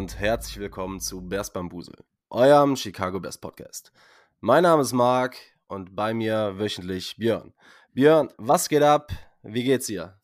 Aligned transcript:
Und 0.00 0.18
herzlich 0.18 0.58
willkommen 0.58 0.98
zu 0.98 1.20
Bears 1.20 1.52
Bambusel, 1.52 1.94
eurem 2.30 2.74
Chicago 2.74 3.20
Bears 3.20 3.36
Podcast. 3.36 3.92
Mein 4.40 4.62
Name 4.62 4.80
ist 4.80 4.94
Marc 4.94 5.36
und 5.68 5.94
bei 5.94 6.14
mir 6.14 6.58
wöchentlich 6.58 7.16
Björn. 7.18 7.52
Björn, 7.92 8.30
was 8.38 8.70
geht 8.70 8.82
ab? 8.82 9.12
Wie 9.42 9.62
geht's 9.62 9.88
dir? 9.88 10.18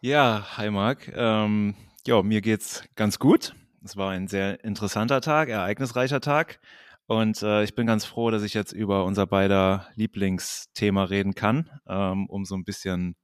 Ja, 0.00 0.46
hi 0.56 0.70
Marc. 0.70 1.08
Ähm, 1.12 1.74
ja, 2.06 2.22
mir 2.22 2.40
geht's 2.40 2.84
ganz 2.94 3.18
gut. 3.18 3.56
Es 3.84 3.96
war 3.96 4.12
ein 4.12 4.28
sehr 4.28 4.62
interessanter 4.62 5.20
Tag, 5.20 5.48
ereignisreicher 5.48 6.20
Tag. 6.20 6.60
Und 7.06 7.42
äh, 7.42 7.64
ich 7.64 7.74
bin 7.74 7.88
ganz 7.88 8.04
froh, 8.04 8.30
dass 8.30 8.44
ich 8.44 8.54
jetzt 8.54 8.70
über 8.70 9.06
unser 9.06 9.26
beider 9.26 9.88
Lieblingsthema 9.96 11.02
reden 11.02 11.34
kann, 11.34 11.68
ähm, 11.88 12.28
um 12.28 12.44
so 12.44 12.54
ein 12.54 12.62
bisschen 12.62 13.16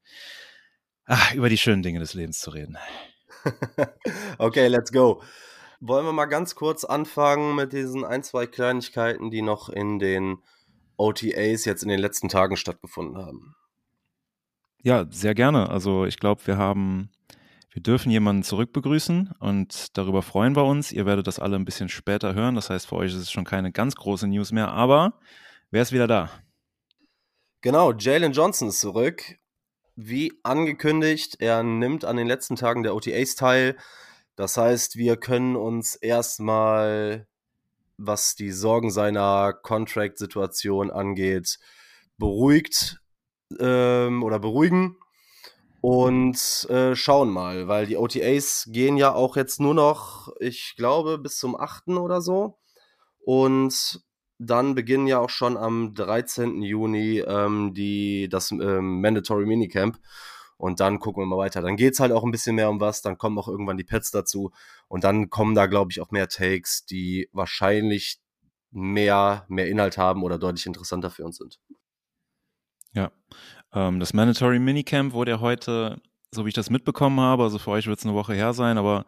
ach, 1.04 1.32
über 1.32 1.48
die 1.48 1.58
schönen 1.58 1.84
Dinge 1.84 2.00
des 2.00 2.14
Lebens 2.14 2.40
zu 2.40 2.50
reden. 2.50 2.76
okay, 4.38 4.66
let's 4.66 4.90
go. 4.90 5.22
Wollen 5.80 6.04
wir 6.04 6.12
mal 6.12 6.26
ganz 6.26 6.54
kurz 6.54 6.84
anfangen 6.84 7.56
mit 7.56 7.72
diesen 7.72 8.04
ein, 8.04 8.22
zwei 8.22 8.46
Kleinigkeiten, 8.46 9.30
die 9.30 9.42
noch 9.42 9.68
in 9.68 9.98
den 9.98 10.38
OTAs 10.96 11.64
jetzt 11.64 11.82
in 11.82 11.88
den 11.88 11.98
letzten 11.98 12.28
Tagen 12.28 12.56
stattgefunden 12.56 13.16
haben? 13.16 13.54
Ja, 14.82 15.06
sehr 15.10 15.34
gerne. 15.34 15.70
Also 15.70 16.04
ich 16.04 16.18
glaube, 16.18 16.46
wir 16.46 16.58
haben, 16.58 17.10
wir 17.70 17.82
dürfen 17.82 18.10
jemanden 18.10 18.42
zurückbegrüßen 18.42 19.32
und 19.40 19.96
darüber 19.96 20.22
freuen 20.22 20.54
wir 20.54 20.64
uns. 20.64 20.92
Ihr 20.92 21.06
werdet 21.06 21.26
das 21.26 21.38
alle 21.38 21.56
ein 21.56 21.64
bisschen 21.64 21.88
später 21.88 22.34
hören. 22.34 22.54
Das 22.54 22.70
heißt, 22.70 22.86
für 22.86 22.96
euch 22.96 23.12
ist 23.12 23.20
es 23.20 23.30
schon 23.30 23.44
keine 23.44 23.72
ganz 23.72 23.96
große 23.96 24.26
News 24.28 24.52
mehr, 24.52 24.68
aber 24.68 25.18
wer 25.70 25.82
ist 25.82 25.92
wieder 25.92 26.06
da? 26.06 26.30
Genau, 27.62 27.92
Jalen 27.92 28.32
Johnson 28.32 28.68
ist 28.68 28.80
zurück 28.80 29.36
wie 29.96 30.32
angekündigt, 30.42 31.36
er 31.40 31.62
nimmt 31.62 32.04
an 32.04 32.16
den 32.16 32.26
letzten 32.26 32.56
Tagen 32.56 32.82
der 32.82 32.94
OTAs 32.94 33.34
teil. 33.34 33.76
Das 34.40 34.56
heißt, 34.56 34.96
wir 34.96 35.18
können 35.18 35.54
uns 35.54 35.96
erstmal, 35.96 37.26
was 37.98 38.36
die 38.36 38.52
Sorgen 38.52 38.90
seiner 38.90 39.52
Contract-Situation 39.52 40.90
angeht, 40.90 41.58
beruhigt 42.16 43.02
ähm, 43.58 44.22
oder 44.22 44.38
beruhigen 44.38 44.96
und 45.82 46.66
äh, 46.70 46.96
schauen 46.96 47.28
mal, 47.28 47.68
weil 47.68 47.84
die 47.84 47.98
OTAs 47.98 48.70
gehen 48.72 48.96
ja 48.96 49.12
auch 49.12 49.36
jetzt 49.36 49.60
nur 49.60 49.74
noch, 49.74 50.32
ich 50.40 50.72
glaube, 50.74 51.18
bis 51.18 51.36
zum 51.36 51.54
8. 51.54 51.88
oder 51.88 52.22
so. 52.22 52.56
Und 53.18 54.02
dann 54.38 54.74
beginnen 54.74 55.06
ja 55.06 55.18
auch 55.18 55.28
schon 55.28 55.58
am 55.58 55.92
13. 55.92 56.62
Juni 56.62 57.18
ähm, 57.18 57.74
die, 57.74 58.30
das 58.30 58.52
ähm, 58.52 59.02
Mandatory 59.02 59.44
Minicamp. 59.44 59.98
Und 60.60 60.80
dann 60.80 60.98
gucken 60.98 61.22
wir 61.22 61.26
mal 61.26 61.38
weiter. 61.38 61.62
Dann 61.62 61.76
geht 61.76 61.94
es 61.94 62.00
halt 62.00 62.12
auch 62.12 62.22
ein 62.22 62.30
bisschen 62.30 62.54
mehr 62.54 62.68
um 62.68 62.80
was. 62.80 63.00
Dann 63.00 63.16
kommen 63.16 63.38
auch 63.38 63.48
irgendwann 63.48 63.78
die 63.78 63.84
Pets 63.84 64.10
dazu. 64.10 64.52
Und 64.88 65.04
dann 65.04 65.30
kommen 65.30 65.54
da, 65.54 65.66
glaube 65.66 65.90
ich, 65.90 66.00
auch 66.00 66.10
mehr 66.10 66.28
Takes, 66.28 66.84
die 66.84 67.28
wahrscheinlich 67.32 68.20
mehr, 68.70 69.46
mehr 69.48 69.68
Inhalt 69.68 69.96
haben 69.96 70.22
oder 70.22 70.38
deutlich 70.38 70.66
interessanter 70.66 71.10
für 71.10 71.24
uns 71.24 71.38
sind. 71.38 71.58
Ja. 72.92 73.10
Ähm, 73.72 74.00
das 74.00 74.12
Mandatory 74.12 74.58
Minicamp 74.58 75.14
wurde 75.14 75.32
ja 75.32 75.40
heute, 75.40 76.00
so 76.30 76.44
wie 76.44 76.48
ich 76.48 76.54
das 76.54 76.68
mitbekommen 76.68 77.20
habe, 77.20 77.44
also 77.44 77.58
für 77.58 77.70
euch 77.70 77.86
wird 77.86 77.98
es 77.98 78.04
eine 78.04 78.14
Woche 78.14 78.34
her 78.34 78.52
sein, 78.52 78.76
aber 78.76 79.06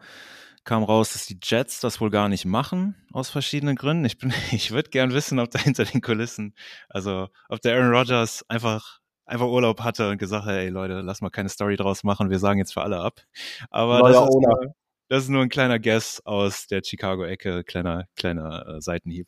kam 0.63 0.83
raus, 0.83 1.13
dass 1.13 1.25
die 1.25 1.37
Jets 1.41 1.81
das 1.81 1.99
wohl 1.99 2.09
gar 2.09 2.29
nicht 2.29 2.45
machen, 2.45 2.95
aus 3.11 3.29
verschiedenen 3.29 3.75
Gründen. 3.75 4.05
Ich, 4.05 4.17
ich 4.51 4.71
würde 4.71 4.89
gern 4.89 5.13
wissen, 5.13 5.39
ob 5.39 5.51
da 5.51 5.59
hinter 5.59 5.85
den 5.85 6.01
Kulissen, 6.01 6.55
also 6.89 7.29
ob 7.49 7.61
der 7.61 7.75
Aaron 7.75 7.93
Rodgers 7.93 8.43
einfach, 8.49 8.99
einfach 9.33 9.47
Urlaub 9.47 9.81
hatte 9.81 10.09
und 10.09 10.17
gesagt 10.17 10.45
hat, 10.45 10.55
ey 10.55 10.69
Leute, 10.69 11.01
lass 11.01 11.21
mal 11.21 11.29
keine 11.29 11.49
Story 11.49 11.75
draus 11.75 12.03
machen, 12.03 12.29
wir 12.29 12.39
sagen 12.39 12.59
jetzt 12.59 12.73
für 12.73 12.81
alle 12.81 12.99
ab. 12.99 13.21
Aber 13.69 13.99
das 14.09 14.29
ist, 14.29 14.35
nur, 14.35 14.75
das 15.09 15.23
ist, 15.23 15.29
nur, 15.29 15.41
ein 15.41 15.49
kleiner 15.49 15.79
Guess 15.79 16.21
aus 16.25 16.67
der 16.67 16.81
Chicago-Ecke, 16.83 17.63
kleiner, 17.63 18.05
kleiner 18.15 18.67
äh, 18.67 18.81
Seitenhieb. 18.81 19.27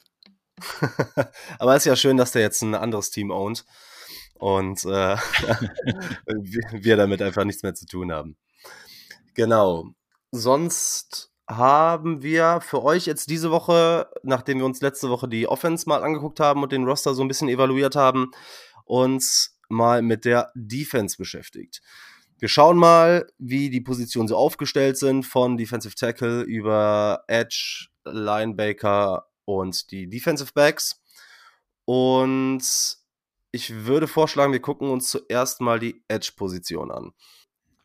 Aber 1.59 1.75
es 1.75 1.83
ist 1.83 1.85
ja 1.85 1.95
schön, 1.95 2.17
dass 2.17 2.31
der 2.31 2.41
jetzt 2.43 2.61
ein 2.61 2.75
anderes 2.75 3.09
Team 3.09 3.31
ownt 3.31 3.65
und 4.35 4.85
äh, 4.85 5.17
wir 6.71 6.97
damit 6.97 7.21
einfach 7.21 7.43
nichts 7.43 7.63
mehr 7.63 7.73
zu 7.73 7.85
tun 7.85 8.11
haben. 8.11 8.37
Genau 9.33 9.93
sonst 10.35 11.31
haben 11.47 12.23
wir 12.23 12.59
für 12.61 12.83
euch 12.83 13.05
jetzt 13.05 13.29
diese 13.29 13.51
Woche, 13.51 14.09
nachdem 14.23 14.59
wir 14.59 14.65
uns 14.65 14.81
letzte 14.81 15.09
Woche 15.09 15.27
die 15.27 15.47
Offense 15.47 15.87
mal 15.87 16.03
angeguckt 16.03 16.39
haben 16.39 16.63
und 16.63 16.71
den 16.71 16.85
Roster 16.85 17.13
so 17.13 17.21
ein 17.21 17.27
bisschen 17.27 17.49
evaluiert 17.49 17.95
haben, 17.95 18.31
uns 18.83 19.54
mal 19.69 20.01
mit 20.01 20.25
der 20.25 20.51
Defense 20.55 21.17
beschäftigt. 21.17 21.81
Wir 22.37 22.49
schauen 22.49 22.77
mal, 22.77 23.27
wie 23.37 23.69
die 23.69 23.81
Positionen 23.81 24.27
so 24.27 24.35
aufgestellt 24.35 24.97
sind, 24.97 25.23
von 25.23 25.57
Defensive 25.57 25.95
Tackle 25.95 26.41
über 26.41 27.23
Edge, 27.27 27.87
Linebacker 28.03 29.27
und 29.45 29.91
die 29.91 30.09
Defensive 30.09 30.51
Backs. 30.53 31.01
Und 31.85 32.63
ich 33.51 33.85
würde 33.85 34.07
vorschlagen, 34.07 34.51
wir 34.51 34.61
gucken 34.61 34.89
uns 34.89 35.09
zuerst 35.09 35.61
mal 35.61 35.79
die 35.79 36.03
Edge-Position 36.07 36.91
an. 36.91 37.13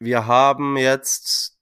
Wir 0.00 0.26
haben 0.26 0.76
jetzt 0.76 1.60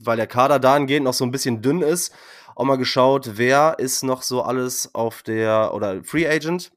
weil 0.00 0.16
der 0.16 0.26
Kader 0.26 0.58
dahingehend 0.58 1.04
noch 1.04 1.14
so 1.14 1.24
ein 1.24 1.30
bisschen 1.30 1.62
dünn 1.62 1.82
ist, 1.82 2.12
auch 2.56 2.64
mal 2.64 2.76
geschaut, 2.76 3.32
wer 3.34 3.76
ist 3.78 4.02
noch 4.02 4.22
so 4.22 4.42
alles 4.42 4.94
auf 4.94 5.22
der, 5.22 5.72
oder 5.74 6.02
Free 6.02 6.26
Agent, 6.26 6.72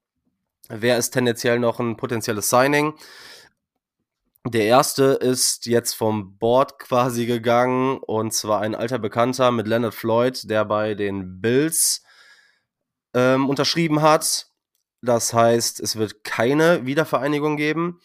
wer 0.82 0.98
ist 0.98 1.12
tendenziell 1.12 1.60
noch 1.60 1.80
ein 1.80 1.98
potenzielles 1.98 2.50
Signing. 2.50 2.94
Der 4.46 4.66
erste 4.66 5.06
ist 5.06 5.66
jetzt 5.68 5.94
vom 5.94 6.38
Board 6.38 6.78
quasi 6.78 7.26
gegangen 7.26 7.98
und 8.00 8.34
zwar 8.34 8.60
ein 8.62 8.76
alter 8.76 9.00
Bekannter 9.00 9.52
mit 9.52 9.68
Leonard 9.68 9.94
Floyd, 9.94 10.50
der 10.50 10.66
bei 10.66 10.96
den 10.96 11.40
Bills 11.40 12.04
ähm, 13.14 13.50
unterschrieben 13.50 14.02
hat. 14.02 14.48
Das 15.02 15.34
heißt, 15.34 15.80
es 15.80 15.96
wird 15.96 16.24
keine 16.24 16.86
Wiedervereinigung 16.86 17.56
geben. 17.56 18.02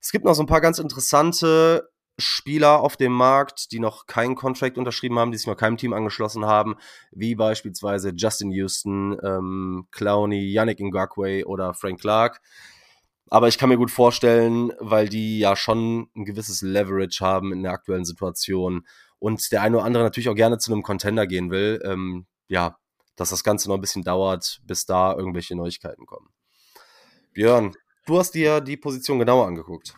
Es 0.00 0.12
gibt 0.12 0.24
noch 0.24 0.34
so 0.34 0.42
ein 0.42 0.46
paar 0.46 0.60
ganz 0.60 0.78
interessante 0.78 1.90
Spieler 2.20 2.80
auf 2.80 2.96
dem 2.96 3.12
Markt, 3.12 3.72
die 3.72 3.80
noch 3.80 4.06
keinen 4.06 4.34
Contract 4.34 4.78
unterschrieben 4.78 5.18
haben, 5.18 5.32
die 5.32 5.38
sich 5.38 5.46
noch 5.46 5.56
keinem 5.56 5.76
Team 5.76 5.92
angeschlossen 5.92 6.46
haben, 6.46 6.76
wie 7.10 7.34
beispielsweise 7.34 8.12
Justin 8.14 8.50
Houston, 8.52 9.18
ähm, 9.24 9.86
Clowney, 9.90 10.52
Yannick 10.52 10.80
Ngakwe 10.80 11.44
oder 11.46 11.74
Frank 11.74 12.00
Clark. 12.00 12.40
Aber 13.28 13.48
ich 13.48 13.58
kann 13.58 13.68
mir 13.68 13.76
gut 13.76 13.92
vorstellen, 13.92 14.72
weil 14.80 15.08
die 15.08 15.38
ja 15.38 15.54
schon 15.54 16.08
ein 16.16 16.24
gewisses 16.24 16.62
Leverage 16.62 17.24
haben 17.24 17.52
in 17.52 17.62
der 17.62 17.72
aktuellen 17.72 18.04
Situation 18.04 18.86
und 19.20 19.52
der 19.52 19.62
eine 19.62 19.76
oder 19.76 19.86
andere 19.86 20.02
natürlich 20.02 20.28
auch 20.28 20.34
gerne 20.34 20.58
zu 20.58 20.72
einem 20.72 20.82
Contender 20.82 21.26
gehen 21.26 21.50
will, 21.50 21.80
ähm, 21.84 22.26
ja, 22.48 22.76
dass 23.14 23.30
das 23.30 23.44
Ganze 23.44 23.68
noch 23.68 23.76
ein 23.76 23.80
bisschen 23.80 24.02
dauert, 24.02 24.60
bis 24.64 24.86
da 24.86 25.14
irgendwelche 25.14 25.54
Neuigkeiten 25.54 26.06
kommen. 26.06 26.28
Björn, 27.32 27.72
du 28.06 28.18
hast 28.18 28.32
dir 28.32 28.60
die 28.60 28.76
Position 28.76 29.18
genauer 29.18 29.46
angeguckt. 29.46 29.94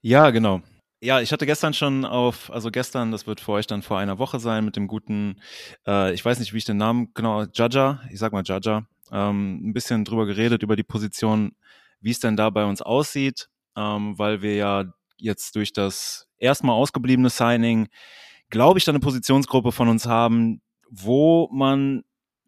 Ja, 0.00 0.30
genau. 0.30 0.60
Ja, 1.04 1.20
ich 1.20 1.32
hatte 1.32 1.44
gestern 1.44 1.74
schon 1.74 2.06
auf, 2.06 2.50
also 2.50 2.70
gestern, 2.70 3.12
das 3.12 3.26
wird 3.26 3.38
für 3.38 3.52
euch 3.52 3.66
dann 3.66 3.82
vor 3.82 3.98
einer 3.98 4.18
Woche 4.18 4.40
sein, 4.40 4.64
mit 4.64 4.74
dem 4.74 4.86
guten, 4.86 5.38
äh, 5.86 6.14
ich 6.14 6.24
weiß 6.24 6.38
nicht, 6.38 6.54
wie 6.54 6.56
ich 6.56 6.64
den 6.64 6.78
Namen 6.78 7.12
genau, 7.12 7.44
Jaja, 7.52 8.00
ich 8.10 8.18
sag 8.18 8.32
mal 8.32 8.42
Jaja, 8.42 8.86
ähm, 9.12 9.68
ein 9.68 9.74
bisschen 9.74 10.06
drüber 10.06 10.24
geredet, 10.24 10.62
über 10.62 10.76
die 10.76 10.82
Position, 10.82 11.56
wie 12.00 12.12
es 12.12 12.20
denn 12.20 12.38
da 12.38 12.48
bei 12.48 12.64
uns 12.64 12.80
aussieht, 12.80 13.50
ähm, 13.76 14.18
weil 14.18 14.40
wir 14.40 14.56
ja 14.56 14.84
jetzt 15.18 15.56
durch 15.56 15.74
das 15.74 16.26
erstmal 16.38 16.74
ausgebliebene 16.74 17.28
Signing, 17.28 17.88
glaube 18.48 18.78
ich, 18.78 18.86
dann 18.86 18.94
eine 18.94 19.04
Positionsgruppe 19.04 19.72
von 19.72 19.88
uns 19.88 20.06
haben, 20.06 20.62
wo 20.88 21.50
man 21.52 22.04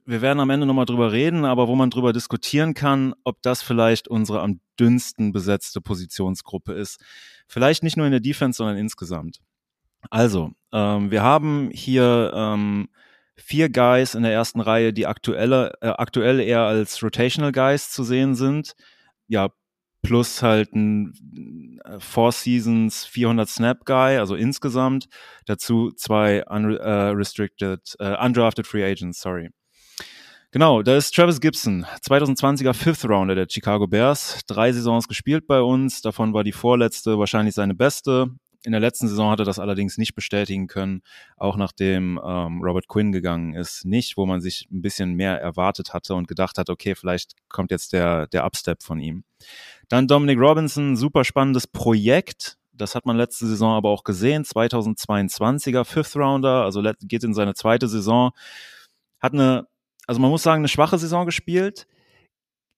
wir 0.06 0.22
werden 0.22 0.40
am 0.40 0.50
Ende 0.50 0.66
nochmal 0.66 0.86
drüber 0.86 1.12
reden, 1.12 1.44
aber 1.44 1.68
wo 1.68 1.74
man 1.74 1.90
drüber 1.90 2.12
diskutieren 2.12 2.74
kann, 2.74 3.14
ob 3.24 3.42
das 3.42 3.62
vielleicht 3.62 4.08
unsere 4.08 4.40
am 4.40 4.60
dünnsten 4.78 5.32
besetzte 5.32 5.80
Positionsgruppe 5.80 6.72
ist. 6.72 7.00
Vielleicht 7.48 7.82
nicht 7.82 7.96
nur 7.96 8.06
in 8.06 8.12
der 8.12 8.20
Defense, 8.20 8.56
sondern 8.56 8.76
insgesamt. 8.76 9.40
Also, 10.10 10.52
ähm, 10.72 11.10
wir 11.10 11.22
haben 11.22 11.70
hier 11.72 12.32
ähm, 12.34 12.88
vier 13.36 13.68
Guys 13.68 14.14
in 14.14 14.22
der 14.22 14.32
ersten 14.32 14.60
Reihe, 14.60 14.92
die 14.92 15.06
aktuelle, 15.06 15.72
äh, 15.80 15.88
aktuell 15.88 16.40
eher 16.40 16.62
als 16.62 17.02
Rotational 17.02 17.52
Guys 17.52 17.90
zu 17.90 18.04
sehen 18.04 18.34
sind. 18.34 18.74
Ja, 19.26 19.50
plus 20.02 20.42
halt 20.42 20.72
ein 20.74 21.80
äh, 21.84 21.98
Four 21.98 22.32
Seasons 22.32 23.04
400 23.06 23.48
Snap 23.48 23.84
Guy, 23.84 24.18
also 24.18 24.36
insgesamt. 24.36 25.08
Dazu 25.46 25.90
zwei 25.90 26.44
unrestricted, 26.46 27.96
uh, 28.00 28.04
uh, 28.04 28.24
undrafted 28.24 28.66
Free 28.66 28.84
Agents, 28.84 29.20
sorry. 29.20 29.50
Genau, 30.56 30.80
da 30.80 30.96
ist 30.96 31.14
Travis 31.14 31.38
Gibson, 31.38 31.84
2020er 32.02 32.72
Fifth 32.72 33.04
Rounder 33.06 33.34
der 33.34 33.46
Chicago 33.46 33.86
Bears. 33.86 34.40
Drei 34.46 34.72
Saisons 34.72 35.06
gespielt 35.06 35.46
bei 35.46 35.60
uns, 35.60 36.00
davon 36.00 36.32
war 36.32 36.44
die 36.44 36.52
vorletzte 36.52 37.18
wahrscheinlich 37.18 37.54
seine 37.54 37.74
beste. 37.74 38.30
In 38.64 38.72
der 38.72 38.80
letzten 38.80 39.06
Saison 39.06 39.30
hat 39.30 39.38
er 39.38 39.44
das 39.44 39.58
allerdings 39.58 39.98
nicht 39.98 40.14
bestätigen 40.14 40.66
können, 40.66 41.02
auch 41.36 41.58
nachdem 41.58 42.18
ähm, 42.24 42.62
Robert 42.62 42.88
Quinn 42.88 43.12
gegangen 43.12 43.52
ist. 43.52 43.84
Nicht, 43.84 44.16
wo 44.16 44.24
man 44.24 44.40
sich 44.40 44.66
ein 44.72 44.80
bisschen 44.80 45.12
mehr 45.12 45.38
erwartet 45.38 45.92
hatte 45.92 46.14
und 46.14 46.26
gedacht 46.26 46.56
hat, 46.56 46.70
okay, 46.70 46.94
vielleicht 46.94 47.34
kommt 47.50 47.70
jetzt 47.70 47.92
der, 47.92 48.26
der 48.28 48.46
Upstep 48.46 48.82
von 48.82 48.98
ihm. 48.98 49.24
Dann 49.90 50.08
Dominic 50.08 50.38
Robinson, 50.38 50.96
super 50.96 51.24
spannendes 51.24 51.66
Projekt, 51.66 52.56
Das 52.72 52.94
hat 52.94 53.04
man 53.04 53.18
letzte 53.18 53.46
Saison 53.46 53.76
aber 53.76 53.90
auch 53.90 54.04
gesehen. 54.04 54.44
2022er 54.44 55.84
Fifth 55.84 56.16
Rounder, 56.16 56.64
also 56.64 56.82
geht 57.02 57.24
in 57.24 57.34
seine 57.34 57.52
zweite 57.52 57.88
Saison. 57.88 58.30
Hat 59.20 59.34
eine, 59.34 59.66
also 60.06 60.20
man 60.20 60.30
muss 60.30 60.42
sagen, 60.42 60.60
eine 60.60 60.68
schwache 60.68 60.98
Saison 60.98 61.26
gespielt. 61.26 61.86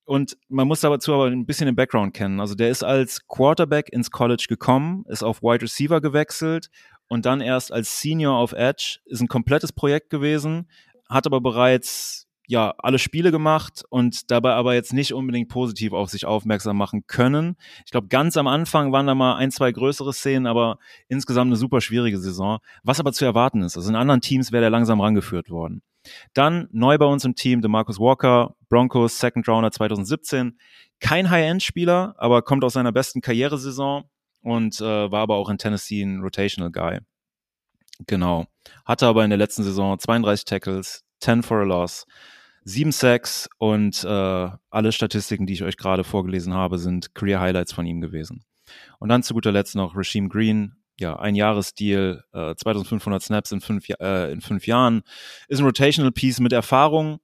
Und 0.05 0.39
man 0.49 0.67
muss 0.67 0.81
dazu 0.81 1.13
aber 1.13 1.27
ein 1.27 1.45
bisschen 1.45 1.67
den 1.67 1.77
Background 1.77 2.15
kennen. 2.15 2.41
Also 2.41 2.55
der 2.55 2.71
ist 2.71 2.83
als 2.83 3.27
Quarterback 3.27 3.91
ins 3.93 4.11
College 4.11 4.47
gekommen, 4.49 5.05
ist 5.09 5.23
auf 5.23 5.43
Wide 5.43 5.61
Receiver 5.61 6.01
gewechselt 6.01 6.71
und 7.09 7.27
dann 7.27 7.43
erst 7.43 7.73
als 7.73 8.01
Senior 8.01 8.39
auf 8.39 8.53
Edge. 8.53 9.01
Ist 9.05 9.21
ein 9.21 9.29
komplettes 9.29 9.71
Projekt 9.71 10.09
gewesen, 10.09 10.71
hat 11.11 11.27
aber 11.27 11.43
bereits 11.43 12.27
ja 12.47 12.75
alle 12.79 12.99
Spiele 12.99 13.31
gemacht 13.31 13.85
und 13.91 14.31
dabei 14.31 14.55
aber 14.55 14.73
jetzt 14.73 14.95
nicht 14.95 15.13
unbedingt 15.13 15.51
positiv 15.51 15.93
auf 15.93 16.09
sich 16.09 16.25
aufmerksam 16.25 16.79
machen 16.79 17.07
können. 17.07 17.57
Ich 17.85 17.91
glaube, 17.91 18.09
ganz 18.09 18.39
am 18.39 18.47
Anfang 18.47 18.91
waren 18.91 19.07
da 19.07 19.15
mal 19.15 19.37
ein, 19.37 19.51
zwei 19.51 19.71
größere 19.71 20.15
Szenen, 20.15 20.47
aber 20.47 20.79
insgesamt 21.09 21.49
eine 21.51 21.57
super 21.57 21.83
schwierige 21.83 22.19
Saison. 22.19 22.61
Was 22.83 22.99
aber 22.99 23.13
zu 23.13 23.27
erwarten 23.27 23.61
ist. 23.61 23.77
Also 23.77 23.91
in 23.91 23.97
anderen 23.97 24.23
Teams 24.23 24.51
wäre 24.53 24.63
der 24.63 24.71
langsam 24.71 25.03
rangeführt 25.03 25.51
worden. 25.51 25.83
Dann 26.35 26.69
neu 26.73 26.99
bei 26.99 27.07
uns 27.07 27.25
im 27.25 27.35
Team, 27.35 27.61
der 27.61 27.71
Marcus 27.71 27.99
Walker, 27.99 28.55
Broncos 28.69 29.19
Second 29.19 29.49
Rounder 29.49 29.71
2017. 29.71 30.59
Kein 31.01 31.31
High-End-Spieler, 31.31 32.15
aber 32.19 32.43
kommt 32.43 32.65
aus 32.65 32.73
seiner 32.73 32.93
besten 32.93 33.21
Karrieresaison 33.21 34.05
und 34.43 34.81
äh, 34.81 35.11
war 35.11 35.21
aber 35.21 35.37
auch 35.37 35.49
in 35.49 35.59
Tennessee 35.59 36.03
ein 36.03 36.21
Rotational 36.21 36.71
Guy. 36.71 37.01
Genau. 38.07 38.47
Hatte 38.85 39.07
aber 39.07 39.25
in 39.25 39.31
der 39.31 39.39
letzten 39.39 39.65
Saison 39.65 39.99
32 39.99 40.45
Tackles, 40.45 41.05
10 41.21 41.43
for 41.43 41.59
a 41.59 41.65
Loss, 41.65 42.07
7 42.65 42.93
Sacks 42.93 43.49
und 43.59 44.05
äh, 44.05 44.49
alle 44.71 44.93
Statistiken, 44.93 45.47
die 45.47 45.55
ich 45.55 45.65
euch 45.65 45.77
gerade 45.77 46.05
vorgelesen 46.05 46.55
habe, 46.55 46.79
sind 46.79 47.15
Career 47.15 47.41
Highlights 47.41 47.73
von 47.73 47.87
ihm 47.87 48.01
gewesen. 48.01 48.45
Und 48.99 49.09
dann 49.09 49.23
zu 49.23 49.35
guter 49.35 49.53
Letzt 49.53 49.75
noch 49.75 49.97
Rasheem 49.97 50.29
Green, 50.29 50.77
ja, 50.99 51.17
ein 51.19 51.35
Jahresdeal, 51.35 52.25
äh, 52.33 52.55
2500 52.55 53.23
Snaps 53.23 53.53
in 53.53 53.61
fünf, 53.61 53.89
äh, 54.01 54.33
in 54.33 54.41
fünf 54.41 54.67
Jahren, 54.67 55.03
ist 55.49 55.61
ein 55.61 55.65
Rotational 55.65 56.13
Piece 56.13 56.41
mit 56.41 56.53
Erfahrung 56.53 57.19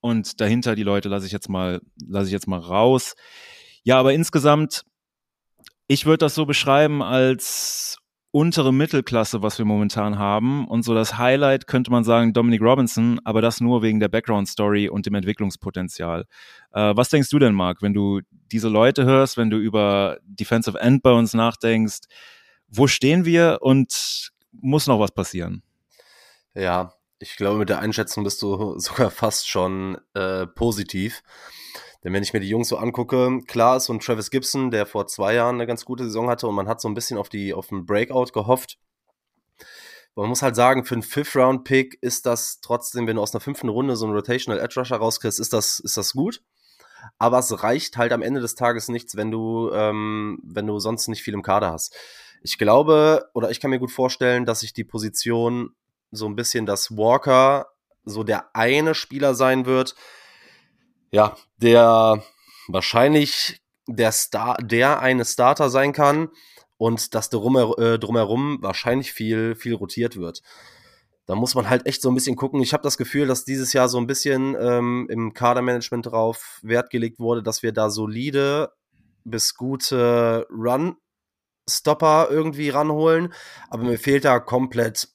und 0.00 0.40
dahinter 0.40 0.74
die 0.74 0.82
Leute 0.82 1.08
lasse 1.08 1.26
ich 1.26 1.32
jetzt 1.32 1.48
mal, 1.48 1.80
lasse 2.06 2.26
ich 2.26 2.32
jetzt 2.32 2.48
mal 2.48 2.58
raus. 2.60 3.14
Ja, 3.82 3.98
aber 3.98 4.12
insgesamt, 4.12 4.84
ich 5.86 6.06
würde 6.06 6.18
das 6.18 6.34
so 6.34 6.46
beschreiben 6.46 7.02
als 7.02 7.98
untere 8.32 8.72
Mittelklasse, 8.72 9.42
was 9.42 9.58
wir 9.58 9.64
momentan 9.64 10.18
haben. 10.18 10.66
Und 10.68 10.84
so 10.84 10.94
das 10.94 11.18
Highlight 11.18 11.66
könnte 11.66 11.90
man 11.90 12.04
sagen 12.04 12.32
Dominic 12.32 12.62
Robinson, 12.62 13.18
aber 13.24 13.40
das 13.42 13.60
nur 13.60 13.82
wegen 13.82 13.98
der 13.98 14.08
Background 14.08 14.48
Story 14.48 14.88
und 14.88 15.06
dem 15.06 15.14
Entwicklungspotenzial. 15.14 16.26
Äh, 16.72 16.92
was 16.94 17.08
denkst 17.08 17.30
du 17.30 17.38
denn, 17.38 17.54
Marc, 17.54 17.82
wenn 17.82 17.92
du 17.92 18.20
diese 18.30 18.68
Leute 18.68 19.04
hörst, 19.04 19.36
wenn 19.36 19.50
du 19.50 19.58
über 19.58 20.18
Defensive 20.24 20.78
End 20.78 21.02
bei 21.02 21.12
uns 21.12 21.34
nachdenkst? 21.34 22.02
Wo 22.70 22.86
stehen 22.86 23.24
wir 23.24 23.58
und 23.60 24.32
muss 24.52 24.86
noch 24.86 25.00
was 25.00 25.12
passieren? 25.12 25.62
Ja, 26.54 26.94
ich 27.18 27.36
glaube, 27.36 27.58
mit 27.58 27.68
der 27.68 27.80
Einschätzung 27.80 28.24
bist 28.24 28.40
du 28.42 28.78
sogar 28.78 29.10
fast 29.10 29.48
schon 29.48 29.98
äh, 30.14 30.46
positiv. 30.46 31.22
Denn 32.02 32.14
wenn 32.14 32.22
ich 32.22 32.32
mir 32.32 32.40
die 32.40 32.48
Jungs 32.48 32.68
so 32.68 32.78
angucke, 32.78 33.40
klar 33.46 33.76
ist 33.76 33.84
so 33.84 33.92
ein 33.92 34.00
Travis 34.00 34.30
Gibson, 34.30 34.70
der 34.70 34.86
vor 34.86 35.06
zwei 35.06 35.34
Jahren 35.34 35.56
eine 35.56 35.66
ganz 35.66 35.84
gute 35.84 36.04
Saison 36.04 36.30
hatte 36.30 36.48
und 36.48 36.54
man 36.54 36.66
hat 36.66 36.80
so 36.80 36.88
ein 36.88 36.94
bisschen 36.94 37.18
auf, 37.18 37.28
die, 37.28 37.52
auf 37.52 37.68
Breakout 37.70 38.32
gehofft. 38.32 38.78
Man 40.16 40.28
muss 40.28 40.42
halt 40.42 40.56
sagen, 40.56 40.84
für 40.84 40.94
einen 40.94 41.02
Fifth-Round-Pick 41.02 41.98
ist 42.00 42.24
das 42.24 42.60
trotzdem, 42.62 43.06
wenn 43.06 43.16
du 43.16 43.22
aus 43.22 43.34
einer 43.34 43.40
fünften 43.40 43.68
Runde 43.68 43.96
so 43.96 44.06
einen 44.06 44.14
Rotational 44.14 44.60
Edge 44.60 44.80
Rusher 44.80 44.96
rauskriegst, 44.96 45.38
ist 45.38 45.52
das, 45.52 45.78
ist 45.78 45.96
das 45.96 46.12
gut. 46.14 46.42
Aber 47.18 47.38
es 47.38 47.62
reicht 47.62 47.96
halt 47.96 48.12
am 48.12 48.22
Ende 48.22 48.40
des 48.40 48.54
Tages 48.54 48.88
nichts, 48.88 49.16
wenn 49.16 49.30
du, 49.30 49.70
ähm, 49.72 50.40
wenn 50.42 50.66
du 50.66 50.78
sonst 50.78 51.08
nicht 51.08 51.22
viel 51.22 51.34
im 51.34 51.42
Kader 51.42 51.70
hast. 51.72 51.94
Ich 52.42 52.58
glaube, 52.58 53.28
oder 53.34 53.50
ich 53.50 53.60
kann 53.60 53.70
mir 53.70 53.78
gut 53.78 53.90
vorstellen, 53.90 54.46
dass 54.46 54.60
sich 54.60 54.72
die 54.72 54.84
Position 54.84 55.74
so 56.10 56.26
ein 56.26 56.36
bisschen, 56.36 56.66
dass 56.66 56.96
Walker 56.96 57.66
so 58.04 58.24
der 58.24 58.54
eine 58.54 58.94
Spieler 58.94 59.34
sein 59.34 59.66
wird, 59.66 59.94
ja, 61.10 61.36
der 61.58 62.22
wahrscheinlich 62.68 63.60
der 63.86 64.12
Star, 64.12 64.56
der 64.62 65.00
eine 65.00 65.24
Starter 65.24 65.68
sein 65.70 65.92
kann 65.92 66.28
und 66.78 67.14
dass 67.14 67.30
drumher, 67.30 67.78
äh, 67.78 67.98
drumherum 67.98 68.58
wahrscheinlich 68.62 69.12
viel, 69.12 69.54
viel 69.54 69.74
rotiert 69.74 70.16
wird. 70.16 70.42
Da 71.26 71.34
muss 71.34 71.54
man 71.54 71.68
halt 71.68 71.86
echt 71.86 72.02
so 72.02 72.08
ein 72.08 72.14
bisschen 72.14 72.36
gucken. 72.36 72.60
Ich 72.60 72.72
habe 72.72 72.82
das 72.82 72.96
Gefühl, 72.96 73.26
dass 73.26 73.44
dieses 73.44 73.72
Jahr 73.72 73.88
so 73.88 73.98
ein 73.98 74.06
bisschen 74.06 74.56
ähm, 74.58 75.06
im 75.10 75.32
Kadermanagement 75.32 76.06
drauf 76.06 76.58
Wert 76.62 76.90
gelegt 76.90 77.20
wurde, 77.20 77.42
dass 77.42 77.62
wir 77.62 77.72
da 77.72 77.90
solide 77.90 78.72
bis 79.24 79.54
gute 79.54 80.46
Run 80.50 80.96
Stopper 81.70 82.28
irgendwie 82.30 82.70
ranholen, 82.70 83.32
aber 83.68 83.84
mir 83.84 83.98
fehlt 83.98 84.24
da 84.24 84.38
komplett 84.40 85.08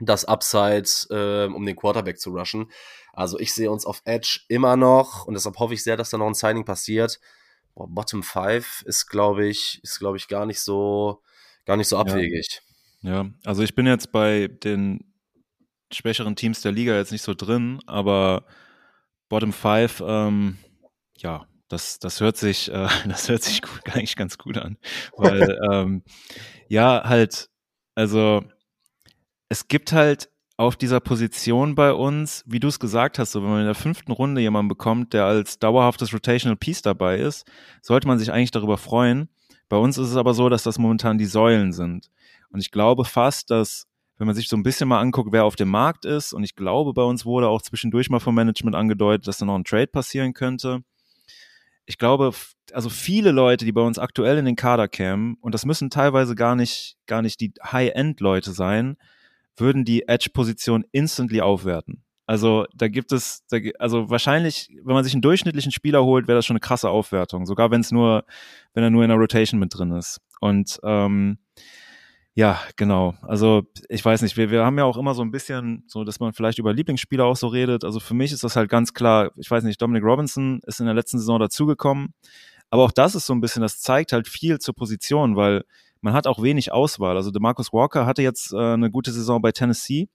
das 0.00 0.24
Upside, 0.24 0.88
äh, 1.10 1.46
um 1.52 1.64
den 1.64 1.76
Quarterback 1.76 2.18
zu 2.18 2.30
rushen. 2.30 2.70
Also 3.12 3.38
ich 3.38 3.54
sehe 3.54 3.70
uns 3.70 3.86
auf 3.86 4.02
Edge 4.04 4.40
immer 4.48 4.76
noch 4.76 5.26
und 5.26 5.34
deshalb 5.34 5.58
hoffe 5.58 5.74
ich 5.74 5.84
sehr, 5.84 5.96
dass 5.96 6.10
da 6.10 6.18
noch 6.18 6.26
ein 6.26 6.34
Signing 6.34 6.64
passiert. 6.64 7.20
Boah, 7.74 7.88
Bottom 7.88 8.22
5 8.22 8.82
ist, 8.86 9.06
glaube 9.06 9.46
ich, 9.46 9.80
ist, 9.82 9.98
glaube 9.98 10.16
ich, 10.16 10.28
gar 10.28 10.46
nicht 10.46 10.60
so, 10.60 11.22
gar 11.64 11.76
nicht 11.76 11.88
so 11.88 11.96
abwegig. 11.96 12.62
Ja. 13.02 13.22
ja, 13.22 13.30
also 13.44 13.62
ich 13.62 13.74
bin 13.74 13.86
jetzt 13.86 14.12
bei 14.12 14.48
den 14.48 15.12
schwächeren 15.92 16.36
Teams 16.36 16.60
der 16.60 16.72
Liga 16.72 16.96
jetzt 16.96 17.12
nicht 17.12 17.22
so 17.22 17.34
drin, 17.34 17.80
aber 17.86 18.44
Bottom 19.28 19.52
5, 19.52 20.02
ähm, 20.06 20.58
ja, 21.16 21.46
das, 21.68 21.98
das 21.98 22.20
hört 22.20 22.36
sich, 22.36 22.70
äh, 22.70 22.88
das 23.08 23.28
hört 23.28 23.42
sich 23.42 23.62
gut, 23.62 23.82
eigentlich 23.92 24.16
ganz 24.16 24.38
gut 24.38 24.58
an. 24.58 24.76
Weil, 25.16 25.58
ähm, 25.70 26.02
ja, 26.68 27.02
halt, 27.04 27.50
also 27.94 28.44
es 29.48 29.68
gibt 29.68 29.92
halt 29.92 30.30
auf 30.56 30.76
dieser 30.76 31.00
Position 31.00 31.74
bei 31.74 31.92
uns, 31.92 32.44
wie 32.46 32.60
du 32.60 32.68
es 32.68 32.78
gesagt 32.78 33.18
hast, 33.18 33.32
so 33.32 33.42
wenn 33.42 33.50
man 33.50 33.60
in 33.60 33.66
der 33.66 33.74
fünften 33.74 34.12
Runde 34.12 34.40
jemanden 34.40 34.68
bekommt, 34.68 35.12
der 35.12 35.24
als 35.24 35.58
dauerhaftes 35.58 36.12
Rotational 36.12 36.56
Piece 36.56 36.82
dabei 36.82 37.18
ist, 37.18 37.44
sollte 37.82 38.06
man 38.06 38.18
sich 38.18 38.32
eigentlich 38.32 38.52
darüber 38.52 38.78
freuen. 38.78 39.28
Bei 39.68 39.76
uns 39.76 39.98
ist 39.98 40.10
es 40.10 40.16
aber 40.16 40.32
so, 40.32 40.48
dass 40.48 40.62
das 40.62 40.78
momentan 40.78 41.18
die 41.18 41.24
Säulen 41.24 41.72
sind. 41.72 42.10
Und 42.50 42.60
ich 42.60 42.70
glaube 42.70 43.04
fast, 43.04 43.50
dass, 43.50 43.88
wenn 44.16 44.28
man 44.28 44.36
sich 44.36 44.48
so 44.48 44.56
ein 44.56 44.62
bisschen 44.62 44.88
mal 44.88 45.00
anguckt, 45.00 45.32
wer 45.32 45.44
auf 45.44 45.56
dem 45.56 45.70
Markt 45.70 46.04
ist, 46.04 46.32
und 46.32 46.44
ich 46.44 46.54
glaube, 46.54 46.92
bei 46.92 47.02
uns 47.02 47.26
wurde 47.26 47.48
auch 47.48 47.62
zwischendurch 47.62 48.08
mal 48.08 48.20
vom 48.20 48.36
Management 48.36 48.76
angedeutet, 48.76 49.26
dass 49.26 49.38
da 49.38 49.46
noch 49.46 49.56
ein 49.56 49.64
Trade 49.64 49.88
passieren 49.88 50.34
könnte 50.34 50.84
ich 51.86 51.98
glaube, 51.98 52.32
also 52.72 52.88
viele 52.88 53.30
Leute, 53.30 53.64
die 53.64 53.72
bei 53.72 53.82
uns 53.82 53.98
aktuell 53.98 54.38
in 54.38 54.44
den 54.44 54.56
Kader 54.56 54.88
kämen, 54.88 55.36
und 55.40 55.54
das 55.54 55.64
müssen 55.66 55.90
teilweise 55.90 56.34
gar 56.34 56.56
nicht, 56.56 56.96
gar 57.06 57.22
nicht 57.22 57.40
die 57.40 57.52
High-End-Leute 57.62 58.52
sein, 58.52 58.96
würden 59.56 59.84
die 59.84 60.08
Edge-Position 60.08 60.84
instantly 60.92 61.40
aufwerten. 61.40 62.02
Also 62.26 62.64
da 62.74 62.88
gibt 62.88 63.12
es, 63.12 63.44
da, 63.50 63.58
also 63.78 64.08
wahrscheinlich, 64.08 64.70
wenn 64.82 64.94
man 64.94 65.04
sich 65.04 65.12
einen 65.12 65.22
durchschnittlichen 65.22 65.72
Spieler 65.72 66.04
holt, 66.04 66.26
wäre 66.26 66.38
das 66.38 66.46
schon 66.46 66.54
eine 66.54 66.60
krasse 66.60 66.88
Aufwertung. 66.88 67.44
Sogar 67.44 67.70
wenn 67.70 67.82
es 67.82 67.92
nur, 67.92 68.24
wenn 68.72 68.82
er 68.82 68.90
nur 68.90 69.02
in 69.02 69.10
der 69.10 69.18
Rotation 69.18 69.60
mit 69.60 69.76
drin 69.76 69.92
ist. 69.92 70.20
Und 70.40 70.80
ähm, 70.84 71.38
ja, 72.34 72.60
genau. 72.76 73.14
Also 73.22 73.62
ich 73.88 74.04
weiß 74.04 74.22
nicht, 74.22 74.36
wir, 74.36 74.50
wir 74.50 74.64
haben 74.64 74.76
ja 74.76 74.84
auch 74.84 74.96
immer 74.96 75.14
so 75.14 75.22
ein 75.22 75.30
bisschen, 75.30 75.84
so 75.86 76.02
dass 76.02 76.18
man 76.18 76.32
vielleicht 76.32 76.58
über 76.58 76.72
Lieblingsspieler 76.72 77.24
auch 77.24 77.36
so 77.36 77.46
redet. 77.46 77.84
Also 77.84 78.00
für 78.00 78.14
mich 78.14 78.32
ist 78.32 78.42
das 78.42 78.56
halt 78.56 78.68
ganz 78.68 78.92
klar, 78.92 79.30
ich 79.36 79.48
weiß 79.48 79.62
nicht, 79.62 79.80
Dominic 79.80 80.02
Robinson 80.02 80.60
ist 80.66 80.80
in 80.80 80.86
der 80.86 80.94
letzten 80.94 81.18
Saison 81.18 81.38
dazugekommen. 81.38 82.12
Aber 82.70 82.82
auch 82.82 82.90
das 82.90 83.14
ist 83.14 83.26
so 83.26 83.34
ein 83.34 83.40
bisschen, 83.40 83.62
das 83.62 83.80
zeigt 83.80 84.12
halt 84.12 84.26
viel 84.26 84.58
zur 84.58 84.74
Position, 84.74 85.36
weil 85.36 85.64
man 86.00 86.12
hat 86.12 86.26
auch 86.26 86.42
wenig 86.42 86.72
Auswahl. 86.72 87.16
Also 87.16 87.30
DeMarcus 87.30 87.72
Walker 87.72 88.04
hatte 88.04 88.22
jetzt 88.22 88.52
äh, 88.52 88.56
eine 88.56 88.90
gute 88.90 89.12
Saison 89.12 89.40
bei 89.40 89.52
Tennessee 89.52 90.08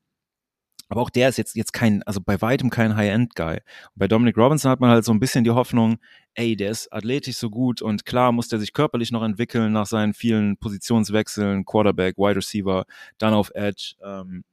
aber 0.90 1.02
auch 1.02 1.12
der 1.12 1.30
ist 1.30 1.38
jetzt, 1.38 1.56
jetzt 1.56 1.72
kein, 1.72 2.04
also 2.04 2.20
bei 2.20 2.42
weitem 2.42 2.70
kein 2.70 2.96
High-End-Guy. 2.96 3.60
Bei 3.96 4.08
Dominic 4.08 4.38
Robinson 4.38 4.72
hat 4.72 4.80
man 4.80 4.90
halt 4.90 5.06
so 5.06 5.14
ein 5.14 5.20
bisschen 5.20 5.44
die 5.44 5.52
Hoffnung, 5.52 6.00
ey, 6.34 6.56
der 6.56 6.72
ist 6.72 6.92
athletisch 6.92 7.38
so 7.38 7.50
gut 7.50 7.82
und 7.82 8.06
klar 8.06 8.32
muss 8.32 8.48
der 8.48 8.60
sich 8.60 8.74
körperlich 8.74 9.12
noch 9.12 9.24
entwickeln 9.24 9.72
nach 9.72 9.86
seinen 9.86 10.14
vielen 10.14 10.58
Positionswechseln, 10.58 11.64
Quarterback, 11.64 12.18
Wide 12.18 12.38
Receiver, 12.38 12.86
dann 13.20 13.34
auf 13.34 13.52
Edge. 13.54 13.94
Ähm, 14.04 14.44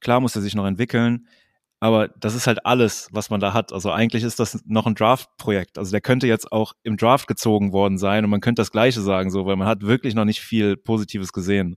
klar 0.00 0.20
muss 0.20 0.36
er 0.36 0.42
sich 0.42 0.54
noch 0.54 0.66
entwickeln. 0.66 1.28
Aber 1.80 2.08
das 2.08 2.34
ist 2.34 2.48
halt 2.48 2.66
alles, 2.66 3.08
was 3.12 3.30
man 3.30 3.38
da 3.38 3.54
hat. 3.54 3.72
Also 3.72 3.92
eigentlich 3.92 4.24
ist 4.24 4.40
das 4.40 4.64
noch 4.66 4.86
ein 4.86 4.96
Draft-Projekt. 4.96 5.78
Also 5.78 5.92
der 5.92 6.00
könnte 6.00 6.26
jetzt 6.26 6.50
auch 6.50 6.72
im 6.82 6.96
Draft 6.96 7.28
gezogen 7.28 7.72
worden 7.72 7.98
sein 7.98 8.24
und 8.24 8.30
man 8.30 8.40
könnte 8.40 8.60
das 8.60 8.72
Gleiche 8.72 9.00
sagen, 9.00 9.30
so, 9.30 9.46
weil 9.46 9.54
man 9.54 9.68
hat 9.68 9.82
wirklich 9.82 10.14
noch 10.14 10.24
nicht 10.24 10.40
viel 10.40 10.76
Positives 10.76 11.32
gesehen. 11.32 11.76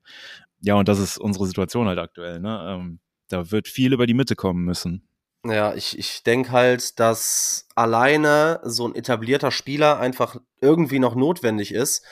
Ja, 0.62 0.75
und 0.75 0.88
das 0.88 1.00
ist 1.00 1.20
unsere 1.20 1.46
Situation 1.46 1.88
halt 1.88 2.00
aktuell. 2.00 2.39
Ne? 2.39 2.65
Ähm, 2.67 3.00
da 3.31 3.51
wird 3.51 3.67
viel 3.67 3.93
über 3.93 4.05
die 4.05 4.13
Mitte 4.13 4.35
kommen 4.35 4.63
müssen. 4.63 5.07
Ja, 5.45 5.73
ich, 5.73 5.97
ich 5.97 6.23
denke 6.23 6.51
halt, 6.51 7.00
dass 7.00 7.67
alleine 7.75 8.59
so 8.63 8.88
ein 8.88 8.93
etablierter 8.93 9.50
Spieler 9.50 10.00
einfach 10.00 10.38
irgendwie 10.61 11.00
noch 11.00 11.15
notwendig 11.15 11.73
ist, 11.73 12.05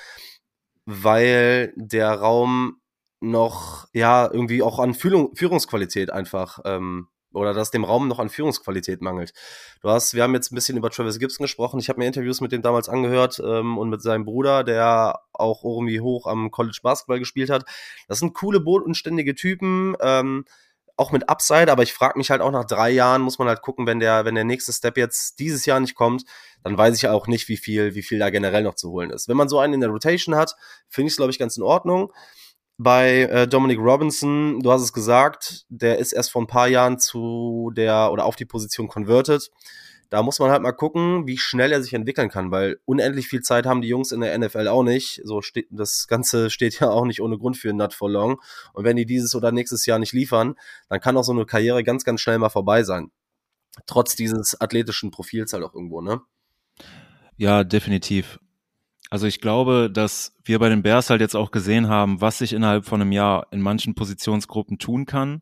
weil 0.85 1.73
der 1.75 2.13
Raum 2.13 2.81
noch, 3.19 3.87
ja, 3.93 4.29
irgendwie 4.31 4.63
auch 4.63 4.79
an 4.79 4.95
Führung, 4.95 5.35
Führungsqualität 5.35 6.09
einfach 6.11 6.59
ähm, 6.65 7.07
oder 7.31 7.53
dass 7.53 7.71
dem 7.71 7.83
Raum 7.83 8.07
noch 8.07 8.19
an 8.19 8.29
Führungsqualität 8.29 9.01
mangelt. 9.01 9.33
Du 9.81 9.89
hast, 9.89 10.13
wir 10.13 10.23
haben 10.23 10.33
jetzt 10.33 10.51
ein 10.51 10.55
bisschen 10.55 10.77
über 10.77 10.89
Travis 10.89 11.19
Gibson 11.19 11.43
gesprochen. 11.43 11.79
Ich 11.79 11.89
habe 11.89 11.99
mir 11.99 12.07
Interviews 12.07 12.41
mit 12.41 12.51
dem 12.51 12.61
damals 12.61 12.89
angehört 12.89 13.39
ähm, 13.43 13.77
und 13.77 13.89
mit 13.89 14.01
seinem 14.01 14.25
Bruder, 14.25 14.63
der 14.63 15.19
auch 15.33 15.63
irgendwie 15.63 16.01
hoch 16.01 16.25
am 16.25 16.49
College 16.49 16.79
Basketball 16.81 17.19
gespielt 17.19 17.49
hat. 17.49 17.65
Das 18.07 18.19
sind 18.19 18.33
coole, 18.33 18.59
bodenständige 18.59 19.35
Typen. 19.35 19.95
Ähm, 20.01 20.45
auch 20.99 21.11
mit 21.11 21.29
Upside, 21.29 21.71
aber 21.71 21.83
ich 21.83 21.93
frage 21.93 22.17
mich 22.17 22.29
halt 22.29 22.41
auch 22.41 22.51
nach 22.51 22.65
drei 22.65 22.89
Jahren 22.89 23.21
muss 23.21 23.39
man 23.39 23.47
halt 23.47 23.61
gucken, 23.61 23.87
wenn 23.87 23.99
der, 23.99 24.25
wenn 24.25 24.35
der 24.35 24.43
nächste 24.43 24.73
Step 24.73 24.97
jetzt 24.97 25.39
dieses 25.39 25.65
Jahr 25.65 25.79
nicht 25.79 25.95
kommt, 25.95 26.23
dann 26.63 26.77
weiß 26.77 26.97
ich 26.97 27.07
auch 27.07 27.27
nicht, 27.27 27.47
wie 27.47 27.57
viel, 27.57 27.95
wie 27.95 28.03
viel 28.03 28.19
da 28.19 28.29
generell 28.29 28.63
noch 28.63 28.75
zu 28.75 28.91
holen 28.91 29.09
ist. 29.09 29.29
Wenn 29.29 29.37
man 29.37 29.47
so 29.47 29.59
einen 29.59 29.75
in 29.75 29.79
der 29.79 29.89
Rotation 29.89 30.35
hat, 30.35 30.55
finde 30.89 31.07
ich 31.07 31.13
es, 31.13 31.17
glaube 31.17 31.31
ich, 31.31 31.39
ganz 31.39 31.55
in 31.55 31.63
Ordnung. 31.63 32.11
Bei 32.77 33.21
äh, 33.23 33.47
Dominic 33.47 33.79
Robinson, 33.79 34.59
du 34.61 34.71
hast 34.71 34.81
es 34.81 34.93
gesagt, 34.93 35.65
der 35.69 35.99
ist 35.99 36.11
erst 36.11 36.31
vor 36.31 36.41
ein 36.41 36.47
paar 36.47 36.67
Jahren 36.67 36.99
zu 36.99 37.71
der 37.75 38.11
oder 38.11 38.25
auf 38.25 38.35
die 38.35 38.45
Position 38.45 38.87
converted 38.87 39.49
da 40.09 40.23
muss 40.23 40.39
man 40.39 40.49
halt 40.49 40.61
mal 40.61 40.71
gucken, 40.71 41.27
wie 41.27 41.37
schnell 41.37 41.71
er 41.71 41.83
sich 41.83 41.93
entwickeln 41.93 42.29
kann, 42.29 42.49
weil 42.49 42.79
unendlich 42.85 43.27
viel 43.27 43.41
Zeit 43.41 43.65
haben 43.65 43.81
die 43.81 43.87
Jungs 43.87 44.11
in 44.11 44.21
der 44.21 44.37
NFL 44.37 44.67
auch 44.67 44.83
nicht. 44.83 45.21
So 45.23 45.41
steht, 45.41 45.67
das 45.69 46.07
Ganze 46.07 46.49
steht 46.49 46.79
ja 46.79 46.89
auch 46.89 47.05
nicht 47.05 47.21
ohne 47.21 47.37
Grund 47.37 47.57
für 47.57 47.73
Not 47.73 47.93
for 47.93 48.09
Long. 48.09 48.41
Und 48.73 48.85
wenn 48.85 48.97
die 48.97 49.05
dieses 49.05 49.35
oder 49.35 49.51
nächstes 49.51 49.85
Jahr 49.85 49.99
nicht 49.99 50.13
liefern, 50.13 50.55
dann 50.89 50.99
kann 50.99 51.17
auch 51.17 51.23
so 51.23 51.31
eine 51.31 51.45
Karriere 51.45 51.83
ganz, 51.83 52.03
ganz 52.03 52.21
schnell 52.21 52.39
mal 52.39 52.49
vorbei 52.49 52.83
sein. 52.83 53.11
Trotz 53.85 54.15
dieses 54.15 54.59
athletischen 54.59 55.11
Profils 55.11 55.53
halt 55.53 55.63
auch 55.63 55.73
irgendwo, 55.73 56.01
ne? 56.01 56.21
Ja, 57.37 57.63
definitiv. 57.63 58.39
Also 59.11 59.25
ich 59.25 59.39
glaube, 59.39 59.89
dass 59.91 60.35
wir 60.43 60.59
bei 60.59 60.69
den 60.69 60.83
Bears 60.83 61.09
halt 61.09 61.21
jetzt 61.21 61.35
auch 61.35 61.51
gesehen 61.51 61.87
haben, 61.87 62.19
was 62.21 62.39
sich 62.39 62.53
innerhalb 62.53 62.85
von 62.85 63.01
einem 63.01 63.11
Jahr 63.11 63.47
in 63.51 63.61
manchen 63.61 63.95
Positionsgruppen 63.95 64.77
tun 64.77 65.05
kann. 65.05 65.41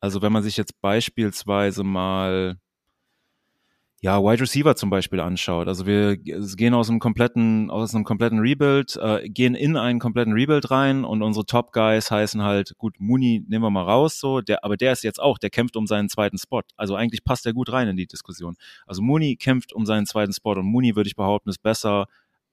Also 0.00 0.22
wenn 0.22 0.32
man 0.32 0.42
sich 0.42 0.56
jetzt 0.56 0.80
beispielsweise 0.80 1.82
mal 1.82 2.58
ja, 4.04 4.20
Wide 4.20 4.40
Receiver 4.40 4.74
zum 4.74 4.90
Beispiel 4.90 5.20
anschaut. 5.20 5.68
Also 5.68 5.86
wir 5.86 6.16
gehen 6.16 6.74
aus 6.74 6.90
einem 6.90 6.98
kompletten, 6.98 7.70
aus 7.70 7.94
einem 7.94 8.02
kompletten 8.02 8.40
Rebuild, 8.40 8.96
äh, 8.96 9.28
gehen 9.28 9.54
in 9.54 9.76
einen 9.76 10.00
kompletten 10.00 10.32
Rebuild 10.32 10.72
rein 10.72 11.04
und 11.04 11.22
unsere 11.22 11.46
Top 11.46 11.72
Guys 11.72 12.10
heißen 12.10 12.42
halt, 12.42 12.76
gut, 12.78 12.96
Mooney 12.98 13.44
nehmen 13.46 13.62
wir 13.64 13.70
mal 13.70 13.84
raus, 13.84 14.18
so, 14.18 14.40
der, 14.40 14.64
aber 14.64 14.76
der 14.76 14.90
ist 14.90 15.04
jetzt 15.04 15.22
auch, 15.22 15.38
der 15.38 15.50
kämpft 15.50 15.76
um 15.76 15.86
seinen 15.86 16.08
zweiten 16.08 16.36
Spot. 16.36 16.62
Also 16.76 16.96
eigentlich 16.96 17.22
passt 17.22 17.46
er 17.46 17.52
gut 17.52 17.70
rein 17.70 17.86
in 17.86 17.96
die 17.96 18.08
Diskussion. 18.08 18.56
Also 18.88 19.02
Mooney 19.02 19.36
kämpft 19.36 19.72
um 19.72 19.86
seinen 19.86 20.06
zweiten 20.06 20.32
Spot 20.32 20.54
und 20.54 20.66
Mooney, 20.66 20.96
würde 20.96 21.06
ich 21.06 21.14
behaupten, 21.14 21.50
ist 21.50 21.62
besser 21.62 22.06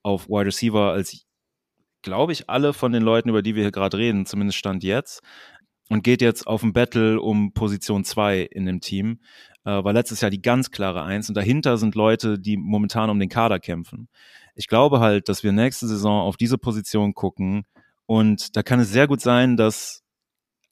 auf 0.03 0.29
Wide 0.29 0.45
Receiver 0.45 0.91
als, 0.91 1.25
glaube 2.03 2.31
ich, 2.31 2.47
alle 2.47 2.73
von 2.73 2.91
den 2.91 3.01
Leuten, 3.01 3.27
über 3.29 3.41
die 3.41 3.55
wir 3.55 3.63
hier 3.63 3.71
gerade 3.71 3.97
reden, 3.97 4.27
zumindest 4.27 4.59
Stand 4.59 4.83
jetzt 4.83 5.23
und 5.89 6.03
geht 6.03 6.21
jetzt 6.21 6.47
auf 6.47 6.63
ein 6.63 6.73
Battle 6.73 7.19
um 7.19 7.53
Position 7.53 8.03
2 8.05 8.41
in 8.41 8.65
dem 8.65 8.79
Team 8.79 9.19
äh, 9.65 9.83
war 9.83 9.93
letztes 9.93 10.21
Jahr 10.21 10.31
die 10.31 10.41
ganz 10.41 10.71
klare 10.71 11.03
Eins 11.03 11.29
und 11.29 11.35
dahinter 11.35 11.77
sind 11.77 11.95
Leute, 11.95 12.39
die 12.39 12.57
momentan 12.57 13.09
um 13.09 13.19
den 13.19 13.29
Kader 13.29 13.59
kämpfen. 13.59 14.07
Ich 14.55 14.67
glaube 14.67 14.99
halt, 14.99 15.29
dass 15.29 15.43
wir 15.43 15.51
nächste 15.51 15.87
Saison 15.87 16.21
auf 16.21 16.37
diese 16.37 16.57
Position 16.57 17.13
gucken 17.13 17.65
und 18.05 18.55
da 18.55 18.63
kann 18.63 18.79
es 18.79 18.91
sehr 18.91 19.07
gut 19.07 19.21
sein, 19.21 19.57
dass, 19.57 20.03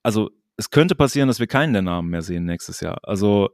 also 0.03 0.31
es 0.57 0.69
könnte 0.69 0.95
passieren, 0.95 1.27
dass 1.27 1.39
wir 1.39 1.47
keinen 1.47 1.73
der 1.73 1.81
Namen 1.83 2.09
mehr 2.09 2.21
sehen 2.21 2.45
nächstes 2.45 2.79
Jahr. 2.79 2.99
Also 3.03 3.49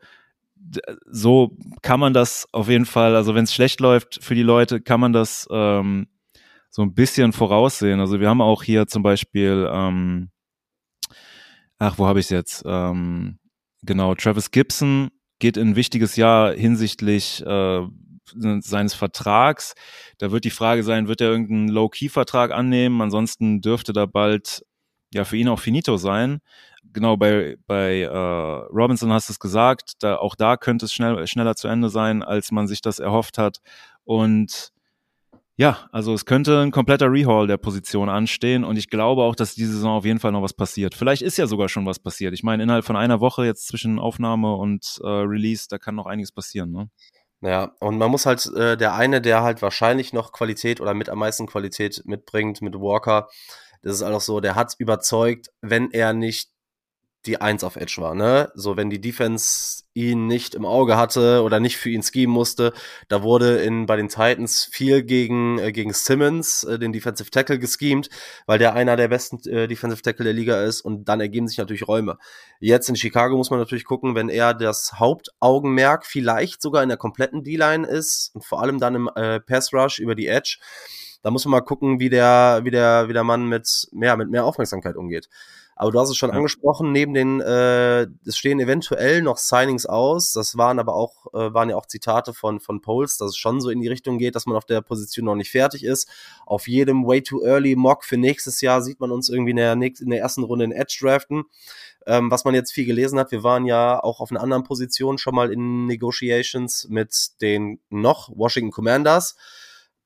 so 1.11 1.57
kann 1.81 1.99
man 1.99 2.13
das 2.13 2.47
auf 2.53 2.69
jeden 2.69 2.85
Fall, 2.85 3.15
also 3.15 3.35
wenn 3.35 3.43
es 3.43 3.53
schlecht 3.53 3.81
läuft 3.81 4.23
für 4.23 4.35
die 4.35 4.43
Leute, 4.43 4.79
kann 4.79 5.01
man 5.01 5.11
das 5.11 5.47
ähm, 5.51 6.07
so 6.69 6.81
ein 6.83 6.93
bisschen 6.93 7.33
voraussehen. 7.33 7.99
Also 7.99 8.21
wir 8.21 8.29
haben 8.29 8.41
auch 8.41 8.63
hier 8.63 8.87
zum 8.87 9.03
Beispiel, 9.03 9.69
ähm, 9.69 10.29
ach, 11.83 11.97
wo 11.97 12.07
habe 12.07 12.19
ich 12.19 12.27
es 12.27 12.29
jetzt? 12.29 12.63
Ähm, 12.65 13.39
genau, 13.83 14.15
Travis 14.15 14.51
Gibson 14.51 15.09
geht 15.39 15.57
in 15.57 15.69
ein 15.69 15.75
wichtiges 15.75 16.15
Jahr 16.15 16.53
hinsichtlich 16.53 17.45
äh, 17.45 17.87
seines 18.33 18.93
Vertrags. 18.93 19.73
Da 20.17 20.31
wird 20.31 20.45
die 20.45 20.49
Frage 20.49 20.83
sein, 20.83 21.07
wird 21.07 21.21
er 21.21 21.29
irgendeinen 21.29 21.67
Low-Key-Vertrag 21.67 22.51
annehmen? 22.51 23.01
Ansonsten 23.01 23.61
dürfte 23.61 23.91
da 23.91 24.05
bald 24.05 24.63
ja 25.13 25.25
für 25.25 25.37
ihn 25.37 25.49
auch 25.49 25.59
finito 25.59 25.97
sein. 25.97 26.39
Genau, 26.93 27.17
bei, 27.17 27.57
bei 27.67 28.01
äh, 28.01 28.07
Robinson 28.07 29.11
hast 29.11 29.29
du 29.29 29.33
es 29.33 29.39
gesagt, 29.39 29.93
da, 29.99 30.17
auch 30.17 30.35
da 30.35 30.57
könnte 30.57 30.85
es 30.85 30.93
schnell, 30.93 31.25
schneller 31.27 31.55
zu 31.55 31.67
Ende 31.67 31.89
sein, 31.89 32.23
als 32.23 32.51
man 32.51 32.67
sich 32.67 32.81
das 32.81 32.99
erhofft 32.99 33.37
hat. 33.37 33.59
Und 34.05 34.72
ja, 35.55 35.87
also 35.91 36.13
es 36.13 36.25
könnte 36.25 36.61
ein 36.61 36.71
kompletter 36.71 37.11
Rehaul 37.11 37.47
der 37.47 37.57
Position 37.57 38.09
anstehen 38.09 38.63
und 38.63 38.77
ich 38.77 38.89
glaube 38.89 39.21
auch, 39.23 39.35
dass 39.35 39.53
diese 39.53 39.73
Saison 39.73 39.97
auf 39.97 40.05
jeden 40.05 40.19
Fall 40.19 40.31
noch 40.31 40.41
was 40.41 40.53
passiert. 40.53 40.95
Vielleicht 40.95 41.21
ist 41.21 41.37
ja 41.37 41.45
sogar 41.45 41.69
schon 41.69 41.85
was 41.85 41.99
passiert. 41.99 42.33
Ich 42.33 42.43
meine, 42.43 42.63
innerhalb 42.63 42.85
von 42.85 42.95
einer 42.95 43.19
Woche 43.19 43.45
jetzt 43.45 43.67
zwischen 43.67 43.99
Aufnahme 43.99 44.55
und 44.55 44.99
äh, 45.03 45.07
Release, 45.07 45.67
da 45.69 45.77
kann 45.77 45.95
noch 45.95 46.07
einiges 46.07 46.31
passieren, 46.31 46.71
ne? 46.71 46.89
Ja, 47.41 47.73
und 47.81 47.97
man 47.97 48.09
muss 48.09 48.25
halt, 48.25 48.45
äh, 48.55 48.77
der 48.77 48.95
eine, 48.95 49.19
der 49.19 49.43
halt 49.43 49.61
wahrscheinlich 49.61 50.13
noch 50.13 50.31
Qualität 50.31 50.79
oder 50.79 50.93
mit 50.93 51.09
am 51.09 51.19
meisten 51.19 51.45
Qualität 51.45 52.01
mitbringt, 52.05 52.61
mit 52.61 52.75
Walker, 52.75 53.27
das 53.81 53.95
ist 53.95 54.03
auch 54.03 54.21
so, 54.21 54.39
der 54.39 54.55
hat 54.55 54.75
überzeugt, 54.77 55.49
wenn 55.61 55.91
er 55.91 56.13
nicht 56.13 56.52
die 57.25 57.39
Eins 57.39 57.63
auf 57.63 57.75
Edge 57.75 57.95
war, 57.99 58.15
ne? 58.15 58.51
So, 58.53 58.75
wenn 58.75 58.89
die 58.89 58.99
Defense 58.99 59.83
ihn 59.93 60.27
nicht 60.27 60.55
im 60.55 60.65
Auge 60.65 60.97
hatte 60.97 61.43
oder 61.43 61.59
nicht 61.59 61.77
für 61.77 61.89
ihn 61.89 62.03
schemen 62.03 62.33
musste, 62.33 62.73
da 63.07 63.23
wurde 63.23 63.57
in, 63.57 63.85
bei 63.85 63.95
den 63.95 64.09
Titans 64.09 64.65
viel 64.65 65.03
gegen, 65.03 65.59
äh, 65.59 65.71
gegen 65.71 65.93
Simmons, 65.93 66.63
äh, 66.63 66.79
den 66.79 66.91
Defensive 66.91 67.29
Tackle, 67.29 67.59
geschemt, 67.59 68.09
weil 68.45 68.59
der 68.59 68.73
einer 68.73 68.95
der 68.95 69.07
besten 69.07 69.37
äh, 69.47 69.67
Defensive 69.67 70.01
Tackle 70.01 70.25
der 70.25 70.33
Liga 70.33 70.63
ist 70.63 70.81
und 70.81 71.05
dann 71.05 71.21
ergeben 71.21 71.47
sich 71.47 71.57
natürlich 71.57 71.87
Räume. 71.87 72.17
Jetzt 72.59 72.89
in 72.89 72.95
Chicago 72.95 73.37
muss 73.37 73.51
man 73.51 73.59
natürlich 73.59 73.85
gucken, 73.85 74.15
wenn 74.15 74.29
er 74.29 74.53
das 74.53 74.93
Hauptaugenmerk 74.99 76.05
vielleicht 76.05 76.61
sogar 76.61 76.83
in 76.83 76.89
der 76.89 76.97
kompletten 76.97 77.43
D-Line 77.43 77.87
ist 77.87 78.31
und 78.33 78.43
vor 78.43 78.61
allem 78.61 78.79
dann 78.79 78.95
im 78.95 79.09
äh, 79.15 79.39
Pass 79.39 79.73
Rush 79.73 79.99
über 79.99 80.15
die 80.15 80.27
Edge, 80.27 80.57
da 81.21 81.31
muss 81.31 81.45
man 81.45 81.51
mal 81.51 81.61
gucken, 81.61 81.99
wie 81.99 82.09
der, 82.09 82.61
wie 82.63 82.71
der, 82.71 83.07
wie 83.07 83.13
der 83.13 83.23
Mann 83.23 83.47
mit, 83.47 83.87
mehr, 83.93 84.17
mit 84.17 84.29
mehr 84.29 84.43
Aufmerksamkeit 84.43 84.97
umgeht. 84.97 85.29
Aber 85.83 85.91
du 85.91 85.99
hast 85.99 86.09
es 86.09 86.15
schon 86.15 86.29
ja. 86.29 86.37
angesprochen, 86.37 86.93
neben 86.93 87.13
den, 87.13 87.41
äh, 87.41 88.03
es 88.25 88.37
stehen 88.37 88.61
eventuell 88.61 89.21
noch 89.21 89.35
Signings 89.35 89.85
aus. 89.85 90.31
Das 90.31 90.55
waren 90.57 90.79
aber 90.79 90.95
auch, 90.95 91.25
äh, 91.33 91.53
waren 91.53 91.69
ja 91.69 91.75
auch 91.75 91.87
Zitate 91.87 92.33
von, 92.33 92.61
von 92.61 92.79
Poles, 92.79 93.17
dass 93.17 93.31
es 93.31 93.37
schon 93.37 93.59
so 93.59 93.69
in 93.69 93.81
die 93.81 93.89
Richtung 93.89 94.17
geht, 94.17 94.35
dass 94.35 94.45
man 94.45 94.55
auf 94.55 94.63
der 94.63 94.79
Position 94.79 95.25
noch 95.25 95.35
nicht 95.35 95.51
fertig 95.51 95.83
ist. 95.83 96.09
Auf 96.45 96.69
jedem 96.69 97.05
Way 97.05 97.23
Too 97.23 97.43
Early 97.43 97.75
Mock 97.75 98.05
für 98.05 98.15
nächstes 98.15 98.61
Jahr 98.61 98.81
sieht 98.81 99.01
man 99.01 99.11
uns 99.11 99.27
irgendwie 99.27 99.51
in 99.51 99.57
der, 99.57 99.75
nächsten, 99.75 100.05
in 100.05 100.11
der 100.11 100.21
ersten 100.21 100.43
Runde 100.43 100.63
in 100.63 100.71
Edge 100.71 100.99
draften. 101.01 101.43
Ähm, 102.07 102.31
was 102.31 102.45
man 102.45 102.55
jetzt 102.55 102.71
viel 102.71 102.85
gelesen 102.85 103.19
hat, 103.19 103.31
wir 103.31 103.43
waren 103.43 103.65
ja 103.65 104.01
auch 104.01 104.21
auf 104.21 104.31
einer 104.31 104.41
anderen 104.41 104.63
Position 104.63 105.17
schon 105.17 105.35
mal 105.35 105.51
in 105.51 105.85
Negotiations 105.85 106.87
mit 106.89 107.41
den 107.41 107.81
noch 107.89 108.29
Washington 108.33 108.71
Commanders. 108.71 109.35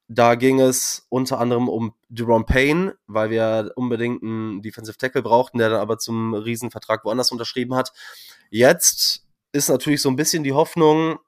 Da 0.09 0.35
ging 0.35 0.61
es 0.61 1.05
unter 1.09 1.39
anderem 1.39 1.67
um 1.67 1.93
Jerome 2.09 2.45
Payne, 2.45 2.95
weil 3.07 3.29
wir 3.29 3.71
unbedingt 3.75 4.23
einen 4.23 4.61
Defensive 4.61 4.97
Tackle 4.97 5.21
brauchten, 5.21 5.57
der 5.57 5.69
dann 5.69 5.81
aber 5.81 5.97
zum 5.97 6.33
Riesenvertrag 6.33 7.03
woanders 7.03 7.31
unterschrieben 7.31 7.75
hat. 7.75 7.91
Jetzt 8.49 9.25
ist 9.51 9.69
natürlich 9.69 10.01
so 10.01 10.09
ein 10.09 10.15
bisschen 10.15 10.43
die 10.43 10.53
Hoffnung, 10.53 11.19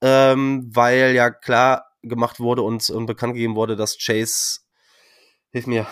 ähm, 0.00 0.68
weil 0.74 1.14
ja 1.14 1.30
klar 1.30 1.92
gemacht 2.02 2.40
wurde 2.40 2.62
und, 2.62 2.88
und 2.90 3.06
bekannt 3.06 3.34
gegeben 3.34 3.54
wurde, 3.54 3.76
dass 3.76 3.98
Chase, 3.98 4.60
hilf 5.50 5.66
mir. 5.66 5.86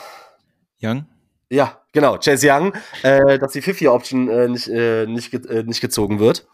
Young? 0.82 1.06
Ja, 1.48 1.82
genau, 1.92 2.18
Chase 2.18 2.48
Young, 2.50 2.72
äh, 3.02 3.38
dass 3.38 3.52
die 3.52 3.62
50-Option 3.62 4.28
äh, 4.28 4.48
nicht, 4.48 4.68
äh, 4.68 5.06
nicht, 5.06 5.32
äh, 5.32 5.62
nicht 5.62 5.80
gezogen 5.80 6.18
wird. 6.18 6.46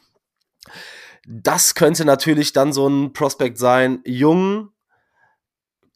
Das 1.26 1.74
könnte 1.74 2.04
natürlich 2.04 2.52
dann 2.52 2.72
so 2.72 2.88
ein 2.88 3.12
Prospekt 3.12 3.58
sein. 3.58 4.00
Jung, 4.04 4.70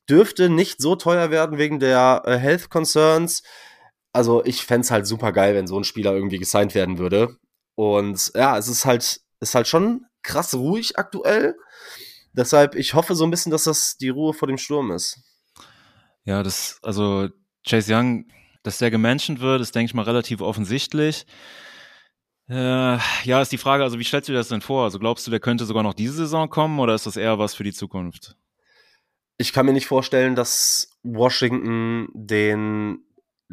dürfte 0.09 0.49
nicht 0.49 0.81
so 0.81 0.97
teuer 0.97 1.31
werden 1.31 1.59
wegen 1.59 1.81
der 1.81 2.23
äh, 2.25 2.37
Health 2.37 2.71
Concerns. 2.71 3.43
Also 4.13 4.45
ich 4.45 4.65
fände 4.65 4.83
es 4.83 4.91
halt 4.91 5.07
super 5.07 5.33
geil, 5.33 5.55
wenn 5.55 5.67
so 5.67 5.79
ein 5.79 5.85
Spieler 5.85 6.13
irgendwie 6.13 6.39
gesigned 6.39 6.75
werden 6.75 6.99
würde. 6.99 7.37
Und 7.75 8.33
ja, 8.35 8.59
es 8.59 8.69
ist 8.69 8.85
halt, 8.85 9.21
ist 9.41 9.55
halt 9.55 9.69
schon 9.69 10.07
krass 10.23 10.55
ruhig 10.55 10.99
aktuell. 10.99 11.57
Deshalb, 12.33 12.75
ich 12.75 12.95
hoffe 12.95 13.15
so 13.15 13.25
ein 13.25 13.31
bisschen, 13.31 13.53
dass 13.53 13.65
das 13.65 13.97
die 13.97 14.09
Ruhe 14.09 14.35
vor 14.35 14.49
dem 14.49 14.59
Sturm 14.59 14.91
ist. 14.91 15.21
Ja, 16.25 16.43
das, 16.43 16.79
also 16.83 17.29
Chase 17.67 17.95
Young, 17.95 18.27
dass 18.63 18.79
der 18.79 18.91
gemenschent 18.91 19.41
wird, 19.41 19.61
ist, 19.61 19.75
denke 19.75 19.87
ich 19.87 19.95
mal, 19.95 20.03
relativ 20.05 20.41
offensichtlich. 20.41 21.27
Äh, 22.49 22.99
ja, 23.25 23.41
ist 23.41 23.53
die 23.53 23.59
Frage, 23.59 23.83
also 23.83 23.99
wie 23.99 24.05
stellst 24.05 24.29
du 24.29 24.33
dir 24.33 24.39
das 24.39 24.49
denn 24.49 24.61
vor? 24.61 24.85
Also 24.85 24.99
glaubst 24.99 25.27
du, 25.27 25.31
der 25.31 25.41
könnte 25.41 25.65
sogar 25.65 25.83
noch 25.83 25.95
diese 25.95 26.15
Saison 26.15 26.49
kommen 26.51 26.79
oder 26.81 26.95
ist 26.95 27.07
das 27.07 27.17
eher 27.17 27.39
was 27.39 27.55
für 27.55 27.65
die 27.65 27.73
Zukunft? 27.73 28.37
Ich 29.43 29.53
kann 29.53 29.67
mir 29.67 29.73
nicht 29.73 29.87
vorstellen, 29.87 30.35
dass 30.35 30.91
Washington 31.03 32.09
den 32.15 33.05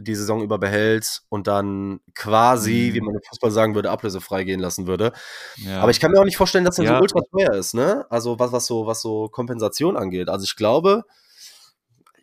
die 0.01 0.15
Saison 0.15 0.41
über 0.41 0.57
behält 0.57 1.23
und 1.27 1.47
dann 1.47 1.99
quasi, 2.15 2.89
mhm. 2.89 2.93
wie 2.93 3.01
man 3.01 3.15
im 3.15 3.21
Fußball 3.27 3.51
sagen 3.51 3.75
würde, 3.75 3.91
ablösefrei 3.91 4.45
gehen 4.45 4.61
lassen 4.61 4.87
würde. 4.87 5.11
Ja. 5.57 5.81
Aber 5.81 5.91
ich 5.91 5.99
kann 5.99 6.11
mir 6.11 6.21
auch 6.21 6.25
nicht 6.25 6.37
vorstellen, 6.37 6.63
dass 6.63 6.79
er 6.79 6.85
ja. 6.85 6.95
so 6.95 7.01
ultra 7.01 7.19
teuer 7.31 7.53
ist, 7.53 7.73
ne? 7.73 8.05
Also 8.09 8.39
was, 8.39 8.53
was 8.53 8.65
so, 8.65 8.85
was 8.85 9.01
so 9.01 9.27
Kompensation 9.27 9.97
angeht. 9.97 10.29
Also 10.29 10.45
ich 10.45 10.55
glaube, 10.55 11.03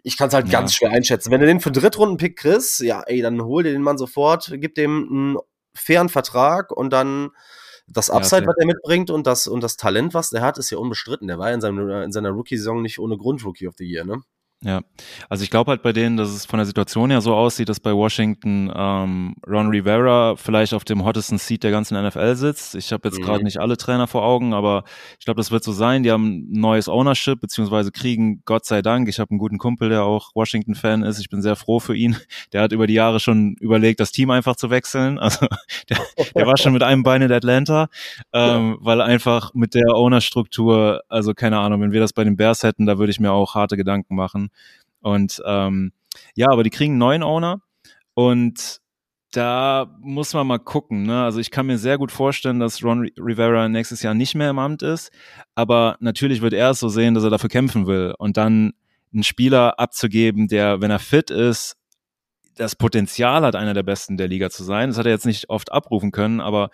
ich 0.02 0.16
kann 0.16 0.28
es 0.28 0.34
halt 0.34 0.46
ja. 0.46 0.52
ganz 0.52 0.74
schwer 0.74 0.90
einschätzen. 0.90 1.30
Wenn 1.30 1.40
du 1.40 1.46
den 1.46 1.60
für 1.60 1.72
Drittrunden-Pick 1.72 2.38
kriegst, 2.38 2.80
ja, 2.80 3.02
ey, 3.02 3.20
dann 3.20 3.42
hol 3.42 3.62
dir 3.62 3.72
den 3.72 3.82
Mann 3.82 3.98
sofort, 3.98 4.50
gib 4.54 4.74
dem 4.74 5.08
einen 5.10 5.36
fairen 5.74 6.08
Vertrag 6.08 6.70
und 6.70 6.92
dann 6.92 7.30
das 7.88 8.10
Upside, 8.10 8.42
ja, 8.42 8.48
was 8.48 8.56
er 8.58 8.66
mitbringt 8.66 9.10
und 9.10 9.26
das, 9.26 9.46
und 9.46 9.62
das 9.62 9.76
Talent, 9.76 10.14
was 10.14 10.30
der 10.30 10.42
hat, 10.42 10.58
ist 10.58 10.70
ja 10.70 10.78
unbestritten. 10.78 11.28
Der 11.28 11.38
war 11.38 11.52
in, 11.52 11.60
seinem, 11.60 11.88
in 12.02 12.12
seiner 12.12 12.30
Rookie-Saison 12.30 12.82
nicht 12.82 12.98
ohne 12.98 13.16
Grund 13.16 13.44
Rookie 13.44 13.68
of 13.68 13.74
the 13.78 13.84
Year, 13.84 14.04
ne? 14.04 14.22
Ja, 14.62 14.80
also 15.28 15.44
ich 15.44 15.50
glaube 15.50 15.70
halt 15.70 15.82
bei 15.82 15.92
denen, 15.92 16.16
dass 16.16 16.30
es 16.30 16.46
von 16.46 16.58
der 16.58 16.64
Situation 16.64 17.10
her 17.10 17.20
so 17.20 17.34
aussieht, 17.34 17.68
dass 17.68 17.78
bei 17.78 17.92
Washington 17.92 18.72
ähm, 18.74 19.36
Ron 19.46 19.68
Rivera 19.68 20.34
vielleicht 20.36 20.72
auf 20.72 20.82
dem 20.82 21.04
hottesten 21.04 21.36
Seat 21.36 21.62
der 21.62 21.70
ganzen 21.70 22.02
NFL 22.02 22.34
sitzt. 22.36 22.74
Ich 22.74 22.90
habe 22.90 23.06
jetzt 23.06 23.18
mhm. 23.18 23.24
gerade 23.24 23.44
nicht 23.44 23.58
alle 23.60 23.76
Trainer 23.76 24.06
vor 24.06 24.24
Augen, 24.24 24.54
aber 24.54 24.84
ich 25.18 25.26
glaube, 25.26 25.38
das 25.38 25.50
wird 25.50 25.62
so 25.62 25.72
sein. 25.72 26.04
Die 26.04 26.10
haben 26.10 26.38
ein 26.38 26.58
neues 26.60 26.88
Ownership, 26.88 27.38
beziehungsweise 27.38 27.92
kriegen, 27.92 28.40
Gott 28.46 28.64
sei 28.64 28.80
Dank, 28.80 29.10
ich 29.10 29.20
habe 29.20 29.30
einen 29.30 29.38
guten 29.38 29.58
Kumpel, 29.58 29.90
der 29.90 30.04
auch 30.04 30.30
Washington-Fan 30.34 31.02
ist. 31.02 31.18
Ich 31.20 31.28
bin 31.28 31.42
sehr 31.42 31.56
froh 31.56 31.78
für 31.78 31.94
ihn. 31.94 32.16
Der 32.52 32.62
hat 32.62 32.72
über 32.72 32.86
die 32.86 32.94
Jahre 32.94 33.20
schon 33.20 33.56
überlegt, 33.60 34.00
das 34.00 34.10
Team 34.10 34.30
einfach 34.30 34.56
zu 34.56 34.70
wechseln. 34.70 35.18
Also 35.26 35.48
der, 35.90 35.98
der 36.36 36.46
war 36.46 36.56
schon 36.56 36.72
mit 36.72 36.84
einem 36.84 37.02
Bein 37.02 37.20
in 37.20 37.32
Atlanta, 37.32 37.88
ähm, 38.32 38.70
ja. 38.70 38.76
weil 38.80 39.00
einfach 39.00 39.52
mit 39.54 39.74
der 39.74 39.94
Ownerstruktur, 39.94 41.02
also 41.08 41.34
keine 41.34 41.58
Ahnung, 41.58 41.80
wenn 41.80 41.90
wir 41.90 41.98
das 41.98 42.12
bei 42.12 42.22
den 42.22 42.36
Bears 42.36 42.62
hätten, 42.62 42.86
da 42.86 42.96
würde 42.98 43.10
ich 43.10 43.18
mir 43.18 43.32
auch 43.32 43.56
harte 43.56 43.76
Gedanken 43.76 44.14
machen. 44.14 44.45
Und 45.00 45.42
ähm, 45.46 45.92
ja, 46.34 46.48
aber 46.50 46.64
die 46.64 46.70
kriegen 46.70 46.92
einen 46.92 46.98
neuen 46.98 47.22
Owner 47.22 47.60
und 48.14 48.80
da 49.32 49.94
muss 50.00 50.32
man 50.32 50.46
mal 50.46 50.58
gucken. 50.58 51.04
Ne? 51.04 51.22
Also 51.22 51.40
ich 51.40 51.50
kann 51.50 51.66
mir 51.66 51.78
sehr 51.78 51.98
gut 51.98 52.10
vorstellen, 52.10 52.58
dass 52.58 52.82
Ron 52.82 53.10
Rivera 53.18 53.68
nächstes 53.68 54.02
Jahr 54.02 54.14
nicht 54.14 54.34
mehr 54.34 54.50
im 54.50 54.58
Amt 54.58 54.82
ist, 54.82 55.10
aber 55.54 55.96
natürlich 56.00 56.40
wird 56.40 56.54
er 56.54 56.70
es 56.70 56.80
so 56.80 56.88
sehen, 56.88 57.14
dass 57.14 57.24
er 57.24 57.30
dafür 57.30 57.50
kämpfen 57.50 57.86
will 57.86 58.14
und 58.18 58.36
dann 58.36 58.72
einen 59.12 59.24
Spieler 59.24 59.78
abzugeben, 59.78 60.48
der, 60.48 60.80
wenn 60.80 60.90
er 60.90 60.98
fit 60.98 61.30
ist, 61.30 61.76
das 62.56 62.76
Potenzial 62.76 63.42
hat, 63.42 63.54
einer 63.54 63.74
der 63.74 63.82
Besten 63.82 64.16
der 64.16 64.28
Liga 64.28 64.50
zu 64.50 64.64
sein. 64.64 64.88
Das 64.88 64.98
hat 64.98 65.06
er 65.06 65.12
jetzt 65.12 65.26
nicht 65.26 65.50
oft 65.50 65.70
abrufen 65.72 66.10
können, 66.10 66.40
aber 66.40 66.70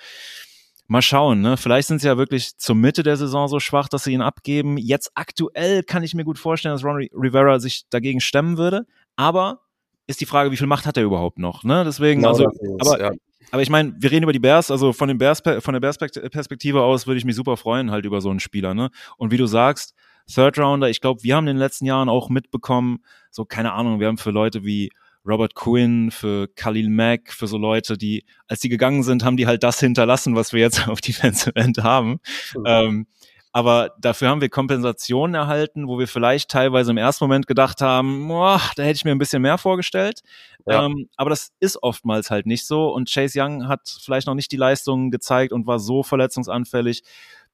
Mal 0.92 1.00
schauen, 1.00 1.40
ne? 1.40 1.56
Vielleicht 1.56 1.88
sind 1.88 2.02
sie 2.02 2.06
ja 2.06 2.18
wirklich 2.18 2.58
zur 2.58 2.75
Mitte 2.75 3.02
der 3.02 3.16
Saison 3.16 3.49
so 3.49 3.61
schwach, 3.61 3.88
dass 3.88 4.04
sie 4.04 4.12
ihn 4.12 4.20
abgeben. 4.20 4.76
Jetzt 4.76 5.11
aktuell 5.14 5.82
kann 5.82 6.02
ich 6.02 6.14
mir 6.14 6.22
gut 6.22 6.38
vorstellen, 6.38 6.75
dass 6.75 6.84
Ron 6.84 7.08
Rivera 7.14 7.58
sich 7.61 7.84
dagegen 7.88 8.20
stemmen 8.20 8.58
würde. 8.58 8.87
Aber 9.16 9.62
ist 10.06 10.20
die 10.20 10.26
Frage, 10.26 10.50
wie 10.52 10.58
viel 10.58 10.66
Macht 10.66 10.84
hat 10.84 10.99
er 10.99 11.02
überhaupt 11.02 11.38
noch? 11.38 11.64
Ne? 11.64 11.84
Deswegen, 11.84 12.20
genau 12.20 12.32
also, 12.32 12.46
aber, 12.78 13.00
ja. 13.00 13.11
aber 13.50 13.62
ich 13.62 13.70
meine, 13.70 13.94
wir 14.00 14.11
reden 14.11 14.25
über 14.25 14.34
die 14.34 14.38
Bears, 14.38 14.70
also 14.70 14.92
von, 14.92 15.08
den 15.08 15.16
Bears, 15.16 15.42
von 15.61 15.72
der 15.72 15.80
Bears-Perspektive 15.80 16.82
aus 16.82 17.06
würde 17.06 17.16
ich 17.16 17.25
mich 17.25 17.37
super 17.37 17.56
freuen, 17.56 17.90
halt 17.90 18.04
über 18.04 18.20
so 18.20 18.28
einen 18.28 18.40
Spieler. 18.40 18.75
Ne? 18.75 18.90
Und 19.16 19.30
wie 19.30 19.38
du 19.38 19.46
sagst, 19.46 19.94
Third 20.30 20.58
Rounder, 20.58 20.90
ich 20.90 21.00
glaube, 21.00 21.22
wir 21.22 21.37
haben 21.37 21.46
in 21.46 21.54
den 21.54 21.58
letzten 21.58 21.87
Jahren 21.87 22.11
auch 22.11 22.28
mitbekommen, 22.28 23.02
so 23.30 23.46
keine 23.46 23.72
Ahnung, 23.72 23.99
wir 23.99 24.08
haben 24.08 24.18
für 24.18 24.30
Leute 24.30 24.62
wie 24.62 24.90
Robert 25.26 25.54
Quinn, 25.54 26.10
für 26.10 26.48
Khalil 26.48 26.90
Mack, 26.90 27.32
für 27.32 27.46
so 27.46 27.58
Leute, 27.58 27.96
die, 27.96 28.24
als 28.48 28.60
die 28.60 28.68
gegangen 28.68 29.02
sind, 29.02 29.24
haben 29.24 29.36
die 29.36 29.46
halt 29.46 29.62
das 29.62 29.78
hinterlassen, 29.80 30.34
was 30.34 30.52
wir 30.52 30.60
jetzt 30.60 30.86
auf 30.88 31.00
Defensive 31.00 31.54
End 31.56 31.78
haben. 31.78 32.20
Mhm. 32.56 32.64
Ähm, 32.66 33.06
aber 33.54 33.90
dafür 34.00 34.30
haben 34.30 34.40
wir 34.40 34.48
Kompensationen 34.48 35.34
erhalten, 35.34 35.86
wo 35.86 35.98
wir 35.98 36.08
vielleicht 36.08 36.50
teilweise 36.50 36.90
im 36.90 36.96
ersten 36.96 37.24
Moment 37.24 37.46
gedacht 37.46 37.82
haben, 37.82 38.26
boah, 38.26 38.60
da 38.76 38.82
hätte 38.82 38.96
ich 38.96 39.04
mir 39.04 39.10
ein 39.10 39.18
bisschen 39.18 39.42
mehr 39.42 39.58
vorgestellt. 39.58 40.22
Ja. 40.66 40.86
Ähm, 40.86 41.10
aber 41.16 41.28
das 41.30 41.52
ist 41.60 41.82
oftmals 41.82 42.30
halt 42.30 42.46
nicht 42.46 42.66
so. 42.66 42.88
Und 42.88 43.12
Chase 43.12 43.38
Young 43.38 43.68
hat 43.68 43.94
vielleicht 44.02 44.26
noch 44.26 44.34
nicht 44.34 44.52
die 44.52 44.56
Leistungen 44.56 45.10
gezeigt 45.10 45.52
und 45.52 45.66
war 45.66 45.78
so 45.78 46.02
verletzungsanfällig, 46.02 47.02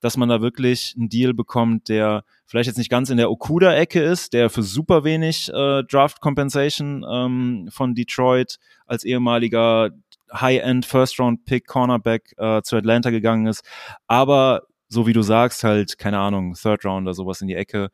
dass 0.00 0.16
man 0.16 0.28
da 0.28 0.40
wirklich 0.40 0.94
einen 0.96 1.08
Deal 1.08 1.34
bekommt, 1.34 1.88
der 1.88 2.24
vielleicht 2.46 2.68
jetzt 2.68 2.78
nicht 2.78 2.90
ganz 2.90 3.10
in 3.10 3.16
der 3.16 3.30
Okuda-Ecke 3.30 4.02
ist, 4.02 4.32
der 4.32 4.50
für 4.50 4.62
super 4.62 5.04
wenig 5.04 5.48
äh, 5.52 5.82
Draft 5.84 6.20
Compensation 6.20 7.04
ähm, 7.08 7.68
von 7.70 7.94
Detroit 7.94 8.58
als 8.86 9.04
ehemaliger 9.04 9.90
High-End 10.32 10.86
First-Round-Pick 10.86 11.66
Cornerback 11.66 12.34
äh, 12.36 12.62
zu 12.62 12.76
Atlanta 12.76 13.10
gegangen 13.10 13.46
ist. 13.46 13.64
Aber 14.06 14.62
so 14.88 15.06
wie 15.06 15.12
du 15.12 15.22
sagst, 15.22 15.64
halt, 15.64 15.98
keine 15.98 16.18
Ahnung, 16.18 16.54
Third 16.54 16.84
Round 16.84 17.06
oder 17.06 17.14
sowas 17.14 17.40
in 17.40 17.48
die 17.48 17.54
Ecke. 17.54 17.90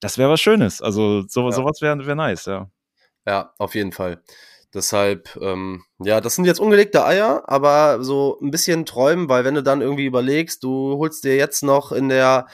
Das 0.00 0.18
wäre 0.18 0.30
was 0.30 0.40
Schönes. 0.40 0.82
Also 0.82 1.22
so, 1.28 1.46
ja. 1.46 1.52
sowas 1.52 1.80
wäre 1.80 2.04
wär 2.04 2.14
nice, 2.14 2.46
ja. 2.46 2.70
Ja, 3.26 3.52
auf 3.58 3.74
jeden 3.74 3.92
Fall. 3.92 4.22
Deshalb, 4.74 5.38
ähm, 5.42 5.84
ja, 5.98 6.22
das 6.22 6.34
sind 6.34 6.46
jetzt 6.46 6.60
ungelegte 6.60 7.04
Eier, 7.04 7.42
aber 7.46 8.02
so 8.02 8.38
ein 8.40 8.50
bisschen 8.50 8.86
träumen, 8.86 9.28
weil 9.28 9.44
wenn 9.44 9.54
du 9.54 9.62
dann 9.62 9.82
irgendwie 9.82 10.06
überlegst, 10.06 10.62
du 10.62 10.96
holst 10.96 11.24
dir 11.24 11.36
jetzt 11.36 11.62
noch 11.62 11.92
in 11.92 12.08
der, 12.08 12.46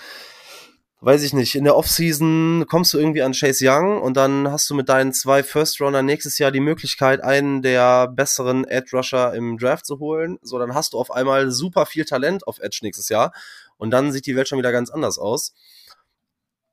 weiß 1.00 1.22
ich 1.22 1.33
nicht, 1.33 1.54
in 1.54 1.62
der 1.62 1.76
Offseason 1.76 2.66
kommst 2.68 2.92
du 2.92 2.98
irgendwie 2.98 3.22
an 3.22 3.35
Chase 3.35 3.64
Young 3.64 4.02
und 4.02 4.16
dann 4.16 4.50
hast 4.50 4.68
du 4.68 4.74
mit 4.74 4.88
deinen 4.88 5.12
zwei 5.12 5.44
First 5.44 5.81
Runner 5.81 6.02
nächstes 6.02 6.38
Jahr 6.38 6.50
die 6.50 6.59
Möglichkeit, 6.59 7.22
einen 7.22 7.62
der 7.62 8.09
besseren 8.09 8.64
Edge 8.64 8.96
Rusher 8.96 9.33
im 9.35 9.57
Draft 9.57 9.87
zu 9.87 10.00
holen. 10.00 10.38
So, 10.42 10.59
dann 10.59 10.74
hast 10.74 10.94
du 10.94 10.98
auf 10.98 11.12
einmal 11.12 11.52
super 11.52 11.87
viel 11.87 12.04
Talent 12.04 12.48
auf 12.48 12.59
Edge 12.59 12.81
nächstes 12.83 13.09
Jahr 13.11 13.33
und 13.76 13.92
dann 13.92 14.11
sieht 14.11 14.26
die 14.26 14.35
Welt 14.35 14.48
schon 14.48 14.59
wieder 14.59 14.72
ganz 14.72 14.90
anders 14.90 15.18
aus 15.18 15.54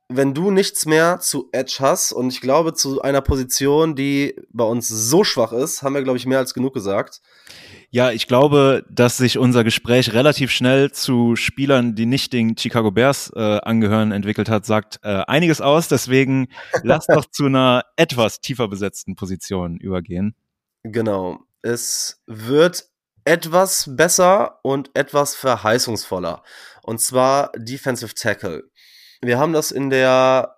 wenn 0.08 0.34
du 0.34 0.52
nichts 0.52 0.86
mehr 0.86 1.20
zu 1.20 1.50
Edge 1.52 1.78
hast, 1.80 2.12
und 2.12 2.32
ich 2.32 2.42
glaube, 2.42 2.74
zu 2.74 3.02
einer 3.02 3.22
Position, 3.22 3.96
die 3.96 4.36
bei 4.52 4.64
uns 4.64 4.88
so 4.88 5.24
schwach 5.24 5.52
ist, 5.52 5.82
haben 5.82 5.96
wir, 5.96 6.04
glaube 6.04 6.18
ich, 6.18 6.26
mehr 6.26 6.38
als 6.38 6.54
genug 6.54 6.74
gesagt. 6.74 7.22
Ja, 7.90 8.12
ich 8.12 8.28
glaube, 8.28 8.86
dass 8.90 9.18
sich 9.18 9.38
unser 9.38 9.64
Gespräch 9.64 10.14
relativ 10.14 10.52
schnell 10.52 10.92
zu 10.92 11.36
Spielern, 11.36 11.96
die 11.96 12.06
nicht 12.06 12.34
den 12.34 12.58
Chicago 12.58 12.92
Bears 12.92 13.32
äh, 13.36 13.40
angehören, 13.40 14.12
entwickelt 14.12 14.50
hat, 14.50 14.66
sagt 14.66 15.00
äh, 15.04 15.24
einiges 15.28 15.62
aus. 15.62 15.88
Deswegen 15.88 16.50
lass 16.84 17.08
doch 17.08 17.26
zu 17.26 17.46
einer 17.46 17.86
etwas 17.96 18.42
tiefer 18.42 18.68
besetzten 18.68 19.16
Position 19.16 19.78
übergehen. 19.78 20.36
Genau. 20.84 21.40
Es 21.62 22.22
wird 22.28 22.90
etwas 23.24 23.90
besser 23.96 24.60
und 24.62 24.92
etwas 24.94 25.36
verheißungsvoller. 25.36 26.44
Und 26.84 27.02
zwar 27.02 27.52
Defensive 27.56 28.14
Tackle. 28.14 28.70
Wir 29.22 29.40
haben 29.40 29.54
das 29.54 29.72
in 29.72 29.90
der 29.90 30.58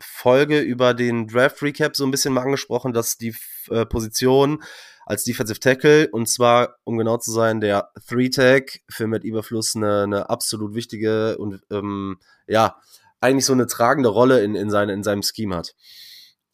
Folge 0.00 0.60
über 0.60 0.94
den 0.94 1.28
Draft 1.28 1.62
Recap 1.62 1.96
so 1.96 2.04
ein 2.04 2.10
bisschen 2.10 2.34
mal 2.34 2.42
angesprochen, 2.42 2.92
dass 2.92 3.16
die 3.16 3.34
äh, 3.70 3.86
Position 3.86 4.62
als 5.06 5.24
Defensive 5.24 5.60
Tackle 5.60 6.08
und 6.10 6.28
zwar, 6.28 6.76
um 6.84 6.98
genau 6.98 7.16
zu 7.18 7.32
sein, 7.32 7.60
der 7.60 7.90
Three-Tag 8.08 8.80
für 8.88 9.06
Matt 9.06 9.24
Überfluss 9.24 9.74
eine, 9.74 10.02
eine 10.02 10.30
absolut 10.30 10.74
wichtige 10.74 11.38
und 11.38 11.60
ähm, 11.70 12.18
ja, 12.46 12.76
eigentlich 13.20 13.46
so 13.46 13.52
eine 13.52 13.66
tragende 13.66 14.08
Rolle 14.08 14.42
in, 14.42 14.54
in, 14.54 14.70
seine, 14.70 14.92
in 14.92 15.02
seinem 15.02 15.22
Scheme 15.22 15.56
hat. 15.56 15.74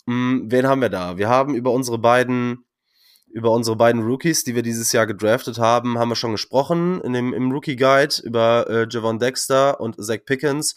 Hm, 0.06 0.46
wen 0.50 0.66
haben 0.66 0.80
wir 0.80 0.88
da? 0.88 1.18
Wir 1.18 1.28
haben 1.28 1.54
über 1.54 1.72
unsere 1.72 1.98
beiden 1.98 2.64
über 3.30 3.50
unsere 3.50 3.76
beiden 3.76 4.02
Rookies, 4.02 4.44
die 4.44 4.54
wir 4.54 4.62
dieses 4.62 4.90
Jahr 4.92 5.06
gedraftet 5.06 5.58
haben, 5.58 5.98
haben 5.98 6.08
wir 6.08 6.16
schon 6.16 6.32
gesprochen 6.32 7.00
in 7.02 7.12
dem, 7.12 7.34
im 7.34 7.52
Rookie 7.52 7.76
Guide 7.76 8.14
über 8.22 8.66
äh, 8.70 8.86
Javon 8.88 9.18
Dexter 9.18 9.80
und 9.80 10.02
Zach 10.02 10.24
Pickens. 10.24 10.74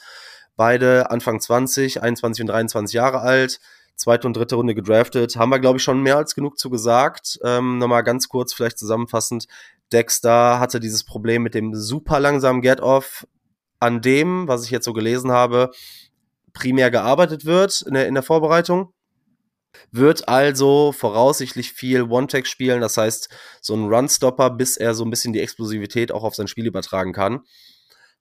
Beide 0.55 1.09
Anfang 1.11 1.39
20, 1.39 2.01
21 2.01 2.43
und 2.43 2.47
23 2.47 2.93
Jahre 2.93 3.21
alt. 3.21 3.59
Zweite 3.95 4.27
und 4.27 4.35
dritte 4.35 4.55
Runde 4.55 4.73
gedraftet. 4.73 5.35
Haben 5.35 5.51
wir, 5.51 5.59
glaube 5.59 5.77
ich, 5.77 5.83
schon 5.83 6.01
mehr 6.01 6.17
als 6.17 6.35
genug 6.35 6.57
zu 6.57 6.69
gesagt. 6.69 7.39
Ähm, 7.43 7.77
Nochmal 7.77 8.03
ganz 8.03 8.29
kurz, 8.29 8.53
vielleicht 8.53 8.79
zusammenfassend. 8.79 9.47
Dexter 9.91 10.59
hatte 10.59 10.79
dieses 10.79 11.03
Problem 11.03 11.43
mit 11.43 11.53
dem 11.53 11.75
super 11.75 12.19
langsamen 12.19 12.61
Get-Off, 12.61 13.27
an 13.79 14.01
dem, 14.01 14.47
was 14.47 14.63
ich 14.63 14.71
jetzt 14.71 14.85
so 14.85 14.93
gelesen 14.93 15.31
habe, 15.31 15.71
primär 16.53 16.91
gearbeitet 16.91 17.45
wird 17.45 17.81
in 17.81 17.93
der, 17.93 18.07
in 18.07 18.13
der 18.13 18.23
Vorbereitung. 18.23 18.93
Wird 19.91 20.27
also 20.27 20.91
voraussichtlich 20.91 21.73
viel 21.73 22.03
One-Tag 22.03 22.45
spielen, 22.45 22.81
das 22.81 22.97
heißt 22.97 23.29
so 23.61 23.73
ein 23.73 23.85
Run-Stopper, 23.85 24.49
bis 24.51 24.77
er 24.77 24.93
so 24.93 25.03
ein 25.03 25.09
bisschen 25.09 25.33
die 25.33 25.39
Explosivität 25.39 26.11
auch 26.11 26.23
auf 26.23 26.35
sein 26.35 26.47
Spiel 26.47 26.67
übertragen 26.67 27.13
kann. 27.13 27.41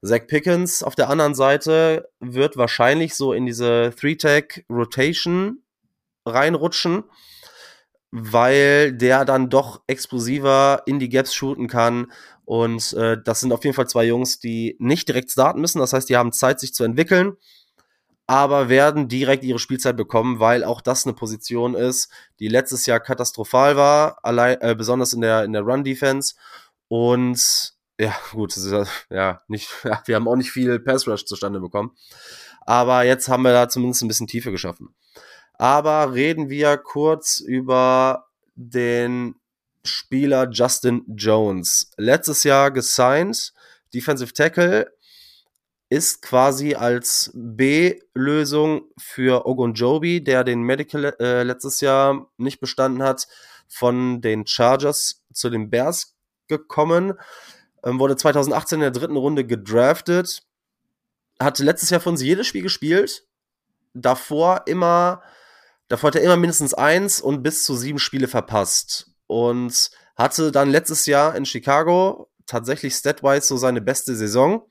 Zach 0.02 0.26
Pickens 0.26 0.82
auf 0.82 0.94
der 0.94 1.10
anderen 1.10 1.34
Seite 1.34 2.08
wird 2.20 2.56
wahrscheinlich 2.56 3.14
so 3.14 3.32
in 3.32 3.44
diese 3.46 3.92
Three-Tag-Rotation 3.98 5.62
reinrutschen, 6.24 7.04
weil 8.10 8.92
der 8.92 9.24
dann 9.24 9.50
doch 9.50 9.82
explosiver 9.86 10.82
in 10.86 10.98
die 10.98 11.10
Gaps 11.10 11.34
shooten 11.34 11.68
kann. 11.68 12.10
Und 12.44 12.94
äh, 12.94 13.18
das 13.22 13.40
sind 13.40 13.52
auf 13.52 13.62
jeden 13.62 13.76
Fall 13.76 13.88
zwei 13.88 14.04
Jungs, 14.04 14.40
die 14.40 14.76
nicht 14.78 15.06
direkt 15.06 15.30
starten 15.30 15.60
müssen. 15.60 15.78
Das 15.78 15.92
heißt, 15.92 16.08
die 16.08 16.16
haben 16.16 16.32
Zeit, 16.32 16.60
sich 16.60 16.74
zu 16.74 16.82
entwickeln, 16.82 17.36
aber 18.26 18.68
werden 18.68 19.06
direkt 19.06 19.44
ihre 19.44 19.58
Spielzeit 19.58 19.96
bekommen, 19.96 20.40
weil 20.40 20.64
auch 20.64 20.80
das 20.80 21.04
eine 21.04 21.14
Position 21.14 21.74
ist, 21.74 22.10
die 22.38 22.48
letztes 22.48 22.86
Jahr 22.86 23.00
katastrophal 23.00 23.76
war, 23.76 24.18
allein, 24.22 24.60
äh, 24.62 24.74
besonders 24.74 25.12
in 25.12 25.20
der, 25.20 25.44
in 25.44 25.52
der 25.52 25.62
Run-Defense. 25.62 26.34
Und 26.88 27.74
ja, 28.00 28.16
gut, 28.32 28.56
ja, 29.10 29.42
nicht, 29.48 29.68
ja, 29.84 30.02
wir 30.06 30.16
haben 30.16 30.28
auch 30.28 30.36
nicht 30.36 30.50
viel 30.50 30.80
Pass 30.80 31.06
Rush 31.06 31.24
zustande 31.26 31.60
bekommen. 31.60 31.96
Aber 32.62 33.04
jetzt 33.04 33.28
haben 33.28 33.42
wir 33.42 33.52
da 33.52 33.68
zumindest 33.68 34.02
ein 34.02 34.08
bisschen 34.08 34.26
Tiefe 34.26 34.50
geschaffen. 34.50 34.94
Aber 35.54 36.14
reden 36.14 36.48
wir 36.48 36.78
kurz 36.78 37.40
über 37.40 38.28
den 38.54 39.34
Spieler 39.84 40.48
Justin 40.50 41.04
Jones. 41.08 41.90
Letztes 41.96 42.44
Jahr 42.44 42.70
gesigned, 42.70 43.52
Defensive 43.92 44.32
Tackle, 44.32 44.90
ist 45.90 46.22
quasi 46.22 46.74
als 46.74 47.30
B-Lösung 47.34 48.82
für 48.96 49.46
Ogunjobi, 49.46 50.22
der 50.22 50.44
den 50.44 50.62
Medical 50.62 51.16
äh, 51.18 51.42
letztes 51.42 51.80
Jahr 51.80 52.30
nicht 52.36 52.60
bestanden 52.60 53.02
hat, 53.02 53.26
von 53.68 54.20
den 54.20 54.46
Chargers 54.46 55.22
zu 55.32 55.50
den 55.50 55.68
Bears 55.68 56.16
gekommen 56.48 57.14
ähm, 57.84 57.98
wurde 57.98 58.16
2018 58.16 58.76
in 58.76 58.80
der 58.80 58.90
dritten 58.90 59.16
Runde 59.16 59.44
gedraftet, 59.46 60.42
hatte 61.40 61.64
letztes 61.64 61.90
Jahr 61.90 62.00
für 62.00 62.10
uns 62.10 62.22
jedes 62.22 62.46
Spiel 62.46 62.62
gespielt, 62.62 63.24
davor 63.94 64.62
immer, 64.66 65.22
davor 65.88 66.08
hat 66.08 66.16
er 66.16 66.22
immer 66.22 66.36
mindestens 66.36 66.74
eins 66.74 67.20
und 67.20 67.42
bis 67.42 67.64
zu 67.64 67.74
sieben 67.74 67.98
Spiele 67.98 68.28
verpasst. 68.28 69.06
Und 69.26 69.90
hatte 70.16 70.52
dann 70.52 70.70
letztes 70.70 71.06
Jahr 71.06 71.34
in 71.34 71.46
Chicago 71.46 72.28
tatsächlich 72.46 72.94
statwise 72.94 73.46
so 73.46 73.56
seine 73.56 73.80
beste 73.80 74.14
Saison. 74.14 74.66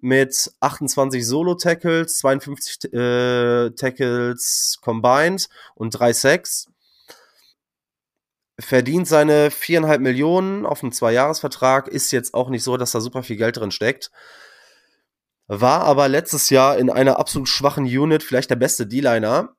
Mit 0.00 0.50
28 0.58 1.24
Solo-Tackles, 1.24 2.18
52 2.18 2.92
äh, 2.92 3.70
Tackles 3.70 4.78
combined 4.82 5.48
und 5.76 5.90
drei 5.90 6.12
Sacks. 6.12 6.71
Verdient 8.62 9.08
seine 9.08 9.50
viereinhalb 9.50 10.00
Millionen 10.00 10.64
auf 10.66 10.82
einem 10.82 10.92
Zweijahresvertrag, 10.92 11.88
ist 11.88 12.12
jetzt 12.12 12.34
auch 12.34 12.48
nicht 12.48 12.62
so, 12.62 12.76
dass 12.76 12.92
da 12.92 13.00
super 13.00 13.22
viel 13.22 13.36
Geld 13.36 13.56
drin 13.56 13.70
steckt. 13.70 14.10
War 15.48 15.82
aber 15.82 16.08
letztes 16.08 16.48
Jahr 16.50 16.78
in 16.78 16.88
einer 16.88 17.18
absolut 17.18 17.48
schwachen 17.48 17.84
Unit 17.84 18.22
vielleicht 18.22 18.50
der 18.50 18.56
beste 18.56 18.86
D-Liner 18.86 19.54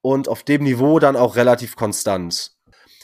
und 0.00 0.28
auf 0.28 0.42
dem 0.42 0.62
Niveau 0.62 0.98
dann 0.98 1.16
auch 1.16 1.36
relativ 1.36 1.74
konstant. 1.74 2.52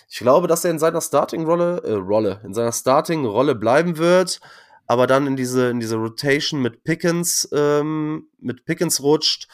Ich 0.09 0.19
glaube, 0.19 0.47
dass 0.47 0.65
er 0.65 0.71
in 0.71 0.79
seiner 0.79 1.01
Starting-Rolle, 1.01 1.83
äh, 1.85 1.93
Rolle, 1.95 2.41
in 2.45 2.55
seiner 2.55 2.73
Starting-Rolle 2.73 3.55
bleiben 3.55 3.97
wird, 3.97 4.41
aber 4.87 5.07
dann 5.07 5.27
in 5.27 5.37
diese, 5.37 5.71
in 5.71 5.81
diese 5.81 5.97
Rotation 5.97 6.61
mit 6.61 6.85
Pickens, 6.85 7.49
ähm, 7.53 8.29
mit 8.39 8.65
Pickens 8.65 9.01
rutscht. 9.01 9.49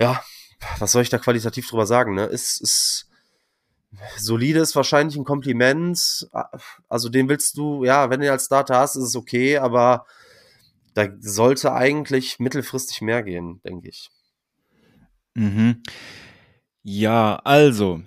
Ja, 0.00 0.22
was 0.78 0.92
soll 0.92 1.02
ich 1.02 1.10
da 1.10 1.18
qualitativ 1.18 1.68
drüber 1.68 1.86
sagen, 1.86 2.14
ne? 2.14 2.26
Ist, 2.26 2.60
ist, 2.60 3.08
solide 4.18 4.60
ist 4.60 4.76
wahrscheinlich 4.76 5.16
ein 5.16 5.24
Kompliment. 5.24 6.28
Also 6.88 7.08
den 7.08 7.28
willst 7.28 7.56
du, 7.56 7.84
ja, 7.84 8.10
wenn 8.10 8.20
du 8.20 8.26
ihn 8.26 8.32
als 8.32 8.46
Starter 8.46 8.78
hast, 8.78 8.96
ist 8.96 9.04
es 9.04 9.16
okay, 9.16 9.58
aber 9.58 10.06
da 10.94 11.08
sollte 11.20 11.72
eigentlich 11.72 12.38
mittelfristig 12.38 13.00
mehr 13.02 13.22
gehen, 13.22 13.60
denke 13.64 13.88
ich. 13.88 14.10
Mhm. 15.34 15.82
Ja, 16.82 17.36
also, 17.44 18.02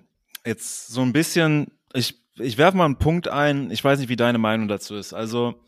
jetzt 0.45 0.87
so 0.87 1.01
ein 1.01 1.13
bisschen, 1.13 1.71
ich, 1.93 2.21
ich 2.35 2.57
werfe 2.57 2.77
mal 2.77 2.85
einen 2.85 2.99
Punkt 2.99 3.27
ein, 3.27 3.71
ich 3.71 3.83
weiß 3.83 3.99
nicht, 3.99 4.09
wie 4.09 4.15
deine 4.15 4.37
Meinung 4.37 4.67
dazu 4.67 4.95
ist. 4.95 5.13
Also, 5.13 5.61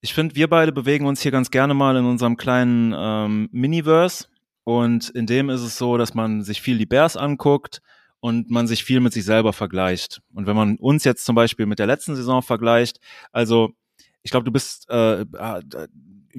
ich 0.00 0.14
finde, 0.14 0.34
wir 0.34 0.48
beide 0.48 0.72
bewegen 0.72 1.06
uns 1.06 1.20
hier 1.20 1.32
ganz 1.32 1.50
gerne 1.50 1.74
mal 1.74 1.96
in 1.96 2.04
unserem 2.04 2.36
kleinen 2.36 2.94
ähm, 2.96 3.48
Miniverse. 3.52 4.26
Und 4.64 5.08
in 5.10 5.26
dem 5.26 5.50
ist 5.50 5.62
es 5.62 5.78
so, 5.78 5.96
dass 5.96 6.14
man 6.14 6.42
sich 6.42 6.60
viel 6.60 6.78
die 6.78 6.86
Bears 6.86 7.16
anguckt 7.16 7.80
und 8.20 8.50
man 8.50 8.66
sich 8.66 8.84
viel 8.84 9.00
mit 9.00 9.12
sich 9.12 9.24
selber 9.24 9.52
vergleicht. 9.52 10.20
Und 10.34 10.46
wenn 10.46 10.56
man 10.56 10.76
uns 10.76 11.04
jetzt 11.04 11.24
zum 11.24 11.34
Beispiel 11.34 11.66
mit 11.66 11.78
der 11.78 11.86
letzten 11.86 12.16
Saison 12.16 12.42
vergleicht, 12.42 12.98
also 13.32 13.70
ich 14.22 14.30
glaube, 14.30 14.44
du 14.44 14.52
bist 14.52 14.88
äh, 14.90 15.22
äh, 15.22 15.62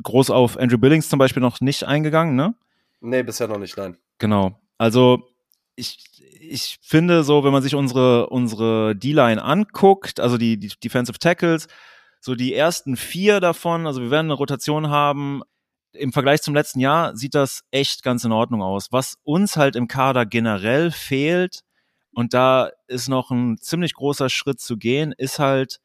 groß 0.03 0.29
auf 0.29 0.57
Andrew 0.57 0.77
Billings 0.77 1.09
zum 1.09 1.19
Beispiel 1.19 1.41
noch 1.41 1.61
nicht 1.61 1.83
eingegangen, 1.83 2.35
ne? 2.35 2.55
Nee, 3.01 3.23
bisher 3.23 3.47
noch 3.47 3.59
nicht, 3.59 3.77
nein. 3.77 3.97
Genau. 4.17 4.59
Also 4.77 5.29
ich, 5.75 5.97
ich 6.39 6.77
finde 6.81 7.23
so, 7.23 7.43
wenn 7.43 7.53
man 7.53 7.63
sich 7.63 7.75
unsere, 7.75 8.27
unsere 8.29 8.95
D-Line 8.95 9.41
anguckt, 9.41 10.19
also 10.19 10.37
die, 10.37 10.57
die 10.57 10.71
Defensive 10.83 11.19
Tackles, 11.19 11.67
so 12.19 12.35
die 12.35 12.53
ersten 12.53 12.97
vier 12.97 13.39
davon, 13.39 13.87
also 13.87 14.01
wir 14.01 14.11
werden 14.11 14.27
eine 14.27 14.33
Rotation 14.33 14.89
haben. 14.89 15.41
Im 15.93 16.11
Vergleich 16.11 16.41
zum 16.41 16.53
letzten 16.53 16.81
Jahr 16.81 17.15
sieht 17.15 17.33
das 17.33 17.63
echt 17.71 18.03
ganz 18.03 18.23
in 18.25 18.31
Ordnung 18.31 18.61
aus. 18.61 18.91
Was 18.91 19.15
uns 19.23 19.55
halt 19.55 19.75
im 19.75 19.87
Kader 19.87 20.25
generell 20.25 20.91
fehlt, 20.91 21.61
und 22.13 22.33
da 22.33 22.69
ist 22.87 23.09
noch 23.09 23.31
ein 23.31 23.57
ziemlich 23.57 23.93
großer 23.93 24.29
Schritt 24.29 24.59
zu 24.59 24.77
gehen, 24.77 25.13
ist 25.17 25.39
halt 25.39 25.79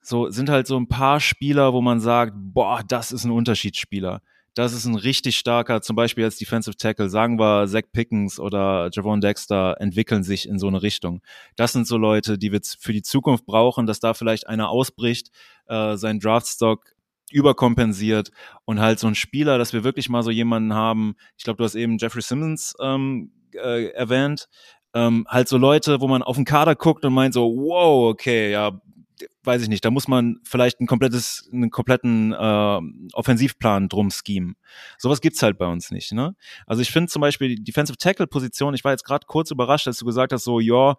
so, 0.00 0.30
sind 0.30 0.48
halt 0.48 0.66
so 0.66 0.76
ein 0.76 0.88
paar 0.88 1.20
Spieler, 1.20 1.72
wo 1.72 1.80
man 1.80 2.00
sagt, 2.00 2.32
boah, 2.36 2.82
das 2.86 3.12
ist 3.12 3.24
ein 3.24 3.32
Unterschiedsspieler. 3.32 4.22
Das 4.54 4.72
ist 4.72 4.86
ein 4.86 4.94
richtig 4.94 5.36
starker, 5.36 5.82
zum 5.82 5.96
Beispiel 5.96 6.24
als 6.24 6.38
Defensive 6.38 6.76
Tackle, 6.76 7.10
sagen 7.10 7.38
wir 7.38 7.66
Zach 7.66 7.82
Pickens 7.92 8.40
oder 8.40 8.88
Javon 8.90 9.20
Dexter 9.20 9.76
entwickeln 9.80 10.22
sich 10.22 10.48
in 10.48 10.58
so 10.58 10.66
eine 10.66 10.80
Richtung. 10.80 11.20
Das 11.56 11.74
sind 11.74 11.86
so 11.86 11.98
Leute, 11.98 12.38
die 12.38 12.52
wir 12.52 12.60
für 12.78 12.94
die 12.94 13.02
Zukunft 13.02 13.44
brauchen, 13.44 13.86
dass 13.86 14.00
da 14.00 14.14
vielleicht 14.14 14.46
einer 14.46 14.70
ausbricht, 14.70 15.30
äh, 15.66 15.96
sein 15.96 16.20
Draftstock 16.20 16.94
überkompensiert 17.30 18.30
und 18.64 18.80
halt 18.80 18.98
so 18.98 19.08
ein 19.08 19.14
Spieler, 19.14 19.58
dass 19.58 19.74
wir 19.74 19.84
wirklich 19.84 20.08
mal 20.08 20.22
so 20.22 20.30
jemanden 20.30 20.72
haben, 20.72 21.16
ich 21.36 21.44
glaube, 21.44 21.58
du 21.58 21.64
hast 21.64 21.74
eben 21.74 21.98
Jeffrey 21.98 22.22
Simmons 22.22 22.74
ähm, 22.80 23.32
äh, 23.54 23.88
erwähnt, 23.88 24.48
ähm, 24.96 25.26
halt 25.28 25.46
so 25.46 25.58
Leute, 25.58 26.00
wo 26.00 26.08
man 26.08 26.22
auf 26.22 26.36
den 26.36 26.46
Kader 26.46 26.74
guckt 26.74 27.04
und 27.04 27.12
meint 27.12 27.34
so, 27.34 27.44
wow, 27.54 28.10
okay, 28.10 28.50
ja, 28.50 28.80
weiß 29.44 29.62
ich 29.62 29.68
nicht, 29.68 29.84
da 29.84 29.90
muss 29.90 30.08
man 30.08 30.40
vielleicht 30.42 30.80
ein 30.80 30.86
komplettes, 30.86 31.48
einen 31.52 31.70
kompletten 31.70 32.32
äh, 32.32 32.80
Offensivplan 33.12 33.88
drum 33.88 34.10
schemen. 34.10 34.56
Sowas 34.98 35.20
gibt's 35.20 35.42
halt 35.42 35.58
bei 35.58 35.66
uns 35.66 35.90
nicht. 35.90 36.12
Ne? 36.12 36.34
Also 36.66 36.80
ich 36.80 36.90
finde 36.90 37.10
zum 37.10 37.20
Beispiel 37.20 37.56
die 37.56 37.62
Defensive 37.62 37.98
Tackle 37.98 38.26
Position, 38.26 38.74
ich 38.74 38.84
war 38.84 38.92
jetzt 38.92 39.04
gerade 39.04 39.26
kurz 39.26 39.50
überrascht, 39.50 39.86
als 39.86 39.98
du 39.98 40.06
gesagt 40.06 40.32
hast, 40.32 40.44
so 40.44 40.60
ja, 40.60 40.96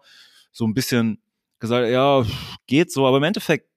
so 0.52 0.64
ein 0.64 0.74
bisschen 0.74 1.20
gesagt, 1.58 1.88
ja, 1.88 2.24
geht 2.66 2.92
so, 2.92 3.06
aber 3.06 3.16
im 3.16 3.24
Endeffekt 3.24 3.68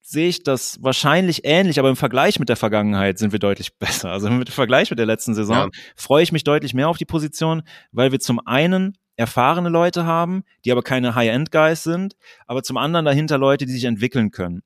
sehe 0.00 0.28
ich 0.28 0.42
das 0.42 0.82
wahrscheinlich 0.82 1.42
ähnlich, 1.44 1.78
aber 1.78 1.90
im 1.90 1.96
Vergleich 1.96 2.38
mit 2.38 2.48
der 2.48 2.56
Vergangenheit 2.56 3.18
sind 3.18 3.32
wir 3.32 3.40
deutlich 3.40 3.74
besser. 3.78 4.10
Also 4.10 4.28
im 4.28 4.46
Vergleich 4.46 4.90
mit 4.90 5.00
der 5.00 5.06
letzten 5.06 5.34
Saison 5.34 5.56
ja. 5.56 5.80
freue 5.96 6.22
ich 6.22 6.32
mich 6.32 6.44
deutlich 6.44 6.74
mehr 6.74 6.88
auf 6.88 6.96
die 6.96 7.04
Position, 7.04 7.62
weil 7.90 8.12
wir 8.12 8.20
zum 8.20 8.40
einen 8.46 8.96
erfahrene 9.18 9.68
Leute 9.68 10.06
haben, 10.06 10.44
die 10.64 10.72
aber 10.72 10.82
keine 10.82 11.14
High-End-Guys 11.14 11.82
sind, 11.82 12.16
aber 12.46 12.62
zum 12.62 12.76
anderen 12.76 13.04
dahinter 13.04 13.36
Leute, 13.36 13.66
die 13.66 13.72
sich 13.72 13.84
entwickeln 13.84 14.30
können. 14.30 14.62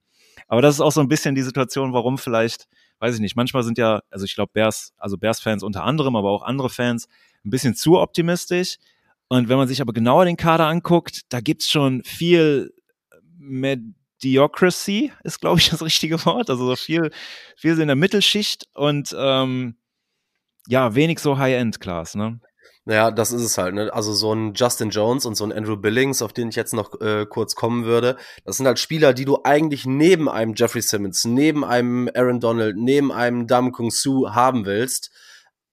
Aber 0.46 0.60
das 0.60 0.74
ist 0.74 0.80
auch 0.82 0.92
so 0.92 1.00
ein 1.00 1.08
bisschen 1.08 1.34
die 1.34 1.42
Situation, 1.42 1.94
warum 1.94 2.18
vielleicht, 2.18 2.68
weiß 2.98 3.14
ich 3.14 3.20
nicht, 3.22 3.34
manchmal 3.34 3.62
sind 3.62 3.78
ja, 3.78 4.02
also 4.10 4.26
ich 4.26 4.34
glaube 4.34 4.52
Bears, 4.52 4.92
also 4.98 5.16
Bears-Fans 5.16 5.62
unter 5.62 5.84
anderem, 5.84 6.16
aber 6.16 6.30
auch 6.30 6.42
andere 6.42 6.68
Fans 6.68 7.08
ein 7.44 7.50
bisschen 7.50 7.74
zu 7.74 7.98
optimistisch. 7.98 8.76
Und 9.28 9.48
wenn 9.48 9.56
man 9.56 9.68
sich 9.68 9.80
aber 9.80 9.94
genauer 9.94 10.26
den 10.26 10.36
Kader 10.36 10.66
anguckt, 10.66 11.22
da 11.30 11.40
gibt's 11.40 11.70
schon 11.70 12.04
viel 12.04 12.74
Mediocracy, 13.38 15.12
ist 15.24 15.40
glaube 15.40 15.60
ich 15.60 15.70
das 15.70 15.80
richtige 15.80 16.22
Wort. 16.26 16.50
Also 16.50 16.66
so 16.66 16.76
viel, 16.76 17.10
viel 17.56 17.80
in 17.80 17.86
der 17.86 17.96
Mittelschicht 17.96 18.66
und 18.74 19.16
ähm, 19.18 19.76
ja, 20.68 20.94
wenig 20.94 21.20
so 21.20 21.38
High-End-Class, 21.38 22.16
ne? 22.16 22.38
Naja, 22.84 23.12
das 23.12 23.30
ist 23.30 23.42
es 23.42 23.58
halt. 23.58 23.74
Ne? 23.74 23.92
Also 23.92 24.12
so 24.12 24.34
ein 24.34 24.54
Justin 24.54 24.90
Jones 24.90 25.24
und 25.24 25.36
so 25.36 25.44
ein 25.44 25.52
Andrew 25.52 25.76
Billings, 25.76 26.20
auf 26.20 26.32
den 26.32 26.48
ich 26.48 26.56
jetzt 26.56 26.74
noch 26.74 27.00
äh, 27.00 27.26
kurz 27.26 27.54
kommen 27.54 27.84
würde, 27.84 28.16
das 28.44 28.56
sind 28.56 28.66
halt 28.66 28.80
Spieler, 28.80 29.14
die 29.14 29.24
du 29.24 29.38
eigentlich 29.44 29.86
neben 29.86 30.28
einem 30.28 30.54
Jeffrey 30.56 30.82
Simmons, 30.82 31.24
neben 31.24 31.64
einem 31.64 32.10
Aaron 32.12 32.40
Donald, 32.40 32.76
neben 32.76 33.12
einem 33.12 33.46
Dam 33.46 33.70
Kung 33.70 33.90
Su 33.92 34.30
haben 34.30 34.66
willst. 34.66 35.12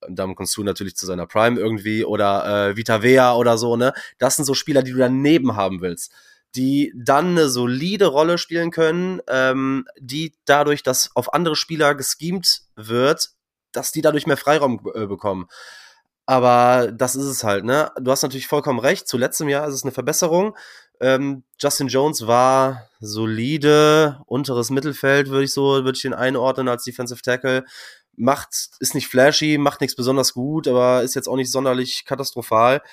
Dam 0.07 0.35
Kung 0.35 0.45
Su 0.45 0.63
natürlich 0.63 0.95
zu 0.95 1.07
seiner 1.07 1.25
Prime 1.25 1.59
irgendwie 1.59 2.05
oder 2.05 2.69
äh, 2.69 2.77
Vita 2.77 3.01
Vea 3.01 3.33
oder 3.35 3.57
so, 3.57 3.75
ne? 3.75 3.91
Das 4.19 4.35
sind 4.35 4.45
so 4.45 4.53
Spieler, 4.53 4.83
die 4.83 4.91
du 4.91 4.99
daneben 4.99 5.55
haben 5.55 5.81
willst 5.81 6.13
die 6.55 6.91
dann 6.95 7.31
eine 7.31 7.47
solide 7.47 8.07
Rolle 8.07 8.37
spielen 8.37 8.71
können, 8.71 9.21
ähm, 9.27 9.85
die 9.99 10.33
dadurch, 10.45 10.81
dass 10.83 11.15
auf 11.15 11.33
andere 11.33 11.55
Spieler 11.55 11.93
geschemt 11.95 12.61
wird, 12.75 13.29
dass 13.71 13.91
die 13.91 14.01
dadurch 14.01 14.25
mehr 14.25 14.37
Freiraum 14.37 14.81
äh, 14.95 15.05
bekommen. 15.05 15.47
Aber 16.29 16.91
das 16.91 17.15
ist 17.15 17.25
es 17.25 17.43
halt, 17.43 17.65
ne? 17.65 17.91
Du 17.99 18.11
hast 18.11 18.21
natürlich 18.21 18.45
vollkommen 18.45 18.77
recht. 18.77 19.07
Zu 19.07 19.17
letztem 19.17 19.49
Jahr 19.49 19.67
ist 19.67 19.73
es 19.73 19.81
eine 19.81 19.91
Verbesserung. 19.91 20.55
Ähm, 21.01 21.43
Justin 21.59 21.87
Jones 21.87 22.27
war 22.27 22.87
solide, 22.99 24.19
unteres 24.27 24.69
Mittelfeld, 24.69 25.29
würde 25.29 25.45
ich 25.45 25.53
so, 25.53 25.83
würde 25.83 25.97
ich 25.97 26.05
ihn 26.05 26.13
einordnen 26.13 26.67
als 26.67 26.83
Defensive 26.83 27.23
Tackle. 27.23 27.65
Macht, 28.15 28.49
ist 28.79 28.93
nicht 28.93 29.07
flashy, 29.07 29.57
macht 29.57 29.81
nichts 29.81 29.95
besonders 29.95 30.35
gut, 30.35 30.67
aber 30.67 31.01
ist 31.01 31.15
jetzt 31.15 31.27
auch 31.27 31.35
nicht 31.35 31.51
sonderlich 31.51 32.05
katastrophal. 32.05 32.83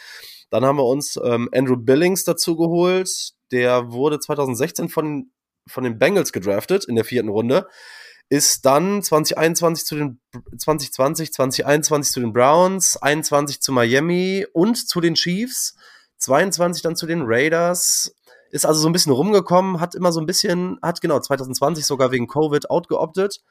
Dann 0.48 0.64
haben 0.64 0.78
wir 0.78 0.86
uns 0.86 1.20
ähm, 1.22 1.50
Andrew 1.52 1.76
Billings 1.76 2.24
dazu 2.24 2.56
geholt. 2.56 3.32
Der 3.52 3.92
wurde 3.92 4.18
2016 4.18 4.88
von, 4.88 5.30
von 5.68 5.84
den 5.84 5.98
Bengals 5.98 6.32
gedraftet 6.32 6.86
in 6.86 6.94
der 6.94 7.04
vierten 7.04 7.28
Runde 7.28 7.68
ist 8.28 8.66
dann 8.66 9.02
2021 9.02 9.84
zu 9.86 9.94
den 9.96 10.20
2020, 10.56 11.32
2021 11.32 12.12
zu 12.12 12.20
den 12.20 12.32
Browns, 12.32 12.96
21 12.96 13.60
zu 13.60 13.72
Miami 13.72 14.46
und 14.52 14.88
zu 14.88 15.00
den 15.00 15.14
Chiefs, 15.14 15.76
22 16.18 16.82
dann 16.82 16.96
zu 16.96 17.06
den 17.06 17.22
Raiders. 17.24 18.14
Ist 18.50 18.66
also 18.66 18.80
so 18.80 18.88
ein 18.88 18.92
bisschen 18.92 19.12
rumgekommen, 19.12 19.80
hat 19.80 19.94
immer 19.94 20.12
so 20.12 20.20
ein 20.20 20.26
bisschen, 20.26 20.78
hat 20.82 21.00
genau 21.00 21.20
2020 21.20 21.84
sogar 21.84 22.10
wegen 22.10 22.26
Covid 22.26 22.70
outgeoptet. 22.70 23.42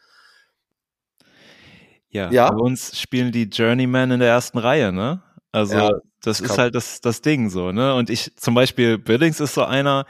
Ja, 2.09 2.31
ja, 2.31 2.49
bei 2.49 2.57
uns 2.57 2.97
spielen 2.97 3.31
die 3.31 3.43
Journeymen 3.43 4.11
in 4.11 4.19
der 4.19 4.29
ersten 4.29 4.57
Reihe, 4.57 4.93
ne? 4.93 5.21
Also 5.51 5.75
ja, 5.75 5.91
das, 6.21 6.39
ist 6.39 6.57
halt 6.57 6.73
das, 6.73 7.01
das 7.01 7.21
Ding 7.21 7.49
so, 7.49 7.71
ne? 7.71 7.93
Und 7.93 8.09
ich 8.09 8.35
zum 8.37 8.55
Beispiel 8.55 8.97
Billings 8.97 9.39
ist 9.39 9.53
so 9.53 9.63
einer, 9.63 10.05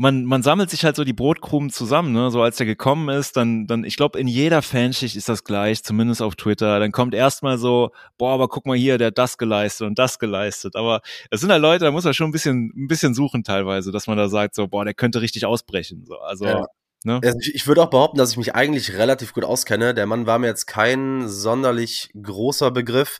man, 0.00 0.24
man 0.24 0.42
sammelt 0.42 0.70
sich 0.70 0.86
halt 0.86 0.96
so 0.96 1.04
die 1.04 1.12
Brotkrumen 1.12 1.68
zusammen, 1.68 2.12
ne? 2.12 2.30
So 2.30 2.40
als 2.40 2.56
der 2.56 2.64
gekommen 2.64 3.10
ist, 3.10 3.36
dann, 3.36 3.66
dann, 3.66 3.84
ich 3.84 3.98
glaube, 3.98 4.18
in 4.18 4.28
jeder 4.28 4.62
Fanschicht 4.62 5.14
ist 5.14 5.28
das 5.28 5.44
gleich, 5.44 5.84
zumindest 5.84 6.22
auf 6.22 6.36
Twitter. 6.36 6.80
Dann 6.80 6.90
kommt 6.90 7.14
erstmal 7.14 7.58
so, 7.58 7.90
boah, 8.16 8.32
aber 8.32 8.48
guck 8.48 8.64
mal 8.64 8.78
hier, 8.78 8.96
der 8.96 9.08
hat 9.08 9.18
das 9.18 9.36
geleistet 9.36 9.86
und 9.86 9.98
das 9.98 10.18
geleistet. 10.18 10.74
Aber 10.74 11.02
es 11.30 11.42
sind 11.42 11.52
halt 11.52 11.60
Leute, 11.60 11.84
da 11.84 11.90
muss 11.90 12.04
man 12.04 12.14
schon 12.14 12.30
ein 12.30 12.32
bisschen, 12.32 12.72
ein 12.74 12.88
bisschen 12.88 13.12
suchen 13.12 13.44
teilweise, 13.44 13.92
dass 13.92 14.06
man 14.06 14.16
da 14.16 14.30
sagt, 14.30 14.54
so, 14.54 14.68
boah, 14.68 14.86
der 14.86 14.94
könnte 14.94 15.20
richtig 15.20 15.44
ausbrechen. 15.44 16.06
So, 16.06 16.16
also. 16.18 16.46
Ja. 16.46 16.66
Ne? 17.04 17.20
Also 17.22 17.38
ich, 17.38 17.54
ich 17.54 17.66
würde 17.66 17.82
auch 17.82 17.90
behaupten, 17.90 18.16
dass 18.16 18.30
ich 18.30 18.36
mich 18.38 18.54
eigentlich 18.54 18.94
relativ 18.94 19.34
gut 19.34 19.44
auskenne. 19.44 19.92
Der 19.92 20.06
Mann 20.06 20.26
war 20.26 20.38
mir 20.38 20.46
jetzt 20.46 20.66
kein 20.66 21.28
sonderlich 21.28 22.10
großer 22.20 22.70
Begriff. 22.70 23.18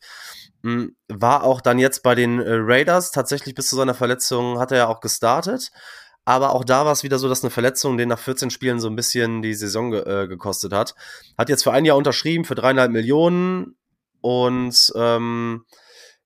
Hm, 0.62 0.96
war 1.08 1.44
auch 1.44 1.60
dann 1.60 1.78
jetzt 1.78 2.02
bei 2.02 2.14
den 2.14 2.40
äh, 2.40 2.52
Raiders 2.52 3.10
tatsächlich 3.10 3.54
bis 3.54 3.68
zu 3.68 3.76
seiner 3.76 3.94
Verletzung 3.94 4.58
hat 4.58 4.72
er 4.72 4.78
ja 4.78 4.88
auch 4.88 5.00
gestartet. 5.00 5.70
Aber 6.24 6.54
auch 6.54 6.64
da 6.64 6.84
war 6.84 6.92
es 6.92 7.02
wieder 7.02 7.18
so, 7.18 7.28
dass 7.28 7.42
eine 7.42 7.50
Verletzung 7.50 7.96
den 7.96 8.08
nach 8.08 8.18
14 8.18 8.50
Spielen 8.50 8.78
so 8.78 8.88
ein 8.88 8.96
bisschen 8.96 9.42
die 9.42 9.54
Saison 9.54 9.90
ge 9.90 10.00
äh, 10.02 10.28
gekostet 10.28 10.72
hat. 10.72 10.94
Hat 11.36 11.48
jetzt 11.48 11.64
für 11.64 11.72
ein 11.72 11.84
Jahr 11.84 11.96
unterschrieben, 11.96 12.44
für 12.44 12.54
dreieinhalb 12.54 12.92
Millionen. 12.92 13.76
Und 14.20 14.92
ähm, 14.96 15.64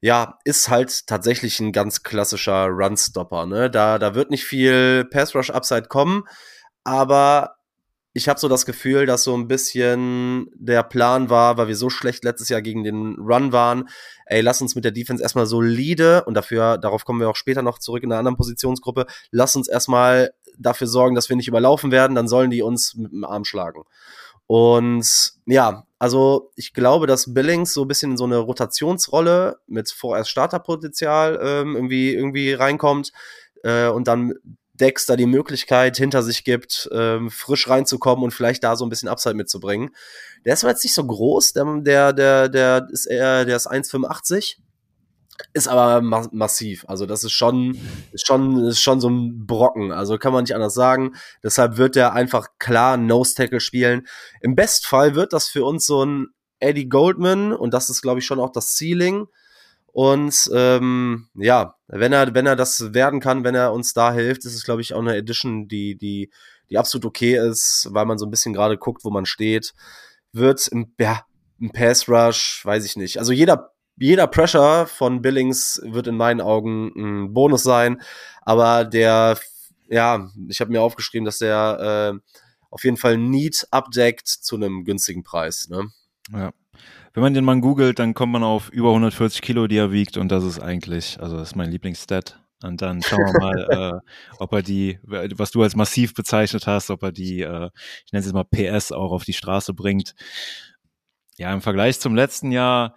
ja, 0.00 0.38
ist 0.44 0.68
halt 0.68 1.06
tatsächlich 1.06 1.60
ein 1.60 1.72
ganz 1.72 2.02
klassischer 2.02 2.66
Runstopper. 2.66 3.46
Ne? 3.46 3.70
Da, 3.70 3.98
da 3.98 4.14
wird 4.14 4.30
nicht 4.30 4.44
viel 4.44 5.06
Pass-Rush-Upside 5.10 5.88
kommen, 5.88 6.24
aber 6.82 7.54
ich 8.16 8.28
habe 8.28 8.38
so 8.38 8.48
das 8.48 8.64
Gefühl, 8.64 9.06
dass 9.06 9.24
so 9.24 9.36
ein 9.36 9.48
bisschen 9.48 10.48
der 10.54 10.84
Plan 10.84 11.30
war, 11.30 11.56
weil 11.56 11.66
wir 11.66 11.76
so 11.76 11.90
schlecht 11.90 12.22
letztes 12.22 12.48
Jahr 12.48 12.62
gegen 12.62 12.84
den 12.84 13.16
Run 13.18 13.52
waren. 13.52 13.88
Ey, 14.26 14.40
lass 14.40 14.62
uns 14.62 14.76
mit 14.76 14.84
der 14.84 14.92
Defense 14.92 15.20
erstmal 15.20 15.46
solide 15.46 16.24
und 16.24 16.34
dafür, 16.34 16.78
darauf 16.78 17.04
kommen 17.04 17.18
wir 17.18 17.28
auch 17.28 17.36
später 17.36 17.62
noch 17.62 17.80
zurück 17.80 18.04
in 18.04 18.12
einer 18.12 18.20
anderen 18.20 18.36
Positionsgruppe, 18.36 19.06
lass 19.32 19.56
uns 19.56 19.68
erstmal 19.68 20.32
dafür 20.56 20.86
sorgen, 20.86 21.16
dass 21.16 21.28
wir 21.28 21.34
nicht 21.34 21.48
überlaufen 21.48 21.90
werden, 21.90 22.14
dann 22.14 22.28
sollen 22.28 22.50
die 22.50 22.62
uns 22.62 22.94
mit 22.94 23.10
dem 23.10 23.24
Arm 23.24 23.44
schlagen. 23.44 23.82
Und 24.46 25.32
ja, 25.46 25.84
also 25.98 26.52
ich 26.54 26.72
glaube, 26.72 27.08
dass 27.08 27.34
Billings 27.34 27.72
so 27.74 27.82
ein 27.82 27.88
bisschen 27.88 28.12
in 28.12 28.16
so 28.16 28.24
eine 28.24 28.38
Rotationsrolle 28.38 29.58
mit 29.66 29.90
vorerst 29.90 30.30
Starterpotenzial 30.30 31.40
ähm, 31.42 31.74
irgendwie, 31.74 32.14
irgendwie 32.14 32.52
reinkommt 32.52 33.10
äh, 33.64 33.88
und 33.88 34.06
dann 34.06 34.34
Dexter 34.74 35.16
die 35.16 35.26
Möglichkeit 35.26 35.96
hinter 35.96 36.22
sich 36.22 36.44
gibt, 36.44 36.88
ähm, 36.92 37.30
frisch 37.30 37.68
reinzukommen 37.68 38.24
und 38.24 38.32
vielleicht 38.32 38.64
da 38.64 38.76
so 38.76 38.84
ein 38.84 38.90
bisschen 38.90 39.08
Upside 39.08 39.34
mitzubringen. 39.34 39.90
Der 40.44 40.54
ist 40.54 40.64
aber 40.64 40.72
jetzt 40.72 40.84
nicht 40.84 40.94
so 40.94 41.06
groß, 41.06 41.52
der, 41.52 41.64
der, 41.80 42.12
der, 42.12 42.48
der 42.48 42.88
ist 42.90 43.06
eher, 43.06 43.44
der 43.44 43.56
ist 43.56 43.70
1,85 43.70 44.56
ist 45.52 45.68
aber 45.68 46.00
ma 46.00 46.28
massiv. 46.32 46.84
Also 46.88 47.06
das 47.06 47.24
ist 47.24 47.32
schon, 47.32 47.78
ist 48.12 48.26
schon, 48.26 48.64
ist 48.66 48.80
schon 48.80 49.00
so 49.00 49.08
ein 49.08 49.46
Brocken. 49.46 49.92
Also 49.92 50.18
kann 50.18 50.32
man 50.32 50.44
nicht 50.44 50.54
anders 50.54 50.74
sagen. 50.74 51.14
Deshalb 51.42 51.76
wird 51.76 51.96
er 51.96 52.12
einfach 52.12 52.50
klar 52.58 52.96
Nose 52.96 53.34
Tackle 53.34 53.60
spielen. 53.60 54.06
Im 54.40 54.54
Bestfall 54.54 55.14
wird 55.14 55.32
das 55.32 55.48
für 55.48 55.64
uns 55.64 55.86
so 55.86 56.04
ein 56.04 56.28
Eddie 56.60 56.88
Goldman 56.88 57.52
und 57.52 57.74
das 57.74 57.90
ist, 57.90 58.00
glaube 58.00 58.20
ich, 58.20 58.26
schon 58.26 58.40
auch 58.40 58.52
das 58.52 58.76
Ceiling. 58.76 59.26
Und 59.94 60.50
ähm, 60.52 61.28
ja, 61.36 61.76
wenn 61.86 62.12
er, 62.12 62.34
wenn 62.34 62.46
er 62.46 62.56
das 62.56 62.94
werden 62.94 63.20
kann, 63.20 63.44
wenn 63.44 63.54
er 63.54 63.72
uns 63.72 63.92
da 63.92 64.12
hilft, 64.12 64.44
ist 64.44 64.56
es, 64.56 64.64
glaube 64.64 64.80
ich, 64.80 64.92
auch 64.92 64.98
eine 64.98 65.14
Edition, 65.14 65.68
die, 65.68 65.96
die, 65.96 66.32
die 66.68 66.78
absolut 66.78 67.04
okay 67.04 67.38
ist, 67.38 67.86
weil 67.92 68.04
man 68.04 68.18
so 68.18 68.26
ein 68.26 68.30
bisschen 68.32 68.52
gerade 68.52 68.76
guckt, 68.76 69.04
wo 69.04 69.10
man 69.10 69.24
steht. 69.24 69.72
Wird 70.32 70.66
im, 70.66 70.92
ja, 70.98 71.22
im 71.60 71.70
Pass 71.70 72.08
Rush, 72.08 72.64
weiß 72.64 72.84
ich 72.84 72.96
nicht. 72.96 73.20
Also 73.20 73.32
jeder 73.32 73.70
jeder 73.96 74.26
Pressure 74.26 74.88
von 74.88 75.22
Billings 75.22 75.80
wird 75.84 76.08
in 76.08 76.16
meinen 76.16 76.40
Augen 76.40 76.90
ein 76.96 77.32
Bonus 77.32 77.62
sein, 77.62 78.02
aber 78.42 78.84
der, 78.84 79.38
ja, 79.86 80.28
ich 80.48 80.60
habe 80.60 80.72
mir 80.72 80.82
aufgeschrieben, 80.82 81.24
dass 81.24 81.38
der 81.38 82.18
äh, 82.18 82.32
auf 82.70 82.82
jeden 82.82 82.96
Fall 82.96 83.16
Need 83.16 83.68
abdeckt 83.70 84.26
zu 84.26 84.56
einem 84.56 84.84
günstigen 84.84 85.22
Preis. 85.22 85.68
Ne? 85.68 85.92
Ja. 86.32 86.52
Wenn 87.14 87.22
man 87.22 87.34
den 87.34 87.44
Mann 87.44 87.60
googelt, 87.60 87.98
dann 87.98 88.12
kommt 88.12 88.32
man 88.32 88.42
auf 88.42 88.68
über 88.70 88.88
140 88.90 89.40
Kilo, 89.40 89.66
die 89.66 89.76
er 89.76 89.92
wiegt 89.92 90.16
und 90.16 90.28
das 90.30 90.44
ist 90.44 90.60
eigentlich, 90.60 91.18
also 91.20 91.36
das 91.36 91.50
ist 91.50 91.56
mein 91.56 91.70
Lieblingsstat. 91.70 92.40
Und 92.62 92.82
dann 92.82 93.02
schauen 93.02 93.20
wir 93.20 93.40
mal, 93.40 94.00
äh, 94.04 94.10
ob 94.38 94.52
er 94.52 94.62
die, 94.62 94.98
was 95.02 95.50
du 95.50 95.62
als 95.62 95.76
massiv 95.76 96.14
bezeichnet 96.14 96.66
hast, 96.66 96.90
ob 96.90 97.02
er 97.02 97.12
die, 97.12 97.40
äh, 97.40 97.70
ich 98.04 98.12
nenne 98.12 98.20
es 98.20 98.26
jetzt 98.26 98.34
mal 98.34 98.44
PS 98.44 98.92
auch 98.92 99.12
auf 99.12 99.24
die 99.24 99.32
Straße 99.32 99.74
bringt. 99.74 100.14
Ja, 101.36 101.52
im 101.52 101.60
Vergleich 101.60 102.00
zum 102.00 102.14
letzten 102.14 102.52
Jahr 102.52 102.94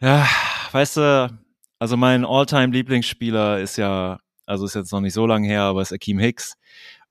ja, 0.00 0.28
weißt 0.70 0.96
du, 0.98 1.38
also 1.80 1.96
mein 1.96 2.24
Alltime 2.24 2.72
lieblingsspieler 2.72 3.60
ist 3.60 3.76
ja, 3.76 4.20
also 4.46 4.64
ist 4.64 4.74
jetzt 4.74 4.92
noch 4.92 5.00
nicht 5.00 5.14
so 5.14 5.26
lange 5.26 5.48
her, 5.48 5.62
aber 5.62 5.82
ist 5.82 5.92
Akeem 5.92 6.18
Hicks. 6.20 6.54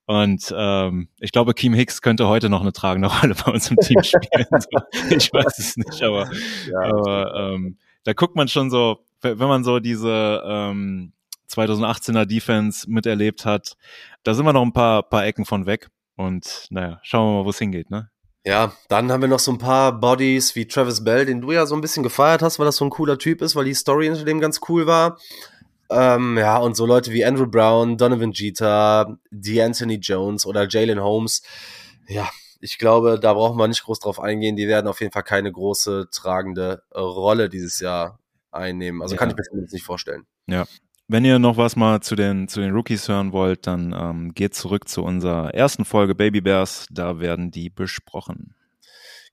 Und 0.08 0.54
ähm, 0.58 1.10
ich 1.20 1.34
glaube, 1.34 1.52
Akeem 1.52 1.74
Hicks 1.74 2.02
könnte 2.02 2.30
heute 2.30 2.50
noch 2.50 2.62
eine 2.62 2.72
tragende 2.72 3.10
Rolle 3.22 3.36
bei 3.36 3.52
uns 3.52 3.70
im 3.70 3.78
Team 3.78 4.02
spielen. 4.02 4.48
ich 5.10 5.32
weiß 5.32 5.60
es 5.60 5.76
nicht, 5.76 6.02
aber, 6.02 6.30
ja, 6.72 6.80
aber 6.80 7.36
ähm, 7.36 7.78
da 8.06 8.14
guckt 8.14 8.36
man 8.36 8.48
schon 8.48 8.72
so, 8.72 9.04
wenn 9.22 9.38
man 9.38 9.66
so 9.66 9.80
diese 9.80 10.42
ähm, 10.46 11.12
2018er 11.52 12.26
Defense 12.26 12.90
miterlebt 12.90 13.46
hat, 13.46 13.76
da 14.24 14.34
sind 14.34 14.46
wir 14.46 14.54
noch 14.54 14.62
ein 14.64 14.74
paar, 14.74 15.04
paar 15.04 15.26
Ecken 15.26 15.44
von 15.44 15.66
weg. 15.66 15.90
Und 16.16 16.68
naja, 16.70 17.00
schauen 17.04 17.28
wir 17.28 17.40
mal, 17.40 17.46
wo 17.46 17.50
es 17.50 17.60
hingeht, 17.60 17.92
ne? 17.92 18.10
Ja, 18.46 18.72
dann 18.88 19.12
haben 19.12 19.22
wir 19.22 19.28
noch 19.28 19.40
so 19.40 19.52
ein 19.52 19.58
paar 19.58 19.92
Bodies 19.92 20.56
wie 20.56 20.68
Travis 20.68 21.04
Bell, 21.04 21.26
den 21.26 21.42
du 21.42 21.52
ja 21.52 21.66
so 21.66 21.76
ein 21.76 21.82
bisschen 21.82 22.02
gefeiert 22.02 22.42
hast, 22.42 22.60
weil 22.60 22.66
das 22.66 22.78
so 22.78 22.86
ein 22.86 22.92
cooler 22.92 23.18
Typ 23.18 23.42
ist, 23.42 23.58
weil 23.58 23.66
die 23.66 23.74
Story 23.74 24.06
hinter 24.06 24.24
dem 24.24 24.40
ganz 24.40 24.62
cool 24.70 24.88
war. 24.88 25.18
Ähm, 25.90 26.38
ja, 26.38 26.58
und 26.58 26.76
so 26.76 26.86
Leute 26.86 27.12
wie 27.12 27.24
Andrew 27.24 27.48
Brown, 27.48 27.98
Donovan 27.98 28.32
Jeter, 28.32 29.18
D'Anthony 29.32 30.00
Jones 30.00 30.46
oder 30.46 30.68
Jalen 30.68 31.02
Holmes. 31.02 31.44
Ja, 32.08 32.30
ich 32.60 32.78
glaube, 32.78 33.20
da 33.20 33.34
brauchen 33.34 33.58
wir 33.58 33.68
nicht 33.68 33.84
groß 33.84 34.00
drauf 34.00 34.20
eingehen. 34.20 34.56
Die 34.56 34.68
werden 34.68 34.88
auf 34.88 35.00
jeden 35.00 35.12
Fall 35.12 35.24
keine 35.24 35.52
große 35.52 36.10
tragende 36.12 36.84
Rolle 36.94 37.50
dieses 37.50 37.80
Jahr 37.80 38.20
einnehmen. 38.52 39.02
Also 39.02 39.16
ja. 39.16 39.20
kann 39.20 39.30
ich 39.30 39.36
mir 39.36 39.44
zumindest 39.44 39.74
nicht 39.74 39.86
vorstellen. 39.86 40.26
Ja. 40.48 40.66
Wenn 41.10 41.24
ihr 41.24 41.40
noch 41.40 41.56
was 41.56 41.78
mal 41.78 42.02
zu 42.02 42.18
den, 42.18 42.50
zu 42.50 42.60
den 42.60 42.74
Rookies 42.74 43.08
hören 43.08 43.32
wollt, 43.32 43.66
dann 43.66 43.96
ähm, 43.98 44.34
geht 44.34 44.56
zurück 44.56 44.90
zu 44.90 45.04
unserer 45.04 45.54
ersten 45.54 45.86
Folge 45.86 46.16
Baby 46.16 46.42
Bears. 46.42 46.86
Da 46.92 47.22
werden 47.22 47.50
die 47.50 47.70
besprochen. 47.70 48.56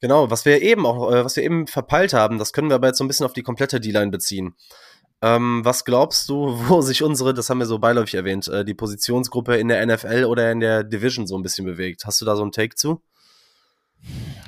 Genau, 0.00 0.30
was 0.30 0.44
wir 0.44 0.62
eben 0.62 0.86
auch, 0.86 1.10
äh, 1.10 1.24
was 1.24 1.34
wir 1.34 1.42
eben 1.42 1.66
verpeilt 1.66 2.12
haben, 2.12 2.38
das 2.38 2.52
können 2.52 2.68
wir 2.68 2.76
aber 2.76 2.88
jetzt 2.88 2.98
so 2.98 3.04
ein 3.04 3.08
bisschen 3.08 3.26
auf 3.26 3.32
die 3.32 3.42
komplette 3.42 3.80
D-Line 3.80 4.12
beziehen. 4.12 4.54
Ähm, 5.24 5.64
was 5.64 5.86
glaubst 5.86 6.28
du, 6.28 6.48
wo 6.68 6.82
sich 6.82 7.02
unsere, 7.02 7.32
das 7.32 7.48
haben 7.48 7.58
wir 7.58 7.66
so 7.66 7.78
beiläufig 7.78 8.14
erwähnt, 8.14 8.46
äh, 8.48 8.64
die 8.64 8.74
Positionsgruppe 8.74 9.56
in 9.56 9.68
der 9.68 9.84
NFL 9.84 10.24
oder 10.24 10.52
in 10.52 10.60
der 10.60 10.84
Division 10.84 11.26
so 11.26 11.36
ein 11.36 11.42
bisschen 11.42 11.64
bewegt? 11.64 12.04
Hast 12.04 12.20
du 12.20 12.26
da 12.26 12.36
so 12.36 12.42
einen 12.42 12.52
Take 12.52 12.74
zu? 12.74 13.02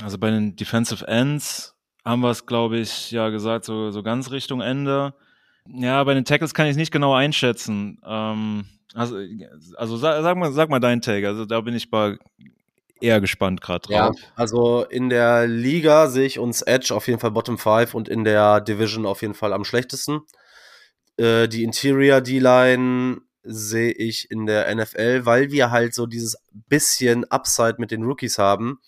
Also 0.04 0.18
bei 0.18 0.30
den 0.30 0.54
Defensive 0.54 1.06
Ends 1.06 1.74
haben 2.04 2.20
wir 2.20 2.30
es, 2.30 2.44
glaube 2.44 2.76
ich, 2.76 3.10
ja 3.10 3.30
gesagt, 3.30 3.64
so, 3.64 3.90
so 3.90 4.02
ganz 4.02 4.30
Richtung 4.30 4.60
Ende. 4.60 5.14
Ja, 5.66 6.04
bei 6.04 6.12
den 6.12 6.26
Tackles 6.26 6.52
kann 6.52 6.66
ich 6.66 6.72
es 6.72 6.76
nicht 6.76 6.92
genau 6.92 7.14
einschätzen. 7.14 7.98
Ähm, 8.06 8.66
also, 8.94 9.16
also 9.76 9.96
sag, 9.96 10.22
sag, 10.22 10.36
mal, 10.36 10.52
sag 10.52 10.68
mal 10.68 10.78
deinen 10.78 11.00
Take. 11.00 11.26
Also 11.26 11.46
da 11.46 11.62
bin 11.62 11.74
ich 11.74 11.90
bei 11.90 12.18
eher 13.00 13.20
gespannt 13.22 13.62
gerade 13.62 13.88
drauf. 13.88 14.14
Ja, 14.16 14.28
also 14.36 14.84
in 14.84 15.08
der 15.08 15.46
Liga 15.46 16.08
sehe 16.08 16.26
ich 16.26 16.38
uns 16.38 16.60
Edge 16.62 16.94
auf 16.94 17.08
jeden 17.08 17.18
Fall 17.18 17.30
Bottom 17.30 17.56
5 17.58 17.94
und 17.94 18.08
in 18.08 18.24
der 18.24 18.60
Division 18.60 19.06
auf 19.06 19.22
jeden 19.22 19.34
Fall 19.34 19.54
am 19.54 19.64
schlechtesten. 19.64 20.20
Äh, 21.16 21.48
die 21.48 21.64
Interior 21.64 22.20
D-Line 22.20 23.20
sehe 23.42 23.92
ich 23.92 24.30
in 24.30 24.46
der 24.46 24.74
NFL, 24.74 25.24
weil 25.24 25.50
wir 25.50 25.70
halt 25.70 25.94
so 25.94 26.06
dieses 26.06 26.36
bisschen 26.52 27.24
Upside 27.30 27.76
mit 27.78 27.90
den 27.90 28.02
Rookies 28.02 28.38
haben. 28.38 28.80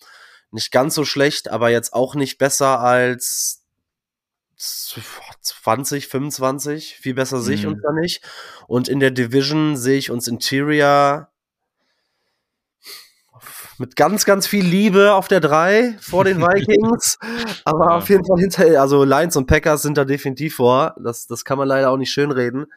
Nicht 0.51 0.71
ganz 0.71 0.95
so 0.95 1.05
schlecht, 1.05 1.49
aber 1.49 1.69
jetzt 1.69 1.93
auch 1.93 2.15
nicht 2.15 2.37
besser 2.37 2.79
als 2.79 3.63
20, 4.57 6.07
25. 6.07 6.95
Viel 6.97 7.13
besser 7.13 7.39
sehe 7.39 7.55
ich 7.55 7.63
mhm. 7.63 7.73
uns 7.73 7.81
da 7.81 7.91
nicht. 7.93 8.21
Und 8.67 8.89
in 8.89 8.99
der 8.99 9.11
Division 9.11 9.77
sehe 9.77 9.97
ich 9.97 10.11
uns 10.11 10.27
Interior 10.27 11.31
mit 13.79 13.95
ganz, 13.95 14.25
ganz 14.25 14.47
viel 14.47 14.65
Liebe 14.65 15.13
auf 15.13 15.27
der 15.27 15.39
3 15.39 15.97
vor 16.01 16.23
den 16.23 16.39
Vikings. 16.41 17.17
aber 17.65 17.85
ja. 17.89 17.97
auf 17.97 18.09
jeden 18.09 18.25
Fall 18.25 18.39
hinter, 18.39 18.81
also 18.81 19.03
Lions 19.03 19.35
und 19.35 19.47
Packers 19.47 19.81
sind 19.81 19.97
da 19.97 20.05
definitiv 20.05 20.55
vor. 20.55 20.95
Das, 21.03 21.27
das 21.27 21.45
kann 21.45 21.57
man 21.57 21.67
leider 21.67 21.91
auch 21.91 21.97
nicht 21.97 22.11
schönreden. 22.11 22.67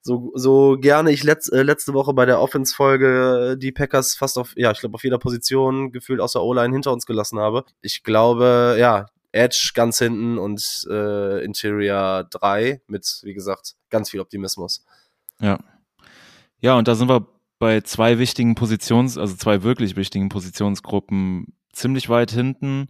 So, 0.00 0.32
so 0.34 0.78
gerne 0.80 1.12
ich 1.12 1.22
letz, 1.22 1.48
äh, 1.48 1.62
letzte 1.62 1.94
Woche 1.94 2.12
bei 2.12 2.26
der 2.26 2.40
Offense-Folge 2.40 3.56
die 3.56 3.70
Packers 3.70 4.14
fast 4.14 4.36
auf, 4.36 4.52
ja, 4.56 4.72
ich 4.72 4.80
glaube, 4.80 4.96
auf 4.96 5.04
jeder 5.04 5.18
Position 5.18 5.92
gefühlt 5.92 6.20
außer 6.20 6.42
O-Line 6.42 6.72
hinter 6.72 6.92
uns 6.92 7.06
gelassen 7.06 7.38
habe. 7.38 7.64
Ich 7.82 8.02
glaube, 8.02 8.76
ja, 8.78 9.06
Edge 9.30 9.70
ganz 9.74 9.98
hinten 9.98 10.38
und 10.38 10.86
äh, 10.90 11.44
Interior 11.44 12.24
3 12.24 12.82
mit, 12.86 13.20
wie 13.22 13.32
gesagt, 13.32 13.74
ganz 13.90 14.10
viel 14.10 14.20
Optimismus. 14.20 14.84
Ja. 15.40 15.58
Ja, 16.58 16.76
und 16.76 16.86
da 16.86 16.94
sind 16.94 17.08
wir 17.08 17.26
bei 17.62 17.80
zwei 17.82 18.18
wichtigen 18.18 18.56
Positions, 18.56 19.16
also 19.16 19.36
zwei 19.36 19.62
wirklich 19.62 19.94
wichtigen 19.94 20.28
Positionsgruppen 20.28 21.54
ziemlich 21.72 22.08
weit 22.08 22.32
hinten. 22.32 22.88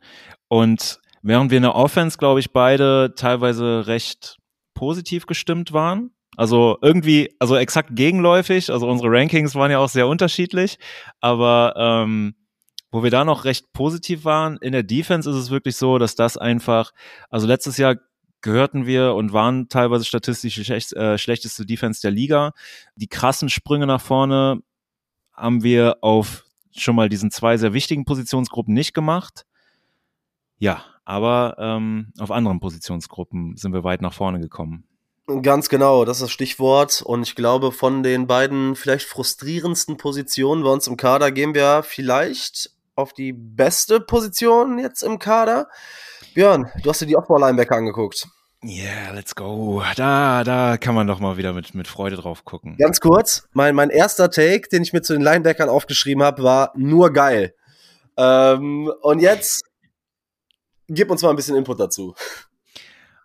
Und 0.49 0.99
während 1.21 1.51
wir 1.51 1.59
in 1.59 1.65
der 1.65 1.75
Offense, 1.75 2.17
glaube 2.17 2.41
ich, 2.41 2.53
beide 2.55 3.13
teilweise 3.15 3.87
recht 3.87 4.39
positiv 4.73 5.27
gestimmt 5.27 5.75
waren, 5.75 6.13
also 6.39 6.79
irgendwie, 6.81 7.37
also 7.39 7.55
exakt 7.57 7.91
gegenläufig, 7.93 8.71
also 8.71 8.89
unsere 8.89 9.11
Rankings 9.11 9.55
waren 9.55 9.71
ja 9.71 9.79
auch 9.79 9.91
sehr 9.91 10.07
unterschiedlich, 10.07 10.79
aber 11.21 11.75
ähm, 11.77 12.35
wo 12.91 13.03
wir 13.03 13.11
da 13.11 13.27
noch 13.27 13.45
recht 13.45 13.75
positiv 13.75 14.25
waren, 14.25 14.57
in 14.57 14.73
der 14.73 14.85
Defense 14.85 15.29
ist 15.29 15.37
es 15.37 15.51
wirklich 15.51 15.77
so, 15.77 15.99
dass 15.99 16.15
das 16.15 16.39
einfach, 16.39 16.93
also 17.29 17.47
letztes 17.47 17.77
Jahr 17.77 17.97
gehörten 18.43 18.87
wir 18.87 19.15
und 19.15 19.33
waren 19.33 19.69
teilweise 19.69 20.05
statistisch 20.05 20.55
die 20.55 20.65
schlecht, 20.65 20.93
äh, 20.93 21.19
schlechteste 21.19 21.65
Defense 21.65 22.01
der 22.03 22.11
Liga. 22.11 22.53
Die 22.97 23.09
krassen 23.09 23.49
Sprünge 23.49 23.87
nach 23.87 24.01
vorne 24.01 24.63
haben 25.33 25.63
wir 25.63 25.99
auf 26.03 26.45
schon 26.73 26.97
mal 26.97 27.09
diesen 27.09 27.31
zwei 27.31 27.57
sehr 27.57 27.73
wichtigen 27.73 28.05
Positionsgruppen 28.05 28.75
nicht 28.75 28.95
gemacht. 28.95 29.45
Ja, 30.59 30.85
aber 31.05 31.57
ähm, 31.59 32.13
auf 32.19 32.31
anderen 32.31 32.61
Positionsgruppen 32.61 33.57
sind 33.57 33.73
wir 33.73 33.85
weit 33.85 34.03
nach 34.03 34.13
vorne 34.13 34.41
gekommen. 34.41 34.85
Ganz 35.43 35.69
genau, 35.69 36.05
das 36.05 36.19
ist 36.19 36.23
das 36.23 36.31
Stichwort. 36.33 37.03
Und 37.03 37.23
ich 37.23 37.35
glaube, 37.35 37.73
von 37.73 38.03
den 38.03 38.27
beiden 38.27 38.75
vielleicht 38.75 39.07
frustrierendsten 39.07 39.97
Positionen 39.97 40.65
bei 40.65 40.71
uns 40.71 40.87
im 40.87 40.97
Kader 40.97 41.31
gehen 41.31 41.55
wir 41.55 41.83
vielleicht 41.85 42.71
auf 42.95 43.13
die 43.13 43.33
beste 43.33 44.01
Position 44.01 44.79
jetzt 44.79 45.03
im 45.03 45.19
Kader. 45.19 45.69
Björn, 46.35 46.71
du 46.83 46.89
hast 46.89 47.01
dir 47.03 47.07
die 47.07 47.17
Aufbau-Linebacker 47.17 47.77
angeguckt. 47.77 48.27
Yeah, 48.65 49.13
let's 49.13 49.35
go. 49.35 49.83
Da, 49.97 50.45
da 50.45 50.77
kann 50.79 50.95
man 50.95 51.07
doch 51.07 51.19
mal 51.19 51.37
wieder 51.37 51.53
mit, 51.53 51.75
mit 51.75 51.89
Freude 51.89 52.17
drauf 52.17 52.45
gucken. 52.45 52.77
Ganz 52.79 53.01
kurz, 53.01 53.49
mein, 53.53 53.75
mein 53.75 53.91
erster 53.91 54.31
Take, 54.31 54.69
den 54.71 54.83
ich 54.83 54.93
mir 54.93 55.03
zu 55.03 55.13
den 55.13 55.23
Linebackern 55.23 55.69
aufgeschrieben 55.69 56.23
habe, 56.23 56.43
war 56.43 56.73
nur 56.77 57.13
geil. 57.13 57.55
Ähm, 58.17 58.91
und 59.03 59.21
jetzt 59.21 59.65
gib 60.89 61.11
uns 61.11 61.23
mal 61.23 61.31
ein 61.31 61.37
bisschen 61.37 61.57
Input 61.57 61.81
dazu. 61.81 62.15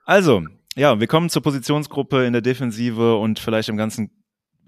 Also, 0.06 0.44
ja, 0.76 1.00
wir 1.00 1.08
kommen 1.08 1.30
zur 1.30 1.44
Positionsgruppe 1.44 2.26
in 2.26 2.34
der 2.34 2.42
Defensive 2.42 3.18
und 3.18 3.40
vielleicht 3.40 3.70
im 3.70 3.78
ganzen 3.78 4.12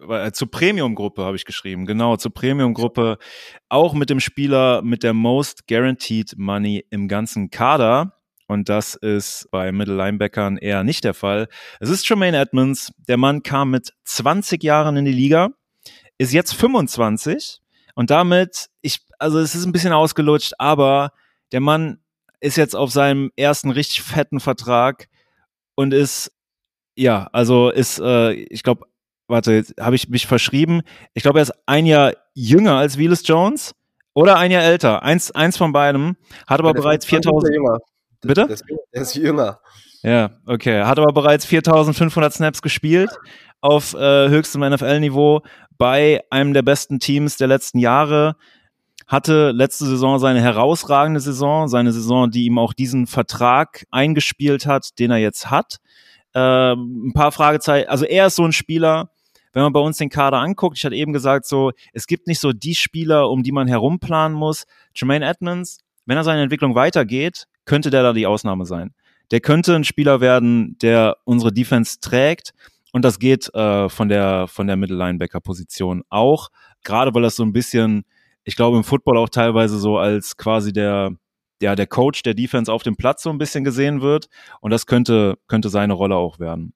äh, 0.08 0.32
zur 0.32 0.50
Premium-Gruppe 0.50 1.24
habe 1.24 1.36
ich 1.36 1.46
geschrieben, 1.46 1.86
genau, 1.86 2.16
zur 2.16 2.34
Premium-Gruppe, 2.34 3.18
auch 3.70 3.94
mit 3.94 4.10
dem 4.10 4.20
Spieler 4.20 4.82
mit 4.82 5.04
der 5.04 5.14
Most 5.14 5.68
Guaranteed 5.68 6.36
Money 6.38 6.86
im 6.90 7.08
ganzen 7.08 7.50
Kader. 7.50 8.19
Und 8.50 8.68
das 8.68 8.96
ist 8.96 9.48
bei 9.52 9.72
Middle 9.72 9.96
Linebackern 9.96 10.58
eher 10.58 10.84
nicht 10.84 11.04
der 11.04 11.14
Fall. 11.14 11.48
Es 11.80 11.92
ist 11.92 12.08
Tremaine 12.08 12.36
Edmonds. 12.36 12.92
Der 13.08 13.18
Mann 13.18 13.44
kam 13.44 13.70
mit 13.70 13.94
20 14.06 14.64
Jahren 14.64 14.98
in 14.98 15.06
die 15.06 15.12
Liga, 15.12 15.50
ist 16.18 16.34
jetzt 16.34 16.56
25 16.56 17.62
und 17.94 18.10
damit, 18.10 18.70
ich, 18.82 19.06
also 19.20 19.38
es 19.38 19.54
ist 19.54 19.66
ein 19.66 19.72
bisschen 19.72 19.94
ausgelutscht, 19.94 20.54
aber 20.58 21.12
der 21.52 21.60
Mann 21.60 22.00
ist 22.40 22.58
jetzt 22.58 22.76
auf 22.76 22.90
seinem 22.90 23.32
ersten 23.36 23.70
richtig 23.70 24.02
fetten 24.02 24.40
Vertrag 24.40 25.10
und 25.76 25.94
ist, 25.94 26.32
ja, 26.96 27.30
also 27.32 27.70
ist, 27.70 28.00
äh, 28.00 28.32
ich 28.32 28.64
glaube, 28.64 28.88
warte, 29.28 29.64
habe 29.80 29.96
ich 29.96 30.10
mich 30.10 30.26
verschrieben. 30.26 30.82
Ich 31.14 31.22
glaube, 31.22 31.38
er 31.38 31.44
ist 31.44 31.54
ein 31.68 31.86
Jahr 31.86 32.14
jünger 32.34 32.78
als 32.78 32.98
Willis 32.98 33.22
Jones 33.28 33.76
oder 34.16 34.38
ein 34.38 34.50
Jahr 34.50 34.64
älter. 34.64 35.04
Eins, 35.04 35.30
eins 35.30 35.56
von 35.56 35.72
beidem. 35.72 36.18
Hat 36.48 36.60
aber 36.60 36.70
ja, 36.70 36.74
bereits 36.74 37.06
4000. 37.06 37.80
Bitte? 38.22 38.48
Er 38.92 39.02
ist 39.02 39.16
jünger. 39.16 39.60
Ja, 40.02 40.32
okay. 40.46 40.84
Hat 40.84 41.00
aber 41.00 41.14
bereits 41.14 41.46
4500 41.46 42.34
Snaps 42.34 42.62
gespielt 42.62 43.10
auf 43.62 43.94
äh, 43.94 44.30
höchstem 44.30 44.62
NFL-Niveau 44.62 45.42
bei 45.78 46.22
einem 46.30 46.54
der 46.54 46.62
besten 46.62 47.00
Teams 47.00 47.38
der 47.38 47.48
letzten 47.48 47.80
Jahre. 47.80 48.36
Hatte 49.08 49.52
letzte 49.52 49.86
Saison 49.86 50.20
seine 50.20 50.42
herausragende 50.42 51.20
Saison, 51.20 51.68
seine 51.68 51.92
Saison, 51.92 52.30
die 52.30 52.46
ihm 52.46 52.60
auch 52.60 52.74
diesen 52.74 53.08
Vertrag 53.08 53.86
eingespielt 53.90 54.66
hat, 54.66 55.00
den 55.00 55.12
er 55.12 55.18
jetzt 55.18 55.50
hat. 55.50 55.78
Äh, 56.34 56.74
ein 56.74 57.14
paar 57.14 57.32
Fragezeichen. 57.32 57.90
Also 57.90 58.06
er 58.06 58.28
ist 58.28 58.36
so 58.36 58.46
ein 58.46 58.52
Spieler, 58.52 59.10
wenn 59.54 59.64
man 59.64 59.74
bei 59.74 59.80
uns 59.80 59.98
den 59.98 60.10
Kader 60.10 60.38
anguckt, 60.38 60.78
ich 60.78 60.86
hatte 60.86 60.96
eben 60.96 61.12
gesagt, 61.12 61.46
so, 61.46 61.72
es 61.92 62.06
gibt 62.06 62.28
nicht 62.28 62.40
so 62.40 62.54
die 62.54 62.76
Spieler, 62.76 63.30
um 63.30 63.42
die 63.42 63.52
man 63.52 63.68
herumplanen 63.68 64.38
muss. 64.38 64.66
Jermaine 64.96 65.26
Edmonds, 65.26 65.80
wenn 66.06 66.18
er 66.18 66.24
seine 66.24 66.44
Entwicklung 66.44 66.76
weitergeht, 66.76 67.48
könnte 67.70 67.92
der 67.92 68.02
da 68.02 68.14
die 68.14 68.26
Ausnahme 68.26 68.66
sein. 68.66 68.96
Der 69.30 69.42
könnte 69.42 69.76
ein 69.76 69.84
Spieler 69.84 70.22
werden, 70.22 70.76
der 70.82 71.18
unsere 71.24 71.54
Defense 71.54 72.00
trägt. 72.02 72.52
Und 72.94 73.06
das 73.06 73.20
geht 73.20 73.54
äh, 73.54 73.90
von 73.90 74.10
der, 74.10 74.48
von 74.48 74.66
der 74.66 74.76
Mittellinebacker-Position 74.76 76.02
auch. 76.10 76.50
Gerade 76.84 77.14
weil 77.14 77.22
das 77.22 77.36
so 77.36 77.44
ein 77.44 77.54
bisschen, 77.54 78.06
ich 78.44 78.56
glaube, 78.56 78.78
im 78.78 78.84
Football 78.84 79.18
auch 79.18 79.30
teilweise 79.30 79.78
so 79.78 80.00
als 80.00 80.36
quasi 80.36 80.74
der, 80.74 81.12
ja, 81.62 81.76
der 81.76 81.86
Coach 81.86 82.24
der 82.24 82.34
Defense 82.34 82.74
auf 82.74 82.82
dem 82.82 82.96
Platz 82.96 83.22
so 83.22 83.30
ein 83.30 83.38
bisschen 83.38 83.64
gesehen 83.64 84.02
wird. 84.02 84.30
Und 84.62 84.72
das 84.72 84.88
könnte, 84.88 85.38
könnte 85.46 85.70
seine 85.70 85.94
Rolle 85.94 86.16
auch 86.16 86.40
werden. 86.40 86.74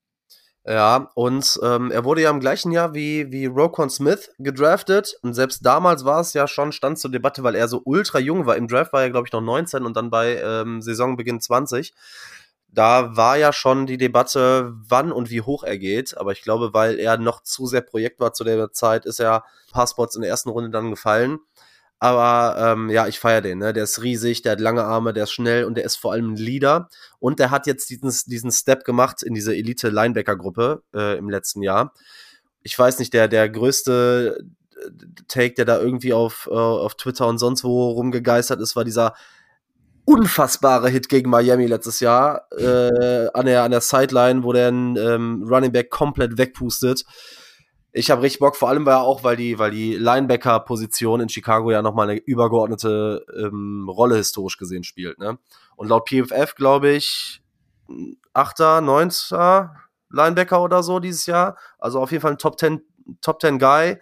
Ja, 0.66 1.10
und 1.16 1.60
ähm, 1.62 1.92
er 1.92 2.06
wurde 2.06 2.22
ja 2.22 2.30
im 2.30 2.40
gleichen 2.40 2.72
Jahr 2.72 2.94
wie, 2.94 3.30
wie 3.34 3.48
Roquan 3.48 3.90
Smith 3.90 4.32
gedraftet. 4.40 5.18
Und 5.22 5.34
selbst 5.34 5.66
damals 5.66 6.06
war 6.06 6.22
es 6.22 6.34
ja 6.34 6.48
schon, 6.48 6.72
stand 6.72 7.00
zur 7.00 7.12
Debatte, 7.12 7.44
weil 7.44 7.56
er 7.56 7.68
so 7.68 7.82
ultra 7.84 8.20
jung 8.20 8.46
war. 8.46 8.56
Im 8.56 8.70
Draft 8.70 8.94
war 8.94 9.02
er, 9.02 9.10
glaube 9.10 9.28
ich, 9.28 9.34
noch 9.34 9.42
19 9.42 9.86
und 9.86 9.98
dann 9.98 10.10
bei 10.10 10.38
ähm, 10.38 10.82
Saisonbeginn 10.82 11.42
20. 11.42 11.94
Da 12.70 13.16
war 13.16 13.38
ja 13.38 13.52
schon 13.52 13.86
die 13.88 13.98
Debatte, 13.98 14.72
wann 14.74 15.12
und 15.12 15.30
wie 15.30 15.42
hoch 15.42 15.64
er 15.64 15.78
geht. 15.78 16.18
Aber 16.18 16.32
ich 16.32 16.42
glaube, 16.42 16.74
weil 16.74 16.98
er 16.98 17.18
noch 17.18 17.44
zu 17.44 17.68
sehr 17.68 17.82
Projekt 17.82 18.22
war 18.22 18.32
zu 18.34 18.46
der 18.46 18.72
Zeit, 18.72 19.06
ist 19.06 19.20
er 19.20 19.44
Passports 19.74 20.16
in 20.16 20.22
der 20.22 20.32
ersten 20.32 20.50
Runde 20.50 20.70
dann 20.70 20.92
gefallen. 20.92 21.40
Aber 22.04 22.58
ähm, 22.60 22.90
ja, 22.90 23.08
ich 23.08 23.18
feiere 23.18 23.40
den. 23.40 23.60
Ne? 23.60 23.72
Der 23.72 23.86
ist 23.86 24.04
riesig, 24.04 24.42
der 24.42 24.52
hat 24.52 24.60
lange 24.60 24.84
Arme, 24.84 25.14
der 25.14 25.24
ist 25.24 25.32
schnell 25.32 25.64
und 25.64 25.76
der 25.76 25.86
ist 25.86 25.96
vor 25.96 26.12
allem 26.12 26.34
ein 26.34 26.36
Leader. 26.36 26.90
Und 27.20 27.40
der 27.40 27.50
hat 27.50 27.66
jetzt 27.66 27.90
diesen, 27.90 28.12
diesen 28.26 28.52
Step 28.52 28.84
gemacht 28.84 29.24
in 29.24 29.34
diese 29.34 29.56
Elite-Linebacker-Gruppe 29.56 30.84
äh, 30.94 31.18
im 31.18 31.30
letzten 31.30 31.62
Jahr. 31.62 31.94
Ich 32.62 32.78
weiß 32.78 33.00
nicht, 33.00 33.14
der, 33.14 33.30
der 33.30 33.48
größte 33.48 34.38
äh, 34.76 34.90
Take, 35.30 35.54
der 35.54 35.64
da 35.64 35.80
irgendwie 35.80 36.12
auf, 36.12 36.50
äh, 36.52 36.54
auf 36.54 36.96
Twitter 36.96 37.26
und 37.26 37.38
sonst 37.38 37.64
wo 37.64 37.92
rumgegeistert 37.92 38.60
ist, 38.60 38.76
war 38.76 38.84
dieser 38.84 39.14
unfassbare 40.04 40.90
Hit 40.90 41.08
gegen 41.08 41.30
Miami 41.30 41.68
letztes 41.68 42.02
Jahr 42.02 42.50
äh, 42.52 43.30
an 43.34 43.46
der, 43.46 43.64
an 43.64 43.72
der 43.72 43.80
Sideline, 43.80 44.44
wo 44.44 44.52
der 44.52 44.68
einen 44.68 44.98
ähm, 44.98 45.46
Running 45.48 45.72
Back 45.72 45.90
komplett 45.90 46.38
wegpustet 46.38 47.06
ich 47.94 48.10
habe 48.10 48.24
richtig 48.24 48.40
Bock, 48.40 48.56
vor 48.56 48.70
allem 48.70 48.86
weil 48.86 48.96
auch, 48.96 49.24
weil 49.24 49.36
die, 49.36 49.60
weil 49.60 49.72
die 49.72 49.96
Linebacker-Position 49.96 51.22
in 51.22 51.30
Chicago 51.30 51.72
ja 51.72 51.84
nochmal 51.84 52.10
eine 52.10 52.20
übergeordnete 52.20 53.24
ähm, 53.38 53.88
Rolle 53.88 54.16
historisch 54.16 54.58
gesehen 54.58 54.84
spielt. 54.84 55.20
Ne? 55.20 55.38
Und 55.76 55.88
laut 55.90 56.10
PFF, 56.10 56.56
glaube 56.56 56.90
ich, 56.90 57.42
Achter, 58.34 58.82
Neunter 58.82 59.76
Linebacker 60.10 60.62
oder 60.62 60.84
so 60.84 61.00
dieses 61.00 61.26
Jahr. 61.26 61.58
Also 61.78 62.00
auf 62.00 62.12
jeden 62.12 62.22
Fall 62.22 62.32
ein 62.32 62.38
Top 62.38 62.58
Ten, 62.58 62.82
Top 63.22 63.40
Ten 63.40 63.60
Guy. 63.60 64.00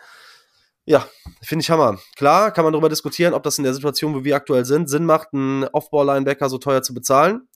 Ja, 0.86 1.06
finde 1.42 1.64
ich 1.64 1.70
Hammer. 1.70 1.98
Klar, 2.16 2.52
kann 2.52 2.64
man 2.64 2.74
darüber 2.74 2.90
diskutieren, 2.90 3.34
ob 3.34 3.44
das 3.44 3.58
in 3.58 3.64
der 3.64 3.74
Situation, 3.74 4.14
wo 4.14 4.24
wir 4.24 4.36
aktuell 4.36 4.66
sind, 4.66 4.90
Sinn 4.90 5.06
macht, 5.06 5.30
einen 5.34 5.64
Off-Ball-Linebacker 5.66 6.50
so 6.50 6.58
teuer 6.58 6.82
zu 6.82 6.94
bezahlen. 6.94 7.48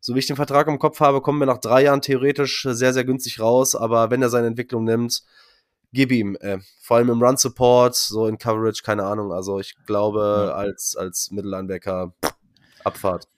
So 0.00 0.14
wie 0.14 0.20
ich 0.20 0.26
den 0.26 0.36
Vertrag 0.36 0.66
im 0.68 0.78
Kopf 0.78 1.00
habe, 1.00 1.20
kommen 1.20 1.38
wir 1.38 1.46
nach 1.46 1.58
drei 1.58 1.84
Jahren 1.84 2.02
theoretisch 2.02 2.66
sehr, 2.68 2.92
sehr 2.92 3.04
günstig 3.04 3.40
raus. 3.40 3.76
Aber 3.76 4.10
wenn 4.10 4.22
er 4.22 4.30
seine 4.30 4.48
Entwicklung 4.48 4.84
nimmt, 4.84 5.22
gib 5.92 6.12
ihm. 6.12 6.36
Äh, 6.40 6.58
vor 6.80 6.96
allem 6.96 7.10
im 7.10 7.22
Run 7.22 7.36
Support, 7.36 7.94
so 7.94 8.26
in 8.26 8.38
Coverage, 8.38 8.82
keine 8.82 9.04
Ahnung. 9.04 9.32
Also 9.32 9.60
ich 9.60 9.74
glaube, 9.86 10.46
ja. 10.48 10.54
als, 10.54 10.96
als 10.96 11.30
Mittellinebacker 11.30 12.12
Abfahrt. 12.84 13.28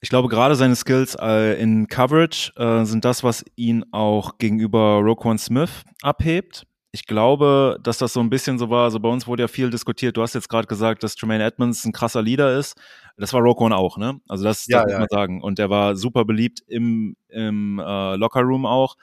Ich 0.00 0.10
glaube, 0.10 0.28
gerade 0.28 0.54
seine 0.54 0.76
Skills 0.76 1.16
äh, 1.20 1.60
in 1.60 1.88
Coverage 1.88 2.52
äh, 2.56 2.84
sind 2.84 3.04
das, 3.04 3.24
was 3.24 3.44
ihn 3.56 3.84
auch 3.90 4.38
gegenüber 4.38 5.00
Roquan 5.02 5.38
Smith 5.38 5.82
abhebt. 6.02 6.66
Ich 6.92 7.06
glaube, 7.06 7.78
dass 7.82 7.98
das 7.98 8.12
so 8.12 8.20
ein 8.20 8.30
bisschen 8.30 8.58
so 8.58 8.70
war. 8.70 8.84
Also 8.84 9.00
bei 9.00 9.08
uns 9.08 9.26
wurde 9.26 9.42
ja 9.42 9.48
viel 9.48 9.70
diskutiert. 9.70 10.16
Du 10.16 10.22
hast 10.22 10.34
jetzt 10.34 10.48
gerade 10.48 10.66
gesagt, 10.66 11.02
dass 11.02 11.16
Tremaine 11.16 11.44
Edmonds 11.44 11.84
ein 11.84 11.92
krasser 11.92 12.22
Leader 12.22 12.56
ist. 12.56 12.76
Das 13.16 13.32
war 13.32 13.40
Roquan 13.40 13.72
auch, 13.72 13.98
ne? 13.98 14.20
Also 14.28 14.44
das, 14.44 14.66
das 14.66 14.68
ja, 14.68 14.82
muss 14.84 14.98
man 14.98 15.08
sagen. 15.10 15.42
Und 15.42 15.58
der 15.58 15.68
war 15.68 15.96
super 15.96 16.24
beliebt 16.24 16.62
im, 16.66 17.16
im 17.28 17.78
äh, 17.78 18.16
Lockerroom 18.16 18.66
auch 18.66 18.96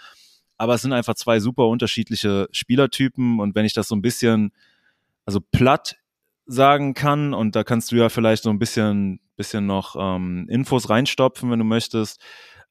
aber 0.58 0.76
es 0.76 0.82
sind 0.82 0.94
einfach 0.94 1.16
zwei 1.16 1.40
super 1.40 1.68
unterschiedliche 1.68 2.48
Spielertypen. 2.52 3.40
Und 3.40 3.56
wenn 3.56 3.66
ich 3.66 3.74
das 3.74 3.88
so 3.88 3.96
ein 3.96 4.02
bisschen, 4.02 4.52
also 5.26 5.40
platt 5.40 5.98
sagen 6.46 6.94
kann 6.94 7.34
und 7.34 7.56
da 7.56 7.64
kannst 7.64 7.92
du 7.92 7.96
ja 7.96 8.10
vielleicht 8.10 8.44
so 8.44 8.50
ein 8.50 8.60
bisschen, 8.60 9.20
bisschen 9.36 9.66
noch 9.66 9.96
ähm, 10.00 10.48
Infos 10.50 10.90
reinstopfen, 10.90 11.50
wenn 11.50 11.60
du 11.60 11.66
möchtest, 11.66 12.22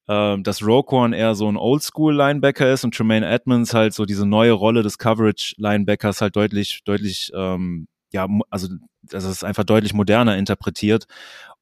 äh, 0.06 0.38
dass 0.38 0.62
Roquan 0.62 1.12
eher 1.12 1.34
so 1.34 1.48
ein 1.48 1.56
Oldschool-Linebacker 1.56 2.72
ist 2.72 2.84
und 2.84 2.94
Tremaine 2.94 3.26
Edmonds 3.26 3.74
halt 3.74 3.94
so 3.94 4.04
diese 4.04 4.26
neue 4.26 4.52
Rolle 4.52 4.82
des 4.82 4.98
Coverage-Linebackers 4.98 6.20
halt 6.20 6.36
deutlich, 6.36 6.80
deutlich, 6.84 7.32
ähm, 7.34 7.88
ja, 8.12 8.28
also, 8.50 8.68
es 9.10 9.24
ist 9.24 9.44
einfach 9.44 9.64
deutlich 9.64 9.92
moderner 9.92 10.36
interpretiert. 10.36 11.06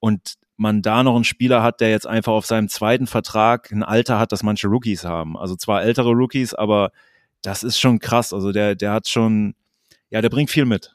Und 0.01 0.35
man 0.63 0.81
da 0.81 1.03
noch 1.03 1.17
einen 1.17 1.25
Spieler 1.25 1.63
hat, 1.63 1.81
der 1.81 1.91
jetzt 1.91 2.07
einfach 2.07 2.33
auf 2.33 2.47
seinem 2.47 2.69
zweiten 2.69 3.07
Vertrag 3.07 3.71
ein 3.71 3.83
Alter 3.83 4.19
hat, 4.19 4.33
das 4.33 4.43
manche 4.43 4.69
Rookies 4.69 5.05
haben. 5.05 5.37
Also 5.37 5.57
zwar 5.57 5.83
ältere 5.83 6.13
Rookies, 6.13 6.55
aber 6.55 6.93
das 7.43 7.63
ist 7.63 7.79
schon 7.79 7.99
krass. 7.99 8.33
Also 8.33 8.53
der, 8.53 8.75
der 8.75 8.93
hat 8.93 9.09
schon, 9.09 9.55
ja, 10.09 10.23
der 10.23 10.31
bringt 10.31 10.51
viel 10.51 10.65
mit. 10.65 10.95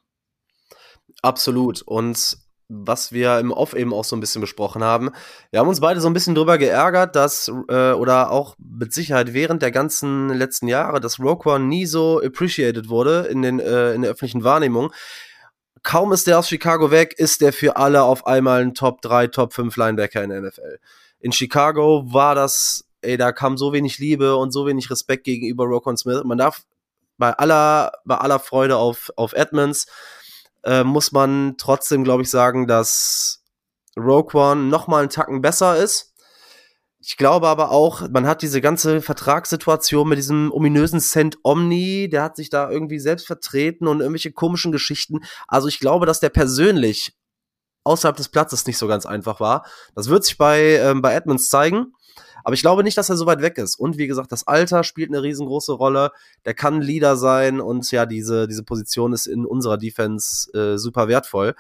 Absolut. 1.22 1.82
Und 1.84 2.38
was 2.70 3.11
wir 3.11 3.39
im 3.39 3.51
Off 3.51 3.74
eben 3.74 3.93
auch 3.93 4.03
so 4.03 4.15
ein 4.15 4.20
bisschen 4.20 4.41
besprochen 4.41 4.84
haben. 4.84 5.11
Wir 5.51 5.61
haben 5.61 5.70
uns 5.70 5.80
beide 5.80 6.01
so 6.01 6.09
ein 6.09 6.13
bisschen 6.13 6.36
drüber 6.36 6.57
geärgert, 6.57 7.15
dass, 7.15 7.49
äh, 7.70 7.91
oder 7.91 8.30
auch 8.32 8.55
mit 8.59 8.91
Sicherheit 8.91 9.34
während 9.34 9.61
der 9.61 9.72
ganzen 9.72 10.30
letzten 10.30 10.68
Jahre, 10.68 10.99
dass 10.99 11.18
Roquan 11.18 11.70
nie 11.70 11.86
so 11.86 12.22
appreciated 12.22 12.89
wurde 12.89 13.28
in, 13.32 13.41
den, 13.41 13.61
äh, 13.61 13.93
in 13.93 14.01
der 14.01 14.11
öffentlichen 14.11 14.43
Wahrnehmung 14.43 14.91
kaum 15.88 16.12
ist 16.12 16.28
der 16.28 16.38
aus 16.38 16.50
Chicago 16.50 16.92
weg, 16.92 17.16
ist 17.18 17.40
der 17.40 17.54
für 17.54 17.78
alle 17.78 18.04
auf 18.04 18.28
einmal 18.28 18.62
ein 18.62 18.74
Top 18.74 19.02
3, 19.02 19.28
Top 19.28 19.54
5 19.54 19.74
Linebacker 19.78 20.22
in 20.22 20.32
der 20.32 20.42
NFL. 20.42 20.80
In 21.20 21.32
Chicago 21.32 22.04
war 22.12 22.36
das, 22.36 22.84
ey, 23.00 23.16
da 23.16 23.32
kam 23.32 23.58
so 23.58 23.72
wenig 23.72 23.98
Liebe 23.98 24.36
und 24.36 24.52
so 24.52 24.68
wenig 24.68 24.92
Respekt 24.92 25.24
gegenüber 25.24 25.64
Rokon 25.64 25.96
Smith. 25.96 26.24
Man 26.26 26.38
darf 26.38 26.64
bei 27.18 27.32
aller, 27.32 27.94
bei 28.04 28.18
aller 28.18 28.40
Freude 28.40 28.76
auf, 28.76 29.12
auf 29.16 29.32
Edmonds, 29.32 29.88
äh, 30.66 30.84
muss 30.84 31.14
man 31.14 31.56
trotzdem, 31.58 32.04
glaube 32.04 32.24
ich, 32.24 32.30
sagen, 32.30 32.68
dass 32.68 33.42
Rogue 33.98 34.38
One 34.40 34.64
noch 34.64 34.88
mal 34.88 35.00
einen 35.00 35.10
Tacken 35.10 35.42
besser 35.42 35.78
ist. 35.78 36.14
Ich 37.10 37.16
glaube 37.16 37.47
aber 37.47 37.72
auch, 37.72 38.10
man 38.10 38.28
hat 38.28 38.41
diese 38.41 38.60
ganze 38.60 38.99
Vertragssituation 39.01 40.10
mit 40.10 40.18
diesem 40.18 40.51
ominösen 40.51 40.99
Cent 40.99 41.38
Omni, 41.41 42.10
der 42.10 42.22
hat 42.22 42.36
sich 42.36 42.49
da 42.49 42.70
irgendwie 42.70 42.99
selbst 42.99 43.26
vertreten 43.26 43.88
und 43.88 44.01
irgendwelche 44.01 44.34
komischen 44.34 44.74
Geschichten. 44.74 45.22
Also 45.47 45.70
ich 45.70 45.80
glaube, 45.80 46.05
dass 46.05 46.20
der 46.20 46.28
persönlich 46.28 47.16
außerhalb 47.86 48.18
des 48.18 48.28
Platzes 48.28 48.68
nicht 48.68 48.78
so 48.78 48.88
ganz 48.88 49.05
einfach 49.05 49.39
war. 49.39 49.66
Das 49.95 50.10
wird 50.10 50.26
sich 50.26 50.38
bei, 50.38 50.60
ähm, 50.60 51.01
bei 51.01 51.14
Edmonds 51.14 51.49
zeigen. 51.49 51.93
Aber 52.43 52.55
ich 52.55 52.62
glaube 52.62 52.84
nicht, 52.84 52.97
dass 52.97 53.10
er 53.10 53.16
so 53.16 53.26
weit 53.26 53.41
weg 53.41 53.58
ist. 53.58 53.80
Und 53.80 53.97
wie 53.97 54.08
gesagt, 54.08 54.34
das 54.34 54.45
Alter 54.45 54.84
spielt 54.84 55.10
eine 55.10 55.24
riesengroße 55.24 55.72
Rolle. 55.72 56.12
Der 56.43 56.55
kann 56.55 56.82
Leader 56.82 57.16
sein 57.16 57.62
und 57.62 57.89
ja, 57.89 58.05
diese, 58.05 58.49
diese 58.49 58.64
Position 58.64 59.14
ist 59.14 59.28
in 59.28 59.45
unserer 59.45 59.78
Defense 59.78 60.51
äh, 60.51 60.78
super 60.78 61.08
wertvoll. 61.08 61.55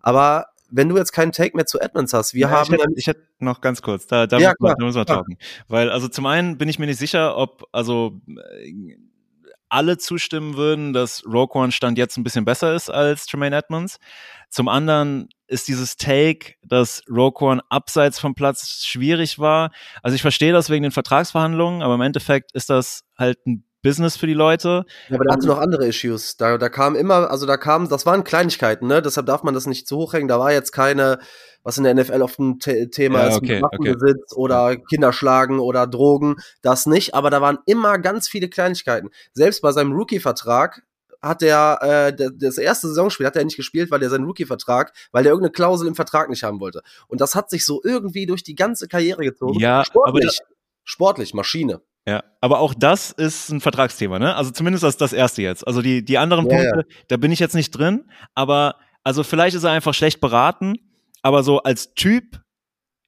Aber 0.00 0.51
wenn 0.72 0.88
du 0.88 0.96
jetzt 0.96 1.12
keinen 1.12 1.32
Take 1.32 1.54
mehr 1.54 1.66
zu 1.66 1.78
Edmonds 1.78 2.12
hast, 2.12 2.34
wir 2.34 2.40
ja, 2.40 2.50
haben. 2.50 2.74
Ich 2.74 2.80
hätte, 2.80 2.92
ich 2.96 3.06
hätte, 3.06 3.22
noch 3.38 3.60
ganz 3.60 3.82
kurz, 3.82 4.06
da, 4.06 4.26
da, 4.26 4.38
ja, 4.38 4.54
müssen, 4.58 4.74
da 4.78 4.84
müssen 4.84 4.98
wir 4.98 5.06
talken. 5.06 5.36
Weil, 5.68 5.90
also 5.90 6.08
zum 6.08 6.26
einen 6.26 6.58
bin 6.58 6.68
ich 6.68 6.78
mir 6.78 6.86
nicht 6.86 6.98
sicher, 6.98 7.36
ob, 7.36 7.64
also 7.72 8.20
äh, 8.28 8.96
alle 9.68 9.96
zustimmen 9.98 10.56
würden, 10.56 10.92
dass 10.92 11.24
Rogue 11.26 11.60
One 11.60 11.72
Stand 11.72 11.98
jetzt 11.98 12.16
ein 12.16 12.24
bisschen 12.24 12.44
besser 12.44 12.74
ist 12.74 12.90
als 12.90 13.26
Tremaine 13.26 13.56
Edmonds. 13.56 13.98
Zum 14.48 14.68
anderen 14.68 15.28
ist 15.46 15.68
dieses 15.68 15.96
Take, 15.96 16.54
dass 16.62 17.02
Rogue 17.08 17.46
One 17.46 17.62
abseits 17.70 18.18
vom 18.18 18.34
Platz 18.34 18.84
schwierig 18.84 19.38
war. 19.38 19.70
Also 20.02 20.14
ich 20.14 20.22
verstehe 20.22 20.52
das 20.52 20.68
wegen 20.68 20.82
den 20.82 20.92
Vertragsverhandlungen, 20.92 21.82
aber 21.82 21.94
im 21.94 22.02
Endeffekt 22.02 22.52
ist 22.52 22.68
das 22.70 23.04
halt 23.16 23.38
ein 23.46 23.64
Business 23.82 24.16
für 24.16 24.26
die 24.26 24.34
Leute. 24.34 24.84
Ja, 25.08 25.16
aber 25.16 25.24
da 25.24 25.34
hatte 25.34 25.46
noch 25.46 25.58
andere 25.58 25.86
Issues. 25.86 26.36
Da, 26.36 26.56
da 26.56 26.68
kam 26.68 26.94
immer, 26.94 27.30
also 27.30 27.46
da 27.46 27.56
kam, 27.56 27.88
das 27.88 28.06
waren 28.06 28.24
Kleinigkeiten, 28.24 28.86
ne? 28.86 29.02
Deshalb 29.02 29.26
darf 29.26 29.42
man 29.42 29.54
das 29.54 29.66
nicht 29.66 29.88
zu 29.88 29.96
hoch 29.96 30.12
hängen. 30.12 30.28
Da 30.28 30.38
war 30.38 30.52
jetzt 30.52 30.72
keine, 30.72 31.18
was 31.64 31.78
in 31.78 31.84
der 31.84 31.94
NFL 31.94 32.22
oft 32.22 32.38
ein 32.38 32.58
The 32.62 32.88
Thema 32.88 33.20
ja, 33.20 33.28
ist, 33.28 33.36
okay, 33.36 33.60
Waffenbesitz 33.60 34.32
okay. 34.32 34.40
oder 34.40 34.76
Kinderschlagen 34.76 35.58
oder 35.58 35.86
Drogen. 35.86 36.36
Das 36.62 36.86
nicht, 36.86 37.14
aber 37.14 37.30
da 37.30 37.40
waren 37.40 37.58
immer 37.66 37.98
ganz 37.98 38.28
viele 38.28 38.48
Kleinigkeiten. 38.48 39.10
Selbst 39.32 39.60
bei 39.62 39.72
seinem 39.72 39.92
Rookie-Vertrag 39.92 40.82
hat 41.20 41.42
er 41.42 41.78
äh, 41.82 42.30
das 42.36 42.58
erste 42.58 42.88
Saisonspiel 42.88 43.26
hat 43.26 43.36
er 43.36 43.44
nicht 43.44 43.56
gespielt, 43.56 43.90
weil 43.90 44.02
er 44.02 44.10
seinen 44.10 44.24
Rookie-Vertrag, 44.24 44.92
weil 45.12 45.24
er 45.24 45.30
irgendeine 45.30 45.52
Klausel 45.52 45.86
im 45.86 45.94
Vertrag 45.94 46.28
nicht 46.28 46.42
haben 46.42 46.60
wollte. 46.60 46.82
Und 47.06 47.20
das 47.20 47.34
hat 47.34 47.48
sich 47.48 47.64
so 47.64 47.80
irgendwie 47.84 48.26
durch 48.26 48.42
die 48.42 48.56
ganze 48.56 48.88
Karriere 48.88 49.22
gezogen. 49.22 49.58
Ja, 49.58 49.84
sportlich, 49.84 50.24
aber 50.24 50.32
ich, 50.32 50.40
sportlich 50.84 51.34
Maschine. 51.34 51.80
Ja, 52.06 52.24
aber 52.40 52.58
auch 52.58 52.74
das 52.74 53.12
ist 53.12 53.50
ein 53.50 53.60
Vertragsthema, 53.60 54.18
ne? 54.18 54.34
Also 54.34 54.50
zumindest 54.50 54.82
das, 54.82 54.96
das 54.96 55.12
erste 55.12 55.42
jetzt. 55.42 55.66
Also 55.66 55.82
die, 55.82 56.04
die 56.04 56.18
anderen 56.18 56.48
ja, 56.50 56.56
Punkte, 56.56 56.88
ja. 56.88 56.96
da 57.08 57.16
bin 57.16 57.30
ich 57.30 57.38
jetzt 57.38 57.54
nicht 57.54 57.70
drin, 57.70 58.10
aber 58.34 58.76
also 59.04 59.22
vielleicht 59.22 59.54
ist 59.54 59.64
er 59.64 59.70
einfach 59.70 59.94
schlecht 59.94 60.20
beraten, 60.20 60.74
aber 61.22 61.42
so 61.44 61.62
als 61.62 61.94
Typ 61.94 62.40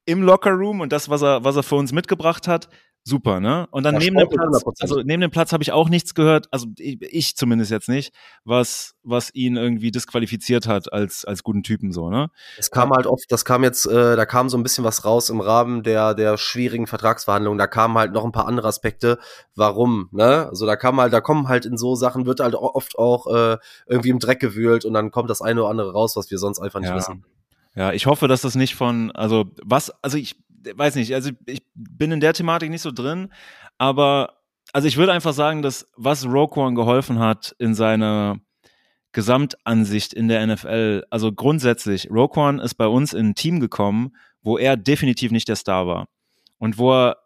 im 0.05 0.21
Lockerroom 0.21 0.79
und 0.79 0.93
das, 0.93 1.09
was 1.09 1.21
er, 1.21 1.43
was 1.43 1.57
er 1.57 1.63
für 1.63 1.75
uns 1.75 1.91
mitgebracht 1.91 2.47
hat, 2.47 2.69
super, 3.07 3.39
ne? 3.39 3.67
Und 3.69 3.83
dann 3.83 3.93
ja, 3.95 3.99
neben 3.99 4.17
dem 4.17 4.27
Platz, 4.27 4.63
100%. 4.63 4.81
also 4.81 5.01
neben 5.03 5.21
dem 5.21 5.31
Platz 5.31 5.53
habe 5.53 5.61
ich 5.61 5.71
auch 5.71 5.89
nichts 5.89 6.15
gehört, 6.15 6.47
also 6.51 6.65
ich, 6.77 7.01
ich, 7.01 7.35
zumindest 7.35 7.71
jetzt 7.71 7.87
nicht, 7.87 8.13
was 8.43 8.95
was 9.03 9.33
ihn 9.35 9.55
irgendwie 9.55 9.91
disqualifiziert 9.91 10.67
hat 10.67 10.91
als 10.91 11.23
als 11.23 11.43
guten 11.43 11.61
Typen 11.61 11.91
so, 11.91 12.09
ne? 12.09 12.31
Es 12.57 12.71
kam 12.71 12.89
halt 12.91 13.05
oft, 13.05 13.31
das 13.31 13.45
kam 13.45 13.63
jetzt, 13.63 13.85
äh, 13.85 14.15
da 14.15 14.25
kam 14.25 14.49
so 14.49 14.57
ein 14.57 14.63
bisschen 14.63 14.83
was 14.83 15.05
raus 15.05 15.29
im 15.29 15.39
Rahmen 15.39 15.83
der 15.83 16.15
der 16.15 16.37
schwierigen 16.37 16.87
Vertragsverhandlungen. 16.87 17.59
Da 17.59 17.67
kamen 17.67 17.95
halt 17.95 18.11
noch 18.11 18.25
ein 18.25 18.31
paar 18.31 18.47
andere 18.47 18.67
Aspekte, 18.67 19.19
warum, 19.55 20.09
ne? 20.11 20.47
Also 20.49 20.65
da 20.65 20.75
kam 20.75 20.99
halt, 20.99 21.13
da 21.13 21.21
kommen 21.21 21.47
halt 21.47 21.65
in 21.65 21.77
so 21.77 21.95
Sachen 21.95 22.25
wird 22.25 22.39
halt 22.39 22.55
oft 22.55 22.97
auch 22.97 23.27
äh, 23.27 23.57
irgendwie 23.85 24.09
im 24.09 24.19
Dreck 24.19 24.39
gewühlt 24.39 24.83
und 24.83 24.93
dann 24.93 25.11
kommt 25.11 25.29
das 25.29 25.41
eine 25.41 25.61
oder 25.61 25.69
andere 25.69 25.93
raus, 25.93 26.15
was 26.15 26.31
wir 26.31 26.39
sonst 26.39 26.59
einfach 26.59 26.79
nicht 26.79 26.89
ja. 26.89 26.95
wissen. 26.95 27.23
Ja, 27.75 27.91
ich 27.91 28.05
hoffe, 28.05 28.29
dass 28.29 28.41
das 28.41 28.55
nicht 28.55 28.75
von, 28.75 29.11
also 29.11 29.51
was, 29.61 29.91
also 30.01 30.17
ich 30.17 30.37
weiß 30.73 30.95
nicht, 30.95 31.13
also 31.13 31.31
ich 31.45 31.61
bin 31.73 32.11
in 32.11 32.19
der 32.19 32.33
Thematik 32.33 32.69
nicht 32.69 32.81
so 32.81 32.91
drin, 32.91 33.31
aber 33.77 34.41
also 34.73 34.87
ich 34.87 34.97
würde 34.97 35.13
einfach 35.13 35.33
sagen, 35.33 35.61
dass 35.61 35.87
was 35.95 36.25
Rogue 36.25 36.61
One 36.61 36.75
geholfen 36.75 37.19
hat 37.19 37.55
in 37.59 37.75
seiner 37.75 38.39
Gesamtansicht 39.11 40.13
in 40.13 40.27
der 40.27 40.45
NFL, 40.45 41.03
also 41.09 41.31
grundsätzlich, 41.31 42.09
Rogue 42.11 42.41
One 42.41 42.61
ist 42.61 42.75
bei 42.75 42.87
uns 42.87 43.13
in 43.13 43.29
ein 43.29 43.35
Team 43.35 43.61
gekommen, 43.61 44.15
wo 44.41 44.57
er 44.57 44.75
definitiv 44.75 45.31
nicht 45.31 45.47
der 45.47 45.55
Star 45.55 45.87
war. 45.87 46.07
Und 46.57 46.77
wo 46.77 46.91
er 46.93 47.17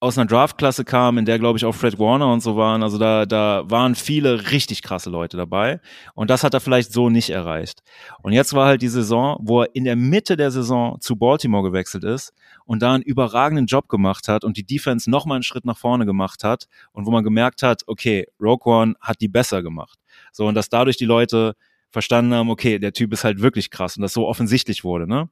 aus 0.00 0.16
einer 0.16 0.26
Draftklasse 0.26 0.86
kam, 0.86 1.18
in 1.18 1.26
der, 1.26 1.38
glaube 1.38 1.58
ich, 1.58 1.66
auch 1.66 1.74
Fred 1.74 1.98
Warner 1.98 2.32
und 2.32 2.42
so 2.42 2.56
waren. 2.56 2.82
Also 2.82 2.96
da, 2.96 3.26
da 3.26 3.64
waren 3.66 3.94
viele 3.94 4.50
richtig 4.50 4.82
krasse 4.82 5.10
Leute 5.10 5.36
dabei. 5.36 5.80
Und 6.14 6.30
das 6.30 6.42
hat 6.42 6.54
er 6.54 6.60
vielleicht 6.60 6.90
so 6.90 7.10
nicht 7.10 7.28
erreicht. 7.28 7.82
Und 8.22 8.32
jetzt 8.32 8.54
war 8.54 8.66
halt 8.66 8.80
die 8.80 8.88
Saison, 8.88 9.38
wo 9.42 9.60
er 9.60 9.74
in 9.74 9.84
der 9.84 9.96
Mitte 9.96 10.38
der 10.38 10.50
Saison 10.50 10.98
zu 11.00 11.16
Baltimore 11.16 11.62
gewechselt 11.62 12.04
ist 12.04 12.32
und 12.70 12.82
da 12.82 12.94
einen 12.94 13.02
überragenden 13.02 13.66
Job 13.66 13.88
gemacht 13.88 14.28
hat 14.28 14.44
und 14.44 14.56
die 14.56 14.64
Defense 14.64 15.10
nochmal 15.10 15.38
einen 15.38 15.42
Schritt 15.42 15.64
nach 15.64 15.76
vorne 15.76 16.06
gemacht 16.06 16.44
hat 16.44 16.68
und 16.92 17.04
wo 17.04 17.10
man 17.10 17.24
gemerkt 17.24 17.64
hat, 17.64 17.82
okay, 17.88 18.28
Rogue 18.40 18.72
One 18.72 18.94
hat 19.00 19.20
die 19.20 19.26
besser 19.26 19.60
gemacht. 19.60 19.98
So, 20.30 20.46
und 20.46 20.54
dass 20.54 20.68
dadurch 20.68 20.96
die 20.96 21.04
Leute 21.04 21.56
verstanden 21.90 22.32
haben, 22.32 22.48
okay, 22.48 22.78
der 22.78 22.92
Typ 22.92 23.12
ist 23.12 23.24
halt 23.24 23.40
wirklich 23.42 23.70
krass 23.70 23.96
und 23.96 24.02
das 24.02 24.12
so 24.12 24.28
offensichtlich 24.28 24.84
wurde, 24.84 25.08
ne? 25.08 25.28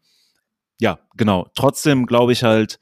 Ja, 0.80 0.99
genau. 1.14 1.47
Trotzdem 1.55 2.07
glaube 2.07 2.32
ich 2.32 2.43
halt, 2.43 2.80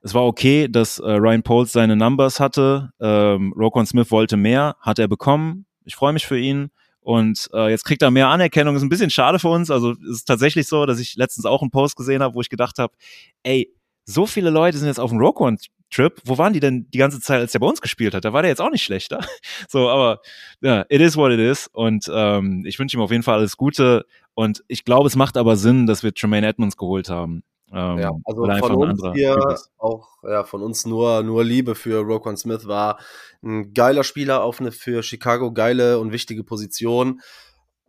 es 0.00 0.14
war 0.14 0.24
okay, 0.24 0.68
dass 0.68 0.98
äh, 1.00 1.10
Ryan 1.10 1.42
Poles 1.42 1.72
seine 1.72 1.94
Numbers 1.94 2.40
hatte. 2.40 2.88
Ähm, 3.00 3.52
Rokon 3.58 3.84
Smith 3.84 4.10
wollte 4.10 4.38
mehr, 4.38 4.76
hat 4.80 4.98
er 4.98 5.08
bekommen. 5.08 5.66
Ich 5.84 5.96
freue 5.96 6.14
mich 6.14 6.24
für 6.24 6.38
ihn. 6.38 6.70
Und 7.00 7.50
äh, 7.52 7.68
jetzt 7.68 7.84
kriegt 7.84 8.00
er 8.00 8.10
mehr 8.10 8.28
Anerkennung. 8.28 8.74
Ist 8.74 8.82
ein 8.82 8.88
bisschen 8.88 9.10
schade 9.10 9.38
für 9.38 9.48
uns. 9.48 9.70
Also 9.70 9.92
es 9.92 10.18
ist 10.18 10.24
tatsächlich 10.24 10.66
so, 10.66 10.86
dass 10.86 10.98
ich 10.98 11.16
letztens 11.16 11.44
auch 11.44 11.60
einen 11.60 11.70
Post 11.70 11.96
gesehen 11.96 12.22
habe, 12.22 12.34
wo 12.34 12.40
ich 12.40 12.48
gedacht 12.48 12.78
habe, 12.78 12.94
ey, 13.42 13.70
so 14.08 14.26
viele 14.26 14.48
Leute 14.48 14.78
sind 14.78 14.88
jetzt 14.88 15.00
auf 15.00 15.10
dem 15.10 15.18
Rokon 15.18 15.58
Trip. 15.90 16.20
Wo 16.24 16.38
waren 16.38 16.52
die 16.52 16.60
denn 16.60 16.88
die 16.90 16.98
ganze 16.98 17.20
Zeit, 17.20 17.40
als 17.40 17.52
der 17.52 17.58
bei 17.58 17.66
uns 17.66 17.80
gespielt 17.80 18.14
hat? 18.14 18.24
Da 18.24 18.32
war 18.32 18.42
der 18.42 18.50
jetzt 18.50 18.60
auch 18.60 18.70
nicht 18.70 18.82
schlechter. 18.82 19.20
so, 19.68 19.88
aber 19.88 20.20
ja, 20.60 20.84
it 20.88 21.00
is 21.00 21.16
what 21.16 21.30
it 21.30 21.40
is. 21.40 21.68
Und 21.72 22.10
ähm, 22.12 22.64
ich 22.66 22.78
wünsche 22.78 22.96
ihm 22.96 23.02
auf 23.02 23.10
jeden 23.10 23.22
Fall 23.22 23.38
alles 23.38 23.56
Gute. 23.56 24.06
Und 24.34 24.64
ich 24.66 24.84
glaube, 24.84 25.08
es 25.08 25.16
macht 25.16 25.36
aber 25.36 25.56
Sinn, 25.56 25.86
dass 25.86 26.02
wir 26.02 26.14
Tremaine 26.14 26.46
Edmonds 26.46 26.76
geholt 26.76 27.10
haben. 27.10 27.42
Ähm, 27.70 27.98
ja, 27.98 28.12
also 28.24 28.46
von 28.60 28.76
uns 28.76 29.02
hier 29.12 29.56
auch 29.76 30.08
ja, 30.22 30.42
von 30.42 30.62
uns 30.62 30.86
nur, 30.86 31.22
nur 31.22 31.44
Liebe 31.44 31.74
für 31.74 32.00
Roquan 32.00 32.38
Smith 32.38 32.66
war 32.66 32.98
ein 33.42 33.74
geiler 33.74 34.04
Spieler 34.04 34.42
auf 34.42 34.58
eine 34.58 34.72
für 34.72 35.02
Chicago 35.02 35.52
geile 35.52 35.98
und 35.98 36.12
wichtige 36.12 36.44
Position. 36.44 37.20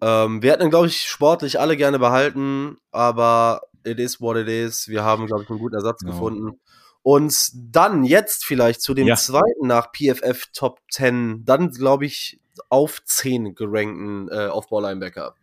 Ähm, 0.01 0.41
wir 0.41 0.51
hätten 0.51 0.63
ihn, 0.63 0.69
glaube 0.69 0.87
ich, 0.87 1.03
sportlich 1.03 1.61
alle 1.61 1.77
gerne 1.77 1.97
behalten, 1.97 2.77
aber 2.91 3.61
it 3.83 3.99
is 3.99 4.19
what 4.21 4.37
it 4.37 4.47
is. 4.47 4.87
Wir 4.87 5.03
haben, 5.03 5.27
glaube 5.27 5.43
ich, 5.43 5.49
einen 5.49 5.59
guten 5.59 5.75
Ersatz 5.75 5.99
genau. 6.01 6.13
gefunden. 6.13 6.59
Und 7.01 7.33
dann 7.53 8.03
jetzt 8.03 8.45
vielleicht 8.45 8.81
zu 8.81 8.93
dem 8.93 9.07
ja. 9.07 9.15
zweiten 9.15 9.67
nach 9.67 9.91
PFF 9.93 10.47
Top 10.53 10.79
10, 10.91 11.45
dann 11.45 11.71
glaube 11.71 12.05
ich 12.05 12.39
auf 12.69 13.01
10 13.03 13.55
gerankten 13.55 14.27
äh, 14.29 14.47
Aufbau-Linebacker. 14.47 15.33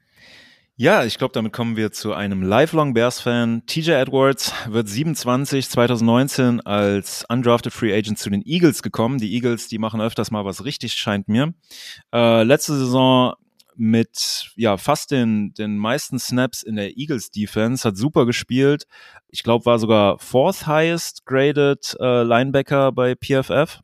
Ja, 0.78 1.04
ich 1.04 1.16
glaube, 1.16 1.32
damit 1.32 1.54
kommen 1.54 1.76
wir 1.76 1.90
zu 1.90 2.12
einem 2.12 2.42
Lifelong 2.42 2.92
Bears-Fan. 2.92 3.62
TJ 3.64 3.92
Edwards 3.92 4.52
wird 4.68 4.86
27 4.86 5.70
2019 5.70 6.60
als 6.60 7.24
undrafted 7.30 7.72
Free 7.72 7.96
Agent 7.96 8.18
zu 8.18 8.28
den 8.28 8.42
Eagles 8.44 8.82
gekommen. 8.82 9.16
Die 9.18 9.32
Eagles, 9.32 9.68
die 9.68 9.78
machen 9.78 10.02
öfters 10.02 10.30
mal 10.30 10.44
was 10.44 10.66
richtig, 10.66 10.92
scheint 10.92 11.28
mir. 11.28 11.54
Äh, 12.12 12.42
letzte 12.42 12.74
Saison 12.74 13.32
mit 13.76 14.52
ja 14.56 14.76
fast 14.76 15.10
den 15.10 15.52
den 15.54 15.76
meisten 15.78 16.18
Snaps 16.18 16.62
in 16.62 16.76
der 16.76 16.96
Eagles 16.96 17.30
Defense 17.30 17.86
hat 17.86 17.96
super 17.96 18.26
gespielt. 18.26 18.84
Ich 19.28 19.42
glaube, 19.42 19.66
war 19.66 19.78
sogar 19.78 20.18
fourth 20.18 20.66
highest 20.66 21.26
graded 21.26 21.96
äh, 22.00 22.22
Linebacker 22.22 22.92
bei 22.92 23.14
PFF 23.14 23.80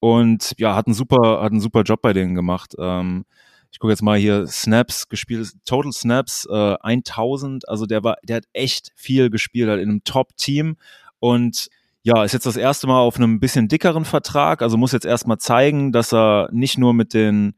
und 0.00 0.54
ja 0.58 0.74
hat 0.74 0.86
einen 0.86 0.94
super 0.94 1.42
hat 1.42 1.52
einen 1.52 1.60
super 1.60 1.82
Job 1.82 2.02
bei 2.02 2.12
denen 2.12 2.34
gemacht. 2.34 2.74
Ähm, 2.78 3.24
ich 3.70 3.78
gucke 3.78 3.92
jetzt 3.92 4.02
mal 4.02 4.18
hier 4.18 4.46
Snaps 4.46 5.08
gespielt, 5.08 5.52
Total 5.64 5.92
Snaps 5.92 6.46
äh, 6.50 6.76
1000, 6.80 7.68
also 7.68 7.86
der 7.86 8.02
war, 8.02 8.16
der 8.22 8.36
hat 8.36 8.44
echt 8.52 8.92
viel 8.96 9.30
gespielt, 9.30 9.68
halt 9.68 9.82
in 9.82 9.90
einem 9.90 10.04
Top-Team 10.04 10.76
und 11.18 11.68
ja, 12.02 12.24
ist 12.24 12.32
jetzt 12.32 12.46
das 12.46 12.56
erste 12.56 12.86
Mal 12.86 13.00
auf 13.00 13.16
einem 13.16 13.40
bisschen 13.40 13.68
dickeren 13.68 14.04
Vertrag, 14.04 14.62
also 14.62 14.78
muss 14.78 14.92
jetzt 14.92 15.04
erstmal 15.04 15.38
zeigen, 15.38 15.92
dass 15.92 16.14
er 16.14 16.48
nicht 16.52 16.78
nur 16.78 16.94
mit 16.94 17.12
den 17.12 17.54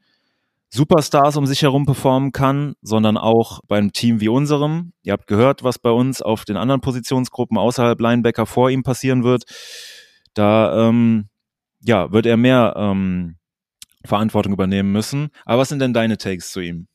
Superstars 0.73 1.37
um 1.37 1.47
sich 1.47 1.62
herum 1.62 1.85
performen 1.85 2.31
kann, 2.31 2.75
sondern 2.81 3.16
auch 3.16 3.61
bei 3.66 3.79
einem 3.79 3.93
Team 3.93 4.21
wie 4.21 4.29
unserem. 4.29 4.93
Ihr 5.03 5.12
habt 5.12 5.27
gehört, 5.27 5.64
was 5.64 5.79
bei 5.81 5.91
uns 5.91 6.23
auf 6.23 6.45
den 6.45 6.57
anderen 6.57 6.81
Positionsgruppen 6.81 7.59
außerhalb 7.59 8.01
Linebacker 8.01 8.47
vor 8.47 8.71
ihm 8.71 8.85
passieren 8.85 9.25
wird. 9.25 9.45
Da 10.35 10.89
ähm, 10.89 11.29
ja, 11.81 12.12
wird 12.12 12.27
er 12.27 12.37
mehr 12.37 12.75
ähm, 12.77 13.37
Verantwortung 14.05 14.53
übernehmen 14.53 14.93
müssen. 14.93 15.31
Aber 15.45 15.62
was 15.62 15.68
sind 15.68 15.81
denn 15.81 15.93
deine 15.93 16.18
Takes 16.18 16.53
zu 16.53 16.61
ihm? 16.61 16.87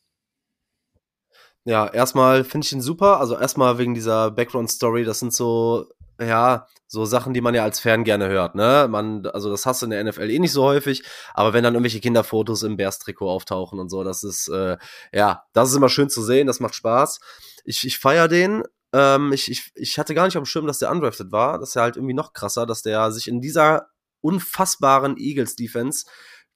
Ja, 1.66 1.88
erstmal 1.88 2.44
finde 2.44 2.66
ich 2.66 2.72
ihn 2.72 2.82
super. 2.82 3.20
Also 3.20 3.38
erstmal 3.38 3.78
wegen 3.78 3.94
dieser 3.94 4.32
Background-Story. 4.32 5.04
Das 5.04 5.20
sind 5.20 5.34
so 5.34 5.86
ja, 6.20 6.68
so 6.88 7.06
Sachen, 7.06 7.34
die 7.34 7.42
man 7.42 7.56
ja 7.56 7.64
als 7.64 7.80
Fan 7.80 8.04
gerne 8.04 8.28
hört, 8.30 8.56
ne? 8.56 8.88
Man, 8.90 9.26
also 9.28 9.50
das 9.50 9.66
hast 9.66 9.82
du 9.82 9.88
in 9.88 9.90
der 9.92 10.04
NFL 10.04 10.30
eh 10.30 10.40
nicht 10.40 10.52
so 10.52 10.64
häufig, 10.64 11.04
aber 11.34 11.54
wenn 11.54 11.64
dann 11.64 11.74
irgendwelche 11.74 12.00
Kinderfotos 12.00 12.64
im 12.64 12.78
Bears-Trikot 12.78 13.30
auftauchen 13.30 13.80
und 13.80 13.90
so, 13.90 14.04
das 14.04 14.24
ist, 14.24 14.48
äh, 14.48 14.78
ja, 15.12 15.44
das 15.54 15.70
ist 15.70 15.76
immer 15.76 15.90
schön 15.90 16.10
zu 16.10 16.22
sehen, 16.22 16.48
das 16.48 16.60
macht 16.60 16.76
Spaß. 16.76 17.20
Ich, 17.66 17.86
ich 17.86 18.00
feiere 18.00 18.28
den. 18.28 18.64
Ähm, 18.94 19.34
ich, 19.34 19.52
ich, 19.52 19.72
ich 19.76 20.00
hatte 20.00 20.16
gar 20.16 20.26
nicht 20.26 20.38
auf 20.38 20.44
dem 20.44 20.48
Schirm, 20.48 20.68
dass 20.68 20.80
der 20.80 20.92
undrafted 20.92 21.32
war. 21.32 21.60
Das 21.60 21.70
ist 21.70 21.76
ja 21.76 21.82
halt 21.82 21.98
irgendwie 21.98 22.14
noch 22.14 22.34
krasser, 22.34 22.66
dass 22.66 22.82
der 22.82 23.12
sich 23.12 23.28
in 23.28 23.42
dieser 23.42 23.88
unfassbaren 24.22 25.18
Eagles-Defense 25.18 26.06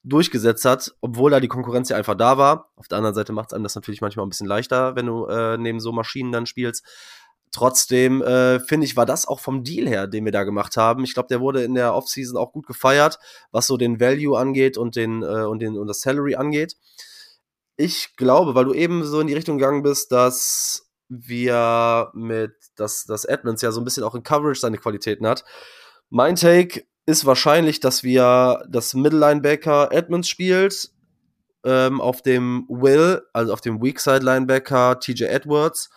durchgesetzt 0.04 0.66
hat, 0.66 0.96
obwohl 1.02 1.32
da 1.32 1.40
die 1.40 1.48
Konkurrenz 1.48 1.90
ja 1.90 1.98
einfach 1.98 2.16
da 2.16 2.38
war. 2.38 2.72
Auf 2.76 2.88
der 2.88 2.98
anderen 2.98 3.16
Seite 3.16 3.34
macht 3.34 3.50
es 3.50 3.54
einem 3.54 3.64
das 3.64 3.76
natürlich 3.76 4.02
manchmal 4.02 4.26
ein 4.26 4.30
bisschen 4.30 4.48
leichter, 4.48 4.96
wenn 4.96 5.08
du 5.08 5.26
äh, 5.26 5.58
neben 5.58 5.80
so 5.80 5.92
Maschinen 5.92 6.32
dann 6.32 6.46
spielst. 6.46 6.86
Trotzdem 7.52 8.22
äh, 8.22 8.60
finde 8.60 8.86
ich, 8.86 8.96
war 8.96 9.08
das 9.08 9.28
auch 9.28 9.40
vom 9.40 9.64
Deal 9.64 9.88
her, 9.88 10.06
den 10.06 10.24
wir 10.24 10.32
da 10.32 10.44
gemacht 10.44 10.78
haben. 10.78 11.04
Ich 11.04 11.14
glaube, 11.14 11.30
der 11.30 11.42
wurde 11.42 11.64
in 11.64 11.74
der 11.74 11.96
Offseason 11.96 12.38
auch 12.38 12.52
gut 12.52 12.68
gefeiert, 12.68 13.18
was 13.52 13.66
so 13.66 13.76
den 13.76 14.00
Value 14.00 14.38
angeht 14.38 14.78
und 14.78 14.96
den 14.96 15.24
äh, 15.24 15.46
und 15.46 15.60
den 15.60 15.78
und 15.78 15.88
das 15.88 16.02
Salary 16.02 16.36
angeht. 16.36 16.76
Ich 17.76 18.16
glaube, 18.18 18.54
weil 18.54 18.66
du 18.66 18.74
eben 18.74 19.04
so 19.04 19.20
in 19.20 19.28
die 19.28 19.34
Richtung 19.34 19.58
gegangen 19.58 19.82
bist, 19.82 20.12
dass 20.12 20.90
wir 21.08 22.12
mit, 22.14 22.54
dass, 22.76 23.06
dass 23.06 23.26
Edmonds 23.26 23.64
ja 23.64 23.72
so 23.72 23.82
ein 23.82 23.84
bisschen 23.84 24.04
auch 24.04 24.14
in 24.14 24.22
Coverage 24.22 24.60
seine 24.60 24.78
Qualitäten 24.78 25.26
hat. 25.26 25.44
Mein 26.10 26.36
Take 26.36 26.84
ist 27.08 27.26
wahrscheinlich, 27.26 27.80
dass 27.80 28.04
wir 28.04 28.64
das 28.70 28.94
Middle 28.94 29.20
Linebacker 29.20 29.92
Edmonds 29.92 30.30
spielt, 30.30 30.92
ähm, 31.64 32.00
auf 32.00 32.22
dem 32.22 32.66
Will, 32.70 33.24
also 33.34 33.54
auf 33.54 33.62
dem 33.62 33.82
Weak 33.82 34.00
Side 34.00 34.24
Linebacker 34.24 35.00
TJ 35.00 35.24
Edwards 35.24 35.90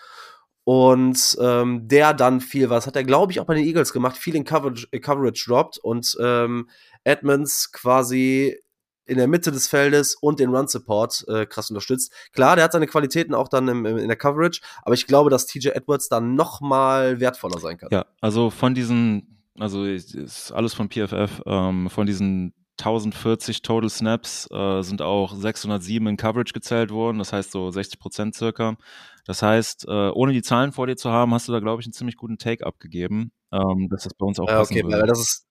und 0.64 1.36
ähm, 1.40 1.88
der 1.88 2.14
dann 2.14 2.40
viel, 2.40 2.70
was 2.70 2.86
hat 2.86 2.96
er, 2.96 3.04
glaube 3.04 3.32
ich, 3.32 3.40
auch 3.40 3.46
bei 3.46 3.54
den 3.54 3.64
Eagles 3.64 3.92
gemacht, 3.92 4.16
viel 4.16 4.36
in 4.36 4.44
Coverage, 4.44 4.86
äh, 4.92 5.00
Coverage 5.00 5.44
droppt 5.46 5.78
und 5.78 6.16
ähm, 6.20 6.68
Edmonds 7.04 7.72
quasi 7.72 8.56
in 9.04 9.18
der 9.18 9.26
Mitte 9.26 9.50
des 9.50 9.66
Feldes 9.66 10.14
und 10.14 10.38
den 10.38 10.54
Run 10.54 10.68
Support 10.68 11.24
äh, 11.28 11.46
krass 11.46 11.70
unterstützt. 11.70 12.12
Klar, 12.32 12.54
der 12.54 12.64
hat 12.64 12.72
seine 12.72 12.86
Qualitäten 12.86 13.34
auch 13.34 13.48
dann 13.48 13.66
im, 13.66 13.84
im, 13.84 13.98
in 13.98 14.08
der 14.08 14.16
Coverage, 14.16 14.60
aber 14.82 14.94
ich 14.94 15.06
glaube, 15.06 15.30
dass 15.30 15.46
TJ 15.46 15.70
Edwards 15.70 16.08
dann 16.08 16.34
noch 16.36 16.60
mal 16.60 17.18
wertvoller 17.18 17.58
sein 17.58 17.78
kann. 17.78 17.88
Ja, 17.90 18.06
also 18.20 18.50
von 18.50 18.74
diesen, 18.74 19.44
also 19.58 19.84
ist 19.84 20.52
alles 20.52 20.74
von 20.74 20.88
PFF, 20.88 21.42
ähm, 21.46 21.90
von 21.90 22.06
diesen 22.06 22.54
1040 22.78 23.62
Total 23.62 23.90
Snaps 23.90 24.48
äh, 24.50 24.82
sind 24.82 25.02
auch 25.02 25.34
607 25.34 26.06
in 26.06 26.16
Coverage 26.16 26.52
gezählt 26.52 26.90
worden, 26.90 27.18
das 27.18 27.32
heißt 27.32 27.50
so 27.50 27.70
60 27.70 27.98
Prozent 27.98 28.34
circa. 28.34 28.76
Das 29.24 29.42
heißt, 29.42 29.86
äh, 29.86 30.10
ohne 30.10 30.32
die 30.32 30.42
Zahlen 30.42 30.72
vor 30.72 30.86
dir 30.86 30.96
zu 30.96 31.10
haben, 31.10 31.32
hast 31.32 31.48
du 31.48 31.52
da, 31.52 31.60
glaube 31.60 31.80
ich, 31.80 31.86
einen 31.86 31.92
ziemlich 31.92 32.16
guten 32.16 32.38
Take 32.38 32.66
abgegeben, 32.66 33.32
ähm, 33.52 33.88
dass 33.90 34.04
das 34.04 34.14
bei 34.14 34.26
uns 34.26 34.40
auch 34.40 34.46
passen 34.46 34.72
okay, 34.72 34.84
würde. 34.84 35.06
Das 35.06 35.20
ist, 35.20 35.46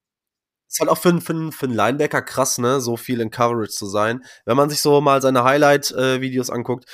ist 0.67 0.79
halt 0.79 0.89
auch 0.89 0.97
für, 0.97 1.19
für, 1.21 1.51
für 1.51 1.65
einen 1.65 1.75
Linebacker 1.75 2.21
krass, 2.21 2.57
ne, 2.57 2.81
so 2.81 2.97
viel 2.97 3.21
in 3.21 3.31
Coverage 3.31 3.71
zu 3.71 3.85
sein. 3.85 4.23
Wenn 4.45 4.57
man 4.57 4.69
sich 4.69 4.81
so 4.81 4.99
mal 4.99 5.21
seine 5.21 5.43
Highlight-Videos 5.43 6.49
äh, 6.49 6.53
anguckt, 6.53 6.85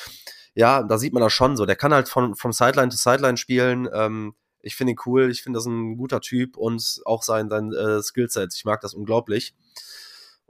ja, 0.54 0.84
da 0.84 0.98
sieht 0.98 1.14
man 1.14 1.22
das 1.22 1.34
schon 1.34 1.56
so. 1.58 1.66
Der 1.66 1.76
kann 1.76 1.94
halt 1.94 2.10
von, 2.10 2.36
vom 2.36 2.52
Sideline 2.52 2.90
to 2.90 2.98
Sideline 2.98 3.38
spielen. 3.38 3.88
Ähm, 3.94 4.34
ich 4.62 4.76
finde 4.76 4.94
ihn 4.94 5.00
cool, 5.06 5.30
ich 5.32 5.44
finde 5.44 5.58
das 5.58 5.66
ein 5.66 5.98
guter 5.98 6.20
Typ 6.20 6.58
und 6.58 7.02
auch 7.06 7.24
sein, 7.24 7.50
sein 7.50 7.72
äh, 7.74 8.02
Skillset. 8.02 8.54
Ich 8.56 8.66
mag 8.66 8.82
das 8.82 8.94
unglaublich. 8.94 9.54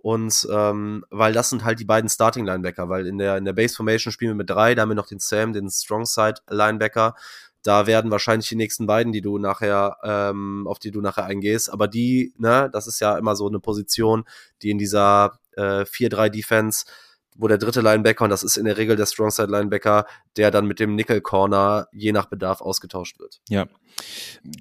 Und 0.08 0.48
ähm, 0.50 1.04
weil 1.10 1.34
das 1.34 1.50
sind 1.50 1.66
halt 1.66 1.82
die 1.82 1.86
beiden 1.86 2.10
Starting 2.10 2.46
Linebacker, 2.46 2.88
weil 2.88 3.08
in 3.08 3.18
der, 3.18 3.36
in 3.36 3.44
der 3.44 3.52
Base 3.52 3.76
Formation 3.76 4.14
spielen 4.14 4.32
wir 4.32 4.36
mit 4.36 4.50
drei, 4.50 4.74
da 4.74 4.84
haben 4.84 4.90
wir 4.90 4.96
noch 4.96 5.10
den 5.10 5.20
Sam, 5.20 5.52
den 5.52 5.70
Strong 5.70 6.06
Side 6.06 6.36
Linebacker. 6.50 7.14
Da 7.62 7.88
werden 7.88 8.10
wahrscheinlich 8.10 8.48
die 8.48 8.56
nächsten 8.56 8.88
beiden, 8.88 9.12
die 9.12 9.20
du 9.20 9.38
nachher, 9.38 9.98
ähm, 10.06 10.66
auf 10.66 10.80
die 10.80 10.92
du 10.92 11.02
nachher 11.02 11.26
eingehst. 11.26 11.70
Aber 11.70 11.90
die, 11.90 12.34
ne, 12.38 12.70
das 12.72 12.88
ist 12.88 13.02
ja 13.02 13.18
immer 13.18 13.36
so 13.36 13.50
eine 13.50 13.60
Position, 13.60 14.24
die 14.62 14.70
in 14.70 14.78
dieser 14.78 15.40
äh, 15.58 15.82
4-3 15.84 16.30
Defense 16.30 16.86
wo 17.38 17.48
der 17.48 17.58
dritte 17.58 17.82
Linebacker, 17.82 18.24
und 18.24 18.30
das 18.30 18.44
ist 18.44 18.58
in 18.58 18.66
der 18.66 18.78
Regel 18.78 18.96
der 18.96 19.06
Strongside 19.06 19.50
Linebacker, 19.50 20.06
der 20.36 20.52
dann 20.52 20.66
mit 20.66 20.80
dem 20.80 20.96
Nickel 20.96 21.22
Corner 21.22 21.88
je 21.92 22.12
nach 22.12 22.26
Bedarf 22.26 22.62
ausgetauscht 22.62 23.20
wird. 23.20 23.40
Ja, 23.50 23.68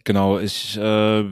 genau. 0.04 0.38
Ich, 0.38 0.76
äh, 0.76 1.24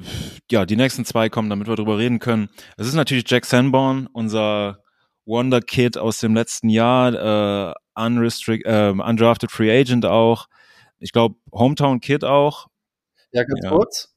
ja, 0.51 0.67
die 0.67 0.77
nächsten 0.77 1.05
zwei 1.05 1.29
kommen, 1.29 1.51
damit 1.51 1.69
wir 1.69 1.77
drüber 1.77 1.99
reden 1.99 2.19
können. 2.19 2.49
Es 2.77 2.87
ist 2.87 2.95
natürlich 2.95 3.25
Jack 3.29 3.45
Sanborn, 3.45 4.09
unser 4.13 4.83
Wonder 5.27 5.61
Kid 5.61 5.99
aus 5.99 6.19
dem 6.19 6.35
letzten 6.35 6.69
Jahr, 6.69 7.71
äh, 7.71 7.75
unrestrict, 7.95 8.67
äh, 8.67 8.91
undrafted 8.91 9.51
Free 9.51 9.71
Agent 9.71 10.07
auch. 10.07 10.47
Ich 10.99 11.13
glaube, 11.13 11.37
Hometown 11.53 12.01
Kid 12.01 12.25
auch. 12.25 12.69
Ja, 13.33 13.45
ganz 13.45 13.61
ja. 13.65 13.71
kurz 13.71 14.14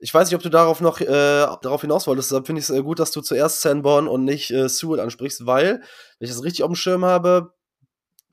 ich 0.00 0.14
weiß 0.14 0.28
nicht, 0.28 0.36
ob 0.36 0.42
du 0.42 0.48
darauf 0.48 0.80
noch 0.80 1.00
äh, 1.00 1.06
darauf 1.06 1.80
hinaus 1.80 2.06
wolltest. 2.06 2.30
Deshalb 2.30 2.46
finde 2.46 2.60
ich 2.60 2.68
es 2.68 2.74
äh, 2.74 2.82
gut, 2.82 2.98
dass 2.98 3.10
du 3.10 3.20
zuerst 3.20 3.60
Sanborn 3.62 4.06
und 4.06 4.24
nicht 4.24 4.50
äh, 4.50 4.68
Sewell 4.68 5.00
ansprichst, 5.00 5.46
weil, 5.46 5.80
wenn 6.18 6.28
ich 6.28 6.30
das 6.30 6.44
richtig 6.44 6.62
auf 6.62 6.70
dem 6.70 6.76
Schirm 6.76 7.04
habe, 7.04 7.54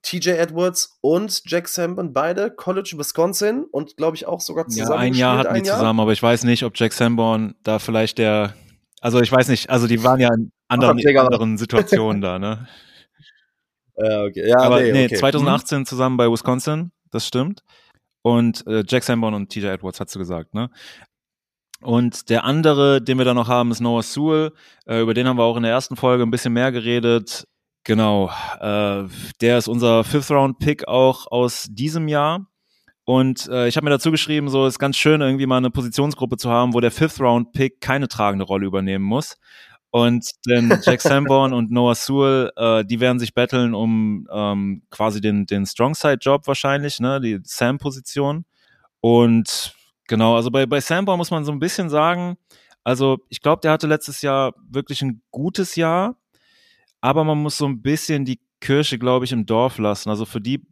TJ 0.03 0.31
Edwards 0.31 0.99
und 1.01 1.41
Jack 1.45 1.67
Sanborn 1.67 2.13
beide 2.13 2.51
College 2.51 2.93
Wisconsin 2.97 3.65
und 3.71 3.97
glaube 3.97 4.15
ich 4.15 4.27
auch 4.27 4.39
sogar 4.39 4.67
zusammen. 4.67 4.91
Ja, 4.91 4.97
ein 4.97 5.13
Jahr 5.15 5.37
hatten 5.39 5.55
die 5.55 5.67
Jahr. 5.67 5.79
zusammen, 5.79 5.99
aber 5.99 6.11
ich 6.11 6.21
weiß 6.21 6.43
nicht, 6.43 6.63
ob 6.63 6.73
Jack 6.77 6.93
Sanborn 6.93 7.55
da 7.63 7.79
vielleicht 7.79 8.19
der, 8.19 8.53
also 9.01 9.19
ich 9.19 9.31
weiß 9.31 9.47
nicht, 9.47 9.71
also 9.71 9.87
die 9.87 10.03
waren 10.03 10.19
ja 10.19 10.31
in 10.31 10.51
anderen, 10.67 10.99
in 10.99 11.17
anderen 11.17 11.57
Situationen 11.57 12.21
da, 12.21 12.39
ne? 12.39 12.67
Ja, 13.97 14.23
okay. 14.23 14.49
Ja, 14.49 14.57
aber 14.57 14.81
nee, 14.81 14.91
nee 14.91 15.05
okay. 15.05 15.15
2018 15.15 15.79
mhm. 15.79 15.85
zusammen 15.85 16.17
bei 16.17 16.29
Wisconsin, 16.29 16.91
das 17.11 17.25
stimmt. 17.25 17.63
Und 18.23 18.67
äh, 18.67 18.83
Jack 18.85 19.03
Sanborn 19.03 19.33
und 19.33 19.49
TJ 19.49 19.67
Edwards, 19.67 20.01
hast 20.01 20.13
du 20.13 20.19
gesagt, 20.19 20.53
ne? 20.53 20.69
Und 21.85 22.31
der 22.31 22.43
andere, 22.45 22.99
den 22.99 23.19
wir 23.19 23.25
da 23.25 23.35
noch 23.35 23.47
haben, 23.47 23.69
ist 23.69 23.79
Noah 23.79 24.01
Sewell. 24.01 24.51
Äh, 24.87 25.01
über 25.01 25.13
den 25.13 25.27
haben 25.27 25.37
wir 25.37 25.43
auch 25.43 25.55
in 25.55 25.63
der 25.63 25.71
ersten 25.71 25.95
Folge 25.95 26.23
ein 26.23 26.31
bisschen 26.31 26.53
mehr 26.53 26.71
geredet. 26.71 27.45
Genau, 27.83 28.31
äh, 28.59 29.03
der 29.41 29.57
ist 29.59 29.67
unser 29.67 30.03
Fifth-Round-Pick 30.03 30.87
auch 30.87 31.27
aus 31.27 31.67
diesem 31.69 32.07
Jahr. 32.07 32.47
Und 33.03 33.47
äh, 33.49 33.67
ich 33.67 33.77
habe 33.77 33.83
mir 33.83 33.91
dazu 33.91 34.09
geschrieben, 34.09 34.49
so 34.49 34.65
ist 34.65 34.79
ganz 34.79 34.97
schön, 34.97 35.21
irgendwie 35.21 35.45
mal 35.45 35.57
eine 35.57 35.69
Positionsgruppe 35.69 36.37
zu 36.37 36.49
haben, 36.49 36.73
wo 36.73 36.79
der 36.79 36.89
Fifth-Round-Pick 36.89 37.79
keine 37.81 38.07
tragende 38.07 38.45
Rolle 38.45 38.65
übernehmen 38.65 39.05
muss. 39.05 39.37
Und 39.91 40.31
denn 40.47 40.69
Jack 40.83 41.01
Sanborn 41.01 41.53
und 41.53 41.69
Noah 41.69 41.93
Sewell, 41.93 42.51
äh, 42.55 42.83
die 42.83 42.99
werden 42.99 43.19
sich 43.19 43.35
betteln 43.35 43.75
um 43.75 44.27
ähm, 44.33 44.81
quasi 44.89 45.21
den, 45.21 45.45
den 45.45 45.67
Strongside-Job 45.67 46.47
wahrscheinlich, 46.47 46.99
ne, 46.99 47.21
die 47.21 47.41
Sam-Position. 47.43 48.45
Und 49.01 49.75
Genau, 50.07 50.35
also 50.35 50.51
bei, 50.51 50.65
bei 50.65 50.79
Samba 50.79 51.17
muss 51.17 51.31
man 51.31 51.45
so 51.45 51.51
ein 51.51 51.59
bisschen 51.59 51.89
sagen, 51.89 52.37
also 52.83 53.17
ich 53.29 53.41
glaube, 53.41 53.61
der 53.61 53.71
hatte 53.71 53.87
letztes 53.87 54.21
Jahr 54.21 54.53
wirklich 54.69 55.01
ein 55.01 55.21
gutes 55.31 55.75
Jahr, 55.75 56.15
aber 57.01 57.23
man 57.23 57.39
muss 57.39 57.57
so 57.57 57.65
ein 57.65 57.81
bisschen 57.81 58.25
die 58.25 58.39
Kirche, 58.61 58.99
glaube 58.99 59.25
ich, 59.25 59.31
im 59.31 59.45
Dorf 59.45 59.79
lassen. 59.79 60.09
Also 60.09 60.25
für 60.25 60.41
die, 60.41 60.67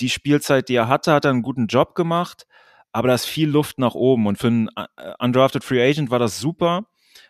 die 0.00 0.08
Spielzeit, 0.08 0.68
die 0.68 0.74
er 0.74 0.88
hatte, 0.88 1.12
hat 1.12 1.24
er 1.26 1.32
einen 1.32 1.42
guten 1.42 1.66
Job 1.66 1.94
gemacht, 1.94 2.46
aber 2.92 3.08
da 3.08 3.14
ist 3.14 3.26
viel 3.26 3.48
Luft 3.50 3.78
nach 3.78 3.94
oben. 3.94 4.26
Und 4.26 4.38
für 4.38 4.46
einen 4.46 4.68
äh, 4.76 5.12
Undrafted 5.18 5.64
Free 5.64 5.86
Agent 5.86 6.10
war 6.10 6.18
das 6.18 6.40
super, 6.40 6.86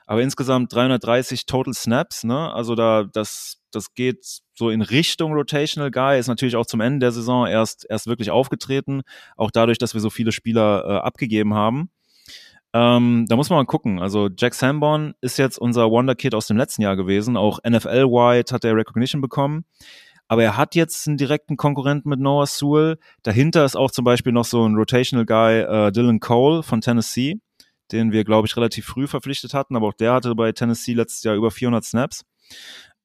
aber 0.07 0.23
insgesamt 0.23 0.73
330 0.73 1.47
Total 1.47 1.75
Snaps, 1.75 2.23
ne? 2.23 2.53
Also 2.53 2.77
da, 2.77 3.05
das, 3.05 3.61
das 3.73 3.95
geht 3.95 4.43
so 4.57 4.71
in 4.71 4.83
Richtung 4.83 5.33
Rotational 5.33 5.91
Guy, 5.91 6.19
ist 6.19 6.29
natürlich 6.29 6.57
auch 6.57 6.67
zum 6.67 6.81
Ende 6.81 7.01
der 7.01 7.13
Saison 7.13 7.47
erst, 7.47 7.87
erst 7.89 8.07
wirklich 8.07 8.31
aufgetreten, 8.31 9.03
auch 9.37 9.51
dadurch, 9.51 9.79
dass 9.79 9.95
wir 9.95 10.01
so 10.01 10.11
viele 10.11 10.33
Spieler 10.33 10.85
äh, 10.85 10.99
abgegeben 10.99 11.55
haben. 11.55 11.91
Ähm, 12.73 13.27
da 13.29 13.37
muss 13.37 13.49
man 13.49 13.59
mal 13.59 13.65
gucken. 13.67 14.01
Also 14.01 14.29
Jack 14.37 14.55
Sanborn 14.55 15.15
ist 15.21 15.39
jetzt 15.39 15.59
unser 15.59 15.91
Wonder 15.91 16.15
Kid 16.15 16.35
aus 16.35 16.47
dem 16.47 16.57
letzten 16.57 16.83
Jahr 16.83 16.97
gewesen. 16.97 17.37
Auch 17.37 17.59
NFL-wide 17.67 18.53
hat 18.53 18.65
er 18.65 18.77
Recognition 18.77 19.23
bekommen. 19.23 19.65
Aber 20.29 20.43
er 20.43 20.57
hat 20.57 20.75
jetzt 20.75 21.07
einen 21.07 21.17
direkten 21.17 21.57
Konkurrenten 21.57 22.11
mit 22.11 22.19
Noah 22.19 22.47
Sewell. 22.47 22.99
Dahinter 23.23 23.65
ist 23.65 23.77
auch 23.77 23.91
zum 23.91 24.05
Beispiel 24.05 24.33
noch 24.33 24.45
so 24.45 24.69
ein 24.69 24.75
Rotational 24.75 25.25
Guy, 25.25 25.61
äh, 25.61 25.93
Dylan 25.93 26.21
Cole 26.21 26.63
von 26.63 26.81
Tennessee, 26.81 27.41
den 27.93 28.13
wir, 28.13 28.25
glaube 28.25 28.47
ich, 28.47 28.57
relativ 28.57 28.87
früh 28.87 29.07
verpflichtet 29.07 29.55
hatten. 29.55 29.77
Aber 29.77 29.89
auch 29.89 29.95
der 29.95 30.13
hatte 30.13 30.35
bei 30.35 30.53
Tennessee 30.53 30.95
letztes 30.95 31.23
Jahr 31.23 31.37
über 31.37 31.51
400 31.51 31.85
Snaps. 31.85 32.25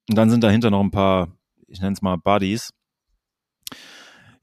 Und 0.10 0.18
dann 0.18 0.30
sind 0.30 0.44
dahinter 0.44 0.72
noch 0.72 0.82
ein 0.82 0.92
paar, 0.92 1.30
ich 1.72 1.82
nenne 1.82 1.94
es 1.94 2.02
mal 2.02 2.18
Buddies. 2.18 2.72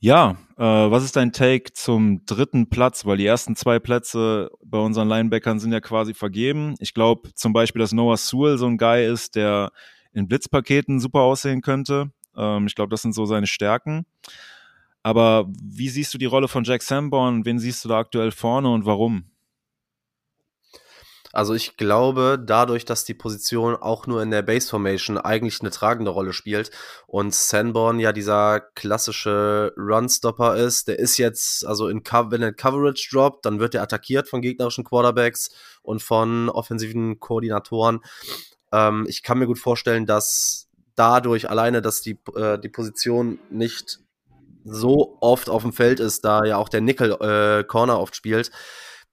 Ja, 0.00 0.36
äh, 0.56 0.62
was 0.62 1.04
ist 1.04 1.16
dein 1.16 1.32
Take 1.32 1.72
zum 1.72 2.24
dritten 2.24 2.70
Platz? 2.70 3.04
Weil 3.04 3.16
die 3.16 3.26
ersten 3.26 3.56
zwei 3.56 3.78
Plätze 3.80 4.50
bei 4.64 4.78
unseren 4.78 5.08
Linebackern 5.08 5.58
sind 5.58 5.72
ja 5.72 5.80
quasi 5.80 6.14
vergeben. 6.14 6.74
Ich 6.78 6.94
glaube 6.94 7.34
zum 7.34 7.52
Beispiel, 7.52 7.80
dass 7.80 7.92
Noah 7.92 8.16
Sewell 8.16 8.58
so 8.58 8.66
ein 8.66 8.78
Guy 8.78 9.04
ist, 9.04 9.34
der 9.34 9.72
in 10.12 10.28
Blitzpaketen 10.28 11.00
super 11.00 11.20
aussehen 11.20 11.62
könnte. 11.62 12.12
Ähm, 12.36 12.66
ich 12.68 12.76
glaube, 12.76 12.90
das 12.90 13.02
sind 13.02 13.12
so 13.12 13.26
seine 13.26 13.48
Stärken. 13.48 14.06
Aber 15.02 15.46
wie 15.60 15.88
siehst 15.88 16.14
du 16.14 16.18
die 16.18 16.26
Rolle 16.26 16.48
von 16.48 16.64
Jack 16.64 16.82
Sanborn? 16.82 17.44
Wen 17.44 17.58
siehst 17.58 17.84
du 17.84 17.88
da 17.88 17.98
aktuell 17.98 18.30
vorne 18.30 18.70
und 18.70 18.84
warum? 18.84 19.30
Also 21.32 21.52
ich 21.52 21.76
glaube, 21.76 22.42
dadurch, 22.42 22.86
dass 22.86 23.04
die 23.04 23.14
Position 23.14 23.76
auch 23.76 24.06
nur 24.06 24.22
in 24.22 24.30
der 24.30 24.42
Base 24.42 24.68
Formation 24.68 25.18
eigentlich 25.18 25.60
eine 25.60 25.70
tragende 25.70 26.10
Rolle 26.10 26.32
spielt 26.32 26.70
und 27.06 27.34
Sanborn 27.34 28.00
ja 28.00 28.12
dieser 28.12 28.60
klassische 28.60 29.74
Runstopper 29.76 30.56
ist, 30.56 30.88
der 30.88 30.98
ist 30.98 31.18
jetzt, 31.18 31.66
also 31.66 31.88
in 31.88 32.02
wenn 32.02 32.42
er 32.42 32.54
Coverage 32.54 33.10
droppt, 33.12 33.44
dann 33.44 33.60
wird 33.60 33.74
er 33.74 33.82
attackiert 33.82 34.28
von 34.28 34.40
gegnerischen 34.40 34.84
Quarterbacks 34.84 35.50
und 35.82 36.02
von 36.02 36.48
offensiven 36.48 37.20
Koordinatoren. 37.20 38.00
Ähm, 38.72 39.04
ich 39.08 39.22
kann 39.22 39.38
mir 39.38 39.46
gut 39.46 39.58
vorstellen, 39.58 40.06
dass 40.06 40.68
dadurch 40.94 41.50
alleine, 41.50 41.82
dass 41.82 42.00
die, 42.00 42.18
äh, 42.34 42.58
die 42.58 42.70
Position 42.70 43.38
nicht 43.50 44.00
so 44.64 45.18
oft 45.20 45.50
auf 45.50 45.62
dem 45.62 45.72
Feld 45.72 46.00
ist, 46.00 46.24
da 46.24 46.44
ja 46.44 46.56
auch 46.56 46.68
der 46.68 46.80
Nickel 46.80 47.12
äh, 47.12 47.64
Corner 47.64 48.00
oft 48.00 48.16
spielt, 48.16 48.50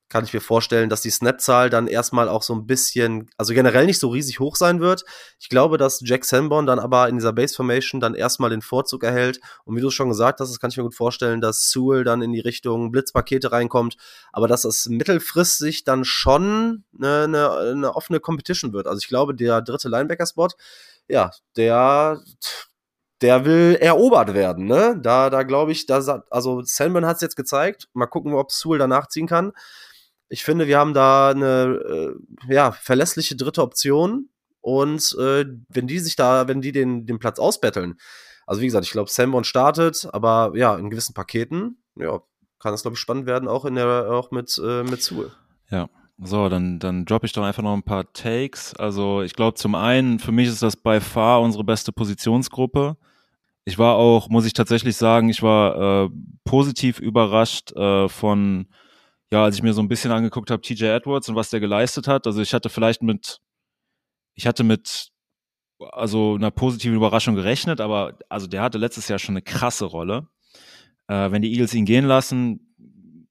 kann 0.07 0.23
ich 0.23 0.33
mir 0.33 0.41
vorstellen, 0.41 0.89
dass 0.89 1.01
die 1.01 1.09
Snap-Zahl 1.09 1.69
dann 1.69 1.87
erstmal 1.87 2.29
auch 2.29 2.43
so 2.43 2.53
ein 2.53 2.67
bisschen, 2.67 3.29
also 3.37 3.53
generell 3.53 3.85
nicht 3.85 3.99
so 3.99 4.09
riesig 4.09 4.39
hoch 4.39 4.55
sein 4.55 4.79
wird. 4.79 5.03
Ich 5.39 5.49
glaube, 5.49 5.77
dass 5.77 6.01
Jack 6.03 6.25
Sanborn 6.25 6.67
dann 6.67 6.79
aber 6.79 7.09
in 7.09 7.15
dieser 7.15 7.33
Base 7.33 7.55
Formation 7.55 7.99
dann 7.99 8.13
erstmal 8.13 8.51
den 8.51 8.61
Vorzug 8.61 9.03
erhält. 9.03 9.39
Und 9.63 9.75
wie 9.75 9.81
du 9.81 9.89
schon 9.89 10.09
gesagt 10.09 10.39
hast, 10.39 10.51
das 10.51 10.59
kann 10.59 10.69
ich 10.69 10.77
mir 10.77 10.83
gut 10.83 10.95
vorstellen, 10.95 11.41
dass 11.41 11.71
Sewell 11.71 12.03
dann 12.03 12.21
in 12.21 12.33
die 12.33 12.39
Richtung 12.39 12.91
Blitzpakete 12.91 13.51
reinkommt, 13.51 13.97
aber 14.31 14.47
dass 14.47 14.63
es 14.63 14.87
mittelfristig 14.87 15.83
dann 15.85 16.05
schon 16.05 16.83
eine, 16.97 17.23
eine, 17.23 17.51
eine 17.51 17.95
offene 17.95 18.19
Competition 18.19 18.73
wird. 18.73 18.85
Also 18.85 18.99
ich 18.99 19.07
glaube, 19.07 19.33
der 19.33 19.61
dritte 19.61 19.89
Linebacker-Spot, 19.89 20.49
ja, 21.07 21.31
der 21.57 22.21
der 23.21 23.45
will 23.45 23.77
erobert 23.79 24.33
werden, 24.33 24.65
ne? 24.65 24.99
Da, 25.01 25.29
da 25.29 25.43
glaube 25.43 25.71
ich, 25.71 25.85
da, 25.85 26.23
also 26.29 26.61
Sandman 26.63 27.05
hat 27.05 27.15
es 27.15 27.21
jetzt 27.21 27.37
gezeigt. 27.37 27.87
Mal 27.93 28.07
gucken, 28.07 28.33
ob 28.33 28.51
Sewell 28.51 28.77
danach 28.77 29.07
ziehen 29.07 29.25
kann. 29.25 29.53
Ich 30.29 30.43
finde, 30.43 30.67
wir 30.67 30.79
haben 30.79 30.93
da 30.93 31.29
eine 31.29 32.15
äh, 32.49 32.53
ja, 32.53 32.71
verlässliche 32.71 33.35
dritte 33.35 33.61
Option. 33.61 34.29
Und 34.61 35.15
äh, 35.19 35.45
wenn 35.69 35.85
die 35.85 35.99
sich 35.99 36.15
da, 36.15 36.47
wenn 36.47 36.61
die 36.61 36.71
den, 36.71 37.05
den 37.05 37.19
Platz 37.19 37.37
ausbetteln, 37.37 37.99
also 38.47 38.61
wie 38.61 38.65
gesagt, 38.65 38.85
ich 38.85 38.91
glaube, 38.91 39.11
Sambon 39.11 39.43
startet, 39.43 40.07
aber 40.11 40.53
ja, 40.55 40.75
in 40.75 40.89
gewissen 40.89 41.13
Paketen, 41.13 41.83
ja, 41.95 42.21
kann 42.59 42.73
es, 42.73 42.81
glaube 42.81 42.95
ich, 42.95 42.99
spannend 42.99 43.27
werden, 43.27 43.47
auch 43.47 43.65
in 43.65 43.75
der, 43.75 44.09
auch 44.11 44.31
mit, 44.31 44.59
äh, 44.63 44.83
mit 44.83 45.01
Sewell. 45.01 45.31
Ja, 45.69 45.87
so, 46.17 46.47
dann, 46.49 46.79
dann 46.79 47.05
droppe 47.05 47.25
ich 47.25 47.33
doch 47.33 47.43
einfach 47.43 47.63
noch 47.63 47.73
ein 47.73 47.83
paar 47.83 48.11
Takes. 48.13 48.75
Also 48.75 49.21
ich 49.21 49.33
glaube 49.33 49.55
zum 49.55 49.75
einen, 49.75 50.19
für 50.19 50.31
mich 50.31 50.47
ist 50.47 50.63
das 50.63 50.77
bei 50.77 51.01
far 51.01 51.41
unsere 51.41 51.63
beste 51.63 51.91
Positionsgruppe. 51.91 52.97
Ich 53.65 53.77
war 53.77 53.95
auch, 53.95 54.29
muss 54.29 54.45
ich 54.45 54.53
tatsächlich 54.53 54.95
sagen, 54.95 55.29
ich 55.29 55.41
war 55.41 56.05
äh, 56.05 56.09
positiv 56.43 56.99
überrascht 56.99 57.71
äh, 57.73 58.07
von 58.07 58.67
ja, 59.35 59.43
als 59.43 59.57
ich 59.57 59.63
mir 59.63 59.73
so 59.73 59.81
ein 59.81 59.89
bisschen 59.89 60.13
angeguckt 60.13 60.49
habe, 60.49 60.61
TJ 60.61 60.85
Edwards 60.85 61.27
und 61.27 61.35
was 61.35 61.49
der 61.49 61.59
geleistet 61.59 62.07
hat, 62.07 62.25
also 62.25 62.41
ich 62.41 62.53
hatte 62.53 62.69
vielleicht 62.69 63.03
mit, 63.03 63.41
ich 64.33 64.47
hatte 64.47 64.63
mit 64.63 65.09
also 65.91 66.35
einer 66.35 66.51
positiven 66.51 66.95
Überraschung 66.95 67.35
gerechnet, 67.35 67.81
aber 67.81 68.17
also 68.29 68.47
der 68.47 68.61
hatte 68.61 68.77
letztes 68.77 69.09
Jahr 69.09 69.19
schon 69.19 69.33
eine 69.33 69.41
krasse 69.41 69.83
Rolle. 69.85 70.29
Äh, 71.07 71.31
wenn 71.31 71.41
die 71.41 71.51
Eagles 71.51 71.73
ihn 71.73 71.83
gehen 71.83 72.05
lassen, 72.05 72.61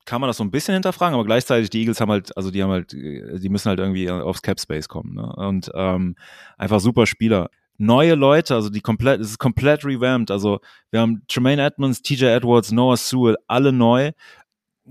kann 0.05 0.21
man 0.21 0.29
das 0.29 0.37
so 0.37 0.45
ein 0.45 0.51
bisschen 0.51 0.75
hinterfragen, 0.75 1.15
aber 1.15 1.25
gleichzeitig 1.25 1.71
die 1.71 1.81
Eagles 1.81 2.03
haben 2.03 2.11
halt, 2.11 2.37
also 2.37 2.51
die 2.51 2.63
haben 2.63 2.71
halt, 2.71 2.93
die 2.93 3.49
müssen 3.49 3.71
halt 3.71 3.79
irgendwie 3.79 4.11
aufs 4.11 4.43
Cap 4.43 4.61
Space 4.61 4.89
kommen 4.89 5.15
ne? 5.15 5.35
und 5.37 5.71
ähm, 5.75 6.17
einfach 6.59 6.81
super 6.81 7.07
Spieler. 7.07 7.49
Neue 7.79 8.15
Leute, 8.15 8.55
also 8.55 8.69
die 8.69 8.83
komplett, 8.83 9.23
es 9.23 9.31
ist 9.31 9.39
komplett 9.39 9.87
revamped. 9.87 10.31
Also 10.31 10.61
wir 10.91 11.01
haben 11.01 11.23
Tremaine 11.29 11.63
Edmonds, 11.63 12.03
TJ 12.03 12.27
Edwards, 12.27 12.73
Noah 12.73 12.99
Sewell, 12.99 13.37
alle 13.49 13.73
neu 13.73 14.13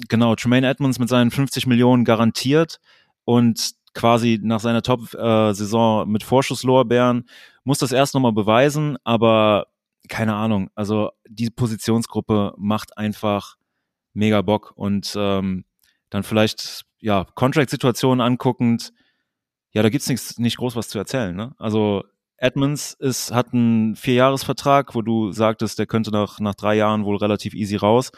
genau, 0.10 0.36
Tremaine 0.36 0.68
Edmonds 0.68 1.00
mit 1.00 1.10
seinen 1.10 1.32
50 1.32 1.68
Millionen 1.68 2.06
garantiert 2.06 2.80
und 3.26 3.74
quasi 3.94 4.40
nach 4.42 4.60
seiner 4.60 4.82
Top-Saison 4.82 6.10
mit 6.10 6.24
Vorschusslorbeeren 6.24 7.28
muss 7.64 7.78
das 7.78 7.92
erst 7.92 8.14
nochmal 8.14 8.34
beweisen, 8.34 8.98
aber 9.04 9.68
keine 10.10 10.36
Ahnung, 10.36 10.70
also 10.76 11.12
die 11.28 11.50
Positionsgruppe 11.50 12.54
macht 12.58 12.98
einfach 12.98 13.56
mega 14.14 14.42
Bock 14.42 14.74
und 14.76 15.14
ähm, 15.18 15.66
dann 16.10 16.24
vielleicht, 16.24 16.84
ja, 17.00 17.26
Contract-Situationen 17.36 18.22
anguckend, 18.22 18.94
ja, 19.72 19.82
da 19.82 19.90
gibt's 19.90 20.10
nichts, 20.10 20.38
nicht 20.38 20.58
groß 20.58 20.76
was 20.76 20.90
zu 20.90 21.00
erzählen, 21.00 21.36
ne? 21.36 21.56
Also 21.58 22.04
Edmonds 22.38 22.94
ist, 23.00 23.32
hat 23.32 23.54
einen 23.54 23.96
Vierjahresvertrag, 23.96 24.94
wo 24.96 25.02
du 25.02 25.32
sagtest, 25.32 25.80
der 25.80 25.86
könnte 25.86 26.12
nach, 26.12 26.40
nach 26.40 26.56
drei 26.56 26.76
Jahren 26.76 27.06
wohl 27.06 27.16
relativ 27.16 27.54
easy 27.54 27.78
raus. 27.78 28.12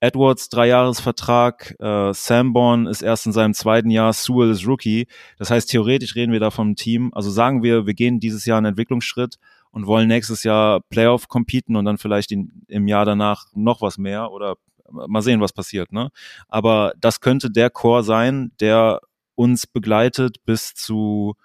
Edwards 0.00 0.48
Dreijahresvertrag, 0.48 1.76
äh, 1.78 2.14
Samborn 2.14 2.86
ist 2.86 3.02
erst 3.02 3.26
in 3.26 3.32
seinem 3.32 3.52
zweiten 3.52 3.90
Jahr, 3.90 4.12
Sewell 4.14 4.50
ist 4.50 4.66
Rookie. 4.66 5.06
Das 5.38 5.50
heißt, 5.50 5.70
theoretisch 5.70 6.16
reden 6.16 6.32
wir 6.32 6.40
da 6.40 6.50
vom 6.50 6.74
Team. 6.74 7.12
Also 7.14 7.30
sagen 7.30 7.62
wir, 7.62 7.86
wir 7.86 7.94
gehen 7.94 8.18
dieses 8.18 8.46
Jahr 8.46 8.58
einen 8.58 8.66
Entwicklungsschritt 8.66 9.36
und 9.70 9.86
wollen 9.86 10.08
nächstes 10.08 10.42
Jahr 10.42 10.80
Playoff 10.88 11.28
competen 11.28 11.76
und 11.76 11.84
dann 11.84 11.98
vielleicht 11.98 12.32
in, 12.32 12.64
im 12.68 12.88
Jahr 12.88 13.04
danach 13.04 13.46
noch 13.54 13.82
was 13.82 13.98
mehr 13.98 14.32
oder 14.32 14.56
mal 14.90 15.22
sehen, 15.22 15.40
was 15.40 15.52
passiert. 15.52 15.92
Ne? 15.92 16.10
Aber 16.48 16.94
das 16.98 17.20
könnte 17.20 17.50
der 17.50 17.70
Chor 17.70 18.02
sein, 18.02 18.52
der 18.58 19.00
uns 19.34 19.66
begleitet 19.66 20.44
bis 20.44 20.74
zu 20.74 21.36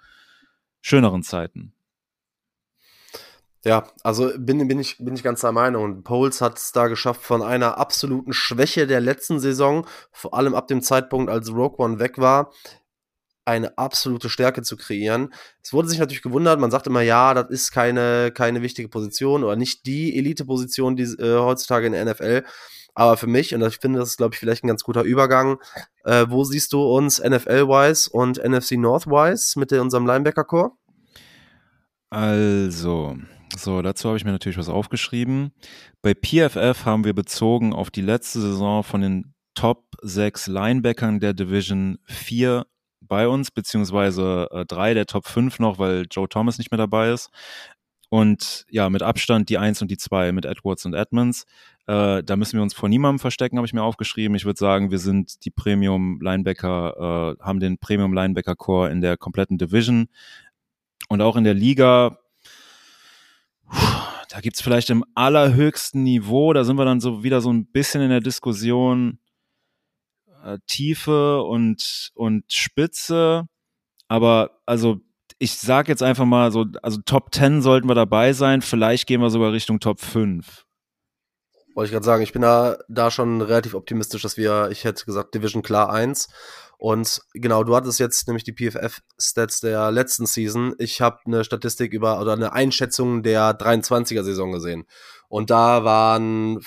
schöneren 0.80 1.22
Zeiten. 1.22 1.72
Ja, 3.66 3.84
also 4.04 4.30
bin, 4.38 4.68
bin, 4.68 4.78
ich, 4.78 4.96
bin 4.98 5.16
ich 5.16 5.24
ganz 5.24 5.40
der 5.40 5.50
Meinung. 5.50 5.82
Und 5.82 6.04
Poles 6.04 6.40
hat 6.40 6.56
es 6.56 6.70
da 6.70 6.86
geschafft, 6.86 7.22
von 7.22 7.42
einer 7.42 7.78
absoluten 7.78 8.32
Schwäche 8.32 8.86
der 8.86 9.00
letzten 9.00 9.40
Saison, 9.40 9.88
vor 10.12 10.34
allem 10.34 10.54
ab 10.54 10.68
dem 10.68 10.82
Zeitpunkt, 10.82 11.28
als 11.28 11.50
Rogue 11.50 11.84
One 11.84 11.98
weg 11.98 12.18
war, 12.18 12.52
eine 13.44 13.76
absolute 13.76 14.30
Stärke 14.30 14.62
zu 14.62 14.76
kreieren. 14.76 15.34
Es 15.64 15.72
wurde 15.72 15.88
sich 15.88 15.98
natürlich 15.98 16.22
gewundert, 16.22 16.60
man 16.60 16.70
sagt 16.70 16.86
immer, 16.86 17.00
ja, 17.00 17.34
das 17.34 17.50
ist 17.50 17.72
keine, 17.72 18.30
keine 18.30 18.62
wichtige 18.62 18.88
Position 18.88 19.42
oder 19.42 19.56
nicht 19.56 19.84
die 19.84 20.16
Elite-Position 20.16 20.94
die, 20.94 21.02
äh, 21.02 21.36
heutzutage 21.40 21.88
in 21.88 21.92
der 21.92 22.04
NFL. 22.04 22.44
Aber 22.94 23.16
für 23.16 23.26
mich, 23.26 23.52
und 23.52 23.62
ich 23.62 23.78
finde, 23.78 23.98
das 23.98 24.10
ist, 24.10 24.18
glaube 24.18 24.34
ich, 24.34 24.38
vielleicht 24.38 24.62
ein 24.62 24.68
ganz 24.68 24.84
guter 24.84 25.02
Übergang, 25.02 25.58
äh, 26.04 26.26
wo 26.28 26.44
siehst 26.44 26.72
du 26.72 26.84
uns 26.84 27.18
NFL-wise 27.18 28.10
und 28.12 28.38
NFC 28.38 28.76
North-wise 28.76 29.58
mit 29.58 29.72
unserem 29.72 30.06
Linebacker-Core? 30.06 30.70
Also, 32.10 33.16
so, 33.56 33.82
dazu 33.82 34.08
habe 34.08 34.18
ich 34.18 34.24
mir 34.24 34.32
natürlich 34.32 34.58
was 34.58 34.68
aufgeschrieben. 34.68 35.52
Bei 36.02 36.14
PFF 36.14 36.84
haben 36.84 37.04
wir 37.04 37.14
bezogen 37.14 37.72
auf 37.72 37.90
die 37.90 38.02
letzte 38.02 38.40
Saison 38.40 38.82
von 38.82 39.00
den 39.00 39.34
Top 39.54 39.84
6 40.02 40.48
Linebackern 40.48 41.20
der 41.20 41.32
Division 41.32 41.98
4 42.04 42.66
bei 43.00 43.28
uns, 43.28 43.50
beziehungsweise 43.50 44.48
äh, 44.52 44.66
drei 44.66 44.94
der 44.94 45.06
Top 45.06 45.26
5 45.26 45.58
noch, 45.58 45.78
weil 45.78 46.06
Joe 46.10 46.28
Thomas 46.28 46.58
nicht 46.58 46.70
mehr 46.70 46.78
dabei 46.78 47.12
ist. 47.12 47.30
Und 48.08 48.66
ja, 48.70 48.88
mit 48.90 49.02
Abstand 49.02 49.48
die 49.48 49.58
1 49.58 49.82
und 49.82 49.90
die 49.90 49.96
2 49.96 50.32
mit 50.32 50.44
Edwards 50.44 50.84
und 50.84 50.94
Edmonds. 50.94 51.44
Äh, 51.86 52.22
da 52.22 52.36
müssen 52.36 52.56
wir 52.56 52.62
uns 52.62 52.74
vor 52.74 52.88
niemandem 52.88 53.18
verstecken, 53.18 53.56
habe 53.56 53.66
ich 53.66 53.72
mir 53.72 53.82
aufgeschrieben. 53.82 54.36
Ich 54.36 54.44
würde 54.44 54.58
sagen, 54.58 54.90
wir 54.90 54.98
sind 54.98 55.44
die 55.44 55.50
Premium 55.50 56.20
Linebacker, 56.20 57.36
äh, 57.40 57.42
haben 57.42 57.60
den 57.60 57.78
Premium 57.78 58.12
Linebacker 58.12 58.54
Core 58.54 58.90
in 58.90 59.00
der 59.00 59.16
kompletten 59.16 59.58
Division. 59.58 60.08
Und 61.08 61.22
auch 61.22 61.36
in 61.36 61.44
der 61.44 61.54
Liga 61.54 62.18
da 64.28 64.40
gibt's 64.40 64.60
vielleicht 64.60 64.90
im 64.90 65.04
allerhöchsten 65.14 66.02
Niveau, 66.02 66.52
da 66.52 66.64
sind 66.64 66.76
wir 66.76 66.84
dann 66.84 67.00
so 67.00 67.22
wieder 67.22 67.40
so 67.40 67.52
ein 67.52 67.66
bisschen 67.66 68.02
in 68.02 68.10
der 68.10 68.20
Diskussion 68.20 69.18
äh, 70.44 70.58
Tiefe 70.66 71.42
und, 71.42 72.10
und 72.14 72.52
Spitze. 72.52 73.46
Aber 74.08 74.60
also 74.66 75.00
ich 75.38 75.54
sag 75.56 75.88
jetzt 75.88 76.02
einfach 76.02 76.24
mal 76.24 76.50
so, 76.50 76.66
also 76.82 77.00
Top 77.04 77.34
10 77.34 77.62
sollten 77.62 77.88
wir 77.88 77.94
dabei 77.94 78.32
sein, 78.32 78.62
vielleicht 78.62 79.06
gehen 79.06 79.20
wir 79.20 79.30
sogar 79.30 79.52
Richtung 79.52 79.80
Top 79.80 80.00
5. 80.00 80.64
Wollte 81.74 81.88
ich 81.88 81.92
gerade 81.92 82.06
sagen, 82.06 82.22
ich 82.22 82.32
bin 82.32 82.42
da, 82.42 82.78
da 82.88 83.10
schon 83.10 83.42
relativ 83.42 83.74
optimistisch, 83.74 84.22
dass 84.22 84.38
wir, 84.38 84.70
ich 84.70 84.84
hätte 84.84 85.04
gesagt, 85.04 85.34
Division 85.34 85.62
klar 85.62 85.92
1 85.92 86.28
und 86.78 87.22
genau, 87.32 87.64
du 87.64 87.74
hattest 87.74 87.98
jetzt 87.98 88.26
nämlich 88.26 88.44
die 88.44 88.52
PFF-Stats 88.52 89.60
der 89.60 89.90
letzten 89.90 90.26
Season. 90.26 90.74
Ich 90.78 91.00
habe 91.00 91.18
eine 91.24 91.44
Statistik 91.44 91.92
über 91.92 92.20
oder 92.20 92.34
eine 92.34 92.52
Einschätzung 92.52 93.22
der 93.22 93.58
23er-Saison 93.58 94.52
gesehen. 94.52 94.84
Und 95.28 95.50
da 95.50 95.84
waren 95.84 96.60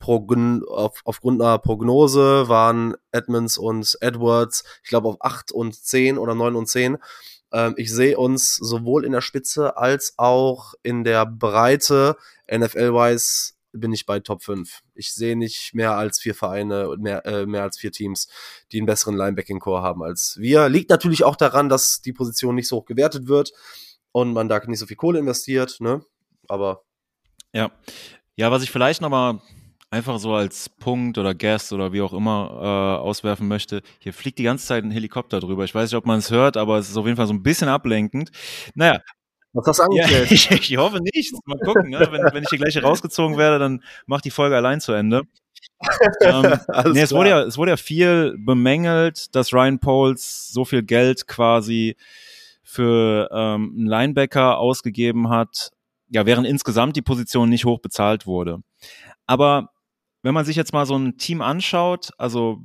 Progn 0.00 0.62
auf, 0.68 1.00
aufgrund 1.04 1.40
einer 1.40 1.58
Prognose 1.58 2.48
waren 2.48 2.96
Edmonds 3.12 3.56
und 3.56 3.96
Edwards, 4.00 4.64
ich 4.82 4.88
glaube, 4.88 5.08
auf 5.08 5.16
8 5.20 5.52
und 5.52 5.76
10 5.76 6.18
oder 6.18 6.34
9 6.34 6.56
und 6.56 6.66
10. 6.66 6.98
Ähm, 7.52 7.74
ich 7.76 7.92
sehe 7.92 8.18
uns 8.18 8.56
sowohl 8.56 9.04
in 9.04 9.12
der 9.12 9.20
Spitze 9.20 9.76
als 9.76 10.14
auch 10.16 10.74
in 10.82 11.04
der 11.04 11.24
Breite 11.24 12.16
NFL-wise 12.50 13.52
bin 13.72 13.92
ich 13.92 14.06
bei 14.06 14.20
Top 14.20 14.42
5. 14.42 14.82
Ich 14.94 15.12
sehe 15.14 15.36
nicht 15.36 15.74
mehr 15.74 15.96
als 15.96 16.20
vier 16.20 16.34
Vereine 16.34 16.88
und 16.88 17.00
mehr, 17.02 17.24
äh, 17.26 17.46
mehr 17.46 17.62
als 17.62 17.78
vier 17.78 17.92
Teams, 17.92 18.28
die 18.70 18.78
einen 18.78 18.86
besseren 18.86 19.16
Linebacking-Core 19.16 19.82
haben 19.82 20.02
als 20.02 20.36
wir. 20.38 20.68
Liegt 20.68 20.90
natürlich 20.90 21.24
auch 21.24 21.36
daran, 21.36 21.68
dass 21.68 22.00
die 22.00 22.12
Position 22.12 22.54
nicht 22.54 22.68
so 22.68 22.78
hoch 22.78 22.84
gewertet 22.84 23.28
wird 23.28 23.52
und 24.12 24.32
man 24.32 24.48
da 24.48 24.60
nicht 24.66 24.78
so 24.78 24.86
viel 24.86 24.96
Kohle 24.96 25.18
investiert, 25.18 25.80
ne? 25.80 26.04
Aber. 26.48 26.84
Ja. 27.52 27.70
Ja, 28.36 28.50
was 28.50 28.62
ich 28.62 28.70
vielleicht 28.70 29.00
nochmal 29.00 29.40
einfach 29.90 30.18
so 30.18 30.34
als 30.34 30.70
Punkt 30.70 31.18
oder 31.18 31.34
Guest 31.34 31.72
oder 31.72 31.92
wie 31.92 32.00
auch 32.00 32.14
immer 32.14 32.98
äh, 32.98 33.02
auswerfen 33.02 33.46
möchte, 33.46 33.82
hier 33.98 34.14
fliegt 34.14 34.38
die 34.38 34.42
ganze 34.42 34.66
Zeit 34.66 34.84
ein 34.84 34.90
Helikopter 34.90 35.38
drüber. 35.38 35.64
Ich 35.64 35.74
weiß 35.74 35.90
nicht, 35.90 35.98
ob 35.98 36.06
man 36.06 36.18
es 36.18 36.30
hört, 36.30 36.56
aber 36.56 36.78
es 36.78 36.88
ist 36.88 36.96
auf 36.96 37.04
jeden 37.04 37.16
Fall 37.16 37.26
so 37.26 37.34
ein 37.34 37.42
bisschen 37.42 37.68
ablenkend. 37.68 38.30
Naja. 38.74 39.00
Was 39.52 39.66
hast 39.66 39.78
du 39.78 39.82
angestellt? 39.84 40.30
Ja, 40.30 40.34
ich, 40.34 40.50
ich, 40.50 40.76
hoffe 40.76 41.00
nicht. 41.00 41.34
Mal 41.46 41.58
gucken. 41.58 41.90
Ne? 41.90 42.08
Wenn, 42.10 42.22
wenn 42.32 42.42
ich 42.42 42.48
hier 42.48 42.58
gleich 42.58 42.82
rausgezogen 42.82 43.36
werde, 43.36 43.58
dann 43.58 43.82
macht 44.06 44.24
die 44.24 44.30
Folge 44.30 44.56
allein 44.56 44.80
zu 44.80 44.92
Ende. 44.92 45.22
ähm, 46.22 46.58
nee, 46.92 47.00
es 47.00 47.12
wurde, 47.12 47.30
ja, 47.30 47.42
es 47.42 47.58
wurde 47.58 47.72
ja 47.72 47.76
viel 47.76 48.36
bemängelt, 48.38 49.34
dass 49.34 49.52
Ryan 49.52 49.78
Poles 49.78 50.48
so 50.48 50.64
viel 50.64 50.82
Geld 50.82 51.26
quasi 51.26 51.96
für 52.62 53.28
ähm, 53.32 53.74
einen 53.76 53.86
Linebacker 53.86 54.58
ausgegeben 54.58 55.28
hat, 55.28 55.70
ja, 56.08 56.24
während 56.24 56.46
insgesamt 56.46 56.96
die 56.96 57.02
Position 57.02 57.48
nicht 57.48 57.64
hoch 57.64 57.80
bezahlt 57.80 58.26
wurde. 58.26 58.62
Aber 59.26 59.70
wenn 60.22 60.34
man 60.34 60.44
sich 60.44 60.56
jetzt 60.56 60.72
mal 60.72 60.86
so 60.86 60.96
ein 60.96 61.18
Team 61.18 61.42
anschaut, 61.42 62.10
also 62.16 62.62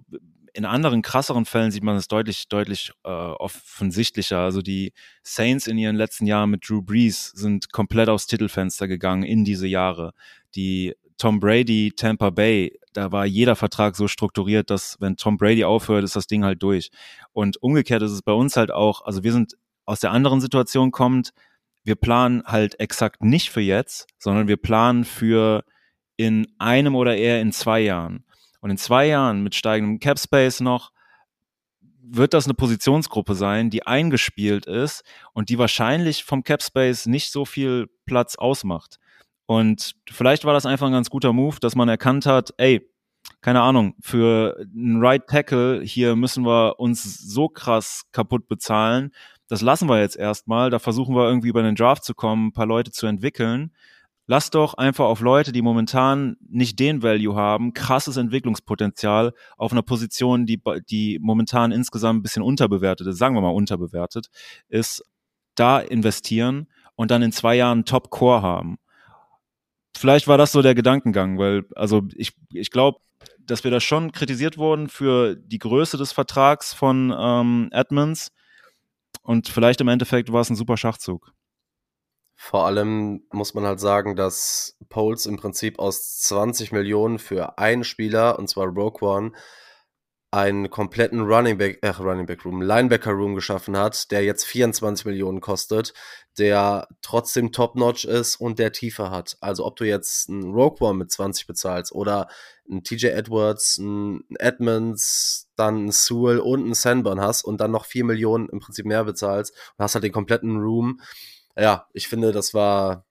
in 0.58 0.66
anderen 0.66 1.04
krasseren 1.04 1.46
Fällen 1.46 1.70
sieht 1.70 1.84
man 1.84 1.96
es 1.98 2.08
deutlich, 2.08 2.48
deutlich 2.48 2.92
äh, 3.04 3.10
offensichtlicher. 3.10 4.40
Also 4.40 4.64
die 4.64 4.92
Saints 5.22 5.68
in 5.68 5.78
ihren 5.78 5.96
letzten 5.96 6.26
Jahren 6.26 6.50
mit 6.50 6.68
Drew 6.68 6.82
Brees 6.82 7.30
sind 7.36 7.72
komplett 7.72 8.10
aufs 8.10 8.26
Titelfenster 8.26 8.88
gegangen 8.88 9.22
in 9.22 9.46
diese 9.46 9.68
Jahre. 9.68 10.14
Die 10.56 10.96
Tom 11.20 11.40
Brady, 11.40 11.94
Tampa 11.96 12.32
Bay, 12.32 12.80
da 12.94 13.12
war 13.12 13.28
jeder 13.28 13.56
Vertrag 13.56 13.96
so 13.96 14.08
strukturiert, 14.08 14.72
dass 14.72 14.98
wenn 15.00 15.16
Tom 15.16 15.38
Brady 15.38 15.64
aufhört, 15.64 16.04
ist 16.04 16.16
das 16.16 16.26
Ding 16.26 16.44
halt 16.44 16.64
durch. 16.64 16.90
Und 17.34 17.62
umgekehrt 17.62 18.02
ist 18.02 18.12
es 18.12 18.24
bei 18.24 18.34
uns 18.34 18.58
halt 18.58 18.72
auch, 18.72 19.06
also 19.06 19.24
wir 19.24 19.34
sind 19.34 19.54
aus 19.86 20.00
der 20.00 20.12
anderen 20.12 20.42
Situation 20.42 20.90
kommt, 20.90 21.34
wir 21.84 21.96
planen 21.96 22.42
halt 22.46 22.80
exakt 22.80 23.24
nicht 23.24 23.52
für 23.52 23.62
jetzt, 23.62 24.08
sondern 24.18 24.48
wir 24.48 24.58
planen 24.58 25.06
für 25.06 25.64
in 26.16 26.48
einem 26.58 26.96
oder 26.96 27.16
eher 27.16 27.42
in 27.42 27.52
zwei 27.52 27.82
Jahren. 27.82 28.26
Und 28.68 28.72
in 28.72 28.78
zwei 28.78 29.08
Jahren 29.08 29.44
mit 29.44 29.56
steigendem 29.56 29.98
Cap 30.02 30.20
Space 30.20 30.60
noch 30.60 30.92
wird 32.02 32.34
das 32.34 32.48
eine 32.48 32.54
Positionsgruppe 32.54 33.34
sein, 33.34 33.70
die 33.70 33.88
eingespielt 33.88 34.66
ist 34.66 35.06
und 35.32 35.48
die 35.48 35.58
wahrscheinlich 35.58 36.26
vom 36.26 36.44
Cap 36.44 36.62
Space 36.62 37.06
nicht 37.06 37.32
so 37.32 37.46
viel 37.46 37.88
Platz 38.06 38.36
ausmacht. 38.36 39.00
Und 39.46 39.96
vielleicht 40.12 40.44
war 40.44 40.52
das 40.52 40.66
einfach 40.66 40.88
ein 40.88 40.92
ganz 40.92 41.10
guter 41.10 41.32
Move, 41.32 41.56
dass 41.62 41.76
man 41.76 41.88
erkannt 41.88 42.26
hat, 42.26 42.54
ey, 42.58 42.86
keine 43.40 43.62
Ahnung, 43.62 43.96
für 44.02 44.58
einen 44.60 45.02
Right 45.02 45.26
Tackle 45.28 45.82
hier 45.82 46.18
müssen 46.18 46.46
wir 46.46 46.78
uns 46.78 47.18
so 47.20 47.48
krass 47.48 48.04
kaputt 48.12 48.50
bezahlen. 48.50 49.14
Das 49.48 49.62
lassen 49.62 49.88
wir 49.88 50.02
jetzt 50.02 50.18
erstmal. 50.18 50.72
Da 50.72 50.80
versuchen 50.80 51.16
wir 51.16 51.26
irgendwie 51.26 51.48
über 51.48 51.64
den 51.64 51.76
Draft 51.76 52.04
zu 52.04 52.14
kommen, 52.14 52.48
ein 52.48 52.54
paar 52.54 52.66
Leute 52.66 52.92
zu 52.92 53.08
entwickeln 53.08 53.72
lass 54.28 54.52
doch 54.52 54.76
einfach 54.76 55.06
auf 55.06 55.22
Leute, 55.22 55.52
die 55.52 55.62
momentan 55.62 56.36
nicht 56.48 56.78
den 56.80 57.02
Value 57.02 57.36
haben, 57.36 57.74
krasses 57.74 58.18
Entwicklungspotenzial 58.18 59.34
auf 59.58 59.72
einer 59.72 59.82
Position, 59.82 60.46
die, 60.46 60.62
die 60.90 61.18
momentan 61.22 61.72
insgesamt 61.72 62.20
ein 62.20 62.24
bisschen 62.24 62.44
unterbewertet 62.44 63.08
ist, 63.08 63.18
sagen 63.18 63.36
wir 63.36 63.42
mal 63.42 63.50
unterbewertet, 63.50 64.28
ist, 64.68 65.04
da 65.56 65.80
investieren 65.80 66.68
und 66.96 67.10
dann 67.10 67.24
in 67.24 67.32
zwei 67.32 67.56
Jahren 67.56 67.86
Top-Core 67.86 68.42
haben. 68.42 68.78
Vielleicht 69.98 70.28
war 70.28 70.38
das 70.38 70.52
so 70.52 70.62
der 70.62 70.76
Gedankengang, 70.76 71.40
weil, 71.40 71.64
also 71.76 72.04
ich, 72.16 72.34
ich 72.54 72.70
glaube, 72.70 73.00
dass 73.40 73.64
wir 73.64 73.72
da 73.72 73.80
schon 73.80 74.12
kritisiert 74.12 74.58
wurden 74.58 74.90
für 74.90 75.36
die 75.36 75.58
Größe 75.58 75.98
des 75.98 76.12
Vertrags 76.12 76.74
von 76.74 77.16
ähm, 77.18 77.70
Edmonds 77.72 78.32
und 79.24 79.48
vielleicht 79.48 79.82
im 79.82 79.88
Endeffekt 79.88 80.32
war 80.32 80.42
es 80.42 80.50
ein 80.50 80.56
super 80.56 80.78
Schachzug. 80.78 81.34
Vor 82.40 82.66
allem 82.66 83.26
muss 83.32 83.56
man 83.56 83.66
halt 83.66 83.80
sagen, 83.80 84.16
dass 84.16 84.78
Poles 84.90 85.26
im 85.26 85.38
Prinzip 85.38 85.80
aus 85.80 86.20
20 86.20 86.72
Millionen 86.72 87.18
für 87.18 87.58
einen 87.58 87.84
Spieler, 87.84 88.38
und 88.38 88.48
zwar 88.48 88.68
Rogue 88.68 89.02
One, 89.02 89.32
einen 90.30 90.70
kompletten 90.70 91.22
Running 91.22 91.58
Back, 91.58 91.80
äh, 91.82 91.90
Running 91.90 92.28
Back 92.28 92.46
Room, 92.46 92.62
Linebacker 92.62 93.12
Room 93.12 93.34
geschaffen 93.34 93.76
hat, 93.76 94.12
der 94.12 94.24
jetzt 94.24 94.46
24 94.46 95.06
Millionen 95.06 95.42
kostet, 95.42 95.94
der 96.38 96.88
trotzdem 97.02 97.52
top-notch 97.52 98.06
ist 98.06 98.36
und 98.36 98.60
der 98.60 98.72
Tiefe 98.72 99.10
hat. 99.10 99.38
Also 99.42 99.66
ob 99.66 99.78
du 99.78 99.86
jetzt 99.86 100.30
einen 100.30 100.54
Rogue 100.54 100.88
One 100.88 101.00
mit 101.00 101.12
20 101.12 101.48
bezahlst 101.48 101.92
oder 101.92 102.28
einen 102.70 102.84
TJ 102.84 103.08
Edwards, 103.08 103.80
einen 103.80 104.26
Edmonds, 104.38 105.50
dann 105.56 105.76
einen 105.76 105.92
Sewell 105.92 106.40
und 106.40 106.66
einen 106.66 106.76
Sanborn 106.76 107.20
hast 107.20 107.44
und 107.44 107.60
dann 107.60 107.72
noch 107.72 107.86
4 107.86 108.04
Millionen 108.04 108.50
im 108.50 108.60
Prinzip 108.60 108.86
mehr 108.86 109.06
bezahlst 109.06 109.54
und 109.78 109.84
hast 109.84 109.96
halt 109.96 110.04
den 110.04 110.12
kompletten 110.12 110.58
Room, 110.58 111.00
ja, 111.58 111.88
ich 111.94 112.08
finde, 112.08 112.32
das 112.32 112.54
war 112.54 113.06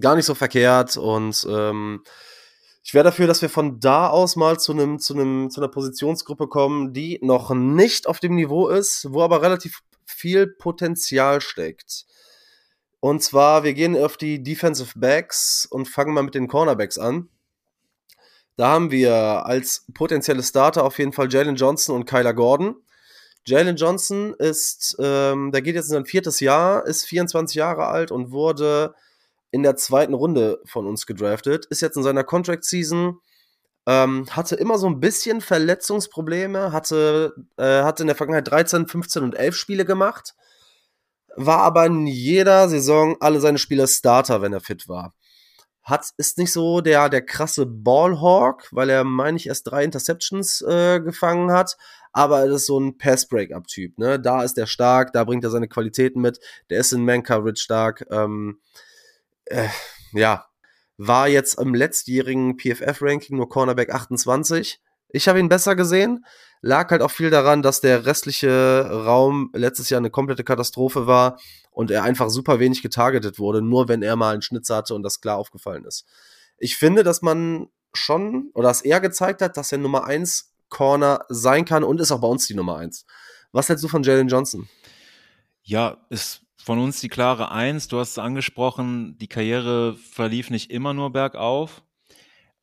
gar 0.00 0.16
nicht 0.16 0.26
so 0.26 0.34
verkehrt 0.34 0.96
und 0.96 1.46
ähm, 1.48 2.02
ich 2.82 2.92
wäre 2.92 3.04
dafür, 3.04 3.26
dass 3.26 3.42
wir 3.42 3.48
von 3.48 3.80
da 3.80 4.08
aus 4.08 4.36
mal 4.36 4.58
zu 4.58 4.72
einem 4.72 4.98
zu 4.98 5.14
einem 5.14 5.50
zu 5.50 5.60
einer 5.60 5.68
Positionsgruppe 5.68 6.48
kommen, 6.48 6.92
die 6.92 7.18
noch 7.22 7.54
nicht 7.54 8.06
auf 8.06 8.20
dem 8.20 8.34
Niveau 8.34 8.68
ist, 8.68 9.06
wo 9.10 9.22
aber 9.22 9.40
relativ 9.42 9.82
viel 10.04 10.46
Potenzial 10.46 11.40
steckt. 11.40 12.04
Und 13.00 13.22
zwar, 13.22 13.64
wir 13.64 13.74
gehen 13.74 13.96
auf 13.96 14.16
die 14.16 14.42
Defensive 14.42 14.98
Backs 14.98 15.66
und 15.70 15.88
fangen 15.88 16.14
mal 16.14 16.22
mit 16.22 16.34
den 16.34 16.48
Cornerbacks 16.48 16.98
an. 16.98 17.28
Da 18.56 18.68
haben 18.68 18.90
wir 18.90 19.14
als 19.46 19.86
potenzielle 19.94 20.42
Starter 20.42 20.84
auf 20.84 20.98
jeden 20.98 21.12
Fall 21.12 21.32
Jalen 21.32 21.56
Johnson 21.56 21.96
und 21.96 22.06
Kyler 22.06 22.34
Gordon. 22.34 22.76
Jalen 23.46 23.76
Johnson 23.76 24.34
ist, 24.38 24.96
ähm, 24.98 25.52
der 25.52 25.62
geht 25.62 25.74
jetzt 25.74 25.86
in 25.86 25.94
sein 25.94 26.06
viertes 26.06 26.40
Jahr, 26.40 26.86
ist 26.86 27.04
24 27.04 27.54
Jahre 27.56 27.86
alt 27.86 28.10
und 28.10 28.30
wurde 28.30 28.94
in 29.50 29.62
der 29.62 29.76
zweiten 29.76 30.14
Runde 30.14 30.60
von 30.64 30.86
uns 30.86 31.06
gedraftet, 31.06 31.66
ist 31.66 31.82
jetzt 31.82 31.96
in 31.96 32.02
seiner 32.02 32.24
Contract 32.24 32.64
Season, 32.64 33.20
ähm, 33.86 34.26
hatte 34.30 34.56
immer 34.56 34.78
so 34.78 34.88
ein 34.88 34.98
bisschen 34.98 35.40
Verletzungsprobleme, 35.40 36.72
hatte, 36.72 37.34
äh, 37.56 37.82
hatte 37.82 38.02
in 38.02 38.06
der 38.06 38.16
Vergangenheit 38.16 38.48
13, 38.48 38.88
15 38.88 39.22
und 39.22 39.34
11 39.34 39.54
Spiele 39.54 39.84
gemacht, 39.84 40.34
war 41.36 41.58
aber 41.58 41.86
in 41.86 42.06
jeder 42.06 42.68
Saison 42.68 43.16
alle 43.20 43.40
seine 43.40 43.58
Spieler 43.58 43.86
Starter, 43.86 44.40
wenn 44.42 44.52
er 44.52 44.60
fit 44.60 44.88
war. 44.88 45.14
Hat, 45.82 46.06
ist 46.16 46.38
nicht 46.38 46.52
so 46.52 46.80
der, 46.80 47.10
der 47.10 47.24
krasse 47.24 47.66
Ballhawk, 47.66 48.68
weil 48.72 48.88
er, 48.88 49.04
meine 49.04 49.36
ich, 49.36 49.48
erst 49.48 49.70
drei 49.70 49.84
Interceptions 49.84 50.62
äh, 50.62 51.00
gefangen 51.00 51.52
hat, 51.52 51.76
aber 52.14 52.40
er 52.40 52.52
ist 52.52 52.66
so 52.66 52.78
ein 52.78 52.96
Pass-Break-Up-Typ. 52.96 53.98
Ne? 53.98 54.20
Da 54.20 54.44
ist 54.44 54.56
er 54.56 54.68
stark, 54.68 55.12
da 55.12 55.24
bringt 55.24 55.42
er 55.42 55.50
seine 55.50 55.68
Qualitäten 55.68 56.20
mit. 56.20 56.38
Der 56.70 56.78
ist 56.78 56.92
in 56.92 57.04
Man-Coverage 57.04 57.60
stark. 57.60 58.06
Ähm, 58.08 58.60
äh, 59.46 59.68
ja, 60.12 60.46
war 60.96 61.28
jetzt 61.28 61.58
im 61.58 61.74
letztjährigen 61.74 62.56
PFF-Ranking 62.56 63.36
nur 63.36 63.48
Cornerback 63.48 63.92
28. 63.92 64.80
Ich 65.08 65.26
habe 65.26 65.40
ihn 65.40 65.48
besser 65.48 65.74
gesehen. 65.74 66.24
Lag 66.60 66.88
halt 66.92 67.02
auch 67.02 67.10
viel 67.10 67.30
daran, 67.30 67.62
dass 67.62 67.80
der 67.80 68.06
restliche 68.06 68.88
Raum 68.90 69.50
letztes 69.52 69.90
Jahr 69.90 69.98
eine 69.98 70.10
komplette 70.10 70.44
Katastrophe 70.44 71.08
war 71.08 71.40
und 71.72 71.90
er 71.90 72.04
einfach 72.04 72.30
super 72.30 72.60
wenig 72.60 72.80
getargetet 72.80 73.40
wurde, 73.40 73.60
nur 73.60 73.88
wenn 73.88 74.02
er 74.02 74.14
mal 74.14 74.32
einen 74.32 74.42
Schnitzer 74.42 74.76
hatte 74.76 74.94
und 74.94 75.02
das 75.02 75.20
klar 75.20 75.36
aufgefallen 75.36 75.84
ist. 75.84 76.06
Ich 76.58 76.76
finde, 76.76 77.02
dass 77.02 77.22
man 77.22 77.66
schon, 77.92 78.50
oder 78.54 78.68
dass 78.68 78.82
er 78.82 79.00
gezeigt 79.00 79.42
hat, 79.42 79.56
dass 79.56 79.72
er 79.72 79.78
Nummer 79.78 80.04
1 80.04 80.53
Corner 80.68 81.24
sein 81.28 81.64
kann 81.64 81.84
und 81.84 82.00
ist 82.00 82.12
auch 82.12 82.20
bei 82.20 82.28
uns 82.28 82.46
die 82.46 82.54
Nummer 82.54 82.76
1. 82.76 83.06
Was 83.52 83.68
hältst 83.68 83.84
du 83.84 83.88
von 83.88 84.02
Jalen 84.02 84.28
Johnson? 84.28 84.68
Ja, 85.62 85.98
ist 86.10 86.42
von 86.58 86.78
uns 86.78 87.00
die 87.00 87.08
klare 87.08 87.50
Eins. 87.50 87.88
Du 87.88 87.98
hast 87.98 88.12
es 88.12 88.18
angesprochen, 88.18 89.18
die 89.18 89.28
Karriere 89.28 89.96
verlief 89.96 90.50
nicht 90.50 90.70
immer 90.70 90.94
nur 90.94 91.12
bergauf. 91.12 91.82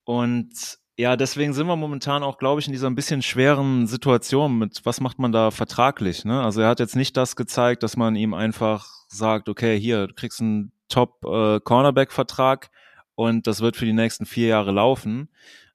Und 0.03 0.79
ja, 0.97 1.15
deswegen 1.15 1.53
sind 1.53 1.67
wir 1.67 1.75
momentan 1.75 2.23
auch, 2.23 2.37
glaube 2.37 2.59
ich, 2.59 2.67
in 2.67 2.73
dieser 2.73 2.87
ein 2.87 2.95
bisschen 2.95 3.21
schweren 3.21 3.87
Situation 3.87 4.57
mit, 4.57 4.81
was 4.83 5.01
macht 5.01 5.19
man 5.19 5.31
da 5.31 5.51
vertraglich? 5.51 6.25
Ne? 6.25 6.41
Also 6.41 6.61
er 6.61 6.69
hat 6.69 6.79
jetzt 6.79 6.95
nicht 6.95 7.15
das 7.15 7.35
gezeigt, 7.35 7.83
dass 7.83 7.97
man 7.97 8.15
ihm 8.15 8.33
einfach 8.33 8.87
sagt, 9.07 9.49
okay, 9.49 9.79
hier, 9.79 10.07
du 10.07 10.13
kriegst 10.13 10.41
einen 10.41 10.71
Top-Cornerback-Vertrag 10.89 12.65
äh, 12.65 12.77
und 13.15 13.47
das 13.47 13.61
wird 13.61 13.77
für 13.77 13.85
die 13.85 13.93
nächsten 13.93 14.25
vier 14.25 14.47
Jahre 14.47 14.71
laufen, 14.71 15.29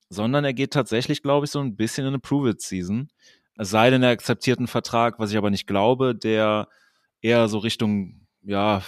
sondern 0.09 0.45
er 0.45 0.55
geht 0.55 0.73
tatsächlich, 0.73 1.23
glaube 1.23 1.47
ich, 1.47 1.53
so 1.53 1.61
ein 1.61 1.77
bisschen 1.77 2.05
in 2.05 2.09
eine 2.09 2.19
Prove-It-Season. 2.19 3.09
Es 3.59 3.71
sei 3.71 3.91
denn, 3.91 4.03
er 4.03 4.11
akzeptiert 4.11 4.59
einen 4.59 4.69
Vertrag, 4.69 5.19
was 5.19 5.31
ich 5.31 5.37
aber 5.37 5.51
nicht 5.51 5.67
glaube, 5.67 6.15
der 6.15 6.69
eher 7.21 7.49
so 7.49 7.59
Richtung, 7.59 8.27
ja, 8.43 8.83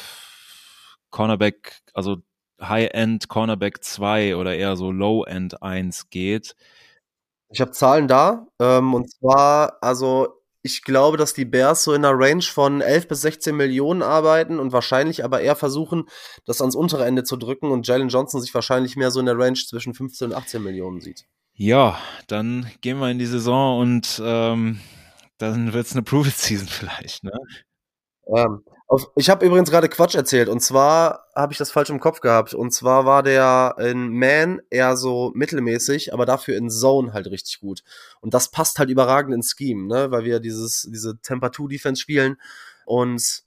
Cornerback, 1.10 1.80
also 1.94 2.18
High-End 2.60 3.28
Cornerback 3.28 3.82
2 3.82 4.36
oder 4.36 4.54
eher 4.54 4.76
so 4.76 4.90
Low-End 4.90 5.62
1 5.62 6.10
geht. 6.10 6.54
Ich 7.50 7.60
habe 7.60 7.70
Zahlen 7.70 8.08
da. 8.08 8.46
Ähm, 8.60 8.94
und 8.94 9.10
zwar, 9.10 9.78
also 9.80 10.37
ich 10.62 10.82
glaube, 10.82 11.16
dass 11.16 11.34
die 11.34 11.44
Bears 11.44 11.84
so 11.84 11.94
in 11.94 12.04
einer 12.04 12.18
Range 12.18 12.42
von 12.42 12.80
11 12.80 13.08
bis 13.08 13.20
16 13.22 13.56
Millionen 13.56 14.02
arbeiten 14.02 14.58
und 14.58 14.72
wahrscheinlich 14.72 15.24
aber 15.24 15.40
eher 15.40 15.56
versuchen, 15.56 16.04
das 16.44 16.60
ans 16.60 16.74
untere 16.74 17.04
Ende 17.04 17.24
zu 17.24 17.36
drücken 17.36 17.70
und 17.70 17.86
Jalen 17.86 18.08
Johnson 18.08 18.40
sich 18.40 18.54
wahrscheinlich 18.54 18.96
mehr 18.96 19.10
so 19.10 19.20
in 19.20 19.26
der 19.26 19.38
Range 19.38 19.58
zwischen 19.58 19.94
15 19.94 20.28
und 20.28 20.36
18 20.36 20.62
Millionen 20.62 21.00
sieht. 21.00 21.26
Ja, 21.54 21.98
dann 22.26 22.70
gehen 22.80 22.98
wir 22.98 23.10
in 23.10 23.18
die 23.18 23.26
Saison 23.26 23.80
und 23.80 24.20
ähm, 24.24 24.80
dann 25.38 25.72
wird 25.72 25.86
es 25.86 25.92
eine 25.92 26.02
Prove-It-Season 26.02 26.68
vielleicht, 26.68 27.24
ne? 27.24 27.32
Ähm, 28.34 28.62
auf, 28.88 29.10
ich 29.16 29.28
habe 29.28 29.44
übrigens 29.44 29.70
gerade 29.70 29.88
Quatsch 29.88 30.14
erzählt. 30.14 30.48
Und 30.48 30.60
zwar 30.60 31.26
habe 31.36 31.52
ich 31.52 31.58
das 31.58 31.70
falsch 31.70 31.90
im 31.90 32.00
Kopf 32.00 32.20
gehabt. 32.20 32.54
Und 32.54 32.72
zwar 32.72 33.04
war 33.04 33.22
der 33.22 33.76
in 33.78 34.08
Man 34.08 34.60
eher 34.70 34.96
so 34.96 35.30
mittelmäßig, 35.34 36.14
aber 36.14 36.24
dafür 36.24 36.56
in 36.56 36.70
Zone 36.70 37.12
halt 37.12 37.26
richtig 37.26 37.60
gut. 37.60 37.82
Und 38.20 38.32
das 38.34 38.50
passt 38.50 38.78
halt 38.78 38.88
überragend 38.88 39.34
ins 39.34 39.54
Scheme, 39.56 39.86
ne, 39.86 40.10
weil 40.10 40.24
wir 40.24 40.40
dieses 40.40 40.88
diese 40.90 41.20
Temperatur 41.20 41.68
Defense 41.68 42.00
spielen. 42.00 42.36
Und 42.86 43.42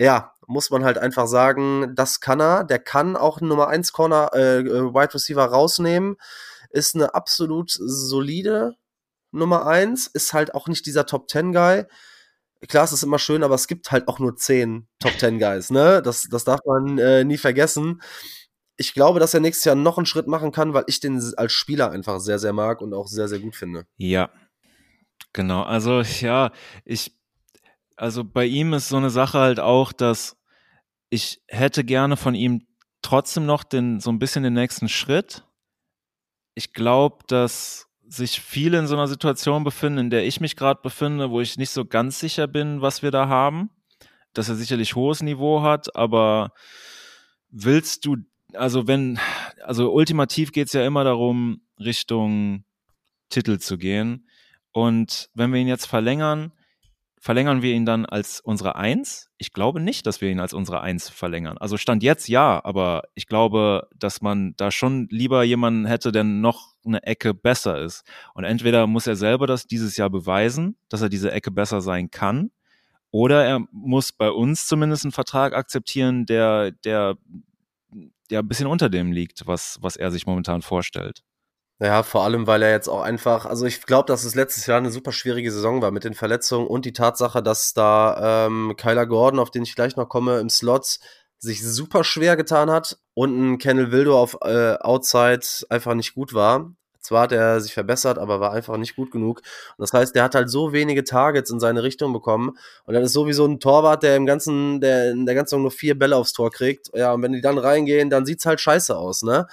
ja, 0.00 0.34
muss 0.48 0.70
man 0.70 0.84
halt 0.84 0.98
einfach 0.98 1.28
sagen, 1.28 1.94
das 1.94 2.20
kann 2.20 2.40
er, 2.40 2.64
der 2.64 2.80
kann 2.80 3.16
auch 3.16 3.40
Nummer 3.40 3.68
1 3.68 3.92
Corner 3.92 4.30
äh, 4.34 4.58
äh, 4.58 4.92
Wide 4.92 5.14
Receiver 5.14 5.44
rausnehmen, 5.44 6.16
ist 6.70 6.96
eine 6.96 7.14
absolut 7.14 7.70
solide 7.70 8.74
Nummer 9.30 9.66
1, 9.66 10.08
ist 10.08 10.32
halt 10.32 10.54
auch 10.54 10.66
nicht 10.66 10.86
dieser 10.86 11.06
Top 11.06 11.30
10 11.30 11.52
Guy 11.52 11.84
klar, 12.68 12.84
es 12.84 12.92
ist 12.92 13.02
immer 13.02 13.18
schön, 13.18 13.42
aber 13.42 13.54
es 13.54 13.66
gibt 13.66 13.90
halt 13.90 14.08
auch 14.08 14.18
nur 14.18 14.36
zehn 14.36 14.88
Top 14.98 15.16
Ten 15.18 15.38
Guys, 15.38 15.70
ne? 15.70 16.02
Das, 16.02 16.24
das 16.30 16.44
darf 16.44 16.60
man 16.66 16.98
äh, 16.98 17.24
nie 17.24 17.38
vergessen. 17.38 18.02
Ich 18.76 18.94
glaube, 18.94 19.20
dass 19.20 19.34
er 19.34 19.40
nächstes 19.40 19.64
Jahr 19.64 19.74
noch 19.74 19.98
einen 19.98 20.06
Schritt 20.06 20.26
machen 20.26 20.52
kann, 20.52 20.72
weil 20.72 20.84
ich 20.86 21.00
den 21.00 21.22
als 21.36 21.52
Spieler 21.52 21.90
einfach 21.90 22.20
sehr, 22.20 22.38
sehr 22.38 22.52
mag 22.52 22.80
und 22.80 22.94
auch 22.94 23.08
sehr, 23.08 23.28
sehr 23.28 23.38
gut 23.38 23.56
finde. 23.56 23.86
Ja, 23.96 24.30
genau. 25.32 25.62
Also, 25.62 26.00
ja, 26.00 26.50
ich, 26.84 27.18
also 27.96 28.24
bei 28.24 28.46
ihm 28.46 28.72
ist 28.72 28.88
so 28.88 28.96
eine 28.96 29.10
Sache 29.10 29.38
halt 29.38 29.60
auch, 29.60 29.92
dass 29.92 30.36
ich 31.10 31.42
hätte 31.48 31.84
gerne 31.84 32.16
von 32.16 32.34
ihm 32.34 32.66
trotzdem 33.02 33.44
noch 33.44 33.64
den, 33.64 34.00
so 34.00 34.10
ein 34.10 34.18
bisschen 34.18 34.42
den 34.44 34.54
nächsten 34.54 34.88
Schritt. 34.88 35.44
Ich 36.54 36.72
glaube, 36.72 37.24
dass 37.26 37.89
sich 38.10 38.40
viele 38.40 38.78
in 38.78 38.86
so 38.88 38.96
einer 38.96 39.06
Situation 39.06 39.62
befinden, 39.62 39.98
in 39.98 40.10
der 40.10 40.26
ich 40.26 40.40
mich 40.40 40.56
gerade 40.56 40.80
befinde, 40.82 41.30
wo 41.30 41.40
ich 41.40 41.56
nicht 41.56 41.70
so 41.70 41.84
ganz 41.84 42.18
sicher 42.18 42.48
bin, 42.48 42.82
was 42.82 43.02
wir 43.02 43.12
da 43.12 43.28
haben. 43.28 43.70
Dass 44.34 44.48
er 44.48 44.56
sicherlich 44.56 44.96
hohes 44.96 45.22
Niveau 45.22 45.62
hat, 45.62 45.94
aber 45.96 46.52
willst 47.50 48.04
du, 48.04 48.16
also 48.54 48.86
wenn, 48.86 49.18
also 49.62 49.92
ultimativ 49.92 50.52
geht 50.52 50.68
es 50.68 50.72
ja 50.72 50.84
immer 50.84 51.04
darum, 51.04 51.62
Richtung 51.78 52.64
Titel 53.28 53.58
zu 53.58 53.78
gehen. 53.78 54.28
Und 54.72 55.30
wenn 55.34 55.52
wir 55.52 55.60
ihn 55.60 55.68
jetzt 55.68 55.86
verlängern, 55.86 56.52
verlängern 57.20 57.62
wir 57.62 57.74
ihn 57.74 57.86
dann 57.86 58.06
als 58.06 58.40
unsere 58.40 58.76
Eins? 58.76 59.30
Ich 59.38 59.52
glaube 59.52 59.80
nicht, 59.80 60.06
dass 60.06 60.20
wir 60.20 60.30
ihn 60.30 60.40
als 60.40 60.52
unsere 60.52 60.80
Eins 60.80 61.08
verlängern. 61.08 61.58
Also 61.58 61.76
Stand 61.76 62.02
jetzt 62.02 62.28
ja, 62.28 62.64
aber 62.64 63.02
ich 63.14 63.26
glaube, 63.26 63.88
dass 63.96 64.20
man 64.20 64.54
da 64.56 64.70
schon 64.70 65.06
lieber 65.10 65.42
jemanden 65.42 65.86
hätte, 65.86 66.12
der 66.12 66.24
noch 66.24 66.69
eine 66.84 67.02
Ecke 67.02 67.34
besser 67.34 67.80
ist. 67.80 68.04
Und 68.34 68.44
entweder 68.44 68.86
muss 68.86 69.06
er 69.06 69.16
selber 69.16 69.46
das 69.46 69.66
dieses 69.66 69.96
Jahr 69.96 70.10
beweisen, 70.10 70.76
dass 70.88 71.02
er 71.02 71.08
diese 71.08 71.32
Ecke 71.32 71.50
besser 71.50 71.80
sein 71.80 72.10
kann, 72.10 72.50
oder 73.10 73.44
er 73.44 73.60
muss 73.72 74.12
bei 74.12 74.30
uns 74.30 74.66
zumindest 74.66 75.04
einen 75.04 75.12
Vertrag 75.12 75.54
akzeptieren, 75.54 76.26
der, 76.26 76.70
der, 76.70 77.16
der 78.30 78.40
ein 78.40 78.48
bisschen 78.48 78.68
unter 78.68 78.88
dem 78.88 79.12
liegt, 79.12 79.46
was, 79.46 79.78
was 79.80 79.96
er 79.96 80.10
sich 80.10 80.26
momentan 80.26 80.62
vorstellt. 80.62 81.24
Ja, 81.82 82.02
vor 82.02 82.24
allem, 82.24 82.46
weil 82.46 82.62
er 82.62 82.70
jetzt 82.70 82.88
auch 82.88 83.00
einfach, 83.00 83.46
also 83.46 83.64
ich 83.64 83.80
glaube, 83.86 84.06
dass 84.06 84.24
es 84.24 84.34
letztes 84.34 84.66
Jahr 84.66 84.76
eine 84.76 84.90
super 84.90 85.12
schwierige 85.12 85.50
Saison 85.50 85.80
war 85.80 85.90
mit 85.90 86.04
den 86.04 86.12
Verletzungen 86.12 86.66
und 86.66 86.84
die 86.84 86.92
Tatsache, 86.92 87.42
dass 87.42 87.72
da 87.72 88.46
ähm, 88.46 88.74
Kyler 88.76 89.06
Gordon, 89.06 89.40
auf 89.40 89.50
den 89.50 89.62
ich 89.62 89.74
gleich 89.74 89.96
noch 89.96 90.08
komme, 90.10 90.40
im 90.40 90.50
Slot 90.50 90.98
sich 91.40 91.62
super 91.62 92.04
schwer 92.04 92.36
getan 92.36 92.70
hat 92.70 92.98
und 93.14 93.36
ein 93.36 93.58
Kennel 93.58 93.90
Wildo 93.90 94.20
auf 94.20 94.36
äh, 94.42 94.74
Outside 94.74 95.40
einfach 95.68 95.94
nicht 95.94 96.14
gut 96.14 96.34
war. 96.34 96.72
Zwar 97.00 97.22
hat 97.22 97.32
er 97.32 97.62
sich 97.62 97.72
verbessert, 97.72 98.18
aber 98.18 98.40
war 98.40 98.52
einfach 98.52 98.76
nicht 98.76 98.94
gut 98.94 99.10
genug. 99.10 99.38
Und 99.38 99.82
das 99.82 99.94
heißt, 99.94 100.14
der 100.14 100.22
hat 100.22 100.34
halt 100.34 100.50
so 100.50 100.72
wenige 100.74 101.02
Targets 101.02 101.50
in 101.50 101.58
seine 101.58 101.82
Richtung 101.82 102.12
bekommen. 102.12 102.58
Und 102.84 102.94
dann 102.94 103.02
ist 103.02 103.14
sowieso 103.14 103.46
ein 103.46 103.58
Torwart, 103.58 104.02
der 104.02 104.16
im 104.16 104.26
ganzen, 104.26 104.82
der 104.82 105.12
in 105.12 105.24
der 105.24 105.34
ganzen 105.34 105.50
Saison 105.50 105.62
nur 105.62 105.70
vier 105.70 105.98
Bälle 105.98 106.16
aufs 106.16 106.34
Tor 106.34 106.50
kriegt. 106.50 106.90
Ja, 106.94 107.12
und 107.14 107.22
wenn 107.22 107.32
die 107.32 107.40
dann 107.40 107.56
reingehen, 107.56 108.10
dann 108.10 108.26
sieht's 108.26 108.44
halt 108.44 108.60
scheiße 108.60 108.96
aus, 108.96 109.22
ne? 109.22 109.46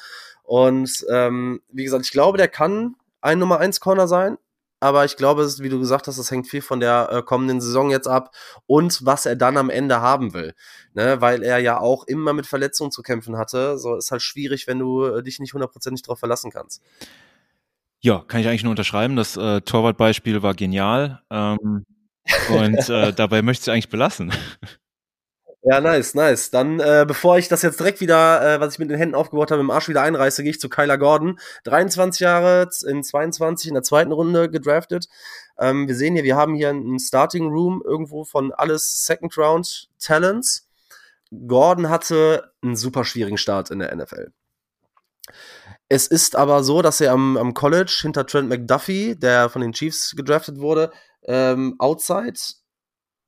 Und 0.43 1.05
ähm, 1.09 1.61
wie 1.71 1.85
gesagt, 1.85 2.05
ich 2.05 2.11
glaube, 2.11 2.37
der 2.37 2.49
kann 2.49 2.95
ein 3.21 3.39
Nummer 3.39 3.59
1 3.59 3.79
Corner 3.79 4.07
sein. 4.09 4.37
Aber 4.79 5.05
ich 5.05 5.17
glaube, 5.17 5.47
wie 5.59 5.69
du 5.69 5.79
gesagt 5.79 6.07
hast, 6.07 6.19
das 6.19 6.29
hängt 6.29 6.47
viel 6.47 6.61
von 6.61 6.79
der 6.79 7.09
äh, 7.11 7.21
kommenden 7.23 7.61
Saison 7.61 7.89
jetzt 7.89 8.07
ab 8.07 8.35
und 8.67 9.05
was 9.05 9.25
er 9.25 9.35
dann 9.35 9.57
am 9.57 9.71
Ende 9.71 10.01
haben 10.01 10.33
will. 10.33 10.53
Ne? 10.93 11.19
Weil 11.19 11.41
er 11.41 11.57
ja 11.57 11.79
auch 11.79 12.03
immer 12.05 12.33
mit 12.33 12.45
Verletzungen 12.45 12.91
zu 12.91 13.01
kämpfen 13.01 13.37
hatte. 13.37 13.79
So 13.79 13.95
ist 13.95 14.11
halt 14.11 14.21
schwierig, 14.21 14.67
wenn 14.67 14.77
du 14.77 15.05
äh, 15.05 15.23
dich 15.23 15.39
nicht 15.39 15.53
hundertprozentig 15.53 16.03
darauf 16.03 16.19
verlassen 16.19 16.51
kannst. 16.51 16.83
Ja, 17.99 18.23
kann 18.27 18.41
ich 18.41 18.47
eigentlich 18.47 18.63
nur 18.63 18.71
unterschreiben. 18.71 19.15
Das 19.15 19.35
äh, 19.35 19.61
Torwartbeispiel 19.61 20.43
war 20.43 20.53
genial. 20.53 21.21
Ähm, 21.31 21.85
und 22.49 22.89
äh, 22.89 23.13
dabei 23.13 23.41
möchte 23.41 23.61
ich 23.61 23.67
es 23.67 23.73
eigentlich 23.73 23.89
belassen. 23.89 24.31
Ja, 25.69 25.81
nice, 25.81 26.13
nice. 26.13 26.49
Dann, 26.49 26.79
äh, 26.79 27.03
bevor 27.05 27.37
ich 27.37 27.49
das 27.49 27.61
jetzt 27.61 27.77
direkt 27.81 27.99
wieder, 27.99 28.55
äh, 28.55 28.61
was 28.61 28.73
ich 28.73 28.79
mit 28.79 28.89
den 28.89 28.97
Händen 28.97 29.15
aufgebaut 29.15 29.51
habe, 29.51 29.59
im 29.59 29.69
Arsch 29.69 29.89
wieder 29.89 30.01
einreiße, 30.01 30.41
gehe 30.41 30.51
ich 30.51 30.61
zu 30.61 30.69
Kyler 30.69 30.97
Gordon. 30.97 31.39
23 31.65 32.21
Jahre, 32.21 32.69
in 32.87 33.03
22 33.03 33.67
in 33.67 33.73
der 33.73 33.83
zweiten 33.83 34.13
Runde 34.13 34.49
gedraftet. 34.49 35.09
Ähm, 35.59 35.89
wir 35.89 35.95
sehen 35.95 36.13
hier, 36.13 36.23
wir 36.23 36.37
haben 36.37 36.55
hier 36.55 36.69
einen 36.69 36.99
Starting 36.99 37.49
Room 37.49 37.83
irgendwo 37.83 38.23
von 38.23 38.53
alles 38.53 39.05
Second 39.05 39.37
Round 39.37 39.89
Talents. 39.99 40.69
Gordon 41.47 41.89
hatte 41.89 42.53
einen 42.61 42.77
super 42.77 43.03
schwierigen 43.03 43.37
Start 43.37 43.69
in 43.69 43.79
der 43.79 43.93
NFL. 43.93 44.31
Es 45.89 46.07
ist 46.07 46.37
aber 46.37 46.63
so, 46.63 46.81
dass 46.81 47.01
er 47.01 47.11
am, 47.11 47.35
am 47.35 47.53
College 47.53 47.93
hinter 48.03 48.25
Trent 48.25 48.47
McDuffie, 48.47 49.17
der 49.17 49.49
von 49.49 49.61
den 49.61 49.73
Chiefs 49.73 50.15
gedraftet 50.15 50.59
wurde, 50.59 50.91
ähm, 51.23 51.75
outside 51.77 52.39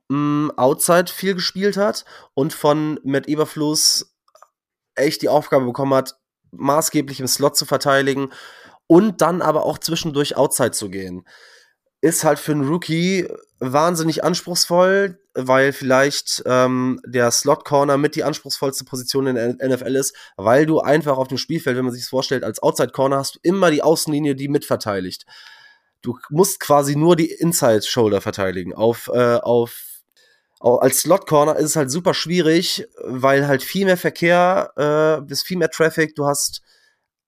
mh, 0.09 0.53
Outside 0.57 1.11
viel 1.11 1.35
gespielt 1.35 1.77
hat 1.77 2.05
und 2.33 2.53
von 2.53 2.99
Matt 3.03 3.27
Eberfluss 3.27 4.13
echt 4.95 5.21
die 5.21 5.29
Aufgabe 5.29 5.65
bekommen 5.65 5.93
hat, 5.93 6.17
maßgeblich 6.51 7.19
im 7.19 7.27
Slot 7.27 7.55
zu 7.55 7.65
verteidigen 7.65 8.31
und 8.87 9.21
dann 9.21 9.41
aber 9.41 9.65
auch 9.65 9.77
zwischendurch 9.77 10.35
Outside 10.35 10.71
zu 10.71 10.89
gehen. 10.89 11.25
Ist 12.01 12.23
halt 12.23 12.39
für 12.39 12.53
einen 12.53 12.67
Rookie 12.67 13.27
wahnsinnig 13.59 14.23
anspruchsvoll, 14.23 15.19
weil 15.33 15.73
vielleicht 15.73 16.41
ähm, 16.45 16.99
der 17.05 17.29
Slot 17.31 17.65
Corner 17.65 17.97
mit 17.97 18.15
die 18.15 18.23
anspruchsvollste 18.23 18.85
Position 18.85 19.27
in 19.27 19.35
der 19.35 19.69
NFL 19.69 19.95
ist, 19.95 20.15
weil 20.37 20.65
du 20.65 20.79
einfach 20.79 21.17
auf 21.17 21.27
dem 21.27 21.37
Spielfeld, 21.37 21.77
wenn 21.77 21.85
man 21.85 21.93
sich 21.93 22.03
das 22.03 22.09
vorstellt, 22.09 22.43
als 22.43 22.63
Outside 22.63 22.91
Corner 22.91 23.17
hast 23.17 23.35
du 23.35 23.39
immer 23.43 23.69
die 23.69 23.83
Außenlinie, 23.83 24.35
die 24.35 24.47
mitverteidigt. 24.47 25.25
Du 26.01 26.17
musst 26.29 26.61
quasi 26.61 26.95
nur 26.95 27.17
die 27.17 27.29
Inside 27.29 27.81
Shoulder 27.81 28.21
verteidigen 28.21 28.73
auf 28.73 29.09
äh, 29.13 29.35
auf 29.35 29.88
als 30.59 31.01
Slot 31.01 31.25
Corner 31.25 31.55
ist 31.55 31.65
es 31.65 31.75
halt 31.75 31.89
super 31.89 32.13
schwierig, 32.13 32.85
weil 33.03 33.47
halt 33.47 33.63
viel 33.63 33.85
mehr 33.85 33.97
Verkehr, 33.97 34.73
äh, 34.77 35.31
ist 35.31 35.47
viel 35.47 35.57
mehr 35.57 35.69
Traffic, 35.69 36.15
du 36.15 36.25
hast 36.25 36.61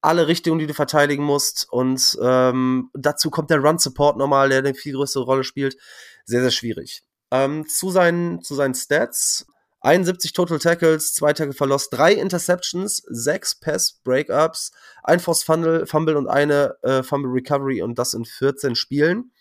alle 0.02 0.28
Richtungen, 0.28 0.60
die 0.60 0.68
du 0.68 0.74
verteidigen 0.74 1.24
musst 1.24 1.68
und 1.72 2.18
ähm, 2.22 2.90
dazu 2.94 3.30
kommt 3.30 3.50
der 3.50 3.60
Run 3.60 3.78
Support 3.78 4.18
nochmal, 4.18 4.50
der 4.50 4.60
eine 4.60 4.74
viel 4.74 4.94
größere 4.94 5.24
Rolle 5.24 5.44
spielt. 5.44 5.78
Sehr, 6.26 6.42
sehr 6.42 6.52
schwierig. 6.52 7.04
Ähm, 7.30 7.68
zu, 7.68 7.92
seinen, 7.92 8.42
zu 8.42 8.56
seinen 8.56 8.74
Stats. 8.74 9.46
71 9.84 10.34
Total 10.34 10.60
Tackles, 10.60 11.14
2 11.16 11.34
Tackle 11.34 11.54
Verlust, 11.54 11.92
3 11.94 12.14
Interceptions, 12.14 13.04
6 13.08 13.56
Pass 13.62 14.00
Breakups, 14.04 14.72
ein 15.04 15.20
Force 15.20 15.44
Fumble, 15.44 15.88
Fumble 15.88 16.18
und 16.18 16.28
eine 16.28 16.76
äh, 16.84 17.02
Fumble 17.02 17.32
Recovery 17.32 17.82
und 17.82 17.98
das 17.98 18.14
in 18.14 18.24
14 18.24 18.76
Spielen 18.76 19.32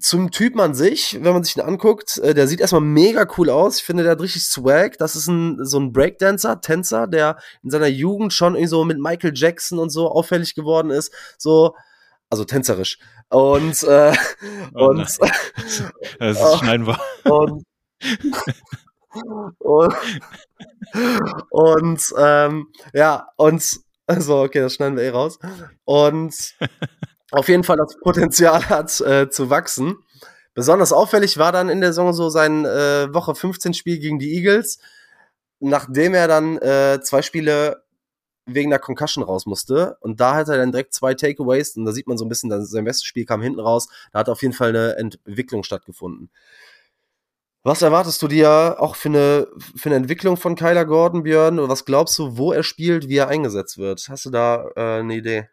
zum 0.00 0.30
Typen 0.30 0.60
an 0.60 0.74
sich, 0.74 1.18
wenn 1.22 1.32
man 1.32 1.44
sich 1.44 1.56
ihn 1.56 1.62
anguckt, 1.62 2.18
äh, 2.18 2.34
der 2.34 2.48
sieht 2.48 2.60
erstmal 2.60 2.80
mega 2.80 3.26
cool 3.36 3.50
aus. 3.50 3.78
Ich 3.78 3.84
finde, 3.84 4.02
der 4.02 4.12
hat 4.12 4.20
richtig 4.20 4.44
Swag. 4.44 4.98
Das 4.98 5.14
ist 5.14 5.28
ein, 5.28 5.64
so 5.64 5.78
ein 5.78 5.92
Breakdancer, 5.92 6.60
Tänzer, 6.60 7.06
der 7.06 7.38
in 7.62 7.70
seiner 7.70 7.86
Jugend 7.86 8.32
schon 8.32 8.54
irgendwie 8.54 8.68
so 8.68 8.84
mit 8.84 8.98
Michael 8.98 9.32
Jackson 9.34 9.78
und 9.78 9.90
so 9.90 10.10
auffällig 10.10 10.54
geworden 10.54 10.90
ist. 10.90 11.12
So, 11.38 11.74
also 12.28 12.44
tänzerisch. 12.44 12.98
Und, 13.28 13.82
äh, 13.84 14.12
oh 14.74 14.88
und, 14.88 14.98
das 16.18 16.40
ist 16.40 16.58
scheinbar. 16.58 17.00
Und, 17.24 17.64
und, 19.58 19.94
und 21.50 22.14
ähm, 22.18 22.66
ja, 22.92 23.28
und, 23.36 23.80
also, 24.06 24.42
okay, 24.42 24.60
das 24.60 24.74
schneiden 24.74 24.96
wir 24.96 25.04
eh 25.04 25.10
raus. 25.10 25.38
Und 25.84 26.34
auf 27.32 27.48
jeden 27.48 27.64
Fall 27.64 27.76
das 27.76 27.96
Potenzial 27.98 28.68
hat 28.68 29.00
äh, 29.00 29.28
zu 29.30 29.50
wachsen. 29.50 29.96
Besonders 30.54 30.92
auffällig 30.92 31.38
war 31.38 31.52
dann 31.52 31.68
in 31.68 31.80
der 31.80 31.92
Saison 31.92 32.12
so 32.12 32.28
sein 32.28 32.64
äh, 32.64 33.12
Woche 33.14 33.34
15 33.34 33.72
Spiel 33.74 33.98
gegen 33.98 34.18
die 34.18 34.34
Eagles, 34.34 34.78
nachdem 35.60 36.14
er 36.14 36.26
dann 36.26 36.58
äh, 36.58 37.00
zwei 37.02 37.22
Spiele 37.22 37.84
wegen 38.46 38.70
der 38.70 38.80
Concussion 38.80 39.22
raus 39.22 39.46
musste. 39.46 39.96
Und 40.00 40.20
da 40.20 40.34
hat 40.34 40.48
er 40.48 40.56
dann 40.56 40.72
direkt 40.72 40.92
zwei 40.92 41.14
Takeaways 41.14 41.76
und 41.76 41.84
da 41.84 41.92
sieht 41.92 42.08
man 42.08 42.18
so 42.18 42.24
ein 42.24 42.28
bisschen, 42.28 42.50
dass 42.50 42.70
sein 42.70 42.84
bestes 42.84 43.04
Spiel 43.04 43.24
kam 43.24 43.42
hinten 43.42 43.60
raus. 43.60 43.88
Da 44.12 44.20
hat 44.20 44.28
auf 44.28 44.42
jeden 44.42 44.54
Fall 44.54 44.70
eine 44.70 44.96
Entwicklung 44.96 45.62
stattgefunden. 45.62 46.30
Was 47.62 47.82
erwartest 47.82 48.22
du 48.22 48.28
dir 48.28 48.76
auch 48.78 48.96
für 48.96 49.10
eine, 49.10 49.46
für 49.76 49.90
eine 49.90 49.96
Entwicklung 49.96 50.38
von 50.38 50.56
Kyler 50.56 50.86
Gordon, 50.86 51.22
Björn? 51.22 51.58
Oder 51.58 51.68
was 51.68 51.84
glaubst 51.84 52.18
du, 52.18 52.38
wo 52.38 52.52
er 52.52 52.62
spielt, 52.62 53.08
wie 53.08 53.18
er 53.18 53.28
eingesetzt 53.28 53.76
wird? 53.76 54.08
Hast 54.08 54.24
du 54.24 54.30
da 54.30 54.66
äh, 54.76 55.00
eine 55.00 55.14
Idee? 55.14 55.48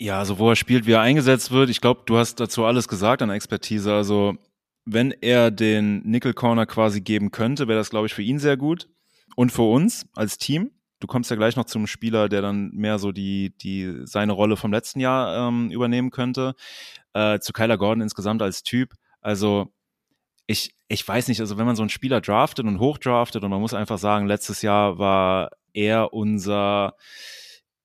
Ja, 0.00 0.20
also 0.20 0.38
wo 0.38 0.48
er 0.50 0.56
spielt, 0.56 0.86
wie 0.86 0.92
er 0.92 1.00
eingesetzt 1.00 1.50
wird. 1.50 1.70
Ich 1.70 1.80
glaube, 1.80 2.02
du 2.06 2.18
hast 2.18 2.38
dazu 2.38 2.64
alles 2.64 2.86
gesagt 2.86 3.20
an 3.20 3.30
Expertise. 3.30 3.92
Also 3.92 4.36
wenn 4.84 5.10
er 5.10 5.50
den 5.50 6.02
Nickel 6.04 6.34
Corner 6.34 6.66
quasi 6.66 7.00
geben 7.00 7.30
könnte, 7.30 7.66
wäre 7.68 7.78
das, 7.78 7.90
glaube 7.90 8.06
ich, 8.06 8.14
für 8.14 8.22
ihn 8.22 8.38
sehr 8.38 8.56
gut. 8.56 8.88
Und 9.34 9.50
für 9.50 9.70
uns 9.70 10.06
als 10.14 10.38
Team. 10.38 10.70
Du 11.00 11.06
kommst 11.06 11.30
ja 11.30 11.36
gleich 11.36 11.54
noch 11.54 11.66
zum 11.66 11.86
Spieler, 11.86 12.28
der 12.28 12.42
dann 12.42 12.70
mehr 12.72 12.98
so 12.98 13.12
die, 13.12 13.56
die 13.58 14.00
seine 14.04 14.32
Rolle 14.32 14.56
vom 14.56 14.72
letzten 14.72 14.98
Jahr 14.98 15.48
ähm, 15.48 15.70
übernehmen 15.70 16.10
könnte. 16.10 16.54
Äh, 17.12 17.38
zu 17.38 17.52
Kyler 17.52 17.78
Gordon 17.78 18.02
insgesamt 18.02 18.42
als 18.42 18.62
Typ. 18.62 18.94
Also 19.20 19.72
ich, 20.46 20.74
ich 20.88 21.06
weiß 21.06 21.28
nicht, 21.28 21.40
also 21.40 21.58
wenn 21.58 21.66
man 21.66 21.76
so 21.76 21.82
einen 21.82 21.90
Spieler 21.90 22.20
draftet 22.20 22.66
und 22.66 22.80
hochdraftet 22.80 23.44
und 23.44 23.50
man 23.50 23.60
muss 23.60 23.74
einfach 23.74 23.98
sagen, 23.98 24.26
letztes 24.26 24.62
Jahr 24.62 24.98
war 24.98 25.50
er 25.72 26.12
unser 26.12 26.94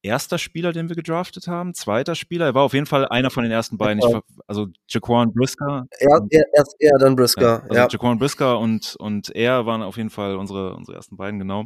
erster 0.04 0.38
Spieler, 0.38 0.74
den 0.74 0.90
wir 0.90 0.96
gedraftet 0.96 1.48
haben, 1.48 1.74
zweiter 1.74 2.14
Spieler. 2.14 2.46
Er 2.48 2.54
war 2.54 2.64
auf 2.64 2.74
jeden 2.74 2.86
Fall 2.86 3.08
einer 3.08 3.32
von 3.32 3.44
den 3.44 3.52
ersten 3.52 3.78
beiden. 3.78 4.00
Ich, 4.00 4.16
also 4.46 4.68
Jaquan 4.88 5.34
Brisker. 5.34 5.88
Er, 6.00 6.22
er, 6.30 6.46
erst 6.54 6.76
er, 6.80 7.00
dann 7.00 7.16
Brisker. 7.16 7.42
Ja, 7.42 7.60
also 7.62 7.74
ja. 7.74 7.88
Jaquan 7.90 8.20
Brisker 8.20 8.60
und, 8.60 8.96
und 8.98 9.34
er 9.36 9.66
waren 9.66 9.82
auf 9.82 9.98
jeden 9.98 10.10
Fall 10.10 10.36
unsere, 10.36 10.76
unsere 10.76 10.98
ersten 10.98 11.18
beiden, 11.18 11.40
genau. 11.40 11.66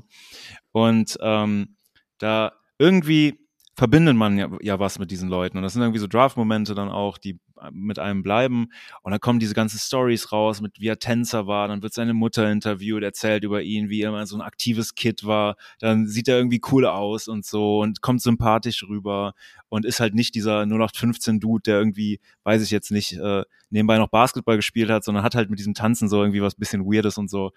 Und 0.72 1.18
ähm, 1.22 1.76
da 2.20 2.54
irgendwie 2.78 3.47
verbindet 3.78 4.16
man 4.16 4.38
ja, 4.40 4.50
ja 4.62 4.80
was 4.80 4.98
mit 4.98 5.12
diesen 5.12 5.30
Leuten. 5.30 5.58
Und 5.58 5.64
das 5.64 5.74
sind 5.74 5.84
irgendwie 5.84 6.00
so 6.00 6.08
Draft-Momente 6.08 6.74
dann 6.74 6.90
auch, 6.90 7.20
die 7.20 7.40
mit 7.72 8.00
einem 8.00 8.24
bleiben. 8.24 8.70
Und 9.04 9.12
dann 9.12 9.20
kommen 9.20 9.40
diese 9.40 9.54
ganzen 9.54 9.78
Stories 9.78 10.32
raus, 10.32 10.62
mit 10.62 10.80
wie 10.80 10.88
er 10.88 10.98
Tänzer 10.98 11.46
war. 11.46 11.68
Dann 11.68 11.84
wird 11.84 11.94
seine 11.94 12.16
Mutter 12.16 12.52
interviewt, 12.52 13.04
erzählt 13.04 13.44
über 13.44 13.62
ihn, 13.62 13.90
wie 13.90 14.02
er 14.02 14.12
mal 14.12 14.26
so 14.26 14.36
ein 14.36 14.42
aktives 14.42 14.96
Kid 14.96 15.26
war. 15.26 15.58
Dann 15.80 16.08
sieht 16.08 16.28
er 16.28 16.38
irgendwie 16.38 16.60
cool 16.72 16.88
aus 16.88 17.28
und 17.28 17.46
so 17.46 17.80
und 17.82 18.02
kommt 18.02 18.24
sympathisch 18.24 18.84
rüber 18.84 19.34
und 19.70 19.86
ist 19.86 20.00
halt 20.00 20.16
nicht 20.16 20.34
dieser 20.34 20.62
0815-Dude, 20.62 21.64
der 21.64 21.78
irgendwie, 21.78 22.20
weiß 22.44 22.64
ich 22.64 22.72
jetzt 22.72 22.90
nicht, 22.90 23.14
äh, 23.14 23.44
nebenbei 23.70 24.00
noch 24.00 24.10
Basketball 24.10 24.56
gespielt 24.56 24.90
hat, 24.90 25.04
sondern 25.04 25.24
hat 25.24 25.36
halt 25.36 25.52
mit 25.52 25.60
diesem 25.60 25.76
Tanzen 25.76 26.10
so 26.10 26.20
irgendwie 26.20 26.42
was 26.42 26.56
bisschen 26.56 26.86
Weirdes 26.86 27.20
und 27.20 27.30
so. 27.30 27.52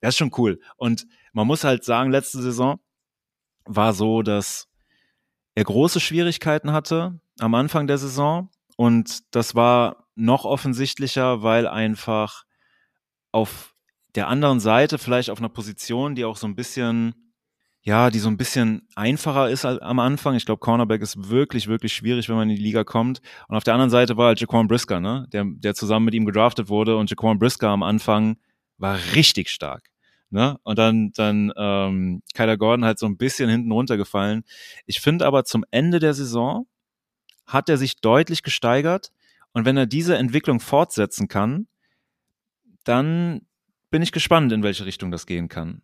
Das 0.00 0.14
ist 0.14 0.18
schon 0.18 0.32
cool. 0.38 0.58
Und 0.76 1.06
man 1.34 1.46
muss 1.46 1.64
halt 1.64 1.84
sagen, 1.84 2.10
letzte 2.10 2.40
Saison 2.40 2.80
war 3.66 3.92
so, 3.92 4.22
dass 4.22 4.68
er 5.54 5.64
große 5.64 6.00
Schwierigkeiten 6.00 6.72
hatte 6.72 7.20
am 7.38 7.54
Anfang 7.54 7.86
der 7.86 7.98
Saison. 7.98 8.50
Und 8.76 9.34
das 9.34 9.54
war 9.54 10.06
noch 10.16 10.44
offensichtlicher, 10.44 11.42
weil 11.42 11.66
einfach 11.66 12.44
auf 13.32 13.74
der 14.14 14.28
anderen 14.28 14.60
Seite, 14.60 14.98
vielleicht 14.98 15.30
auf 15.30 15.38
einer 15.38 15.48
Position, 15.48 16.14
die 16.14 16.24
auch 16.24 16.36
so 16.36 16.46
ein 16.46 16.54
bisschen, 16.54 17.14
ja, 17.82 18.10
die 18.10 18.20
so 18.20 18.28
ein 18.28 18.36
bisschen 18.36 18.88
einfacher 18.94 19.50
ist 19.50 19.64
am 19.64 19.98
Anfang. 19.98 20.34
Ich 20.36 20.46
glaube, 20.46 20.60
Cornerback 20.60 21.02
ist 21.02 21.28
wirklich, 21.28 21.66
wirklich 21.66 21.92
schwierig, 21.92 22.28
wenn 22.28 22.36
man 22.36 22.48
in 22.48 22.56
die 22.56 22.62
Liga 22.62 22.84
kommt. 22.84 23.20
Und 23.48 23.56
auf 23.56 23.64
der 23.64 23.74
anderen 23.74 23.90
Seite 23.90 24.16
war 24.16 24.28
halt 24.28 24.40
Jaquan 24.40 24.68
Brisker, 24.68 25.00
ne, 25.00 25.26
der, 25.32 25.44
der 25.46 25.74
zusammen 25.74 26.06
mit 26.06 26.14
ihm 26.14 26.24
gedraftet 26.24 26.68
wurde. 26.68 26.96
Und 26.96 27.10
Jaquan 27.10 27.38
Brisker 27.38 27.68
am 27.68 27.82
Anfang 27.82 28.36
war 28.78 28.98
richtig 29.14 29.50
stark. 29.50 29.93
Ne? 30.34 30.58
Und 30.64 30.80
dann, 30.80 31.12
dann 31.12 31.52
ähm, 31.56 32.20
Kyler 32.34 32.56
Gordon 32.56 32.84
halt 32.84 32.98
so 32.98 33.06
ein 33.06 33.16
bisschen 33.16 33.48
hinten 33.48 33.70
runtergefallen. 33.70 34.42
Ich 34.84 35.00
finde 35.00 35.26
aber 35.26 35.44
zum 35.44 35.64
Ende 35.70 36.00
der 36.00 36.12
Saison 36.12 36.66
hat 37.46 37.68
er 37.68 37.76
sich 37.76 38.00
deutlich 38.00 38.42
gesteigert. 38.42 39.12
Und 39.52 39.64
wenn 39.64 39.76
er 39.76 39.86
diese 39.86 40.16
Entwicklung 40.16 40.58
fortsetzen 40.58 41.28
kann, 41.28 41.68
dann 42.82 43.42
bin 43.90 44.02
ich 44.02 44.10
gespannt, 44.10 44.50
in 44.50 44.64
welche 44.64 44.86
Richtung 44.86 45.12
das 45.12 45.26
gehen 45.26 45.46
kann. 45.46 45.82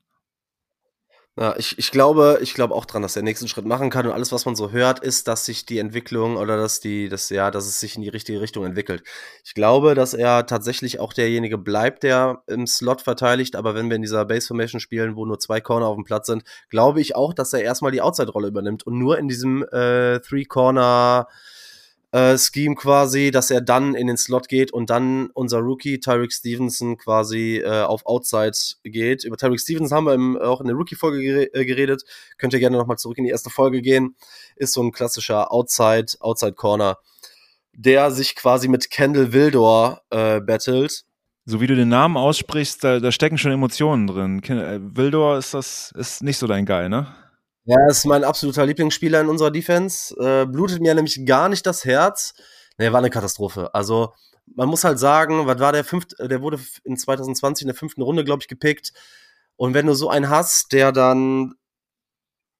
Ja, 1.36 1.54
ich, 1.56 1.78
ich 1.78 1.92
glaube, 1.92 2.40
ich 2.42 2.54
glaube 2.54 2.74
auch 2.74 2.84
dran, 2.84 3.02
dass 3.02 3.14
er 3.14 3.22
den 3.22 3.26
nächsten 3.26 3.46
Schritt 3.46 3.64
machen 3.64 3.88
kann 3.88 4.04
und 4.04 4.12
alles, 4.12 4.32
was 4.32 4.46
man 4.46 4.56
so 4.56 4.72
hört, 4.72 4.98
ist, 4.98 5.28
dass 5.28 5.46
sich 5.46 5.64
die 5.64 5.78
Entwicklung 5.78 6.36
oder 6.36 6.56
dass 6.56 6.80
die, 6.80 7.08
das, 7.08 7.30
ja, 7.30 7.52
dass 7.52 7.66
es 7.66 7.78
sich 7.78 7.94
in 7.94 8.02
die 8.02 8.08
richtige 8.08 8.40
Richtung 8.40 8.64
entwickelt. 8.64 9.04
Ich 9.44 9.54
glaube, 9.54 9.94
dass 9.94 10.12
er 10.12 10.44
tatsächlich 10.46 10.98
auch 10.98 11.12
derjenige 11.12 11.56
bleibt, 11.56 12.02
der 12.02 12.42
im 12.48 12.66
Slot 12.66 13.00
verteidigt, 13.00 13.54
aber 13.54 13.76
wenn 13.76 13.88
wir 13.88 13.96
in 13.96 14.02
dieser 14.02 14.24
Base 14.24 14.48
Formation 14.48 14.80
spielen, 14.80 15.14
wo 15.14 15.24
nur 15.24 15.38
zwei 15.38 15.60
Corner 15.60 15.86
auf 15.86 15.96
dem 15.96 16.04
Platz 16.04 16.26
sind, 16.26 16.42
glaube 16.68 17.00
ich 17.00 17.14
auch, 17.14 17.32
dass 17.32 17.52
er 17.52 17.62
erstmal 17.62 17.92
die 17.92 18.02
Outside-Rolle 18.02 18.48
übernimmt 18.48 18.84
und 18.84 18.98
nur 18.98 19.16
in 19.16 19.28
diesem 19.28 19.62
äh, 19.70 20.18
Three-Corner 20.20 21.28
äh, 22.12 22.36
Scheme 22.36 22.74
quasi, 22.74 23.30
dass 23.30 23.50
er 23.50 23.60
dann 23.60 23.94
in 23.94 24.06
den 24.06 24.16
Slot 24.16 24.48
geht 24.48 24.72
und 24.72 24.90
dann 24.90 25.30
unser 25.32 25.58
Rookie 25.58 26.00
Tyreek 26.00 26.32
Stevenson 26.32 26.96
quasi 26.96 27.58
äh, 27.58 27.82
auf 27.82 28.04
Outside 28.06 28.52
geht. 28.82 29.24
Über 29.24 29.36
Tyreek 29.36 29.60
Stevenson 29.60 29.96
haben 29.96 30.06
wir 30.06 30.14
im, 30.14 30.36
auch 30.36 30.60
in 30.60 30.66
der 30.66 30.76
Rookie-Folge 30.76 31.54
äh, 31.54 31.64
geredet. 31.64 32.02
Könnt 32.38 32.52
ihr 32.52 32.58
gerne 32.58 32.76
nochmal 32.76 32.98
zurück 32.98 33.18
in 33.18 33.24
die 33.24 33.30
erste 33.30 33.50
Folge 33.50 33.80
gehen. 33.80 34.16
Ist 34.56 34.72
so 34.72 34.82
ein 34.82 34.92
klassischer 34.92 35.52
Outside, 35.52 36.06
Outside 36.20 36.54
Corner, 36.54 36.98
der 37.72 38.10
sich 38.10 38.34
quasi 38.34 38.68
mit 38.68 38.90
Kendall 38.90 39.32
Wildor 39.32 40.02
äh, 40.10 40.40
battelt. 40.40 41.04
So 41.46 41.60
wie 41.60 41.66
du 41.66 41.74
den 41.74 41.88
Namen 41.88 42.16
aussprichst, 42.16 42.84
da, 42.84 43.00
da 43.00 43.12
stecken 43.12 43.38
schon 43.38 43.52
Emotionen 43.52 44.06
drin. 44.06 44.42
Äh, 44.42 44.80
Wildor 44.96 45.38
ist 45.38 45.54
das 45.54 45.92
ist 45.96 46.22
nicht 46.22 46.38
so 46.38 46.46
dein 46.46 46.66
Geil, 46.66 46.88
ne? 46.88 47.06
Ja, 47.64 47.76
ist 47.88 48.06
mein 48.06 48.24
absoluter 48.24 48.66
Lieblingsspieler 48.66 49.20
in 49.20 49.28
unserer 49.28 49.50
Defense. 49.50 50.14
Äh, 50.18 50.46
blutet 50.46 50.80
mir 50.80 50.94
nämlich 50.94 51.24
gar 51.26 51.48
nicht 51.48 51.66
das 51.66 51.84
Herz. 51.84 52.34
Nee, 52.78 52.90
war 52.92 52.98
eine 52.98 53.10
Katastrophe. 53.10 53.74
Also, 53.74 54.14
man 54.46 54.68
muss 54.68 54.84
halt 54.84 54.98
sagen, 54.98 55.46
was 55.46 55.58
war 55.60 55.72
der 55.72 55.84
fünfte, 55.84 56.26
der 56.28 56.42
wurde 56.42 56.58
in 56.84 56.96
2020 56.96 57.62
in 57.62 57.68
der 57.68 57.76
fünften 57.76 58.02
Runde, 58.02 58.24
glaube 58.24 58.42
ich, 58.42 58.48
gepickt. 58.48 58.92
Und 59.56 59.74
wenn 59.74 59.86
du 59.86 59.94
so 59.94 60.08
einen 60.08 60.30
hast, 60.30 60.72
der 60.72 60.90
dann 60.90 61.54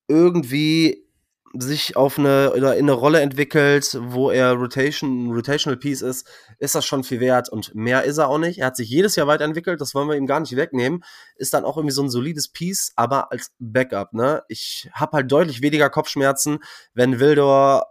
irgendwie 0.09 1.10
sich 1.53 1.97
auf 1.97 2.19
eine 2.19 2.53
oder 2.53 2.77
in 2.77 2.85
eine 2.85 2.93
Rolle 2.93 3.21
entwickelt, 3.21 3.99
wo 4.01 4.31
er 4.31 4.53
Rotation, 4.53 5.33
Rotational 5.33 5.79
Piece 5.79 6.03
ist, 6.03 6.27
ist 6.59 6.75
das 6.75 6.87
schon 6.87 7.03
viel 7.03 7.21
wert 7.21 7.49
und 7.49 7.75
mehr 7.75 8.05
ist 8.05 8.19
er 8.19 8.29
auch 8.29 8.39
nicht. 8.39 8.59
Er 8.59 8.67
hat 8.67 8.77
sich 8.77 8.89
jedes 8.89 9.17
Jahr 9.17 9.27
weiterentwickelt, 9.27 9.81
das 9.81 9.95
wollen 9.95 10.09
wir 10.09 10.17
ihm 10.17 10.27
gar 10.27 10.41
nicht 10.41 10.55
wegnehmen. 10.55 11.03
Ist 11.37 11.53
dann 11.53 11.65
auch 11.65 11.77
irgendwie 11.77 11.95
so 11.95 12.03
ein 12.03 12.11
solides 12.11 12.49
Piece, 12.49 12.93
aber 12.95 13.33
als 13.33 13.51
Backup, 13.59 14.13
ne? 14.13 14.43
Ich 14.49 14.89
habe 14.93 15.17
halt 15.17 15.33
deutlich 15.33 15.61
weniger 15.61 15.91
Kopfschmerzen, 15.91 16.59
wenn 16.95 17.19
Wildor 17.19 17.87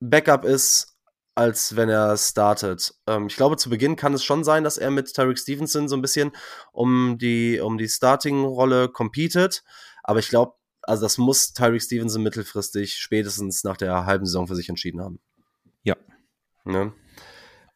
Backup 0.00 0.44
ist, 0.44 0.98
als 1.34 1.76
wenn 1.76 1.88
er 1.88 2.16
startet. 2.16 2.94
Ähm, 3.06 3.28
ich 3.28 3.36
glaube, 3.36 3.56
zu 3.56 3.70
Beginn 3.70 3.96
kann 3.96 4.14
es 4.14 4.24
schon 4.24 4.44
sein, 4.44 4.64
dass 4.64 4.78
er 4.78 4.90
mit 4.90 5.12
Tyreek 5.14 5.38
Stevenson 5.38 5.88
so 5.88 5.96
ein 5.96 6.02
bisschen 6.02 6.32
um 6.72 7.16
die, 7.18 7.60
um 7.60 7.78
die 7.78 7.88
Starting-Rolle 7.88 8.88
competet. 8.88 9.62
Aber 10.02 10.18
ich 10.18 10.28
glaube, 10.28 10.57
also 10.82 11.02
das 11.02 11.18
muss 11.18 11.52
Tyreek 11.52 11.82
Stevenson 11.82 12.22
mittelfristig 12.22 12.96
spätestens 12.96 13.64
nach 13.64 13.76
der 13.76 14.06
halben 14.06 14.26
Saison 14.26 14.46
für 14.46 14.56
sich 14.56 14.68
entschieden 14.68 15.00
haben. 15.00 15.20
Ja. 15.82 15.96
Ne? 16.64 16.92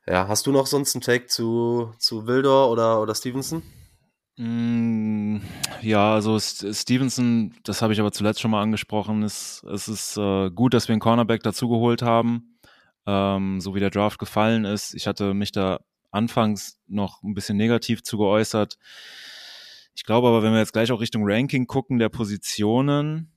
Ja, 0.07 0.27
hast 0.29 0.47
du 0.47 0.53
noch 0.53 0.67
sonst 0.67 0.95
einen 0.95 1.03
Take 1.03 1.27
zu, 1.27 1.93
zu 1.99 2.27
Wildor 2.27 2.71
oder, 2.71 3.01
oder 3.01 3.15
Stevenson? 3.15 3.63
Mm, 4.37 5.39
ja, 5.83 6.15
also 6.15 6.39
Stevenson, 6.39 7.55
das 7.65 7.83
habe 7.83 7.93
ich 7.93 8.01
aber 8.01 8.13
zuletzt 8.13 8.41
schon 8.41 8.51
mal 8.51 8.63
angesprochen, 8.63 9.23
ist, 9.23 9.63
es 9.65 9.89
ist 9.89 10.17
äh, 10.17 10.51
gut, 10.51 10.75
dass 10.75 10.89
wir 10.89 10.95
einen 10.95 11.01
Cornerback 11.01 11.43
dazugeholt 11.43 12.03
haben, 12.03 12.59
ähm, 13.07 13.61
so 13.61 13.75
wie 13.75 13.81
der 13.81 13.91
Draft 13.91 14.19
gefallen 14.19 14.65
ist. 14.65 14.95
Ich 14.95 15.07
hatte 15.07 15.35
mich 15.35 15.53
da 15.53 15.81
anfangs 16.11 16.79
noch 16.87 17.23
ein 17.23 17.35
bisschen 17.35 17.57
negativ 17.57 18.03
zu 18.03 18.19
geäußert. 18.19 18.79
Ich 19.95 20.05
glaube 20.05 20.29
aber, 20.29 20.43
wenn 20.43 20.53
wir 20.53 20.61
jetzt 20.61 20.73
gleich 20.73 20.91
auch 20.91 21.01
Richtung 21.01 21.23
Ranking 21.25 21.67
gucken 21.67 21.99
der 21.99 22.09
Positionen, 22.09 23.33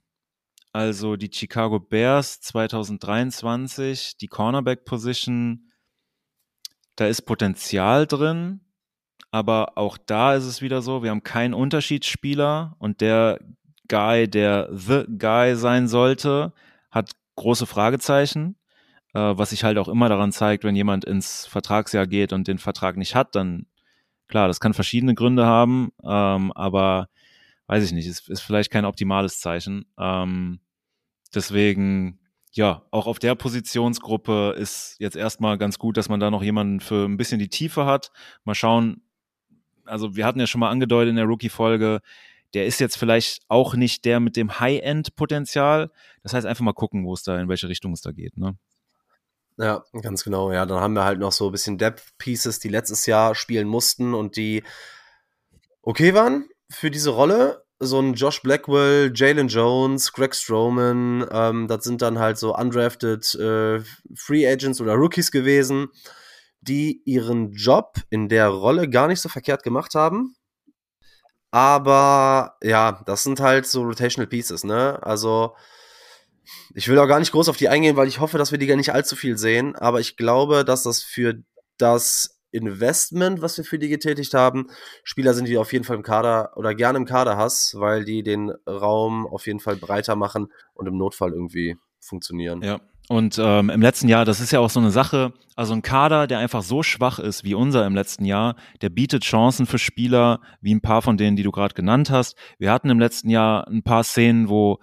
also 0.72 1.16
die 1.16 1.30
Chicago 1.32 1.80
Bears 1.80 2.42
2023, 2.42 4.18
die 4.18 4.28
Cornerback 4.28 4.86
Position, 4.86 5.72
da 6.96 7.08
ist 7.08 7.24
Potenzial 7.24 8.08
drin, 8.08 8.62
aber 9.32 9.78
auch 9.78 9.98
da 9.98 10.36
ist 10.36 10.46
es 10.46 10.62
wieder 10.62 10.82
so, 10.82 11.04
wir 11.04 11.12
haben 11.12 11.24
keinen 11.24 11.54
Unterschiedsspieler 11.54 12.76
und 12.80 13.02
der 13.02 13.40
Guy, 13.88 14.30
der 14.30 14.70
The 14.72 15.06
Guy 15.18 15.56
sein 15.56 15.88
sollte, 15.88 16.54
hat 16.90 17.12
große 17.36 17.66
Fragezeichen, 17.66 18.56
äh, 19.14 19.20
was 19.20 19.50
sich 19.50 19.64
halt 19.64 19.78
auch 19.78 19.88
immer 19.88 20.10
daran 20.10 20.32
zeigt, 20.32 20.64
wenn 20.64 20.76
jemand 20.76 21.06
ins 21.06 21.46
Vertragsjahr 21.48 22.08
geht 22.08 22.34
und 22.34 22.48
den 22.48 22.58
Vertrag 22.58 22.98
nicht 22.98 23.16
hat, 23.16 23.36
dann 23.36 23.68
Klar, 24.28 24.48
das 24.48 24.60
kann 24.60 24.74
verschiedene 24.74 25.14
Gründe 25.14 25.46
haben, 25.46 25.92
ähm, 26.04 26.52
aber 26.54 27.10
weiß 27.68 27.84
ich 27.84 27.92
nicht, 27.92 28.08
ist, 28.08 28.30
ist 28.30 28.42
vielleicht 28.42 28.72
kein 28.72 28.86
optimales 28.86 29.40
Zeichen. 29.40 29.86
Ähm, 30.00 30.60
deswegen, 31.34 32.20
ja, 32.52 32.84
auch 32.92 33.08
auf 33.08 33.20
der 33.20 33.36
Positionsgruppe 33.36 34.56
ist 34.58 34.96
jetzt 35.00 35.16
erstmal 35.16 35.58
ganz 35.58 35.78
gut, 35.80 35.98
dass 35.98 36.10
man 36.10 36.20
da 36.20 36.32
noch 36.32 36.44
jemanden 36.44 36.80
für 36.80 37.06
ein 37.06 37.18
bisschen 37.18 37.40
die 37.40 37.50
Tiefe 37.50 37.86
hat. 37.86 38.12
Mal 38.44 38.56
schauen, 38.56 39.02
also 39.86 40.16
wir 40.16 40.26
hatten 40.26 40.40
ja 40.40 40.48
schon 40.48 40.60
mal 40.60 40.70
angedeutet 40.70 41.12
in 41.12 41.16
der 41.16 41.26
Rookie-Folge, 41.26 42.02
der 42.54 42.66
ist 42.66 42.80
jetzt 42.80 42.98
vielleicht 42.98 43.42
auch 43.50 43.76
nicht 43.76 44.06
der 44.06 44.20
mit 44.20 44.38
dem 44.38 44.60
High-End-Potenzial. 44.60 45.92
Das 46.24 46.34
heißt, 46.34 46.48
einfach 46.48 46.64
mal 46.64 46.74
gucken, 46.74 47.06
wo 47.06 47.14
es 47.14 47.24
da, 47.24 47.40
in 47.40 47.50
welche 47.50 47.68
Richtung 47.68 47.92
es 47.92 48.02
da 48.02 48.12
geht. 48.12 48.38
Ne? 48.38 48.58
Ja, 49.58 49.86
ganz 50.02 50.24
genau. 50.24 50.52
Ja, 50.52 50.66
dann 50.66 50.80
haben 50.82 50.94
wir 50.94 51.06
halt 51.06 51.20
noch 51.20 51.32
so 51.32 51.48
ein 51.48 51.52
bisschen 51.52 51.78
Depth 51.78 52.04
Pieces, 52.18 52.60
die 52.60 52.68
letztes 52.70 53.06
Jahr 53.06 53.36
spielen 53.36 53.68
mussten 53.68 54.14
und 54.14 54.36
die 54.36 54.64
okay 55.82 56.14
waren 56.14 56.50
für 56.70 56.92
diese 56.92 57.12
Rolle. 57.12 57.64
So 57.80 58.00
ein 58.00 58.14
Josh 58.14 58.42
Blackwell, 58.42 59.12
Jalen 59.14 59.50
Jones, 59.50 60.14
Greg 60.14 60.34
Strowman, 60.34 61.28
ähm, 61.30 61.68
das 61.68 61.84
sind 61.84 62.02
dann 62.02 62.20
halt 62.20 62.38
so 62.38 62.56
undrafted 62.56 63.36
äh, 63.36 63.82
Free 64.16 64.48
Agents 64.48 64.80
oder 64.80 64.94
Rookies 64.94 65.30
gewesen, 65.30 65.90
die 66.62 67.02
ihren 67.06 67.52
Job 67.52 67.96
in 68.10 68.30
der 68.30 68.48
Rolle 68.48 68.90
gar 68.90 69.08
nicht 69.08 69.20
so 69.22 69.28
verkehrt 69.30 69.64
gemacht 69.64 69.94
haben. 69.94 70.36
Aber 71.52 72.58
ja, 72.62 73.02
das 73.06 73.24
sind 73.24 73.40
halt 73.40 73.66
so 73.68 73.84
Rotational 73.84 74.28
Pieces, 74.28 74.64
ne? 74.64 75.00
Also 75.02 75.56
ich 76.74 76.88
will 76.88 77.00
auch 77.00 77.08
gar 77.08 77.20
nicht 77.20 77.32
groß 77.32 77.50
auf 77.50 77.58
die 77.58 77.70
eingehen, 77.70 77.96
weil 77.96 78.08
ich 78.08 78.20
hoffe, 78.20 78.38
dass 78.38 78.52
wir 78.52 78.58
die 78.58 78.68
gar 78.68 78.76
nicht 78.76 78.94
allzu 78.94 79.16
viel 79.16 79.38
sehen. 79.38 79.76
Aber 79.76 80.00
ich 80.00 80.18
glaube, 80.18 80.66
dass 80.66 80.84
das 80.84 81.02
für 81.02 81.36
das 81.78 82.36
Investment, 82.52 83.42
was 83.42 83.58
wir 83.58 83.66
für 83.66 83.78
die 83.78 83.90
getätigt 83.90 84.34
haben, 84.34 84.68
Spieler 85.04 85.34
sind, 85.34 85.48
die 85.48 85.58
auf 85.58 85.74
jeden 85.74 85.84
Fall 85.84 85.98
im 85.98 86.04
Kader 86.04 86.52
oder 86.56 86.74
gerne 86.74 86.98
im 86.98 87.06
Kader 87.06 87.38
hast, 87.38 87.76
weil 87.78 88.06
die 88.06 88.24
den 88.24 88.52
Raum 88.68 89.28
auf 89.28 89.46
jeden 89.46 89.60
Fall 89.60 89.76
breiter 89.76 90.16
machen 90.16 90.48
und 90.74 90.88
im 90.88 90.98
Notfall 90.98 91.34
irgendwie 91.34 91.76
funktionieren. 92.00 92.62
Ja. 92.62 92.80
Und 93.08 93.38
ähm, 93.40 93.70
im 93.70 93.82
letzten 93.82 94.08
Jahr, 94.08 94.26
das 94.26 94.40
ist 94.40 94.52
ja 94.52 94.60
auch 94.60 94.70
so 94.70 94.80
eine 94.80 94.90
Sache, 94.90 95.34
also 95.56 95.74
ein 95.74 95.84
Kader, 95.84 96.26
der 96.26 96.40
einfach 96.40 96.64
so 96.64 96.82
schwach 96.82 97.20
ist 97.20 97.44
wie 97.44 97.54
unser 97.54 97.86
im 97.86 97.94
letzten 97.94 98.26
Jahr, 98.26 98.56
der 98.82 98.90
bietet 98.90 99.24
Chancen 99.24 99.68
für 99.68 99.78
Spieler, 99.78 100.40
wie 100.60 100.74
ein 100.74 100.82
paar 100.82 101.04
von 101.04 101.16
denen, 101.16 101.36
die 101.36 101.44
du 101.44 101.52
gerade 101.52 101.76
genannt 101.76 102.10
hast. 102.10 102.36
Wir 102.58 102.72
hatten 102.72 102.90
im 102.90 103.00
letzten 103.00 103.30
Jahr 103.30 103.68
ein 103.68 103.84
paar 103.84 104.04
Szenen, 104.04 104.50
wo 104.50 104.80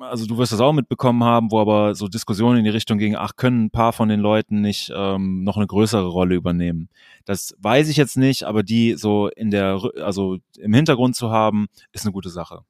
also 0.00 0.26
du 0.26 0.38
wirst 0.38 0.52
das 0.52 0.60
auch 0.60 0.72
mitbekommen 0.72 1.22
haben, 1.24 1.50
wo 1.50 1.60
aber 1.60 1.94
so 1.94 2.08
Diskussionen 2.08 2.58
in 2.58 2.64
die 2.64 2.70
Richtung 2.70 2.98
gingen, 2.98 3.16
ach, 3.16 3.36
können 3.36 3.66
ein 3.66 3.70
paar 3.70 3.92
von 3.92 4.08
den 4.08 4.20
Leuten 4.20 4.60
nicht 4.60 4.92
ähm, 4.94 5.44
noch 5.44 5.56
eine 5.56 5.66
größere 5.66 6.06
Rolle 6.06 6.34
übernehmen. 6.34 6.88
Das 7.24 7.54
weiß 7.58 7.88
ich 7.88 7.96
jetzt 7.96 8.16
nicht, 8.16 8.44
aber 8.44 8.62
die 8.62 8.94
so 8.94 9.28
in 9.28 9.50
der, 9.50 9.80
also 10.00 10.38
im 10.58 10.74
Hintergrund 10.74 11.16
zu 11.16 11.30
haben, 11.30 11.66
ist 11.92 12.04
eine 12.04 12.12
gute 12.12 12.30
Sache. 12.30 12.60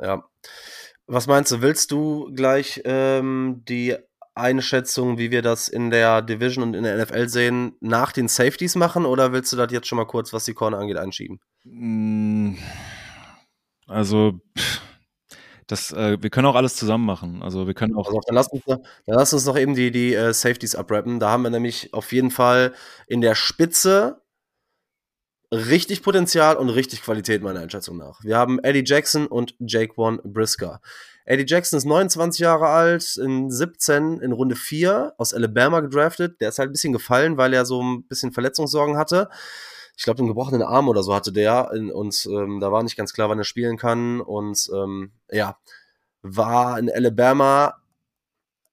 Ja. 0.00 0.24
Was 1.06 1.26
meinst 1.26 1.52
du, 1.52 1.62
willst 1.62 1.92
du 1.92 2.32
gleich 2.34 2.82
ähm, 2.84 3.62
die 3.68 3.96
Einschätzung, 4.34 5.18
wie 5.18 5.30
wir 5.30 5.40
das 5.40 5.68
in 5.68 5.90
der 5.90 6.20
Division 6.20 6.62
und 6.62 6.74
in 6.74 6.82
der 6.82 7.02
NFL 7.02 7.28
sehen, 7.28 7.76
nach 7.80 8.12
den 8.12 8.28
Safeties 8.28 8.74
machen 8.74 9.06
oder 9.06 9.32
willst 9.32 9.52
du 9.52 9.56
das 9.56 9.72
jetzt 9.72 9.86
schon 9.86 9.96
mal 9.96 10.04
kurz, 10.04 10.32
was 10.32 10.44
die 10.44 10.54
Corner 10.54 10.78
angeht, 10.78 10.98
einschieben? 10.98 11.40
Mm, 11.64 12.56
also, 13.86 14.40
pff 14.58 14.82
das, 15.66 15.92
äh, 15.92 16.16
wir 16.20 16.30
können 16.30 16.46
auch 16.46 16.54
alles 16.54 16.76
zusammen 16.76 17.04
machen. 17.04 17.42
Also 17.42 17.66
wir 17.66 17.74
können 17.74 17.94
auch. 17.96 18.06
Also 18.06 18.20
dann 18.26 18.34
lass 18.34 18.48
uns, 18.48 18.62
dann 18.66 18.80
lass 19.06 19.32
uns 19.32 19.46
noch 19.46 19.58
eben 19.58 19.74
die, 19.74 19.90
die 19.90 20.14
äh, 20.14 20.32
Safeties 20.32 20.76
abrappen. 20.76 21.18
Da 21.18 21.30
haben 21.30 21.42
wir 21.42 21.50
nämlich 21.50 21.92
auf 21.92 22.12
jeden 22.12 22.30
Fall 22.30 22.72
in 23.06 23.20
der 23.20 23.34
Spitze 23.34 24.22
richtig 25.52 26.02
Potenzial 26.02 26.56
und 26.56 26.70
richtig 26.70 27.02
Qualität 27.02 27.42
meiner 27.42 27.60
Einschätzung 27.60 27.96
nach. 27.96 28.22
Wir 28.22 28.36
haben 28.36 28.58
Eddie 28.60 28.84
Jackson 28.84 29.26
und 29.26 29.54
Jake 29.60 29.94
One 29.96 30.20
Brisker. 30.24 30.80
Eddie 31.24 31.46
Jackson 31.46 31.78
ist 31.78 31.84
29 31.84 32.40
Jahre 32.40 32.68
alt, 32.68 33.16
in 33.16 33.50
17 33.50 34.20
in 34.20 34.32
Runde 34.32 34.54
4 34.54 35.14
aus 35.18 35.34
Alabama 35.34 35.80
gedraftet. 35.80 36.40
Der 36.40 36.50
ist 36.50 36.58
halt 36.58 36.70
ein 36.70 36.72
bisschen 36.72 36.92
gefallen, 36.92 37.36
weil 37.36 37.52
er 37.52 37.64
so 37.64 37.82
ein 37.82 38.04
bisschen 38.06 38.32
Verletzungssorgen 38.32 38.96
hatte 38.96 39.28
ich 39.96 40.04
glaube, 40.04 40.18
einen 40.18 40.28
gebrochenen 40.28 40.62
Arm 40.62 40.88
oder 40.88 41.02
so 41.02 41.14
hatte 41.14 41.32
der 41.32 41.70
und 41.72 42.26
ähm, 42.26 42.60
da 42.60 42.70
war 42.70 42.82
nicht 42.82 42.96
ganz 42.96 43.14
klar, 43.14 43.30
wann 43.30 43.38
er 43.38 43.44
spielen 43.44 43.78
kann. 43.78 44.20
Und 44.20 44.70
ähm, 44.74 45.12
ja, 45.30 45.56
war 46.22 46.78
in 46.78 46.90
Alabama, 46.90 47.76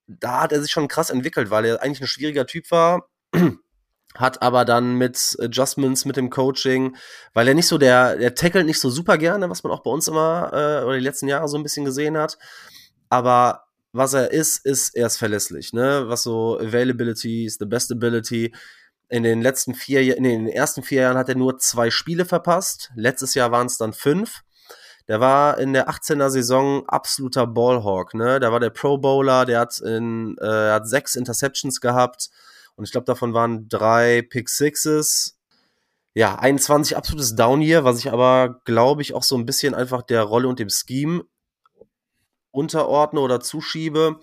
da 0.07 0.41
hat 0.41 0.51
er 0.51 0.61
sich 0.61 0.71
schon 0.71 0.89
krass 0.89 1.09
entwickelt, 1.09 1.49
weil 1.49 1.65
er 1.65 1.82
eigentlich 1.82 2.01
ein 2.01 2.07
schwieriger 2.07 2.45
Typ 2.45 2.69
war, 2.71 3.07
hat 4.15 4.41
aber 4.41 4.65
dann 4.65 4.95
mit 4.97 5.38
Adjustments, 5.39 6.03
mit 6.03 6.17
dem 6.17 6.30
Coaching, 6.30 6.97
weil 7.34 7.47
er 7.47 7.53
nicht 7.53 7.67
so 7.67 7.78
der, 7.78 8.17
der 8.17 8.36
tackelt 8.36 8.65
nicht 8.65 8.82
so 8.82 8.89
super 8.89 9.17
gerne, 9.17 9.49
was 9.49 9.63
man 9.63 9.71
auch 9.71 9.82
bei 9.82 9.91
uns 9.91 10.09
immer 10.09 10.51
äh, 10.51 10.84
oder 10.84 10.95
die 10.95 11.03
letzten 11.03 11.30
Jahre 11.30 11.47
so 11.47 11.55
ein 11.55 11.63
bisschen 11.63 11.86
gesehen 11.86 12.17
hat, 12.17 12.38
aber 13.09 13.63
was 13.93 14.13
er 14.13 14.32
ist, 14.32 14.65
ist, 14.65 14.95
er 14.95 15.07
ist 15.07 15.17
verlässlich, 15.17 15.71
ne? 15.71 16.05
Was 16.07 16.24
so 16.24 16.59
Availability 16.59 17.45
ist, 17.45 17.59
the 17.59 17.65
best 17.65 17.91
ability 17.91 18.53
in 19.14 19.22
den 19.22 19.43
letzten 19.43 19.76
vier, 19.76 20.18
in 20.18 20.24
den 20.24 20.47
ersten 20.47 20.82
vier 20.82 21.03
Jahren 21.03 21.18
hat 21.18 21.30
er 21.30 21.36
nur 21.36 21.59
zwei 21.59 21.91
Spiele 21.91 22.26
verpasst. 22.26 22.91
Letztes 22.95 23.36
Jahr 23.36 23.51
waren 23.51 23.68
es 23.68 23.78
dann 23.78 23.93
fünf. 23.93 24.41
Der 25.07 25.20
war 25.20 25.59
in 25.59 25.74
der 25.74 25.88
18er 25.88 26.32
Saison 26.32 26.84
absoluter 26.88 27.45
Ballhawk, 27.45 28.16
ne? 28.16 28.39
Der 28.39 28.51
war 28.51 28.59
der 28.59 28.72
Pro 28.72 28.97
Bowler, 28.97 29.45
der 29.45 29.59
hat 29.59 29.78
in, 29.78 30.36
äh, 30.39 30.72
hat 30.72 30.88
sechs 30.88 31.14
Interceptions 31.14 31.80
gehabt 31.80 32.32
und 32.76 32.86
ich 32.86 32.91
glaube, 32.91 33.05
davon 33.05 33.36
waren 33.36 33.70
drei 33.70 34.24
Pick 34.24 34.49
Sixes. 34.49 35.38
Ja, 36.16 36.39
21 36.39 36.97
absolutes 36.97 37.36
Down 37.36 37.61
hier, 37.61 37.84
was 37.84 37.99
ich 37.99 38.11
aber, 38.11 38.61
glaube 38.66 39.03
ich, 39.03 39.14
auch 39.14 39.22
so 39.22 39.38
ein 39.38 39.45
bisschen 39.45 39.76
einfach 39.76 40.01
der 40.01 40.24
Rolle 40.24 40.47
und 40.47 40.57
dem 40.57 40.70
Scheme 40.70 41.24
unterordne 42.49 43.20
oder 43.20 43.41
zuschiebe. 43.41 44.20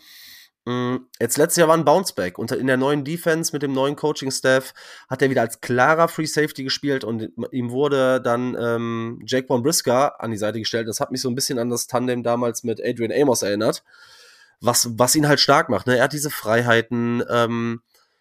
Mm, 0.67 0.97
jetzt 1.19 1.39
letztes 1.39 1.57
Jahr 1.57 1.69
war 1.69 1.77
ein 1.77 1.85
Bounceback. 1.85 2.39
Und 2.39 2.53
in 2.53 2.67
der 2.67 2.77
neuen 2.77 3.05
Defense 3.05 3.53
mit 3.53 3.63
dem 3.63 3.73
neuen 3.73 3.97
Coaching-Staff 3.97 4.75
hat 5.09 5.23
er 5.23 5.31
wieder 5.31 5.41
als 5.41 5.61
klarer 5.61 6.09
Free 6.09 6.27
Safety 6.27 6.65
gespielt 6.65 7.05
und 7.05 7.31
ihm 7.51 7.71
wurde 7.71 8.21
dann 8.21 8.57
ähm, 8.61 9.23
Jake 9.27 9.47
Von 9.47 9.63
Brisker 9.63 10.21
an 10.21 10.31
die 10.31 10.37
Seite 10.37 10.59
gestellt. 10.59 10.89
Das 10.89 11.01
hat 11.01 11.11
mich 11.11 11.23
so 11.23 11.29
ein 11.29 11.35
bisschen 11.35 11.59
an 11.59 11.71
das 11.71 11.87
Tandem 11.87 12.23
damals 12.23 12.63
mit 12.63 12.81
Adrian 12.85 13.13
Amos 13.13 13.43
erinnert. 13.43 13.83
Was, 14.61 14.91
was 14.99 15.15
ihn 15.15 15.27
halt 15.27 15.41
stark 15.41 15.71
macht. 15.71 15.87
Ne? 15.87 15.97
Er 15.97 16.05
hat 16.05 16.13
diese 16.13 16.31
Freiheiten, 16.31 17.23
ähm, 17.31 17.81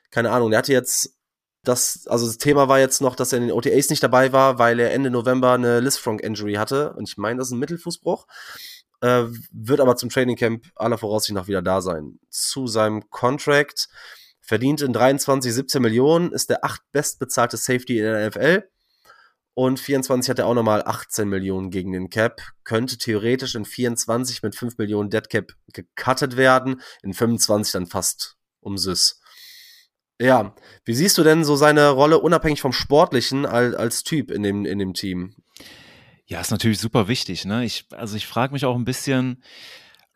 keine 0.09 0.31
Ahnung, 0.31 0.53
er 0.53 0.59
hatte 0.59 0.71
jetzt 0.71 1.15
das, 1.63 2.07
also 2.07 2.25
das 2.25 2.37
Thema 2.37 2.69
war 2.69 2.79
jetzt 2.79 3.01
noch, 3.01 3.15
dass 3.17 3.33
er 3.33 3.39
in 3.39 3.47
den 3.47 3.51
OTAs 3.51 3.89
nicht 3.89 4.01
dabei 4.01 4.31
war, 4.31 4.57
weil 4.59 4.79
er 4.79 4.93
Ende 4.93 5.09
November 5.09 5.51
eine 5.51 5.81
Lisfranc-Injury 5.81 6.53
hatte. 6.53 6.93
Und 6.93 7.09
ich 7.09 7.17
meine, 7.17 7.39
das 7.39 7.49
ist 7.49 7.51
ein 7.51 7.59
Mittelfußbruch 7.59 8.25
äh, 9.01 9.25
wird 9.51 9.79
aber 9.79 9.95
zum 9.95 10.09
Training 10.09 10.35
Camp 10.35 10.65
aller 10.75 10.97
Voraussicht 10.97 11.35
nach 11.35 11.47
wieder 11.47 11.61
da 11.61 11.81
sein. 11.81 12.19
Zu 12.29 12.67
seinem 12.67 13.09
Contract 13.09 13.87
verdient 14.41 14.81
in 14.81 14.93
23 14.93 15.53
17 15.53 15.81
Millionen, 15.81 16.31
ist 16.31 16.49
der 16.49 16.65
acht 16.65 16.81
bestbezahlte 16.91 17.57
Safety 17.57 17.99
in 17.99 18.03
der 18.03 18.29
NFL. 18.29 18.69
Und 19.53 19.79
24 19.79 20.29
hat 20.29 20.39
er 20.39 20.47
auch 20.47 20.53
nochmal 20.53 20.83
18 20.85 21.27
Millionen 21.27 21.69
gegen 21.69 21.91
den 21.91 22.09
Cap. 22.09 22.41
Könnte 22.63 22.97
theoretisch 22.97 23.55
in 23.55 23.65
24 23.65 24.41
mit 24.41 24.55
5 24.55 24.77
Millionen 24.77 25.09
Dead 25.09 25.29
Cap 25.29 25.51
gecuttet 25.73 26.37
werden. 26.37 26.81
In 27.03 27.13
25 27.13 27.73
dann 27.73 27.85
fast 27.85 28.37
um 28.61 28.77
Sys. 28.77 29.19
Ja, 30.21 30.55
wie 30.85 30.95
siehst 30.95 31.17
du 31.17 31.23
denn 31.23 31.43
so 31.43 31.55
seine 31.55 31.89
Rolle 31.89 32.19
unabhängig 32.19 32.61
vom 32.61 32.73
Sportlichen 32.73 33.45
als, 33.45 33.75
als 33.75 34.03
Typ 34.03 34.31
in 34.31 34.43
dem, 34.43 34.65
in 34.65 34.79
dem 34.79 34.93
Team? 34.93 35.35
Ja, 36.29 36.39
ist 36.39 36.51
natürlich 36.51 36.77
super 36.77 37.07
wichtig. 37.07 37.43
Ne? 37.45 37.65
Ich, 37.65 37.85
also 37.89 38.15
ich 38.15 38.27
frage 38.27 38.53
mich 38.53 38.63
auch 38.63 38.75
ein 38.75 38.85
bisschen, 38.85 39.41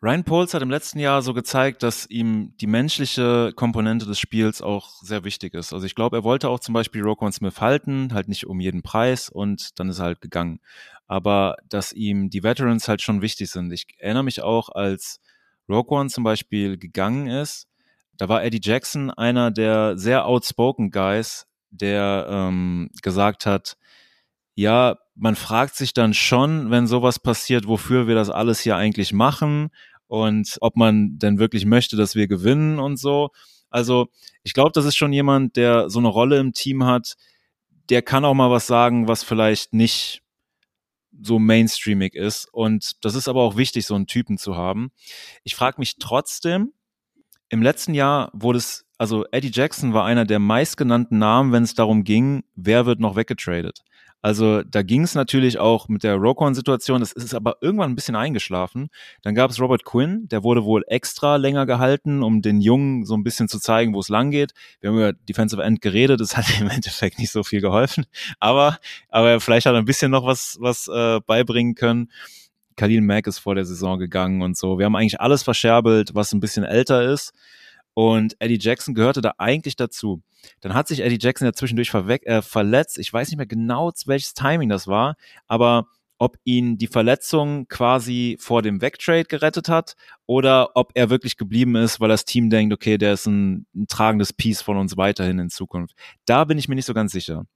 Ryan 0.00 0.22
Poles 0.22 0.54
hat 0.54 0.62
im 0.62 0.70
letzten 0.70 1.00
Jahr 1.00 1.22
so 1.22 1.34
gezeigt, 1.34 1.82
dass 1.82 2.08
ihm 2.08 2.54
die 2.60 2.68
menschliche 2.68 3.52
Komponente 3.56 4.06
des 4.06 4.20
Spiels 4.20 4.62
auch 4.62 5.02
sehr 5.02 5.24
wichtig 5.24 5.54
ist. 5.54 5.72
Also 5.72 5.86
ich 5.86 5.96
glaube, 5.96 6.18
er 6.18 6.22
wollte 6.22 6.50
auch 6.50 6.60
zum 6.60 6.72
Beispiel 6.72 7.02
Roquan 7.02 7.32
Smith 7.32 7.60
halten, 7.60 8.14
halt 8.14 8.28
nicht 8.28 8.46
um 8.46 8.60
jeden 8.60 8.82
Preis 8.82 9.28
und 9.28 9.80
dann 9.80 9.88
ist 9.88 9.98
er 9.98 10.04
halt 10.04 10.20
gegangen. 10.20 10.60
Aber 11.08 11.56
dass 11.68 11.92
ihm 11.92 12.30
die 12.30 12.44
Veterans 12.44 12.86
halt 12.86 13.02
schon 13.02 13.20
wichtig 13.20 13.50
sind. 13.50 13.72
Ich 13.72 13.86
erinnere 13.98 14.22
mich 14.22 14.40
auch, 14.40 14.68
als 14.68 15.20
Roquan 15.68 16.10
zum 16.10 16.22
Beispiel 16.22 16.78
gegangen 16.78 17.26
ist, 17.26 17.66
da 18.16 18.28
war 18.28 18.44
Eddie 18.44 18.60
Jackson 18.62 19.10
einer 19.10 19.50
der 19.50 19.98
sehr 19.98 20.26
outspoken 20.26 20.92
Guys, 20.92 21.48
der 21.70 22.28
ähm, 22.30 22.90
gesagt 23.02 23.46
hat, 23.46 23.76
ja, 24.54 24.96
man 25.14 25.36
fragt 25.36 25.76
sich 25.76 25.94
dann 25.94 26.14
schon, 26.14 26.70
wenn 26.70 26.86
sowas 26.86 27.18
passiert, 27.18 27.66
wofür 27.66 28.06
wir 28.06 28.14
das 28.14 28.30
alles 28.30 28.60
hier 28.60 28.76
eigentlich 28.76 29.12
machen 29.12 29.70
und 30.06 30.56
ob 30.60 30.76
man 30.76 31.18
denn 31.18 31.38
wirklich 31.38 31.66
möchte, 31.66 31.96
dass 31.96 32.14
wir 32.14 32.26
gewinnen 32.26 32.78
und 32.78 32.98
so. 32.98 33.30
Also 33.70 34.08
ich 34.42 34.54
glaube, 34.54 34.72
das 34.72 34.84
ist 34.84 34.96
schon 34.96 35.12
jemand, 35.12 35.56
der 35.56 35.90
so 35.90 35.98
eine 35.98 36.08
Rolle 36.08 36.38
im 36.38 36.52
Team 36.52 36.84
hat, 36.84 37.16
der 37.90 38.02
kann 38.02 38.24
auch 38.24 38.34
mal 38.34 38.50
was 38.50 38.66
sagen, 38.66 39.08
was 39.08 39.22
vielleicht 39.22 39.72
nicht 39.72 40.22
so 41.22 41.38
mainstreamig 41.38 42.14
ist. 42.14 42.48
Und 42.52 43.04
das 43.04 43.14
ist 43.14 43.28
aber 43.28 43.42
auch 43.42 43.56
wichtig, 43.56 43.86
so 43.86 43.94
einen 43.94 44.06
Typen 44.06 44.38
zu 44.38 44.56
haben. 44.56 44.90
Ich 45.44 45.54
frage 45.54 45.76
mich 45.78 45.96
trotzdem, 45.98 46.72
im 47.48 47.62
letzten 47.62 47.94
Jahr 47.94 48.30
wurde 48.32 48.58
es, 48.58 48.84
also 48.98 49.24
Eddie 49.30 49.50
Jackson 49.52 49.92
war 49.92 50.04
einer 50.04 50.24
der 50.24 50.38
meistgenannten 50.38 51.18
Namen, 51.18 51.52
wenn 51.52 51.62
es 51.62 51.74
darum 51.74 52.04
ging, 52.04 52.42
wer 52.54 52.86
wird 52.86 53.00
noch 53.00 53.16
weggetradet. 53.16 53.80
Also 54.24 54.62
da 54.62 54.80
ging 54.80 55.02
es 55.02 55.14
natürlich 55.14 55.58
auch 55.58 55.88
mit 55.88 56.02
der 56.02 56.14
Rokon-Situation, 56.14 57.00
das 57.00 57.12
ist 57.12 57.34
aber 57.34 57.58
irgendwann 57.60 57.90
ein 57.90 57.94
bisschen 57.94 58.16
eingeschlafen. 58.16 58.88
Dann 59.20 59.34
gab 59.34 59.50
es 59.50 59.60
Robert 59.60 59.84
Quinn, 59.84 60.28
der 60.28 60.42
wurde 60.42 60.64
wohl 60.64 60.82
extra 60.88 61.36
länger 61.36 61.66
gehalten, 61.66 62.22
um 62.22 62.40
den 62.40 62.62
Jungen 62.62 63.04
so 63.04 63.14
ein 63.18 63.22
bisschen 63.22 63.48
zu 63.48 63.60
zeigen, 63.60 63.92
wo 63.92 64.00
es 64.00 64.08
lang 64.08 64.30
geht. 64.30 64.54
Wir 64.80 64.88
haben 64.88 64.96
über 64.96 65.12
Defensive 65.12 65.62
End 65.62 65.82
geredet, 65.82 66.22
das 66.22 66.36
hat 66.38 66.46
im 66.58 66.70
Endeffekt 66.70 67.18
nicht 67.18 67.32
so 67.32 67.42
viel 67.42 67.60
geholfen, 67.60 68.06
aber, 68.40 68.78
aber 69.10 69.40
vielleicht 69.40 69.66
hat 69.66 69.74
er 69.74 69.78
ein 69.78 69.84
bisschen 69.84 70.10
noch 70.10 70.24
was, 70.24 70.56
was 70.58 70.88
äh, 70.88 71.20
beibringen 71.26 71.74
können. 71.74 72.10
Khalil 72.76 73.02
Mack 73.02 73.26
ist 73.26 73.40
vor 73.40 73.54
der 73.54 73.66
Saison 73.66 73.98
gegangen 73.98 74.40
und 74.40 74.56
so. 74.56 74.78
Wir 74.78 74.86
haben 74.86 74.96
eigentlich 74.96 75.20
alles 75.20 75.42
verscherbelt, 75.42 76.14
was 76.14 76.32
ein 76.32 76.40
bisschen 76.40 76.64
älter 76.64 77.12
ist. 77.12 77.34
Und 77.94 78.36
Eddie 78.40 78.58
Jackson 78.60 78.94
gehörte 78.94 79.20
da 79.20 79.34
eigentlich 79.38 79.76
dazu. 79.76 80.22
Dann 80.60 80.74
hat 80.74 80.88
sich 80.88 81.00
Eddie 81.00 81.18
Jackson 81.20 81.46
ja 81.46 81.52
zwischendurch 81.52 81.94
äh, 81.94 82.42
verletzt. 82.42 82.98
Ich 82.98 83.12
weiß 83.12 83.28
nicht 83.28 83.36
mehr 83.36 83.46
genau, 83.46 83.92
welches 84.06 84.34
Timing 84.34 84.68
das 84.68 84.86
war, 84.86 85.16
aber 85.46 85.86
ob 86.18 86.38
ihn 86.44 86.78
die 86.78 86.86
Verletzung 86.86 87.66
quasi 87.68 88.36
vor 88.40 88.62
dem 88.62 88.80
Wegtrade 88.80 89.24
gerettet 89.24 89.68
hat 89.68 89.94
oder 90.26 90.70
ob 90.74 90.92
er 90.94 91.10
wirklich 91.10 91.36
geblieben 91.36 91.74
ist, 91.76 92.00
weil 92.00 92.08
das 92.08 92.24
Team 92.24 92.50
denkt, 92.50 92.72
okay, 92.72 92.98
der 92.98 93.14
ist 93.14 93.26
ein, 93.26 93.66
ein 93.74 93.86
tragendes 93.88 94.32
Piece 94.32 94.62
von 94.62 94.76
uns 94.76 94.96
weiterhin 94.96 95.38
in 95.38 95.50
Zukunft. 95.50 95.96
Da 96.24 96.44
bin 96.44 96.58
ich 96.58 96.68
mir 96.68 96.76
nicht 96.76 96.86
so 96.86 96.94
ganz 96.94 97.12
sicher. 97.12 97.46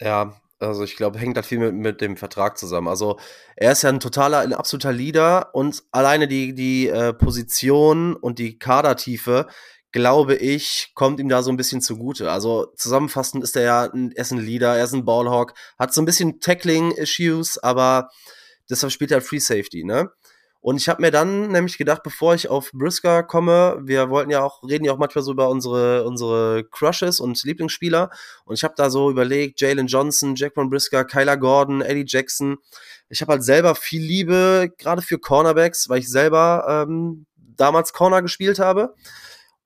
Ja, 0.00 0.34
also 0.64 0.84
ich 0.84 0.96
glaube, 0.96 1.18
hängt 1.18 1.36
halt 1.36 1.46
viel 1.46 1.58
mit, 1.58 1.74
mit 1.74 2.00
dem 2.00 2.16
Vertrag 2.16 2.58
zusammen. 2.58 2.88
Also 2.88 3.18
er 3.56 3.72
ist 3.72 3.82
ja 3.82 3.90
ein 3.90 4.00
totaler, 4.00 4.40
ein 4.40 4.52
absoluter 4.52 4.92
Leader 4.92 5.54
und 5.54 5.82
alleine 5.92 6.28
die, 6.28 6.54
die 6.54 6.88
äh, 6.88 7.12
Position 7.12 8.14
und 8.14 8.38
die 8.38 8.58
Kadertiefe, 8.58 9.46
glaube 9.92 10.34
ich, 10.34 10.90
kommt 10.94 11.20
ihm 11.20 11.28
da 11.28 11.42
so 11.42 11.50
ein 11.50 11.56
bisschen 11.56 11.80
zugute. 11.80 12.30
Also 12.30 12.72
zusammenfassend 12.76 13.44
ist 13.44 13.56
er 13.56 13.62
ja 13.62 13.82
ein, 13.84 14.12
er 14.12 14.22
ist 14.22 14.32
ein 14.32 14.38
Leader, 14.38 14.76
er 14.76 14.84
ist 14.84 14.92
ein 14.92 15.04
Ballhawk, 15.04 15.54
hat 15.78 15.94
so 15.94 16.02
ein 16.02 16.04
bisschen 16.04 16.40
Tackling-Issues, 16.40 17.58
aber 17.58 18.08
deshalb 18.68 18.92
spielt 18.92 19.12
er 19.12 19.22
Free 19.22 19.38
Safety, 19.38 19.84
ne? 19.84 20.10
Und 20.64 20.78
ich 20.78 20.88
habe 20.88 21.02
mir 21.02 21.10
dann 21.10 21.48
nämlich 21.48 21.76
gedacht, 21.76 22.02
bevor 22.02 22.34
ich 22.34 22.48
auf 22.48 22.70
Brisker 22.72 23.22
komme, 23.22 23.78
wir 23.82 24.08
wollten 24.08 24.30
ja 24.30 24.42
auch, 24.42 24.62
reden 24.62 24.86
ja 24.86 24.94
auch 24.94 24.98
manchmal 24.98 25.22
so 25.22 25.32
über 25.32 25.50
unsere, 25.50 26.06
unsere 26.06 26.64
Crushes 26.64 27.20
und 27.20 27.44
Lieblingsspieler. 27.44 28.08
Und 28.46 28.54
ich 28.54 28.64
habe 28.64 28.72
da 28.74 28.88
so 28.88 29.10
überlegt, 29.10 29.60
Jalen 29.60 29.88
Johnson, 29.88 30.34
von 30.54 30.70
Brisker, 30.70 31.04
Kyler 31.04 31.36
Gordon, 31.36 31.82
Eddie 31.82 32.06
Jackson. 32.06 32.56
Ich 33.10 33.20
habe 33.20 33.32
halt 33.32 33.44
selber 33.44 33.74
viel 33.74 34.00
Liebe, 34.00 34.72
gerade 34.78 35.02
für 35.02 35.18
Cornerbacks, 35.18 35.90
weil 35.90 35.98
ich 35.98 36.08
selber 36.10 36.86
ähm, 36.88 37.26
damals 37.36 37.92
Corner 37.92 38.22
gespielt 38.22 38.58
habe. 38.58 38.94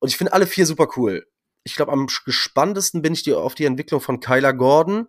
Und 0.01 0.09
ich 0.09 0.17
finde 0.17 0.33
alle 0.33 0.49
vier 0.49 0.67
super 0.67 0.89
cool. 0.97 1.29
Ich 1.63 1.77
glaube, 1.77 1.93
am 1.93 2.09
gespanntesten 2.25 3.03
bin 3.03 3.13
ich 3.13 3.23
die, 3.23 3.35
auf 3.35 3.55
die 3.55 3.67
Entwicklung 3.67 4.01
von 4.01 4.19
Kyler 4.19 4.53
Gordon 4.53 5.07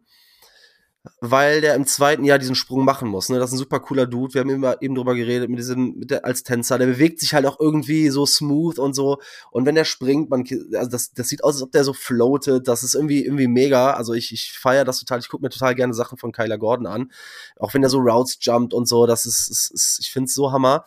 weil 1.22 1.62
der 1.62 1.76
im 1.76 1.86
zweiten 1.86 2.26
Jahr 2.26 2.40
diesen 2.40 2.56
Sprung 2.56 2.84
machen 2.84 3.08
muss. 3.08 3.30
Ne? 3.30 3.40
Das 3.40 3.50
ist 3.50 3.56
ein 3.56 3.60
super 3.60 3.80
cooler 3.80 4.06
Dude. 4.06 4.34
Wir 4.34 4.42
haben 4.42 4.50
immer 4.50 4.82
eben 4.82 4.96
drüber 4.96 5.16
geredet, 5.16 5.50
mit 5.50 5.60
diesem, 5.60 5.96
mit 5.98 6.12
der, 6.12 6.26
als 6.26 6.44
Tänzer. 6.44 6.78
Der 6.78 6.88
bewegt 6.88 7.20
sich 7.20 7.34
halt 7.34 7.46
auch 7.46 7.60
irgendwie 7.60 8.10
so 8.10 8.26
smooth 8.26 8.80
und 8.80 8.94
so. 8.94 9.20
Und 9.52 9.66
wenn 9.66 9.76
der 9.76 9.86
springt, 9.86 10.30
man, 10.30 10.44
also 10.74 10.90
das, 10.90 11.12
das 11.14 11.30
sieht 11.30 11.44
aus, 11.44 11.56
als 11.56 11.64
ob 11.64 11.72
der 11.72 11.86
so 11.86 11.94
floatet. 11.94 12.68
Das 12.68 12.84
ist 12.84 12.96
irgendwie, 12.96 13.24
irgendwie 13.24 13.48
mega. 13.48 13.92
Also 13.92 14.14
ich, 14.14 14.34
ich 14.34 14.52
feiere 14.52 14.86
das 14.86 15.00
total. 15.00 15.20
Ich 15.20 15.30
gucke 15.30 15.44
mir 15.44 15.50
total 15.50 15.74
gerne 15.74 15.94
Sachen 15.94 16.18
von 16.18 16.34
Kyler 16.34 16.58
Gordon 16.58 16.88
an. 16.88 17.12
Auch 17.58 17.74
wenn 17.74 17.82
der 17.82 17.90
so 17.90 18.00
Routes 18.00 18.38
jumpt 18.42 18.74
und 18.74 18.88
so. 18.88 19.06
Das 19.06 19.26
ist, 19.26 19.50
ist, 19.50 19.72
ist 19.72 20.00
ich 20.02 20.12
finde 20.12 20.28
es 20.28 20.34
so 20.34 20.52
Hammer. 20.52 20.86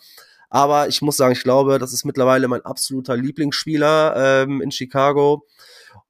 Aber 0.51 0.89
ich 0.89 1.01
muss 1.01 1.17
sagen, 1.17 1.33
ich 1.33 1.43
glaube, 1.43 1.79
das 1.79 1.95
ist 1.95 2.05
mittlerweile 2.05 2.47
mein 2.49 2.61
absoluter 2.61 3.17
Lieblingsspieler 3.17 4.43
ähm, 4.45 4.61
in 4.61 4.71
Chicago. 4.71 5.47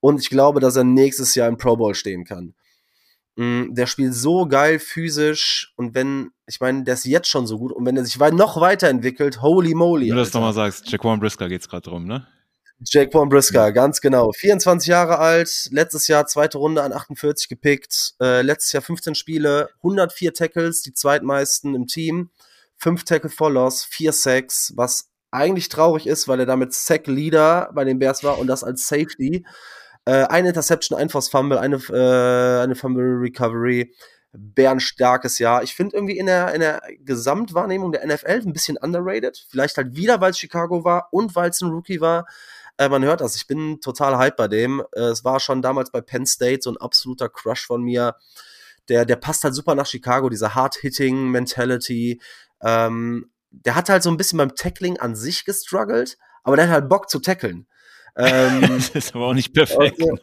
Und 0.00 0.20
ich 0.20 0.30
glaube, 0.30 0.58
dass 0.58 0.74
er 0.74 0.82
nächstes 0.82 1.36
Jahr 1.36 1.48
im 1.48 1.56
Pro 1.56 1.76
Bowl 1.76 1.94
stehen 1.94 2.24
kann. 2.24 2.54
Mm, 3.36 3.74
der 3.74 3.86
spielt 3.86 4.14
so 4.14 4.46
geil 4.46 4.78
physisch 4.78 5.72
und 5.76 5.94
wenn, 5.94 6.32
ich 6.46 6.60
meine, 6.60 6.84
der 6.84 6.94
ist 6.94 7.06
jetzt 7.06 7.28
schon 7.28 7.46
so 7.46 7.58
gut 7.58 7.72
und 7.72 7.86
wenn 7.86 7.96
er 7.96 8.04
sich 8.04 8.18
noch 8.18 8.60
weiterentwickelt, 8.60 9.40
holy 9.40 9.74
moly. 9.74 10.08
Wenn 10.08 10.16
du 10.16 10.22
das 10.22 10.34
nochmal 10.34 10.52
sagst, 10.52 10.90
Jaquan 10.90 11.18
Brisker 11.18 11.48
geht's 11.48 11.68
gerade 11.68 11.88
drum, 11.88 12.06
ne? 12.06 12.26
Jaquan 12.84 13.28
Brisker, 13.28 13.66
ja. 13.66 13.70
ganz 13.70 14.00
genau. 14.00 14.32
24 14.32 14.88
Jahre 14.88 15.18
alt, 15.18 15.68
letztes 15.70 16.08
Jahr 16.08 16.26
zweite 16.26 16.58
Runde 16.58 16.82
an 16.82 16.92
48 16.92 17.48
gepickt, 17.48 18.14
äh, 18.20 18.42
letztes 18.42 18.72
Jahr 18.72 18.82
15 18.82 19.14
Spiele, 19.14 19.70
104 19.78 20.34
Tackles, 20.34 20.82
die 20.82 20.92
zweitmeisten 20.92 21.74
im 21.74 21.86
Team, 21.86 22.30
5 22.78 23.04
Tackle 23.04 23.30
for 23.30 23.50
Loss, 23.50 23.84
4 23.84 24.12
Sacks, 24.12 24.72
was 24.76 25.10
eigentlich 25.30 25.68
traurig 25.68 26.06
ist, 26.06 26.28
weil 26.28 26.40
er 26.40 26.46
damit 26.46 26.74
Sack 26.74 27.06
Leader 27.06 27.70
bei 27.72 27.84
den 27.84 27.98
Bears 27.98 28.22
war 28.24 28.38
und 28.38 28.48
das 28.48 28.64
als 28.64 28.86
Safety. 28.86 29.46
Äh, 30.04 30.24
eine 30.24 30.48
Interception, 30.48 30.98
ein 30.98 31.08
Force 31.08 31.28
Fumble, 31.28 31.58
eine, 31.58 31.76
äh, 31.76 32.62
eine 32.62 32.74
Fumble 32.74 33.18
Recovery. 33.20 33.94
Bärenstarkes 34.34 35.38
Jahr. 35.38 35.62
Ich 35.62 35.74
finde 35.74 35.94
irgendwie 35.94 36.16
in 36.16 36.24
der, 36.24 36.54
in 36.54 36.60
der 36.60 36.80
Gesamtwahrnehmung 37.00 37.92
der 37.92 38.06
NFL 38.06 38.40
ein 38.46 38.54
bisschen 38.54 38.78
underrated. 38.78 39.46
Vielleicht 39.50 39.76
halt 39.76 39.94
wieder, 39.94 40.22
weil 40.22 40.30
es 40.30 40.38
Chicago 40.38 40.84
war 40.84 41.08
und 41.10 41.36
weil 41.36 41.50
es 41.50 41.60
ein 41.60 41.68
Rookie 41.68 42.00
war. 42.00 42.26
Äh, 42.78 42.88
man 42.88 43.04
hört 43.04 43.20
das. 43.20 43.36
Ich 43.36 43.46
bin 43.46 43.80
total 43.80 44.16
hype 44.16 44.36
bei 44.36 44.48
dem. 44.48 44.82
Äh, 44.92 45.00
es 45.00 45.24
war 45.24 45.38
schon 45.38 45.60
damals 45.60 45.90
bei 45.90 46.00
Penn 46.00 46.24
State 46.24 46.60
so 46.62 46.70
ein 46.70 46.78
absoluter 46.78 47.28
Crush 47.28 47.66
von 47.66 47.82
mir. 47.82 48.16
Der, 48.88 49.04
der 49.04 49.16
passt 49.16 49.44
halt 49.44 49.54
super 49.54 49.74
nach 49.74 49.86
Chicago, 49.86 50.28
diese 50.30 50.54
Hard-Hitting-Mentality. 50.54 52.20
Ähm, 52.62 53.30
der 53.50 53.74
hat 53.74 53.90
halt 53.90 54.02
so 54.02 54.10
ein 54.10 54.16
bisschen 54.16 54.38
beim 54.38 54.54
Tackling 54.54 54.98
an 54.98 55.14
sich 55.14 55.44
gestruggelt, 55.44 56.16
aber 56.42 56.56
der 56.56 56.66
hat 56.66 56.72
halt 56.72 56.88
Bock 56.88 57.10
zu 57.10 57.20
tackeln. 57.20 57.66
Ähm, 58.16 58.60
das 58.68 58.90
ist 58.90 59.14
aber 59.14 59.26
auch 59.26 59.34
nicht 59.34 59.52
perfekt. 59.52 60.00
Also, 60.00 60.16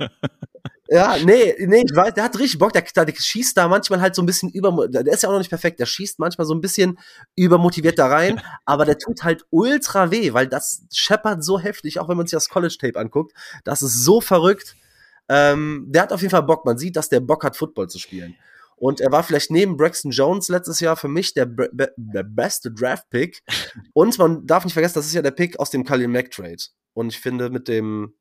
ja, 0.92 1.18
nee, 1.24 1.56
nee, 1.68 1.84
ich 1.86 1.96
weiß, 1.96 2.16
der 2.16 2.24
hat 2.24 2.40
richtig 2.40 2.58
Bock, 2.58 2.74
der, 2.74 2.82
der, 2.82 3.14
schießt 3.16 3.56
da 3.56 3.68
manchmal 3.68 4.02
halt 4.02 4.16
so 4.16 4.24
ein 4.24 4.26
bisschen 4.26 4.50
über, 4.50 4.88
der 4.88 5.06
ist 5.14 5.22
ja 5.22 5.30
auch 5.30 5.34
noch 5.34 5.40
nicht 5.40 5.50
perfekt, 5.50 5.80
der 5.80 5.86
schießt 5.86 6.18
manchmal 6.18 6.48
so 6.48 6.56
ein 6.56 6.62
bisschen 6.62 6.98
übermotiviert 7.36 8.00
da 8.00 8.08
rein, 8.08 8.42
aber 8.66 8.86
der 8.86 8.98
tut 8.98 9.24
halt 9.24 9.46
ultra 9.52 10.10
weh, 10.10 10.34
weil 10.34 10.48
das 10.48 10.84
scheppert 10.92 11.44
so 11.44 11.60
heftig, 11.60 12.00
auch 12.00 12.10
wenn 12.10 12.18
man 12.18 12.26
sich 12.26 12.36
das 12.36 12.50
College-Tape 12.50 13.00
anguckt, 13.00 13.34
das 13.64 13.84
ist 13.84 14.04
so 14.04 14.20
verrückt. 14.20 14.76
Ähm, 15.32 15.86
der 15.88 16.04
hat 16.04 16.14
auf 16.14 16.22
jeden 16.22 16.32
Fall 16.32 16.42
Bock, 16.42 16.66
man 16.66 16.80
sieht, 16.80 16.96
dass 16.96 17.08
der 17.08 17.20
Bock 17.20 17.44
hat, 17.44 17.56
Football 17.56 17.88
zu 17.88 18.00
spielen. 18.00 18.36
Und 18.80 19.02
er 19.02 19.12
war 19.12 19.24
vielleicht 19.24 19.52
neben 19.52 19.78
Braxton 19.78 20.12
Jones 20.12 20.48
letztes 20.48 20.80
Jahr 20.80 20.96
für 20.96 21.10
mich 21.10 21.34
der, 21.34 21.46
be 21.46 21.70
beste 21.98 22.72
Draft-Pick. 22.72 23.44
Und 23.94 24.18
man 24.18 24.48
darf 24.48 24.64
nicht 24.64 24.74
vergessen, 24.74 24.96
das 24.96 25.06
ist 25.06 25.14
ja 25.14 25.22
der 25.22 25.32
Pick 25.32 25.60
aus 25.60 25.70
dem 25.70 25.84
Khalil 25.84 26.08
Mack 26.08 26.32
Trade. 26.32 26.64
Und 26.94 27.10
ich 27.10 27.20
finde, 27.20 27.50
mit 27.50 27.68
dem 27.68 28.14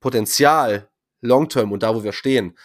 Potenzial 0.00 0.88
Long-Term 1.22 1.72
und 1.72 1.82
da, 1.82 1.94
wo 1.94 2.04
wir 2.04 2.12
stehen, 2.12 2.56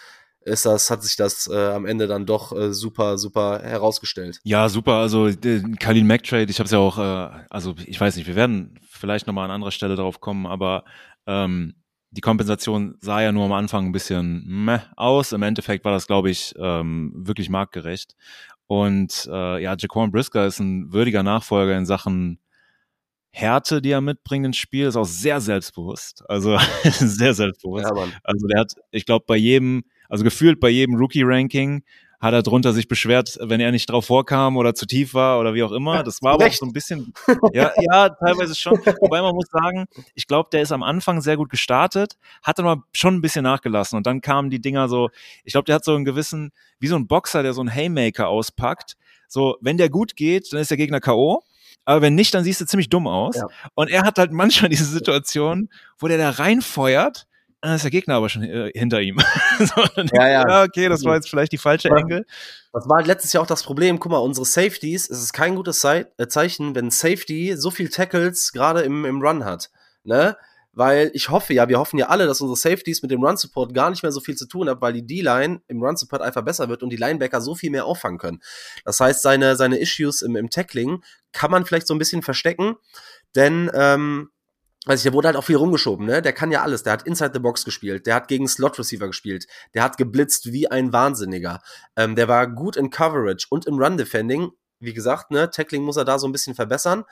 ist 0.44 0.66
das, 0.66 0.90
hat 0.90 1.04
sich 1.04 1.16
das 1.16 1.48
äh, 1.48 1.56
am 1.56 1.86
Ende 1.86 2.08
dann 2.08 2.26
doch 2.26 2.52
äh, 2.52 2.74
super, 2.74 3.18
super 3.18 3.62
herausgestellt. 3.62 4.40
Ja, 4.44 4.70
super. 4.70 4.94
Also 4.94 5.28
äh, 5.28 5.62
Kalin 5.80 6.08
McTrade, 6.08 6.50
ich 6.50 6.60
habe 6.60 6.66
es 6.66 6.72
ja 6.72 6.80
auch, 6.80 6.98
äh, 6.98 7.46
also 7.50 7.76
ich 7.86 8.00
weiß 8.00 8.16
nicht, 8.16 8.28
wir 8.28 8.36
werden 8.36 8.80
vielleicht 8.90 9.28
nochmal 9.28 9.46
an 9.46 9.52
anderer 9.52 9.72
Stelle 9.72 9.96
drauf 9.96 10.20
kommen, 10.20 10.48
aber 10.48 10.84
ähm, 11.28 11.76
die 12.12 12.22
Kompensation 12.22 12.96
sah 13.00 13.22
ja 13.22 13.32
nur 13.32 13.46
am 13.46 13.54
Anfang 13.54 13.86
ein 13.86 13.92
bisschen 13.94 14.44
meh 14.46 14.80
aus. 14.98 15.32
Im 15.32 15.44
Endeffekt 15.44 15.86
war 15.86 15.94
das, 15.94 16.08
glaube 16.08 16.30
ich, 16.30 16.54
ähm, 16.58 17.14
wirklich 17.16 17.50
marktgerecht. 17.50 18.16
Und 18.68 19.30
äh, 19.32 19.64
ja, 19.64 19.76
Jaquan 19.78 20.12
Brisker 20.12 20.46
ist 20.46 20.60
ein 20.60 20.92
würdiger 20.92 21.24
Nachfolger 21.24 21.78
in 21.78 21.86
Sachen 21.86 22.40
Härte, 23.34 23.82
die 23.82 23.92
er 23.92 24.02
mitbringt 24.02 24.46
ins 24.46 24.58
Spiel, 24.58 24.88
ist 24.88 24.98
auch 24.98 25.06
sehr 25.06 25.40
selbstbewusst. 25.40 26.24
Also 26.28 26.58
sehr 26.84 27.34
selbstbewusst. 27.34 27.86
Ja, 27.86 28.08
also 28.24 28.48
der 28.48 28.60
hat, 28.60 28.74
ich 28.92 29.06
glaube, 29.06 29.26
bei 29.26 29.38
jedem, 29.38 29.84
also 30.10 30.26
gefühlt 30.26 30.60
bei 30.60 30.70
jedem 30.70 30.96
Rookie-Ranking 30.96 31.84
hat 32.22 32.34
er 32.34 32.44
drunter 32.44 32.72
sich 32.72 32.88
beschwert, 32.88 33.38
wenn 33.42 33.60
er 33.60 33.72
nicht 33.72 33.90
drauf 33.90 34.06
vorkam 34.06 34.56
oder 34.56 34.76
zu 34.76 34.86
tief 34.86 35.14
war 35.14 35.40
oder 35.40 35.54
wie 35.54 35.64
auch 35.64 35.72
immer. 35.72 36.04
Das 36.04 36.22
war 36.22 36.34
aber 36.34 36.46
auch 36.46 36.54
so 36.54 36.66
ein 36.66 36.74
bisschen, 36.74 37.14
ja, 37.54 37.72
ja, 37.80 38.10
teilweise 38.10 38.56
schon. 38.56 38.78
Wobei 39.00 39.22
man 39.22 39.36
muss 39.36 39.48
sagen, 39.52 39.88
ich 40.14 40.28
glaube, 40.28 40.50
der 40.52 40.62
ist 40.62 40.72
am 40.72 40.84
Anfang 40.84 41.22
sehr 41.22 41.36
gut 41.36 41.50
gestartet, 41.50 42.18
hat 42.44 42.60
dann 42.60 42.68
aber 42.68 42.84
schon 42.94 43.16
ein 43.16 43.22
bisschen 43.22 43.44
nachgelassen 43.44 43.98
und 43.98 44.06
dann 44.06 44.22
kamen 44.22 44.50
die 44.50 44.62
Dinger 44.62 44.88
so, 44.88 45.10
ich 45.44 45.54
glaube, 45.54 45.66
der 45.66 45.76
hat 45.76 45.84
so 45.84 45.96
einen 45.96 46.06
gewissen, 46.06 46.52
wie 46.80 46.88
so 46.88 46.96
ein 46.96 47.08
Boxer, 47.08 47.44
der 47.44 47.54
so 47.54 47.62
einen 47.62 47.74
Haymaker 47.74 48.28
auspackt. 48.28 48.96
So, 49.28 49.58
wenn 49.62 49.78
der 49.78 49.90
gut 49.90 50.16
geht, 50.16 50.54
dann 50.54 50.60
ist 50.60 50.70
der 50.70 50.78
Gegner 50.78 51.00
K.O 51.00 51.44
aber 51.86 52.02
wenn 52.02 52.16
nicht, 52.16 52.34
dann 52.34 52.44
siehst 52.44 52.62
du 52.62 52.66
ziemlich 52.66 52.90
dumm 52.90 53.08
aus. 53.08 53.38
Ja. 53.38 53.48
Und 53.74 53.90
er 53.90 54.04
hat 54.04 54.18
halt 54.18 54.32
manchmal 54.32 54.70
diese 54.70 54.86
Situation, 54.86 55.70
wo 55.98 56.08
der 56.08 56.18
da 56.18 56.30
reinfeuert, 56.30 57.28
dann 57.62 57.76
ist 57.76 57.84
der 57.84 57.92
Gegner 57.92 58.16
aber 58.16 58.30
schon 58.30 58.44
äh, 58.44 58.72
hinter 58.74 59.02
ihm. 59.02 59.18
so, 59.60 59.84
ja, 60.14 60.28
ja. 60.28 60.50
ja, 60.50 60.64
okay, 60.64 60.90
das 60.90 61.04
war 61.04 61.16
jetzt 61.16 61.30
vielleicht 61.30 61.52
die 61.52 61.58
falsche 61.58 61.90
Engel. 61.90 62.26
Das 62.74 62.88
war 62.88 62.98
halt 62.98 63.08
letztes 63.08 63.34
Jahr 63.34 63.44
auch 63.44 63.48
das 63.48 63.64
Problem. 63.64 64.00
Guck 64.00 64.12
mal, 64.12 64.18
unsere 64.18 64.46
Safeties, 64.46 65.10
es 65.10 65.22
ist 65.22 65.34
kein 65.34 65.56
gutes 65.56 65.84
äh, 65.84 66.06
Zeichen, 66.28 66.76
wenn 66.76 66.90
Safety 66.90 67.56
so 67.58 67.72
viel 67.72 67.90
Tackles 67.90 68.52
gerade 68.52 68.82
im, 68.82 69.06
im 69.06 69.22
Run 69.22 69.46
hat. 69.46 69.70
Ne? 70.04 70.36
weil 70.74 71.12
ich 71.14 71.30
hoffe 71.30 71.54
ja, 71.54 71.68
wir 71.68 71.80
hoffen 71.80 71.98
ja 71.98 72.08
alle, 72.08 72.26
dass 72.26 72.42
unsere 72.42 72.56
Safeties 72.56 73.02
mit 73.02 73.12
dem 73.12 73.24
Run 73.24 73.36
Support 73.36 73.74
gar 73.74 73.90
nicht 73.90 74.04
mehr 74.04 74.12
so 74.12 74.22
viel 74.22 74.36
zu 74.36 74.48
tun 74.48 74.70
haben, 74.70 74.82
weil 74.82 74.94
die 74.94 75.06
D-Line 75.06 75.62
im 75.68 75.84
Run 75.84 75.98
Support 75.98 76.22
einfach 76.22 76.44
besser 76.44 76.70
wird 76.70 76.82
und 76.82 76.90
die 76.90 76.98
Linebacker 76.98 77.42
so 77.42 77.56
viel 77.56 77.72
mehr 77.72 77.86
auffangen 77.86 78.18
können. 78.18 78.42
Das 78.86 79.00
heißt, 79.00 79.22
seine, 79.22 79.56
seine 79.56 79.80
Issues 79.80 80.22
im, 80.22 80.36
im 80.36 80.50
Tackling 80.50 81.04
kann 81.34 81.52
man 81.52 81.66
vielleicht 81.66 81.88
so 81.88 81.94
ein 81.94 82.00
bisschen 82.00 82.22
verstecken, 82.22 82.76
denn 83.36 83.70
ähm, 83.74 84.30
also 84.86 85.04
der 85.04 85.14
wurde 85.14 85.28
halt 85.28 85.38
auch 85.38 85.44
viel 85.44 85.58
rumgeschoben, 85.58 86.08
ne? 86.08 86.22
Der 86.22 86.34
kann 86.34 86.52
ja 86.52 86.64
alles. 86.64 86.84
Der 86.84 86.94
hat 86.94 87.04
Inside 87.04 87.32
the 87.34 87.40
Box 87.40 87.64
gespielt, 87.66 88.08
der 88.08 88.16
hat 88.16 88.28
gegen 88.28 88.48
Slot 88.48 88.80
Receiver 88.80 89.08
gespielt, 89.08 89.46
der 89.74 89.84
hat 89.84 89.98
geblitzt 89.98 90.52
wie 90.52 90.70
ein 90.70 90.92
Wahnsinniger. 90.92 91.62
Ähm, 91.96 92.16
der 92.16 92.28
war 92.28 92.48
gut 92.48 92.76
in 92.76 92.90
Coverage 92.90 93.48
und 93.50 93.66
im 93.68 93.78
Run 93.78 93.98
Defending. 93.98 94.50
Wie 94.80 94.94
gesagt, 94.94 95.30
ne, 95.30 95.50
Tackling 95.52 95.84
muss 95.84 95.98
er 95.98 96.06
da 96.06 96.18
so 96.18 96.28
ein 96.28 96.32
bisschen 96.32 96.56
verbessern. 96.56 97.04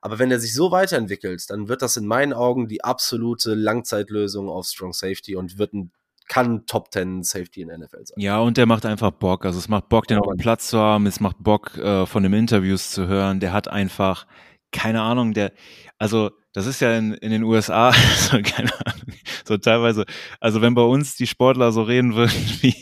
Aber 0.00 0.18
wenn 0.18 0.30
er 0.30 0.40
sich 0.40 0.54
so 0.54 0.70
weiterentwickelt, 0.70 1.50
dann 1.50 1.68
wird 1.68 1.82
das 1.82 1.96
in 1.96 2.06
meinen 2.06 2.32
Augen 2.32 2.68
die 2.68 2.84
absolute 2.84 3.54
Langzeitlösung 3.54 4.48
auf 4.48 4.66
Strong 4.66 4.92
Safety 4.92 5.36
und 5.36 5.58
wird 5.58 5.74
ein 5.74 5.92
kann 6.28 6.66
Top 6.66 6.92
10 6.92 7.22
Safety 7.22 7.62
in 7.62 7.68
NFL 7.68 8.04
sein. 8.04 8.18
Ja, 8.18 8.38
und 8.38 8.58
der 8.58 8.66
macht 8.66 8.84
einfach 8.84 9.10
Bock. 9.10 9.46
Also 9.46 9.58
es 9.58 9.68
macht 9.68 9.88
Bock, 9.88 10.06
den 10.06 10.18
auf 10.18 10.28
dem 10.28 10.36
Platz 10.36 10.68
zu 10.68 10.78
haben. 10.78 11.06
Es 11.06 11.20
macht 11.20 11.36
Bock, 11.40 11.76
äh, 11.78 12.04
von 12.04 12.22
den 12.22 12.34
Interviews 12.34 12.90
zu 12.90 13.08
hören. 13.08 13.40
Der 13.40 13.52
hat 13.52 13.68
einfach, 13.68 14.26
keine 14.70 15.00
Ahnung, 15.00 15.32
der, 15.32 15.52
also 15.98 16.30
das 16.58 16.66
ist 16.66 16.80
ja 16.80 16.98
in, 16.98 17.14
in 17.14 17.30
den 17.30 17.44
USA, 17.44 17.92
so, 18.16 18.38
keine 18.42 18.72
Ahnung, 18.84 19.14
so 19.44 19.56
teilweise, 19.58 20.04
also 20.40 20.60
wenn 20.60 20.74
bei 20.74 20.82
uns 20.82 21.14
die 21.14 21.28
Sportler 21.28 21.70
so 21.70 21.82
reden 21.82 22.16
würden 22.16 22.32
wie, 22.62 22.74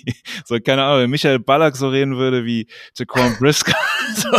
so 0.46 0.58
keine 0.60 0.82
Ahnung, 0.84 1.02
wenn 1.02 1.10
Michael 1.10 1.40
Ballack 1.40 1.76
so 1.76 1.90
reden 1.90 2.16
würde 2.16 2.46
wie 2.46 2.68
Jaquan 2.96 3.36
Brisker, 3.38 3.76
so, 4.14 4.30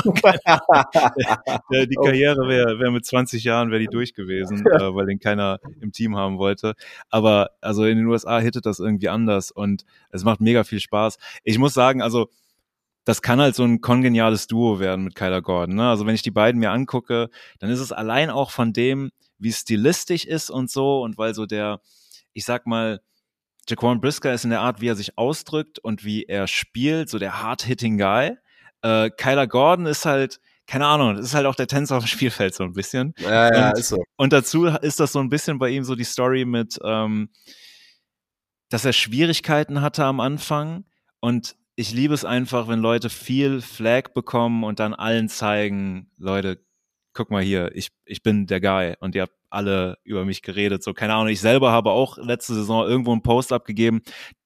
der, 1.72 1.86
die 1.86 1.96
Karriere 2.04 2.48
wäre 2.48 2.80
wär 2.80 2.90
mit 2.90 3.06
20 3.06 3.44
Jahren, 3.44 3.70
wäre 3.70 3.82
die 3.82 3.86
durch 3.86 4.16
gewesen, 4.16 4.66
äh, 4.66 4.96
weil 4.96 5.06
den 5.06 5.20
keiner 5.20 5.60
im 5.82 5.92
Team 5.92 6.18
haben 6.18 6.40
wollte. 6.40 6.74
Aber 7.12 7.52
also 7.62 7.86
in 7.86 7.98
den 7.98 8.08
USA 8.08 8.40
hittet 8.40 8.66
das 8.66 8.80
irgendwie 8.80 9.10
anders 9.10 9.52
und 9.52 9.86
es 10.10 10.24
macht 10.24 10.42
mega 10.42 10.64
viel 10.64 10.80
Spaß. 10.80 11.20
Ich 11.44 11.60
muss 11.60 11.76
sagen, 11.76 12.02
also 12.02 12.32
das 13.08 13.22
kann 13.22 13.40
halt 13.40 13.56
so 13.56 13.64
ein 13.64 13.80
kongeniales 13.80 14.48
Duo 14.48 14.82
werden 14.82 15.06
mit 15.06 15.16
Kyler 15.16 15.42
Gordon. 15.42 15.76
Ne? 15.76 15.90
Also 15.90 16.06
wenn 16.06 16.16
ich 16.16 16.24
die 16.24 16.32
beiden 16.32 16.60
mir 16.60 16.72
angucke, 16.72 17.30
dann 17.60 17.70
ist 17.70 17.80
es 17.80 17.94
allein 17.94 18.30
auch 18.30 18.52
von 18.52 18.74
dem, 18.74 19.12
wie 19.40 19.52
stilistisch 19.52 20.26
ist 20.26 20.50
und 20.50 20.70
so 20.70 21.02
und 21.02 21.18
weil 21.18 21.34
so 21.34 21.46
der, 21.46 21.82
ich 22.34 22.46
sag 22.46 22.68
mal, 22.68 23.02
Jaquan 23.70 24.00
Brisker 24.00 24.34
ist 24.34 24.46
in 24.46 24.52
der 24.52 24.62
Art, 24.62 24.80
wie 24.82 24.88
er 24.88 24.96
sich 24.96 25.18
ausdrückt 25.18 25.80
und 25.80 26.06
wie 26.06 26.24
er 26.24 26.48
spielt, 26.48 27.10
so 27.10 27.20
der 27.20 27.42
hard-hitting 27.42 27.98
Guy. 27.98 28.38
Äh, 28.82 29.10
Kyler 29.10 29.48
Gordon 29.48 29.86
ist 29.86 30.06
halt, 30.06 30.40
keine 30.68 30.86
Ahnung, 30.86 31.16
das 31.16 31.26
ist 31.26 31.34
halt 31.34 31.46
auch 31.46 31.56
der 31.56 31.68
Tänzer 31.68 31.98
auf 31.98 32.04
dem 32.04 32.08
Spielfeld 32.08 32.54
so 32.54 32.64
ein 32.64 32.74
bisschen. 32.74 33.14
Ja, 33.20 33.54
ja, 33.54 33.70
und, 33.70 33.80
ist 33.80 33.90
so. 33.90 34.04
Und 34.16 34.34
dazu 34.34 34.66
ist 34.66 35.00
das 35.00 35.12
so 35.12 35.20
ein 35.20 35.30
bisschen 35.30 35.60
bei 35.60 35.70
ihm 35.70 35.84
so 35.84 35.96
die 35.96 36.04
Story 36.04 36.46
mit, 36.46 36.78
ähm, 36.84 37.30
dass 38.70 38.86
er 38.86 38.94
Schwierigkeiten 38.94 39.82
hatte 39.82 40.04
am 40.06 40.20
Anfang 40.20 40.86
und 41.20 41.56
ich 41.76 41.94
liebe 41.94 42.14
es 42.14 42.26
einfach, 42.26 42.68
wenn 42.68 42.80
Leute 42.80 43.10
viel 43.10 43.62
Flag 43.62 44.14
bekommen 44.14 44.64
und 44.64 44.80
dann 44.80 44.94
allen 44.94 45.30
zeigen, 45.30 46.10
Leute, 46.18 46.66
guck 47.18 47.32
mal 47.32 47.42
hier, 47.42 47.76
ich, 47.76 47.90
ich 48.06 48.22
bin 48.22 48.46
der 48.46 48.62
Guy 48.62 48.94
und 49.00 49.16
ihr 49.16 49.24
habt 49.24 49.34
alle 49.50 49.98
über 50.04 50.24
mich 50.24 50.44
geredet. 50.44 50.84
So, 50.84 50.94
keine 50.94 51.16
Ahnung, 51.16 51.30
ich 51.30 51.42
selber 51.42 51.72
habe 51.72 51.92
auch 51.92 52.18
letzte 52.18 52.54
Saison 52.54 52.88
irgendwo 52.88 53.12
einen 53.12 53.24
Post 53.24 53.52
abgegeben, 53.52 54.04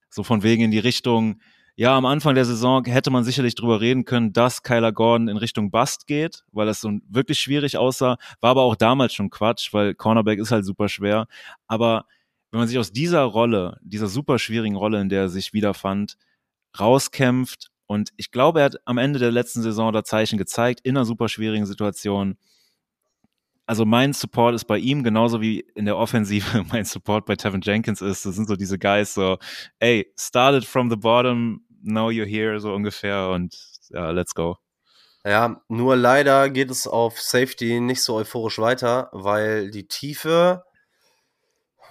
so 0.10 0.23
von 0.23 0.41
wegen 0.41 0.64
in 0.64 0.72
die 0.72 0.80
Richtung, 0.80 1.41
ja, 1.76 1.98
am 1.98 2.06
Anfang 2.06 2.35
der 2.35 2.45
Saison 2.45 2.85
hätte 2.85 3.11
man 3.11 3.23
sicherlich 3.23 3.56
drüber 3.56 3.81
reden 3.81 4.06
können, 4.06 4.34
dass 4.34 4.64
Kyler 4.64 4.91
Gordon 4.91 5.27
in 5.27 5.38
Richtung 5.38 5.69
Bust 5.69 6.07
geht, 6.07 6.43
weil 6.52 6.65
das 6.65 6.81
so 6.81 6.91
wirklich 7.10 7.39
schwierig 7.39 7.77
aussah. 7.77 8.18
War 8.39 8.52
aber 8.52 8.64
auch 8.64 8.76
damals 8.76 9.14
schon 9.14 9.30
Quatsch, 9.30 9.73
weil 9.73 9.93
Cornerback 9.93 10.39
ist 10.39 10.52
halt 10.52 10.65
super 10.65 10.89
schwer. 10.89 11.27
Aber 11.68 12.06
wenn 12.52 12.60
man 12.60 12.68
sich 12.68 12.77
aus 12.77 12.91
dieser 12.91 13.23
Rolle, 13.23 13.80
dieser 13.81 14.07
super 14.07 14.39
schwierigen 14.39 14.76
Rolle, 14.76 15.02
in 15.02 15.10
der 15.10 15.22
er 15.22 15.30
sich 15.30 15.53
wiederfand, 15.53 16.18
rauskämpft. 16.80 17.69
Und 17.88 18.11
ich 18.18 18.31
glaube, 18.31 18.60
er 18.60 18.65
hat 18.65 18.76
am 18.85 18.98
Ende 18.98 19.19
der 19.19 19.31
letzten 19.31 19.61
Saison 19.61 19.91
da 19.91 20.03
Zeichen 20.03 20.38
gezeigt, 20.38 20.81
in 20.84 20.95
einer 20.95 21.06
super 21.06 21.30
schwierigen 21.30 21.65
Situation. 21.65 22.38
Also 23.72 23.85
mein 23.85 24.11
Support 24.11 24.53
ist 24.53 24.65
bei 24.65 24.77
ihm 24.80 25.02
genauso 25.02 25.39
wie 25.39 25.61
in 25.76 25.85
der 25.85 25.95
Offensive 25.95 26.65
mein 26.73 26.84
Support 26.84 27.26
bei 27.26 27.38
Tevin 27.38 27.61
Jenkins 27.61 28.02
ist. 28.02 28.26
Das 28.26 28.35
sind 28.35 28.49
so 28.49 28.57
diese 28.57 28.77
Guys 28.77 29.14
so, 29.14 29.38
ey, 29.80 30.11
started 30.19 30.65
from 30.65 30.89
the 30.89 30.98
bottom, 30.98 31.61
now 31.81 32.10
you're 32.10 32.27
here, 32.27 32.60
so 32.60 32.73
ungefähr 32.73 33.30
und 33.30 33.56
ja, 33.91 34.11
let's 34.11 34.35
go. 34.35 34.57
Ja, 35.23 35.61
nur 35.69 35.95
leider 35.95 36.49
geht 36.49 36.69
es 36.69 36.85
auf 36.85 37.22
Safety 37.22 37.80
nicht 37.80 38.03
so 38.03 38.15
euphorisch 38.15 38.60
weiter, 38.60 39.07
weil 39.14 39.72
die 39.72 39.88
Tiefe 39.88 40.65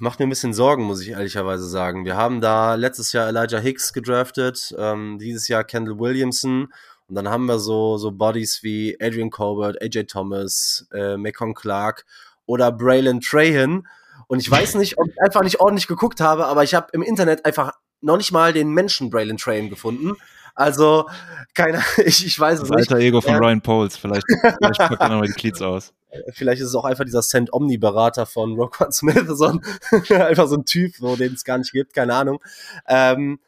macht 0.01 0.19
mir 0.19 0.27
ein 0.27 0.31
bisschen 0.31 0.53
Sorgen, 0.53 0.85
muss 0.85 1.01
ich 1.01 1.09
ehrlicherweise 1.09 1.67
sagen. 1.67 2.05
Wir 2.05 2.15
haben 2.15 2.43
da 2.43 2.75
letztes 2.75 3.13
Jahr 3.13 3.27
Elijah 3.27 3.59
Hicks 3.59 3.95
gedraftet, 3.95 4.75
ähm, 4.77 5.19
dieses 5.19 5.49
Jahr 5.49 5.65
Kendall 5.65 5.99
Williamson 5.99 6.69
und 7.11 7.17
dann 7.17 7.29
haben 7.29 7.47
wir 7.47 7.59
so, 7.59 7.99
so 7.99 8.13
Bodies 8.13 8.63
wie 8.63 8.97
Adrian 9.01 9.31
Colbert, 9.31 9.83
AJ 9.83 10.05
Thomas, 10.05 10.87
äh, 10.93 11.17
Mekon 11.17 11.55
Clark 11.55 12.07
oder 12.47 12.71
Braylon 12.71 13.21
Trahan. 13.21 13.89
Und 14.29 14.39
ich 14.39 14.49
weiß 14.49 14.77
nicht, 14.77 14.97
ob 14.97 15.09
ich 15.09 15.21
einfach 15.21 15.43
nicht 15.43 15.59
ordentlich 15.59 15.89
geguckt 15.89 16.21
habe, 16.21 16.47
aber 16.47 16.63
ich 16.63 16.73
habe 16.73 16.87
im 16.93 17.03
Internet 17.03 17.45
einfach 17.45 17.73
noch 18.01 18.17
nicht 18.17 18.31
mal 18.31 18.53
den 18.53 18.71
Menschen 18.71 19.11
Braylon 19.11 19.39
Trahan 19.39 19.69
gefunden. 19.69 20.13
Also, 20.55 21.09
keine, 21.55 21.83
ich, 22.05 22.25
ich 22.25 22.39
weiß 22.39 22.61
es 22.61 22.71
nicht. 22.71 22.79
Alter 22.79 22.99
Ego 22.99 23.21
von 23.21 23.33
ja. 23.33 23.39
Ryan 23.39 23.61
Poles, 23.61 23.97
vielleicht, 23.97 24.25
vielleicht 24.29 24.79
packt 24.79 25.01
er 25.01 25.09
nochmal 25.09 25.27
die 25.27 25.33
Cleats 25.33 25.61
aus. 25.61 25.93
Vielleicht 26.33 26.61
ist 26.61 26.67
es 26.67 26.75
auch 26.75 26.85
einfach 26.85 27.05
dieser 27.05 27.23
Send 27.23 27.53
Omni-Berater 27.53 28.27
von 28.27 28.57
Roquan 28.57 28.91
Smith, 28.91 29.27
so 29.29 29.45
ein, 29.47 29.61
einfach 30.11 30.49
so 30.49 30.57
ein 30.57 30.65
Typ, 30.65 30.97
so, 30.97 31.15
den 31.15 31.35
es 31.35 31.45
gar 31.45 31.57
nicht 31.57 31.71
gibt, 31.71 31.95
keine 31.95 32.15
Ahnung. 32.15 32.43
Ähm, 32.89 33.39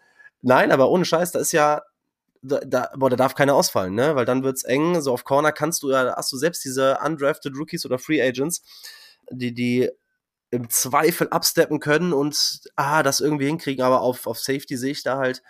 nein, 0.43 0.70
aber 0.70 0.89
ohne 0.89 1.05
Scheiß, 1.05 1.32
da 1.32 1.40
ist 1.40 1.51
ja, 1.51 1.82
da, 2.43 2.60
da, 2.60 2.90
boah, 2.97 3.10
da 3.10 3.16
darf 3.16 3.35
keiner 3.35 3.55
ausfallen, 3.55 3.94
ne? 3.94 4.14
Weil 4.16 4.24
dann 4.24 4.43
wird's 4.43 4.64
eng. 4.64 5.01
So 5.01 5.12
auf 5.12 5.24
Corner 5.24 5.52
kannst 5.52 5.82
du 5.82 5.90
ja, 5.90 6.14
hast 6.16 6.32
du 6.32 6.36
selbst 6.36 6.64
diese 6.64 6.98
undrafted 7.05 7.56
Rookies 7.56 7.86
oder 7.86 7.98
Free 7.98 8.20
Agents, 8.20 8.62
die, 9.31 9.55
die 9.55 9.90
im 10.51 10.69
Zweifel 10.69 11.28
absteppen 11.31 11.81
können 11.81 12.12
und 12.12 12.60
ah, 12.77 13.02
das 13.02 13.20
irgendwie 13.20 13.47
hinkriegen, 13.47 13.85
aber 13.85 14.02
auf, 14.02 14.27
auf 14.27 14.39
Safety 14.39 14.77
sehe 14.77 14.93
ich 14.93 15.02
da 15.02 15.16
halt 15.16 15.43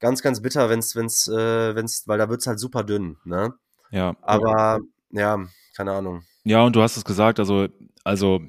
ganz, 0.00 0.22
ganz 0.22 0.40
bitter, 0.40 0.70
wenn's, 0.70 0.96
wenn's, 0.96 1.28
äh, 1.28 1.74
wenn's, 1.74 2.04
weil 2.06 2.18
da 2.18 2.28
wird's 2.30 2.46
halt 2.46 2.58
super 2.58 2.82
dünn, 2.82 3.18
ne? 3.24 3.52
Ja. 3.90 4.16
Aber 4.22 4.80
ja, 5.10 5.38
keine 5.76 5.92
Ahnung. 5.92 6.22
Ja, 6.44 6.62
und 6.62 6.74
du 6.74 6.82
hast 6.82 6.96
es 6.96 7.04
gesagt, 7.04 7.38
also, 7.38 7.68
also 8.02 8.40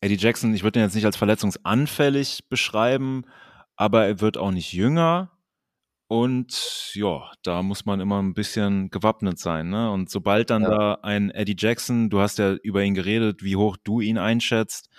Eddie 0.00 0.16
Jackson, 0.16 0.54
ich 0.54 0.62
würde 0.62 0.78
ihn 0.78 0.84
jetzt 0.84 0.94
nicht 0.94 1.04
als 1.04 1.16
verletzungsanfällig 1.16 2.48
beschreiben, 2.48 3.24
aber 3.76 4.06
er 4.06 4.20
wird 4.20 4.38
auch 4.38 4.50
nicht 4.50 4.72
jünger. 4.72 5.30
Und 6.10 6.90
ja, 6.94 7.30
da 7.44 7.62
muss 7.62 7.86
man 7.86 8.00
immer 8.00 8.20
ein 8.20 8.34
bisschen 8.34 8.90
gewappnet 8.90 9.38
sein. 9.38 9.70
Ne? 9.70 9.92
Und 9.92 10.10
sobald 10.10 10.50
dann 10.50 10.62
ja. 10.62 10.68
da 10.68 10.94
ein 11.02 11.30
Eddie 11.30 11.54
Jackson, 11.56 12.10
du 12.10 12.18
hast 12.18 12.38
ja 12.38 12.54
über 12.64 12.82
ihn 12.82 12.94
geredet, 12.94 13.44
wie 13.44 13.54
hoch 13.54 13.76
du 13.84 14.00
ihn 14.00 14.18
einschätzt, 14.18 14.90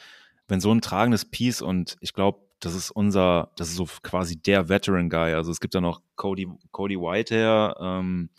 wenn 0.47 0.61
so 0.61 0.73
ein 0.73 0.79
tragendes 0.79 1.29
Piece 1.29 1.61
und 1.61 1.97
ich 1.99 2.13
glaube, 2.13 2.39
das 2.61 2.75
ist 2.75 2.91
unser, 2.91 3.51
das 3.57 3.67
ist 3.67 3.75
so 3.75 3.89
quasi 4.03 4.41
der 4.41 4.69
Veteran 4.69 5.09
Guy. 5.09 5.33
Also 5.33 5.51
es 5.51 5.59
gibt 5.59 5.73
ja 5.73 5.81
noch 5.81 6.01
Cody, 6.15 6.47
Cody 6.71 6.97
Whitehair, 6.97 7.75
ähm, 7.81 8.29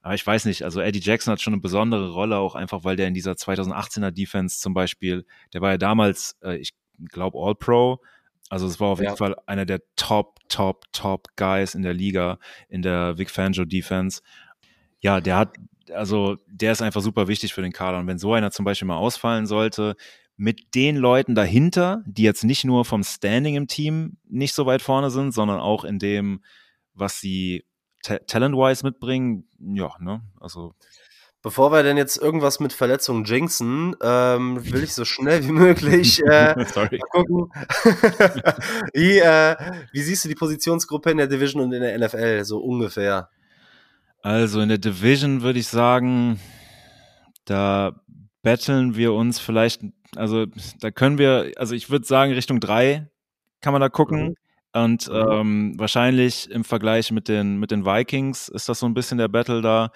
aber 0.00 0.14
ich 0.14 0.24
weiß 0.24 0.44
nicht, 0.44 0.62
also 0.62 0.80
Eddie 0.80 1.00
Jackson 1.02 1.32
hat 1.32 1.40
schon 1.40 1.54
eine 1.54 1.62
besondere 1.62 2.12
Rolle, 2.12 2.36
auch 2.36 2.54
einfach, 2.54 2.84
weil 2.84 2.94
der 2.94 3.08
in 3.08 3.14
dieser 3.14 3.32
2018er 3.32 4.12
Defense 4.12 4.60
zum 4.60 4.72
Beispiel, 4.72 5.26
der 5.52 5.62
war 5.62 5.72
ja 5.72 5.78
damals, 5.78 6.36
äh, 6.44 6.58
ich 6.58 6.74
glaube, 7.08 7.38
All-Pro. 7.40 8.00
Also 8.50 8.68
es 8.68 8.78
war 8.78 8.90
auf 8.90 9.00
ja. 9.00 9.06
jeden 9.06 9.16
Fall 9.16 9.34
einer 9.46 9.66
der 9.66 9.80
Top, 9.96 10.33
Top, 10.54 10.84
Top 10.92 11.26
Guys 11.34 11.74
in 11.74 11.82
der 11.82 11.94
Liga, 11.94 12.38
in 12.68 12.80
der 12.80 13.18
Vic 13.18 13.28
Fangio 13.28 13.64
Defense. 13.64 14.22
Ja, 15.00 15.20
der 15.20 15.36
hat, 15.36 15.56
also 15.92 16.36
der 16.46 16.70
ist 16.70 16.80
einfach 16.80 17.00
super 17.00 17.26
wichtig 17.26 17.52
für 17.52 17.62
den 17.62 17.72
Kader. 17.72 17.98
Und 17.98 18.06
wenn 18.06 18.18
so 18.18 18.32
einer 18.34 18.52
zum 18.52 18.64
Beispiel 18.64 18.86
mal 18.86 18.96
ausfallen 18.96 19.46
sollte, 19.46 19.96
mit 20.36 20.76
den 20.76 20.94
Leuten 20.94 21.34
dahinter, 21.34 22.04
die 22.06 22.22
jetzt 22.22 22.44
nicht 22.44 22.64
nur 22.64 22.84
vom 22.84 23.02
Standing 23.02 23.56
im 23.56 23.66
Team 23.66 24.16
nicht 24.28 24.54
so 24.54 24.64
weit 24.64 24.80
vorne 24.80 25.10
sind, 25.10 25.32
sondern 25.32 25.58
auch 25.58 25.82
in 25.82 25.98
dem, 25.98 26.44
was 26.92 27.18
sie 27.18 27.64
talent-wise 28.02 28.86
mitbringen, 28.86 29.48
ja, 29.58 29.90
ne, 29.98 30.22
also. 30.38 30.74
Bevor 31.44 31.70
wir 31.72 31.82
denn 31.82 31.98
jetzt 31.98 32.16
irgendwas 32.16 32.58
mit 32.58 32.72
Verletzungen 32.72 33.24
jinxen, 33.24 33.94
ähm, 34.02 34.64
will 34.72 34.82
ich 34.82 34.94
so 34.94 35.04
schnell 35.04 35.44
wie 35.44 35.52
möglich 35.52 36.22
äh, 36.26 36.54
gucken. 37.10 37.52
wie, 38.94 39.18
äh, 39.18 39.54
wie 39.92 40.00
siehst 40.00 40.24
du 40.24 40.30
die 40.30 40.36
Positionsgruppe 40.36 41.10
in 41.10 41.18
der 41.18 41.26
Division 41.26 41.60
und 41.62 41.70
in 41.74 41.82
der 41.82 41.98
NFL, 41.98 42.44
so 42.44 42.60
ungefähr? 42.60 43.28
Also 44.22 44.62
in 44.62 44.70
der 44.70 44.78
Division 44.78 45.42
würde 45.42 45.58
ich 45.58 45.68
sagen, 45.68 46.40
da 47.44 48.00
betteln 48.42 48.96
wir 48.96 49.12
uns 49.12 49.38
vielleicht, 49.38 49.82
also 50.16 50.46
da 50.80 50.90
können 50.90 51.18
wir, 51.18 51.52
also 51.58 51.74
ich 51.74 51.90
würde 51.90 52.06
sagen, 52.06 52.32
Richtung 52.32 52.58
drei 52.58 53.10
kann 53.60 53.74
man 53.74 53.82
da 53.82 53.90
gucken. 53.90 54.34
Und 54.74 55.08
mhm. 55.08 55.14
ähm, 55.30 55.74
wahrscheinlich 55.78 56.50
im 56.50 56.64
Vergleich 56.64 57.12
mit 57.12 57.28
den, 57.28 57.58
mit 57.58 57.70
den 57.70 57.86
Vikings 57.86 58.48
ist 58.48 58.68
das 58.68 58.80
so 58.80 58.86
ein 58.86 58.94
bisschen 58.94 59.18
der 59.18 59.28
Battle 59.28 59.62
da. 59.62 59.92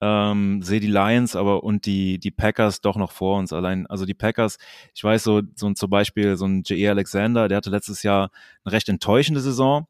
Ähm, 0.00 0.62
sehe 0.62 0.78
die 0.78 0.86
Lions 0.86 1.34
aber 1.34 1.64
und 1.64 1.84
die, 1.84 2.18
die 2.18 2.30
Packers 2.30 2.80
doch 2.80 2.96
noch 2.96 3.10
vor 3.10 3.38
uns 3.38 3.52
allein. 3.52 3.88
Also 3.88 4.06
die 4.06 4.14
Packers, 4.14 4.56
ich 4.94 5.02
weiß 5.02 5.24
so, 5.24 5.42
so 5.56 5.66
ein, 5.66 5.74
zum 5.74 5.90
Beispiel 5.90 6.36
so 6.36 6.46
ein 6.46 6.62
J.E. 6.62 6.88
Alexander, 6.88 7.48
der 7.48 7.56
hatte 7.56 7.70
letztes 7.70 8.04
Jahr 8.04 8.30
eine 8.64 8.72
recht 8.72 8.88
enttäuschende 8.88 9.40
Saison. 9.40 9.88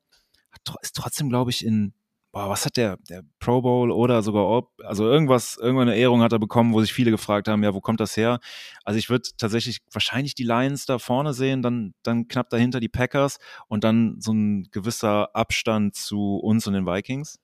Hat, 0.51 0.75
ist 0.81 0.97
trotzdem, 0.97 1.29
glaube 1.29 1.51
ich, 1.51 1.65
in 1.65 1.93
boah, 2.33 2.49
was 2.49 2.65
hat 2.65 2.77
der, 2.77 2.97
der 3.09 3.23
Pro 3.41 3.61
Bowl 3.61 3.91
oder 3.91 4.23
sogar, 4.23 4.69
also 4.85 5.07
irgendwas, 5.07 5.57
irgendeine 5.57 5.97
Ehrung 5.97 6.23
hat 6.23 6.33
er 6.33 6.39
bekommen, 6.39 6.73
wo 6.73 6.81
sich 6.81 6.93
viele 6.93 7.11
gefragt 7.11 7.49
haben, 7.49 7.65
ja, 7.65 7.75
wo 7.75 7.81
kommt 7.81 8.01
das 8.01 8.17
her? 8.17 8.39
Also 8.85 8.99
ich 8.99 9.11
würde 9.11 9.29
tatsächlich 9.37 9.81
wahrscheinlich 9.93 10.35
die 10.35 10.45
Lions 10.45 10.87
da 10.87 10.99
vorne 10.99 11.33
sehen, 11.35 11.63
dann, 11.63 11.95
dann 12.03 12.29
knapp 12.29 12.51
dahinter 12.51 12.81
die 12.81 12.89
Packers 12.89 13.39
und 13.69 13.85
dann 13.85 14.17
so 14.21 14.33
ein 14.33 14.69
gewisser 14.71 15.35
Abstand 15.35 15.97
zu 15.97 16.37
uns 16.37 16.67
und 16.67 16.75
den 16.75 16.87
Vikings. 16.87 17.39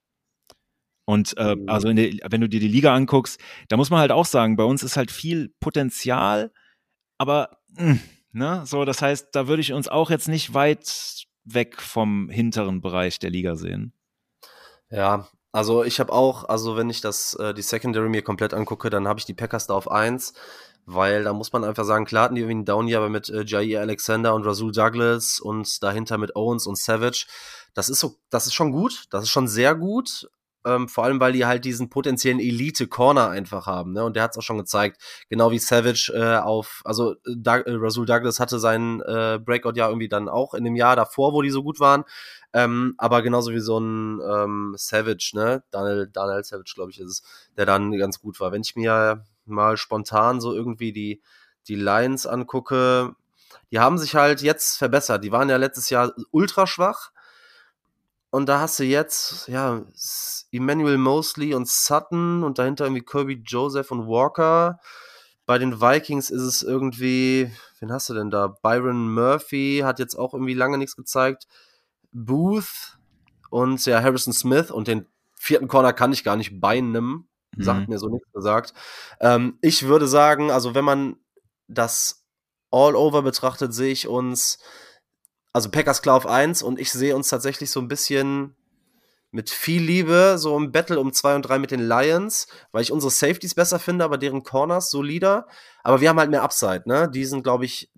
Und 1.05 1.37
äh, 1.37 1.57
mhm. 1.57 1.69
also 1.69 1.93
der, 1.93 2.13
wenn 2.31 2.41
du 2.41 2.49
dir 2.49 2.61
die 2.61 2.69
Liga 2.69 2.95
anguckst, 2.95 3.41
da 3.69 3.77
muss 3.77 3.91
man 3.91 4.01
halt 4.01 4.11
auch 4.13 4.27
sagen, 4.27 4.57
bei 4.57 4.65
uns 4.65 4.83
ist 4.83 4.97
halt 4.97 5.11
viel 5.11 5.55
Potenzial, 5.61 6.53
aber 7.19 7.59
mh, 7.69 7.91
hm, 7.91 8.01
ne, 8.33 8.63
so, 8.67 8.85
das 8.85 9.03
heißt, 9.03 9.29
da 9.33 9.49
würde 9.49 9.63
ich 9.63 9.73
uns 9.73 9.89
auch 9.89 10.11
jetzt 10.11 10.29
nicht 10.29 10.55
weit 10.55 11.27
weg 11.45 11.81
vom 11.81 12.29
hinteren 12.29 12.81
Bereich 12.81 13.19
der 13.21 13.31
Liga 13.31 13.55
sehen. 13.57 13.93
Ja, 14.91 15.27
also 15.53 15.83
ich 15.83 15.99
habe 15.99 16.13
auch, 16.13 16.45
also 16.45 16.77
wenn 16.77 16.91
ich 16.91 17.01
das, 17.01 17.35
äh, 17.35 17.53
die 17.55 17.63
Secondary 17.63 18.09
mir 18.09 18.23
komplett 18.23 18.55
angucke, 18.55 18.89
dann 18.91 19.09
habe 19.09 19.19
ich 19.19 19.25
die 19.27 19.35
Packers 19.35 19.67
da 19.67 19.75
auf 19.75 19.91
1. 19.91 20.33
weil 20.89 21.25
da 21.25 21.33
muss 21.33 21.53
man 21.53 21.65
einfach 21.65 21.85
sagen, 21.85 22.05
klar 22.05 22.25
hatten 22.25 22.37
die 22.37 22.43
irgendwie 22.43 22.59
einen 22.59 22.65
Down 22.65 22.95
aber 22.95 23.09
mit 23.09 23.29
äh, 23.29 23.43
Jair 23.45 23.81
Alexander 23.81 24.35
und 24.35 24.45
Rasul 24.47 24.71
Douglas 24.71 25.41
und 25.41 25.83
dahinter 25.83 26.19
mit 26.19 26.37
Owens 26.37 26.67
und 26.69 26.79
Savage. 26.79 27.27
Das 27.75 27.89
ist 27.89 27.99
so, 27.99 28.17
das 28.31 28.47
ist 28.47 28.55
schon 28.55 28.71
gut, 28.71 29.07
das 29.11 29.25
ist 29.25 29.31
schon 29.31 29.49
sehr 29.49 29.75
gut. 29.75 30.29
Ähm, 30.67 30.89
vor 30.89 31.05
allem, 31.05 31.21
weil 31.21 31.33
die 31.33 31.47
halt 31.47 31.65
diesen 31.65 31.89
potenziellen 31.89 32.41
Elite-Corner 32.41 33.29
einfach 33.29 33.67
haben. 33.67 33.93
Ne? 33.93 34.05
Und 34.05 34.17
der 34.17 34.25
hat 34.25 34.33
es 34.33 34.39
auch 34.39 34.43
schon 34.43 34.59
gezeigt. 34.59 35.01
Genau 35.29 35.53
wie 35.53 35.59
Savage 35.59 36.13
äh, 36.13 36.39
auf, 36.39 36.83
also 36.85 37.15
äh, 37.25 37.35
äh, 37.45 37.63
Rasul 37.67 38.05
Douglas 38.05 38.41
hatte 38.41 38.59
seinen 38.59 39.01
äh, 39.03 39.39
Breakout 39.43 39.77
ja 39.77 39.89
irgendwie 39.89 40.09
dann 40.09 40.29
auch 40.29 40.55
in 40.55 40.65
dem 40.65 40.77
Jahr 40.77 40.97
davor, 40.97 41.33
wo 41.33 41.43
die 41.43 41.51
so 41.51 41.63
gut 41.63 41.79
waren. 41.79 42.05
Ähm, 42.53 42.95
aber 42.99 43.23
genauso 43.23 43.53
wie 43.53 43.61
so 43.61 43.79
ein 43.79 44.21
ähm, 44.21 44.75
Savage, 44.77 45.33
ne? 45.35 45.63
Daniel, 45.71 46.09
Daniel 46.13 46.43
Savage, 46.43 46.73
glaube 46.75 46.91
ich, 46.91 46.99
ist 47.01 47.11
es, 47.11 47.23
der 47.57 47.67
dann 47.67 47.93
ganz 47.97 48.21
gut 48.21 48.41
war. 48.41 48.51
Wenn 48.51 48.63
ich 48.63 48.75
mir 48.77 49.25
mal 49.45 49.77
spontan 49.77 50.41
so 50.41 50.53
irgendwie 50.53 50.93
die, 50.93 51.23
die 51.69 51.77
Lions 51.77 52.27
angucke, 52.27 53.15
die 53.71 53.79
haben 53.79 53.99
sich 53.99 54.15
halt 54.15 54.43
jetzt 54.43 54.79
verbessert. 54.79 55.25
Die 55.25 55.33
waren 55.33 55.49
ja 55.49 55.57
letztes 55.57 55.91
Jahr 55.91 56.13
ultra 56.31 56.67
schwach. 56.67 57.11
Und 58.31 58.49
da 58.49 58.61
hast 58.61 58.79
du 58.79 58.85
jetzt, 58.85 59.49
ja, 59.49 59.83
Emmanuel 60.51 60.99
Mosley 60.99 61.55
und 61.55 61.69
Sutton 61.69 62.43
und 62.43 62.59
dahinter 62.59 62.85
irgendwie 62.85 63.05
Kirby 63.05 63.43
Joseph 63.45 63.91
und 63.91 64.07
Walker. 64.07 64.79
Bei 65.47 65.59
den 65.59 65.81
Vikings 65.81 66.31
ist 66.31 66.43
es 66.43 66.63
irgendwie, 66.63 67.51
wen 67.79 67.93
hast 67.93 68.09
du 68.09 68.15
denn 68.15 68.31
da? 68.31 68.49
Byron 68.49 69.13
Murphy 69.15 69.83
hat 69.85 69.99
jetzt 69.99 70.17
auch 70.17 70.35
irgendwie 70.35 70.55
lange 70.55 70.77
nichts 70.77 70.97
gezeigt. 70.97 71.47
Booth 72.13 72.99
und 73.51 73.85
ja, 73.87 74.03
Harrison 74.03 74.33
Smith 74.33 74.71
und 74.71 74.89
den 74.89 75.07
vierten 75.35 75.69
Corner 75.69 75.93
kann 75.93 76.13
ich 76.13 76.25
gar 76.25 76.37
nicht. 76.37 76.53
Sagt 77.59 77.81
mhm. 77.81 77.87
mir 77.89 77.99
so 77.99 78.09
nichts 78.09 78.31
gesagt. 78.33 78.75
Ähm, 79.21 79.59
ich 79.63 79.85
würde 79.85 80.09
sagen, 80.09 80.51
also 80.51 80.75
wenn 80.75 80.85
man 80.85 81.17
das 81.69 82.27
all 82.71 82.97
over 82.97 83.23
betrachtet, 83.23 83.73
sehe 83.73 83.93
ich 83.93 84.09
uns, 84.09 84.59
also 85.57 85.71
Packers 85.71 86.03
klar 86.03 86.17
auf 86.17 86.27
1 86.27 86.63
und 86.63 86.79
ich 86.79 86.93
sehe 86.93 87.17
uns 87.17 87.31
tatsächlich 87.31 87.71
so 87.71 87.81
ein 87.81 87.89
bisschen 87.89 88.55
mit 89.31 89.49
viel 89.49 89.83
Liebe 89.83 90.37
so 90.37 90.55
im 90.55 90.71
Battle 90.71 91.01
um 91.01 91.15
2 91.15 91.35
und 91.37 91.43
3 91.43 91.59
mit 91.59 91.71
den 91.71 91.81
Lions, 91.81 92.47
weil 92.73 92.83
ich 92.83 92.93
unsere 92.93 93.11
Safeties 93.11 93.55
besser 93.55 93.79
finde, 93.79 94.05
aber 94.05 94.19
deren 94.19 94.43
Corners 94.43 94.91
solider. 94.91 95.47
Aber 95.83 96.03
wir 96.03 96.11
haben 96.11 96.19
halt 96.19 96.29
mehr 96.29 96.43
Upside, 96.43 96.83
ne? 96.85 97.11
Die 97.11 97.25
sind, 97.25 97.43
glaube 97.43 97.65
ich, 97.65 97.91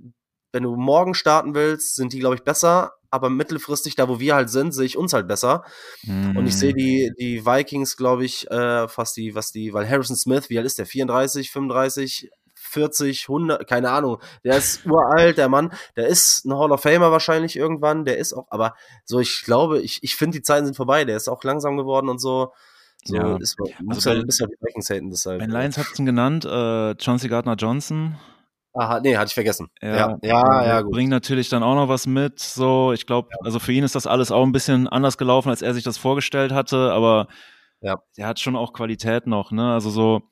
wenn 0.52 0.62
du 0.62 0.76
morgen 0.76 1.14
starten 1.14 1.56
willst, 1.56 1.96
sind 1.96 2.12
die, 2.12 2.20
glaube 2.20 2.36
ich, 2.36 2.44
besser. 2.44 2.92
Aber 3.10 3.28
mittelfristig, 3.28 3.96
da 3.96 4.08
wo 4.08 4.20
wir 4.20 4.36
halt 4.36 4.50
sind, 4.50 4.70
sehe 4.70 4.86
ich 4.86 4.96
uns 4.96 5.12
halt 5.12 5.26
besser. 5.26 5.64
Mm. 6.04 6.36
Und 6.36 6.46
ich 6.46 6.56
sehe 6.56 6.74
die, 6.74 7.10
die 7.18 7.44
Vikings, 7.44 7.96
glaube 7.96 8.24
ich, 8.24 8.48
äh, 8.52 8.86
fast 8.86 9.16
die, 9.16 9.34
was 9.34 9.50
die, 9.50 9.72
weil 9.72 9.88
Harrison 9.88 10.14
Smith, 10.14 10.48
wie 10.48 10.58
alt 10.58 10.66
ist 10.66 10.78
der? 10.78 10.86
34, 10.86 11.50
35, 11.50 12.30
40, 12.68 13.28
100, 13.28 13.66
keine 13.66 13.90
Ahnung. 13.90 14.18
Der 14.44 14.56
ist 14.56 14.86
uralt, 14.86 15.38
der 15.38 15.48
Mann. 15.48 15.72
Der 15.96 16.06
ist 16.06 16.44
ein 16.44 16.54
Hall 16.54 16.72
of 16.72 16.82
Famer 16.82 17.10
wahrscheinlich 17.10 17.56
irgendwann. 17.56 18.04
Der 18.04 18.18
ist 18.18 18.32
auch, 18.32 18.46
aber 18.50 18.74
so, 19.04 19.20
ich 19.20 19.42
glaube, 19.44 19.80
ich, 19.80 20.02
ich 20.02 20.16
finde, 20.16 20.38
die 20.38 20.42
Zeiten 20.42 20.66
sind 20.66 20.76
vorbei. 20.76 21.04
Der 21.04 21.16
ist 21.16 21.28
auch 21.28 21.42
langsam 21.44 21.76
geworden 21.76 22.08
und 22.08 22.20
so. 22.20 22.52
So 23.04 23.16
ja. 23.16 23.36
ist, 23.36 23.56
muss 23.58 24.06
also 24.06 24.10
halt, 24.10 24.28
ist 24.28 24.40
halt 24.40 24.50
die 24.50 24.66
Vikings 24.66 24.90
haten, 24.90 25.10
deshalb. 25.10 25.38
Ben 25.38 25.50
Lions 25.50 25.78
hat 25.78 25.86
es 25.92 25.96
genannt, 25.96 26.44
äh, 26.44 26.96
Chauncey 26.98 27.28
Gardner 27.28 27.54
Johnson 27.54 28.16
Aha, 28.78 29.00
nee, 29.00 29.16
hatte 29.16 29.28
ich 29.28 29.34
vergessen. 29.34 29.70
Ja, 29.82 29.96
ja, 29.96 30.18
ja, 30.22 30.64
ja 30.64 30.80
gut. 30.82 30.92
Bringt 30.92 31.10
natürlich 31.10 31.48
dann 31.48 31.64
auch 31.64 31.74
noch 31.74 31.88
was 31.88 32.06
mit. 32.06 32.38
So, 32.38 32.92
ich 32.92 33.06
glaube, 33.06 33.28
ja. 33.32 33.38
also 33.42 33.58
für 33.58 33.72
ihn 33.72 33.82
ist 33.82 33.96
das 33.96 34.06
alles 34.06 34.30
auch 34.30 34.44
ein 34.44 34.52
bisschen 34.52 34.86
anders 34.86 35.18
gelaufen, 35.18 35.48
als 35.48 35.62
er 35.62 35.74
sich 35.74 35.82
das 35.82 35.98
vorgestellt 35.98 36.52
hatte, 36.52 36.92
aber 36.92 37.26
ja. 37.80 37.96
er 38.16 38.26
hat 38.28 38.38
schon 38.38 38.54
auch 38.54 38.72
Qualität 38.72 39.26
noch, 39.26 39.50
ne? 39.50 39.72
Also 39.72 39.90
so, 39.90 40.22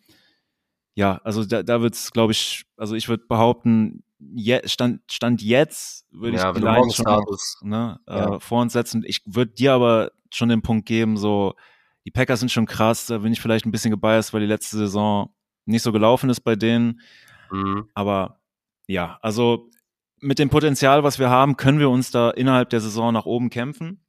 ja, 0.96 1.20
also 1.24 1.44
da, 1.44 1.62
da 1.62 1.82
wird 1.82 1.94
es, 1.94 2.10
glaube 2.10 2.32
ich, 2.32 2.64
also 2.78 2.94
ich 2.94 3.08
würde 3.08 3.24
behaupten, 3.28 4.02
je, 4.18 4.66
stand, 4.66 5.02
stand 5.12 5.42
jetzt 5.42 6.06
würde 6.10 6.38
ja, 6.38 6.50
ich 6.50 6.56
vielleicht 6.56 6.94
schon 6.94 7.68
ne, 7.68 8.00
ja. 8.08 8.36
äh, 8.36 8.40
vor 8.40 8.62
uns 8.62 8.72
setzen. 8.72 9.04
Ich 9.06 9.20
würde 9.26 9.52
dir 9.52 9.74
aber 9.74 10.10
schon 10.32 10.48
den 10.48 10.62
Punkt 10.62 10.86
geben, 10.86 11.18
so, 11.18 11.54
die 12.06 12.10
Packers 12.10 12.40
sind 12.40 12.50
schon 12.50 12.64
krass, 12.64 13.06
da 13.06 13.18
bin 13.18 13.32
ich 13.32 13.42
vielleicht 13.42 13.66
ein 13.66 13.72
bisschen 13.72 13.90
gebiased, 13.90 14.32
weil 14.32 14.40
die 14.40 14.46
letzte 14.46 14.78
Saison 14.78 15.34
nicht 15.66 15.82
so 15.82 15.92
gelaufen 15.92 16.30
ist 16.30 16.40
bei 16.40 16.56
denen. 16.56 17.00
Mhm. 17.50 17.90
Aber 17.92 18.40
ja, 18.86 19.18
also 19.20 19.68
mit 20.20 20.38
dem 20.38 20.48
Potenzial, 20.48 21.04
was 21.04 21.18
wir 21.18 21.28
haben, 21.28 21.58
können 21.58 21.78
wir 21.78 21.90
uns 21.90 22.10
da 22.10 22.30
innerhalb 22.30 22.70
der 22.70 22.80
Saison 22.80 23.12
nach 23.12 23.26
oben 23.26 23.50
kämpfen. 23.50 24.00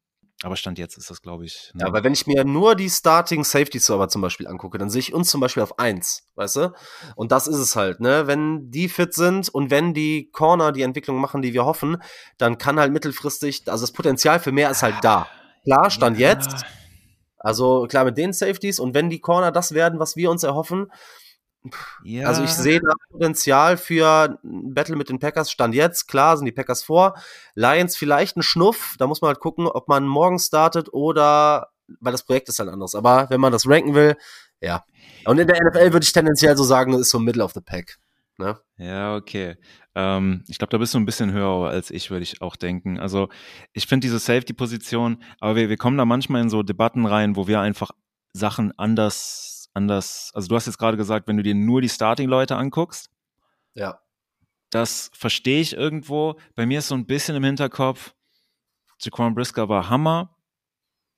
Aber 0.43 0.55
Stand 0.55 0.77
jetzt 0.77 0.97
ist 0.97 1.09
das, 1.09 1.23
glaube 1.23 1.45
ich. 1.45 1.71
Ne? 1.73 1.81
Ja, 1.81 1.87
aber 1.87 2.03
wenn 2.03 2.13
ich 2.13 2.27
mir 2.27 2.43
nur 2.43 2.75
die 2.75 2.91
Starting 2.91 3.43
Safety 3.43 3.79
Server 3.79 4.07
zum 4.07 4.21
Beispiel 4.21 4.47
angucke, 4.47 4.77
dann 4.77 4.89
sehe 4.89 4.99
ich 4.99 5.13
uns 5.13 5.29
zum 5.29 5.41
Beispiel 5.41 5.63
auf 5.63 5.79
eins, 5.79 6.27
weißt 6.35 6.55
du? 6.57 6.73
Und 7.15 7.31
das 7.31 7.47
ist 7.47 7.57
es 7.57 7.75
halt, 7.75 7.99
ne? 7.99 8.27
Wenn 8.27 8.69
die 8.69 8.87
fit 8.87 9.15
sind 9.15 9.49
und 9.49 9.71
wenn 9.71 9.95
die 9.95 10.29
Corner 10.31 10.71
die 10.71 10.83
Entwicklung 10.83 11.19
machen, 11.19 11.41
die 11.41 11.53
wir 11.53 11.65
hoffen, 11.65 11.97
dann 12.37 12.59
kann 12.59 12.79
halt 12.79 12.93
mittelfristig, 12.93 13.63
also 13.65 13.81
das 13.83 13.91
Potenzial 13.91 14.39
für 14.39 14.51
mehr 14.51 14.69
ist 14.69 14.83
halt 14.83 14.97
da. 15.01 15.27
Klar, 15.63 15.89
Stand 15.89 16.19
ja. 16.19 16.29
jetzt. 16.29 16.65
Also 17.39 17.87
klar 17.87 18.03
mit 18.05 18.17
den 18.17 18.33
Safeties 18.33 18.79
und 18.79 18.93
wenn 18.93 19.09
die 19.09 19.19
Corner 19.19 19.51
das 19.51 19.73
werden, 19.73 19.99
was 19.99 20.15
wir 20.15 20.29
uns 20.29 20.43
erhoffen, 20.43 20.91
ja. 22.03 22.27
Also 22.27 22.43
ich 22.43 22.51
sehe 22.51 22.79
da 22.79 22.93
Potenzial 23.11 23.77
für 23.77 24.39
ein 24.43 24.73
Battle 24.73 24.95
mit 24.95 25.09
den 25.09 25.19
Packers. 25.19 25.51
Stand 25.51 25.75
jetzt, 25.75 26.07
klar, 26.07 26.37
sind 26.37 26.45
die 26.45 26.51
Packers 26.51 26.83
vor. 26.83 27.15
Lions 27.55 27.97
vielleicht 27.97 28.37
ein 28.37 28.43
Schnuff. 28.43 28.95
Da 28.97 29.07
muss 29.07 29.21
man 29.21 29.29
halt 29.29 29.39
gucken, 29.39 29.67
ob 29.67 29.87
man 29.87 30.07
morgen 30.07 30.39
startet 30.39 30.93
oder, 30.93 31.69
weil 31.99 32.11
das 32.11 32.23
Projekt 32.23 32.49
ist 32.49 32.59
halt 32.59 32.69
anders. 32.69 32.95
Aber 32.95 33.29
wenn 33.29 33.41
man 33.41 33.51
das 33.51 33.67
ranken 33.67 33.95
will, 33.95 34.15
ja. 34.61 34.83
Und 35.25 35.39
in 35.39 35.47
der 35.47 35.61
NFL 35.63 35.93
würde 35.93 36.03
ich 36.03 36.13
tendenziell 36.13 36.55
so 36.55 36.63
sagen, 36.63 36.93
ist 36.93 37.09
so 37.09 37.19
Middle 37.19 37.43
of 37.43 37.53
the 37.53 37.61
Pack. 37.61 37.97
Ne? 38.37 38.57
Ja, 38.77 39.15
okay. 39.15 39.55
Ähm, 39.95 40.43
ich 40.47 40.59
glaube, 40.59 40.69
da 40.69 40.77
bist 40.77 40.93
du 40.93 40.99
ein 40.99 41.05
bisschen 41.05 41.31
höher 41.31 41.69
als 41.69 41.89
ich, 41.89 42.11
würde 42.11 42.23
ich 42.23 42.41
auch 42.41 42.55
denken. 42.55 42.99
Also 42.99 43.29
ich 43.73 43.87
finde 43.87 44.05
diese 44.05 44.19
Safety-Position, 44.19 45.23
aber 45.39 45.55
wir, 45.55 45.69
wir 45.69 45.77
kommen 45.77 45.97
da 45.97 46.05
manchmal 46.05 46.41
in 46.43 46.49
so 46.49 46.61
Debatten 46.61 47.05
rein, 47.07 47.35
wo 47.35 47.47
wir 47.47 47.59
einfach 47.59 47.91
Sachen 48.33 48.77
anders 48.77 49.56
anders. 49.77 50.31
Also 50.33 50.49
du 50.49 50.55
hast 50.55 50.65
jetzt 50.65 50.77
gerade 50.77 50.97
gesagt, 50.97 51.27
wenn 51.27 51.37
du 51.37 51.43
dir 51.43 51.55
nur 51.55 51.81
die 51.81 51.89
Starting-Leute 51.89 52.57
anguckst. 52.57 53.09
Ja. 53.73 53.99
Das 54.69 55.09
verstehe 55.13 55.61
ich 55.61 55.73
irgendwo. 55.73 56.35
Bei 56.55 56.65
mir 56.65 56.79
ist 56.79 56.89
so 56.89 56.95
ein 56.95 57.05
bisschen 57.05 57.37
im 57.37 57.43
Hinterkopf, 57.43 58.13
Jaquan 58.99 59.35
Brisker 59.35 59.69
war 59.69 59.89
Hammer. 59.89 60.35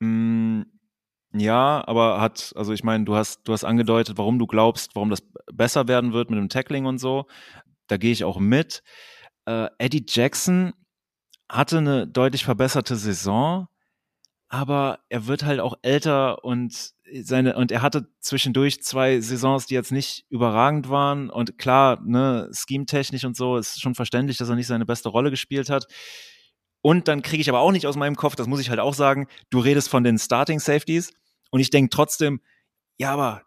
Mm, 0.00 0.62
ja, 1.32 1.82
aber 1.86 2.20
hat, 2.20 2.52
also 2.56 2.72
ich 2.72 2.84
meine, 2.84 3.04
du 3.04 3.16
hast, 3.16 3.42
du 3.44 3.52
hast 3.52 3.64
angedeutet, 3.64 4.18
warum 4.18 4.38
du 4.38 4.46
glaubst, 4.46 4.94
warum 4.94 5.10
das 5.10 5.22
besser 5.52 5.88
werden 5.88 6.12
wird 6.12 6.30
mit 6.30 6.38
dem 6.38 6.48
Tackling 6.48 6.86
und 6.86 6.98
so. 6.98 7.26
Da 7.86 7.96
gehe 7.96 8.12
ich 8.12 8.24
auch 8.24 8.38
mit. 8.38 8.82
Äh, 9.46 9.68
Eddie 9.78 10.04
Jackson 10.06 10.72
hatte 11.48 11.78
eine 11.78 12.06
deutlich 12.06 12.44
verbesserte 12.44 12.96
Saison, 12.96 13.68
aber 14.48 15.00
er 15.08 15.26
wird 15.26 15.44
halt 15.44 15.60
auch 15.60 15.74
älter 15.82 16.44
und 16.44 16.92
seine, 17.22 17.56
und 17.56 17.72
er 17.72 17.82
hatte 17.82 18.08
zwischendurch 18.20 18.82
zwei 18.82 19.20
Saisons, 19.20 19.66
die 19.66 19.74
jetzt 19.74 19.92
nicht 19.92 20.24
überragend 20.30 20.88
waren. 20.88 21.30
Und 21.30 21.58
klar, 21.58 22.00
ne, 22.04 22.50
scheme-technisch 22.52 23.24
und 23.24 23.36
so 23.36 23.56
ist 23.56 23.80
schon 23.80 23.94
verständlich, 23.94 24.38
dass 24.38 24.48
er 24.48 24.56
nicht 24.56 24.66
seine 24.66 24.86
beste 24.86 25.08
Rolle 25.08 25.30
gespielt 25.30 25.70
hat. 25.70 25.86
Und 26.82 27.08
dann 27.08 27.22
kriege 27.22 27.40
ich 27.40 27.48
aber 27.48 27.60
auch 27.60 27.72
nicht 27.72 27.86
aus 27.86 27.96
meinem 27.96 28.16
Kopf, 28.16 28.36
das 28.36 28.46
muss 28.46 28.60
ich 28.60 28.70
halt 28.70 28.80
auch 28.80 28.94
sagen, 28.94 29.26
du 29.50 29.58
redest 29.58 29.88
von 29.88 30.02
den 30.02 30.18
Starting 30.18 30.60
Safeties 30.60 31.12
und 31.50 31.60
ich 31.60 31.70
denke 31.70 31.90
trotzdem, 31.90 32.40
ja, 32.98 33.12
aber 33.12 33.42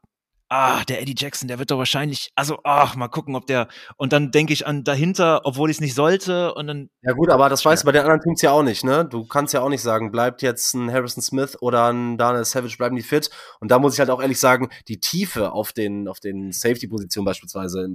ah, 0.53 0.83
der 0.85 1.01
Eddie 1.01 1.15
Jackson, 1.17 1.47
der 1.47 1.57
wird 1.57 1.71
doch 1.71 1.79
wahrscheinlich, 1.79 2.31
also, 2.35 2.59
ach, 2.63 2.95
mal 2.95 3.07
gucken, 3.07 3.35
ob 3.35 3.47
der, 3.47 3.67
und 3.97 4.13
dann 4.13 4.29
denke 4.29 4.53
ich 4.53 4.67
an 4.67 4.83
dahinter, 4.83 5.41
obwohl 5.45 5.71
ich 5.71 5.77
es 5.77 5.81
nicht 5.81 5.95
sollte, 5.95 6.53
und 6.53 6.67
dann. 6.67 6.89
Ja, 7.01 7.13
gut, 7.13 7.29
aber 7.29 7.49
das 7.49 7.65
weißt 7.65 7.83
du 7.83 7.85
bei 7.87 7.91
den 7.91 8.03
anderen 8.03 8.21
Teams 8.21 8.41
ja 8.43 8.51
auch 8.51 8.61
nicht, 8.61 8.83
ne? 8.83 9.03
Du 9.03 9.25
kannst 9.25 9.53
ja 9.53 9.61
auch 9.61 9.69
nicht 9.69 9.81
sagen, 9.81 10.11
bleibt 10.11 10.43
jetzt 10.43 10.75
ein 10.75 10.91
Harrison 10.91 11.23
Smith 11.23 11.57
oder 11.59 11.91
ein 11.91 12.19
Daniel 12.19 12.45
Savage, 12.45 12.77
bleiben 12.77 12.95
die 12.95 13.01
fit. 13.01 13.31
Und 13.59 13.71
da 13.71 13.79
muss 13.79 13.93
ich 13.93 13.99
halt 13.99 14.11
auch 14.11 14.21
ehrlich 14.21 14.39
sagen, 14.39 14.69
die 14.87 14.99
Tiefe 14.99 15.51
auf 15.51 15.73
den, 15.73 16.07
auf 16.07 16.19
den 16.19 16.51
Safety-Positionen 16.51 17.25
beispielsweise, 17.25 17.89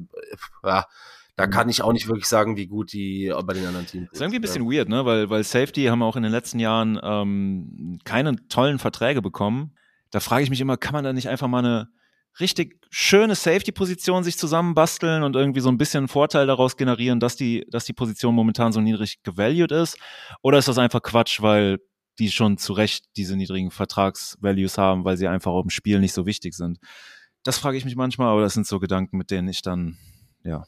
ja, 0.65 0.85
da 1.37 1.47
mhm. 1.47 1.51
kann 1.51 1.69
ich 1.69 1.83
auch 1.83 1.93
nicht 1.93 2.09
wirklich 2.09 2.27
sagen, 2.27 2.57
wie 2.57 2.67
gut 2.67 2.93
die 2.93 3.33
bei 3.45 3.55
den 3.55 3.67
anderen 3.67 3.87
Teams 3.87 4.07
sind. 4.07 4.13
ist 4.13 4.21
irgendwie 4.21 4.39
ein 4.39 4.43
bisschen 4.43 4.69
ja. 4.69 4.79
weird, 4.79 4.89
ne? 4.89 5.05
Weil, 5.05 5.31
weil 5.31 5.45
Safety 5.45 5.85
haben 5.85 6.03
auch 6.03 6.17
in 6.17 6.25
den 6.25 6.33
letzten 6.33 6.59
Jahren 6.59 6.99
ähm, 7.01 8.01
keine 8.05 8.35
tollen 8.49 8.81
Verträge 8.81 9.23
bekommen. 9.23 9.75
Da 10.11 10.19
frage 10.19 10.43
ich 10.43 10.51
mich 10.51 10.61
immer, 10.61 10.77
kann 10.77 10.95
man 10.95 11.05
da 11.05 11.13
nicht 11.13 11.29
einfach 11.29 11.47
mal 11.47 11.59
eine 11.59 11.89
richtig 12.41 12.81
schöne 12.91 13.35
Safety-Position 13.35 14.25
sich 14.25 14.39
zusammenbasteln 14.39 15.23
und 15.23 15.37
irgendwie 15.37 15.61
so 15.61 15.69
ein 15.69 15.79
bisschen 15.79 16.09
Vorteil 16.09 16.47
daraus 16.47 16.77
generieren, 16.77 17.21
dass 17.21 17.37
die, 17.37 17.67
dass 17.71 17.85
die 17.85 17.93
Position 17.93 18.35
momentan 18.35 18.73
so 18.73 18.81
niedrig 18.81 19.23
gevalued 19.23 19.73
ist? 19.73 19.99
Oder 20.43 20.59
ist 20.59 20.69
das 20.69 20.79
einfach 20.79 21.03
Quatsch, 21.03 21.43
weil 21.43 21.79
die 22.19 22.31
schon 22.31 22.59
zu 22.59 22.73
Recht 22.73 23.05
diese 23.17 23.37
niedrigen 23.37 23.71
Vertragsvalues 23.71 24.79
haben, 24.79 25.05
weil 25.05 25.17
sie 25.17 25.29
einfach 25.29 25.53
im 25.63 25.71
Spiel 25.71 26.01
nicht 26.01 26.13
so 26.13 26.27
wichtig 26.27 26.55
sind? 26.55 26.79
Das 27.45 27.59
frage 27.59 27.77
ich 27.77 27.85
mich 27.85 27.97
manchmal, 27.97 28.29
aber 28.29 28.41
das 28.41 28.55
sind 28.55 28.67
so 28.67 28.79
Gedanken, 28.79 29.17
mit 29.17 29.31
denen 29.31 29.49
ich 29.49 29.63
dann, 29.63 29.97
ja, 30.45 30.65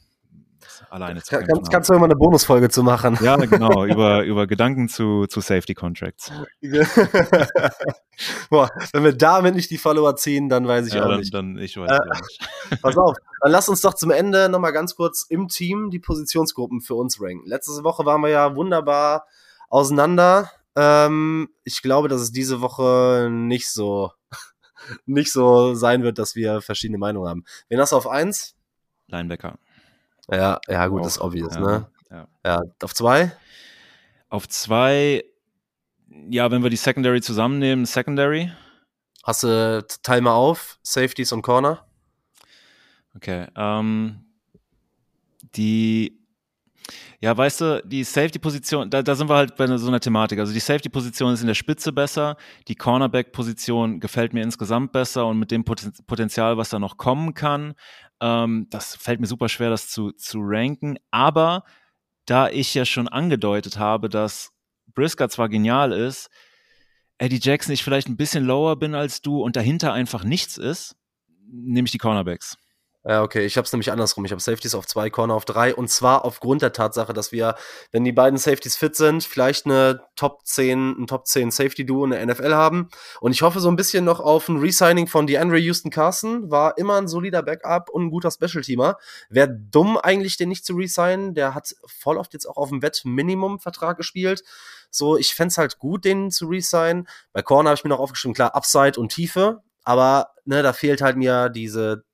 alleine 0.91 1.23
zu 1.23 1.37
kann, 1.37 1.47
kannst, 1.47 1.70
kannst 1.70 1.91
du 1.91 1.95
immer 1.95 2.05
eine 2.05 2.16
Bonusfolge 2.16 2.69
zu 2.69 2.82
machen? 2.82 3.19
Ja, 3.23 3.37
genau, 3.37 3.85
über, 3.85 4.24
über 4.24 4.47
Gedanken 4.47 4.89
zu, 4.89 5.27
zu 5.27 5.41
Safety 5.41 5.74
Contracts. 5.74 6.32
Boah, 8.51 8.70
wenn 8.93 9.05
wir 9.05 9.12
damit 9.16 9.55
nicht 9.55 9.70
die 9.70 9.78
Follower 9.78 10.16
ziehen, 10.16 10.49
dann 10.49 10.66
weiß 10.66 10.87
ich 10.87 10.95
ja, 10.95 11.05
auch 11.05 11.09
dann, 11.09 11.20
nicht. 11.20 11.32
Dann, 11.35 11.59
ich 11.59 11.77
weiß 11.77 11.91
Äh, 11.91 11.99
nicht. 12.09 12.49
Pass 12.82 12.97
auf, 12.97 13.16
dann 13.41 13.53
lass 13.53 13.69
uns 13.69 13.81
doch 13.81 13.95
zum 13.95 14.11
Ende 14.11 14.49
nochmal 14.49 14.73
ganz 14.73 14.95
kurz 14.95 15.24
im 15.28 15.49
Team 15.49 15.91
die 15.91 15.99
Positionsgruppen 15.99 16.81
für 16.81 16.95
uns 16.95 17.20
ranken. 17.20 17.47
Letzte 17.47 17.82
Woche 17.85 18.05
waren 18.05 18.20
wir 18.23 18.31
ja 18.31 18.55
wunderbar 18.57 19.27
auseinander. 19.69 20.51
Ähm, 20.77 21.49
ich 21.65 21.82
glaube, 21.82 22.09
dass 22.09 22.20
es 22.20 22.32
diese 22.32 22.61
Woche 22.61 23.28
nicht 23.31 23.70
so, 23.70 24.12
nicht 25.07 25.32
so 25.32 25.74
sein 25.74 26.03
wird, 26.03 26.19
dass 26.19 26.35
wir 26.37 26.61
verschiedene 26.61 26.99
Meinungen 26.99 27.28
haben. 27.28 27.45
Wen 27.69 27.81
hast 27.81 27.93
du 27.93 27.97
auf 27.97 28.07
eins? 28.07 28.55
Linebacker. 29.09 29.59
Ja, 30.31 30.61
ja, 30.69 30.86
gut, 30.86 31.02
Auch, 31.02 31.07
ist 31.07 31.20
obvious, 31.20 31.55
ja, 31.55 31.61
ne? 31.61 31.86
Ja. 32.11 32.28
Ja, 32.44 32.62
auf 32.82 32.94
zwei? 32.94 33.32
Auf 34.28 34.48
zwei, 34.48 35.24
ja, 36.28 36.51
wenn 36.51 36.62
wir 36.62 36.70
die 36.70 36.77
Secondary 36.77 37.20
zusammennehmen, 37.20 37.85
Secondary. 37.86 38.52
Hast 39.24 39.43
du, 39.43 39.85
teil 40.02 40.20
mal 40.20 40.35
auf, 40.35 40.78
Safeties 40.82 41.32
und 41.32 41.43
Corner? 41.43 41.85
Okay. 43.16 43.47
Ähm, 43.57 44.24
die, 45.57 46.20
ja, 47.23 47.37
weißt 47.37 47.61
du, 47.61 47.83
die 47.85 48.03
Safety-Position, 48.03 48.89
da, 48.89 49.03
da 49.03 49.15
sind 49.15 49.29
wir 49.29 49.37
halt 49.37 49.55
bei 49.57 49.67
so 49.77 49.89
einer 49.89 50.01
Thematik. 50.01 50.39
Also 50.39 50.55
die 50.55 50.61
Safety-Position 50.61 51.35
ist 51.35 51.43
in 51.43 51.49
der 51.49 51.55
Spitze 51.55 51.93
besser, 51.93 52.37
die 52.67 52.75
Cornerback-Position 52.75 54.01
gefällt 54.01 54.33
mir 54.33 54.43
insgesamt 54.43 54.93
besser 54.93 55.27
und 55.27 55.39
mit 55.39 55.51
dem 55.51 55.65
Poten 55.65 55.93
Potenzial, 56.07 56.57
was 56.57 56.71
da 56.71 56.79
noch 56.79 56.97
kommen 56.97 57.35
kann, 57.35 57.75
ähm, 58.23 58.69
das 58.71 58.97
fällt 58.97 59.21
mir 59.21 59.27
super 59.27 59.51
schwer, 59.51 59.69
das 59.69 59.89
zu, 59.89 60.13
zu 60.13 60.39
ranken. 60.41 60.97
Aber 61.11 61.65
da 62.25 62.49
ich 62.49 62.73
ja 62.73 62.87
schon 62.87 63.07
angedeutet 63.07 63.79
habe, 63.79 64.09
dass 64.09 64.53
Brisker 64.95 65.29
zwar 65.29 65.51
genial 65.51 65.93
ist, 65.93 66.31
Eddie 67.19 67.41
Jackson 67.43 67.75
ich 67.75 67.85
vielleicht 67.85 68.09
ein 68.09 68.17
bisschen 68.17 68.45
lower 68.45 68.77
bin 68.77 68.95
als 68.95 69.21
du 69.21 69.43
und 69.43 69.57
dahinter 69.57 69.93
einfach 69.93 70.25
nichts 70.25 70.57
ist, 70.57 70.97
nehme 71.47 71.85
ich 71.85 71.93
die 71.93 71.99
Cornerbacks. 71.99 72.57
Ja, 73.02 73.22
okay, 73.22 73.47
ich 73.47 73.56
habe 73.56 73.64
es 73.64 73.72
nämlich 73.72 73.90
andersrum. 73.90 74.27
Ich 74.27 74.31
habe 74.31 74.43
Safeties 74.43 74.74
auf 74.74 74.86
zwei, 74.86 75.09
Corner 75.09 75.32
auf 75.32 75.47
drei. 75.47 75.74
Und 75.74 75.89
zwar 75.89 76.22
aufgrund 76.27 76.60
der 76.60 76.74
Tatsache, 76.74 77.14
dass 77.14 77.32
wir, 77.32 77.55
wenn 77.93 78.05
die 78.05 78.12
beiden 78.12 78.39
Safeties 78.39 78.77
fit 78.77 78.94
sind, 78.94 79.24
vielleicht 79.24 79.64
eine 79.64 80.02
Top 80.16 80.44
10, 80.44 81.01
ein 81.01 81.06
Top 81.06 81.27
10 81.27 81.51
Safety-Duo 81.51 82.05
in 82.05 82.10
der 82.10 82.27
NFL 82.27 82.52
haben. 82.52 82.90
Und 83.22 83.32
ich 83.32 83.40
hoffe 83.40 83.59
so 83.60 83.70
ein 83.70 83.77
bisschen 83.77 84.05
noch 84.05 84.20
auf 84.20 84.51
ein 84.51 84.59
Resigning 84.59 85.06
von 85.06 85.27
DeAndre 85.27 85.59
Houston 85.59 85.90
Carson. 85.90 86.51
War 86.51 86.77
immer 86.77 86.98
ein 86.98 87.09
solider 87.09 87.43
Backup 87.43 87.89
und 87.89 88.05
ein 88.05 88.10
guter 88.10 88.31
Special-Teamer. 88.31 88.98
Wäre 89.31 89.48
dumm 89.48 89.97
eigentlich, 89.97 90.36
den 90.36 90.51
nicht 90.51 90.66
zu 90.66 90.74
resignen. 90.74 91.32
Der 91.32 91.55
hat 91.55 91.74
voll 91.86 92.18
oft 92.18 92.35
jetzt 92.35 92.44
auch 92.44 92.59
auf 92.59 92.68
dem 92.68 92.82
Wett-Minimum-Vertrag 92.82 93.97
gespielt. 93.97 94.44
So, 94.90 95.16
ich 95.16 95.35
fände 95.35 95.55
halt 95.56 95.78
gut, 95.78 96.05
den 96.05 96.31
zu 96.31 96.48
resignen. 96.48 97.09
Bei 97.32 97.40
Corner 97.40 97.70
habe 97.70 97.78
ich 97.78 97.85
mir 97.85 97.90
noch 97.90 98.01
aufgeschrieben, 98.01 98.35
klar, 98.35 98.55
Upside 98.55 99.01
und 99.01 99.10
Tiefe. 99.10 99.62
Aber 99.85 100.31
ne, 100.44 100.62
da 100.62 100.73
fehlt 100.73 101.01
halt 101.01 101.16
mir 101.16 101.48
diese 101.48 102.05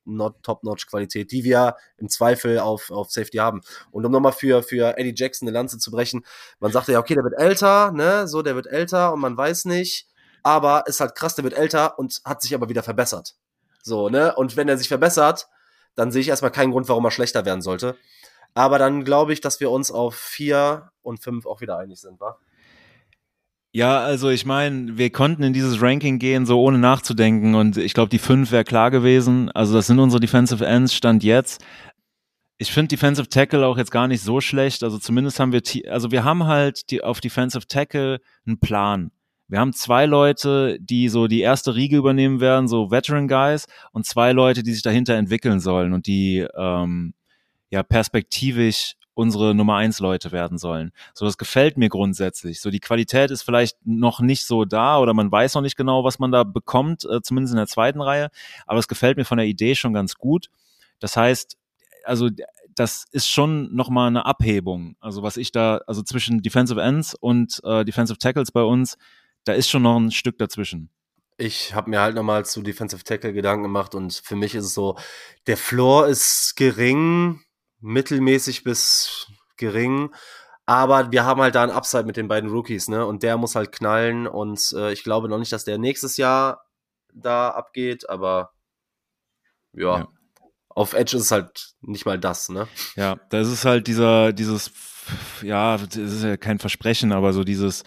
Top-Notch-Qualität, 0.41 1.31
die 1.31 1.43
wir 1.43 1.75
im 1.97 2.09
Zweifel 2.09 2.59
auf, 2.59 2.91
auf 2.91 3.11
Safety 3.11 3.37
haben. 3.37 3.61
Und 3.91 4.05
um 4.05 4.11
nochmal 4.11 4.31
für, 4.31 4.63
für 4.63 4.97
Eddie 4.97 5.13
Jackson 5.15 5.47
eine 5.47 5.57
Lanze 5.57 5.77
zu 5.77 5.91
brechen, 5.91 6.25
man 6.59 6.71
sagte 6.71 6.93
ja, 6.93 6.99
okay, 6.99 7.15
der 7.15 7.23
wird 7.23 7.37
älter, 7.37 7.91
ne, 7.91 8.27
so, 8.27 8.41
der 8.41 8.55
wird 8.55 8.67
älter 8.67 9.13
und 9.13 9.19
man 9.19 9.35
weiß 9.35 9.65
nicht, 9.65 10.07
aber 10.43 10.87
ist 10.87 11.01
halt 11.01 11.15
krass, 11.15 11.35
der 11.35 11.43
wird 11.43 11.55
älter 11.55 11.99
und 11.99 12.21
hat 12.23 12.41
sich 12.41 12.55
aber 12.55 12.69
wieder 12.69 12.83
verbessert. 12.83 13.35
So, 13.83 14.09
ne, 14.09 14.33
und 14.35 14.55
wenn 14.55 14.69
er 14.69 14.77
sich 14.77 14.87
verbessert, 14.87 15.47
dann 15.95 16.11
sehe 16.11 16.21
ich 16.21 16.29
erstmal 16.29 16.51
keinen 16.51 16.71
Grund, 16.71 16.87
warum 16.87 17.05
er 17.05 17.11
schlechter 17.11 17.45
werden 17.45 17.61
sollte. 17.61 17.97
Aber 18.53 18.79
dann 18.79 19.03
glaube 19.03 19.33
ich, 19.33 19.41
dass 19.41 19.59
wir 19.59 19.71
uns 19.71 19.91
auf 19.91 20.15
vier 20.15 20.91
und 21.01 21.21
fünf 21.21 21.45
auch 21.45 21.61
wieder 21.61 21.77
einig 21.77 21.99
sind, 21.99 22.19
wa? 22.19 22.37
Ja, 23.77 23.99
also 23.99 24.31
ich 24.31 24.43
meine, 24.43 24.97
wir 24.97 25.11
konnten 25.11 25.43
in 25.43 25.53
dieses 25.53 25.79
Ranking 25.83 26.17
gehen, 26.17 26.47
so 26.47 26.59
ohne 26.59 26.79
nachzudenken. 26.79 27.53
Und 27.53 27.77
ich 27.77 27.93
glaube, 27.93 28.09
die 28.09 28.17
fünf 28.17 28.51
wäre 28.51 28.63
klar 28.63 28.89
gewesen. 28.89 29.51
Also 29.51 29.75
das 29.75 29.85
sind 29.85 29.99
unsere 29.99 30.19
Defensive 30.19 30.65
Ends, 30.65 30.95
Stand 30.95 31.23
jetzt. 31.23 31.63
Ich 32.57 32.71
finde 32.71 32.87
Defensive 32.87 33.29
Tackle 33.29 33.67
auch 33.67 33.77
jetzt 33.77 33.91
gar 33.91 34.07
nicht 34.07 34.23
so 34.23 34.41
schlecht. 34.41 34.81
Also 34.81 34.97
zumindest 34.97 35.39
haben 35.39 35.51
wir, 35.51 35.61
also 35.91 36.09
wir 36.09 36.23
haben 36.23 36.45
halt 36.45 36.89
die, 36.89 37.03
auf 37.03 37.21
Defensive 37.21 37.67
Tackle 37.67 38.19
einen 38.47 38.59
Plan. 38.59 39.11
Wir 39.47 39.59
haben 39.59 39.73
zwei 39.73 40.07
Leute, 40.07 40.79
die 40.81 41.07
so 41.07 41.27
die 41.27 41.41
erste 41.41 41.75
Riege 41.75 41.97
übernehmen 41.97 42.39
werden, 42.39 42.67
so 42.67 42.89
Veteran 42.89 43.27
Guys, 43.27 43.67
und 43.91 44.07
zwei 44.07 44.31
Leute, 44.31 44.63
die 44.63 44.73
sich 44.73 44.81
dahinter 44.81 45.13
entwickeln 45.13 45.59
sollen 45.59 45.93
und 45.93 46.07
die 46.07 46.47
ähm, 46.57 47.13
ja 47.69 47.83
perspektivisch 47.83 48.95
unsere 49.17 49.55
Nummer 49.55 49.77
eins 49.77 49.99
Leute 49.99 50.31
werden 50.31 50.59
sollen. 50.59 50.91
So, 51.15 51.25
das 51.25 51.39
gefällt 51.39 51.75
mir 51.75 51.89
grundsätzlich. 51.89 52.61
So, 52.61 52.69
die 52.69 52.79
Qualität 52.79 53.31
ist 53.31 53.41
vielleicht 53.41 53.77
noch 53.83 54.19
nicht 54.19 54.45
so 54.45 54.63
da 54.63 54.99
oder 54.99 55.15
man 55.15 55.31
weiß 55.31 55.55
noch 55.55 55.63
nicht 55.63 55.75
genau, 55.75 56.03
was 56.03 56.19
man 56.19 56.31
da 56.31 56.43
bekommt, 56.43 57.03
äh, 57.05 57.21
zumindest 57.21 57.53
in 57.53 57.57
der 57.57 57.67
zweiten 57.67 57.99
Reihe. 57.99 58.29
Aber 58.67 58.77
es 58.77 58.87
gefällt 58.87 59.17
mir 59.17 59.25
von 59.25 59.39
der 59.39 59.47
Idee 59.47 59.73
schon 59.73 59.93
ganz 59.93 60.15
gut. 60.15 60.49
Das 60.99 61.17
heißt, 61.17 61.57
also 62.03 62.29
das 62.75 63.05
ist 63.11 63.27
schon 63.27 63.75
nochmal 63.75 64.07
eine 64.07 64.27
Abhebung. 64.27 64.95
Also 64.99 65.23
was 65.23 65.37
ich 65.37 65.51
da, 65.51 65.81
also 65.87 66.03
zwischen 66.03 66.43
Defensive 66.43 66.79
Ends 66.79 67.15
und 67.15 67.59
äh, 67.63 67.83
Defensive 67.83 68.19
Tackles 68.19 68.51
bei 68.51 68.61
uns, 68.61 68.97
da 69.45 69.53
ist 69.53 69.67
schon 69.67 69.81
noch 69.81 69.97
ein 69.97 70.11
Stück 70.11 70.37
dazwischen. 70.37 70.91
Ich 71.37 71.73
habe 71.73 71.89
mir 71.89 72.01
halt 72.01 72.15
nochmal 72.15 72.45
zu 72.45 72.61
Defensive 72.61 73.03
Tackle 73.03 73.33
Gedanken 73.33 73.63
gemacht 73.63 73.95
und 73.95 74.13
für 74.13 74.35
mich 74.35 74.53
ist 74.53 74.65
es 74.65 74.73
so, 74.75 74.95
der 75.47 75.57
Floor 75.57 76.07
ist 76.07 76.55
gering, 76.55 77.41
mittelmäßig 77.79 78.63
bis 78.63 79.27
gering, 79.57 80.13
aber 80.65 81.11
wir 81.11 81.23
haben 81.23 81.41
halt 81.41 81.55
da 81.55 81.63
ein 81.63 81.71
Upside 81.71 82.03
mit 82.03 82.17
den 82.17 82.27
beiden 82.27 82.49
Rookies, 82.49 82.89
ne? 82.89 83.05
Und 83.05 83.23
der 83.23 83.37
muss 83.37 83.55
halt 83.55 83.71
knallen 83.71 84.27
und 84.27 84.73
äh, 84.75 84.91
ich 84.91 85.03
glaube 85.03 85.29
noch 85.29 85.39
nicht, 85.39 85.51
dass 85.51 85.63
der 85.63 85.77
nächstes 85.77 86.17
Jahr 86.17 86.65
da 87.13 87.49
abgeht, 87.49 88.09
aber 88.09 88.51
ja. 89.73 89.99
ja. 89.99 90.07
Auf 90.69 90.93
Edge 90.93 91.17
ist 91.17 91.23
es 91.23 91.31
halt 91.31 91.73
nicht 91.81 92.05
mal 92.05 92.19
das, 92.19 92.49
ne? 92.49 92.67
Ja, 92.95 93.15
da 93.29 93.39
ist 93.39 93.47
es 93.47 93.65
halt 93.65 93.87
dieser, 93.87 94.33
dieses, 94.33 94.71
ja, 95.41 95.77
das 95.77 95.95
ist 95.95 96.23
ja 96.23 96.37
kein 96.37 96.59
Versprechen, 96.59 97.11
aber 97.11 97.33
so 97.33 97.43
dieses, 97.43 97.83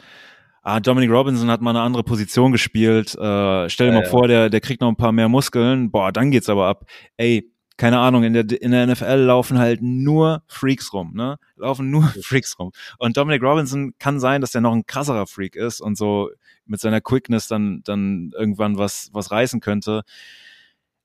ah, 0.63 0.81
Dominic 0.81 1.11
Robinson 1.11 1.51
hat 1.51 1.61
mal 1.61 1.71
eine 1.71 1.83
andere 1.83 2.03
Position 2.03 2.51
gespielt. 2.51 3.15
Äh, 3.15 3.69
stell 3.69 3.89
dir 3.89 3.93
ja, 3.93 3.99
mal 4.01 4.05
ja. 4.05 4.11
vor, 4.11 4.27
der, 4.27 4.51
der 4.51 4.61
kriegt 4.61 4.81
noch 4.81 4.89
ein 4.89 4.97
paar 4.97 5.13
mehr 5.13 5.29
Muskeln. 5.29 5.91
Boah, 5.91 6.13
dann 6.13 6.31
geht's 6.31 6.49
aber 6.49 6.67
ab. 6.67 6.85
Ey, 7.17 7.53
keine 7.81 7.99
Ahnung, 7.99 8.25
in 8.25 8.35
der, 8.35 8.45
in 8.61 8.73
der 8.73 8.87
NFL 8.87 9.21
laufen 9.21 9.59
halt 9.59 9.81
nur 9.81 10.43
Freaks 10.49 10.93
rum, 10.93 11.15
ne? 11.15 11.39
Laufen 11.57 11.91
nur 11.91 12.03
Freaks 12.23 12.59
rum. 12.59 12.73
Und 12.99 13.17
Dominic 13.17 13.43
Robinson 13.43 13.95
kann 13.99 14.21
sein, 14.21 14.43
dass 14.43 14.51
der 14.51 14.61
noch 14.61 14.75
ein 14.75 14.85
krasserer 14.85 15.27
Freak 15.27 15.57
ist 15.57 15.81
und 15.81 15.97
so 15.97 16.29
mit 16.67 16.79
seiner 16.79 17.01
Quickness 17.01 17.49
dann, 17.49 17.81
dann 17.85 18.33
irgendwann 18.37 18.77
was, 18.77 19.09
was 19.15 19.31
reißen 19.31 19.61
könnte. 19.61 20.03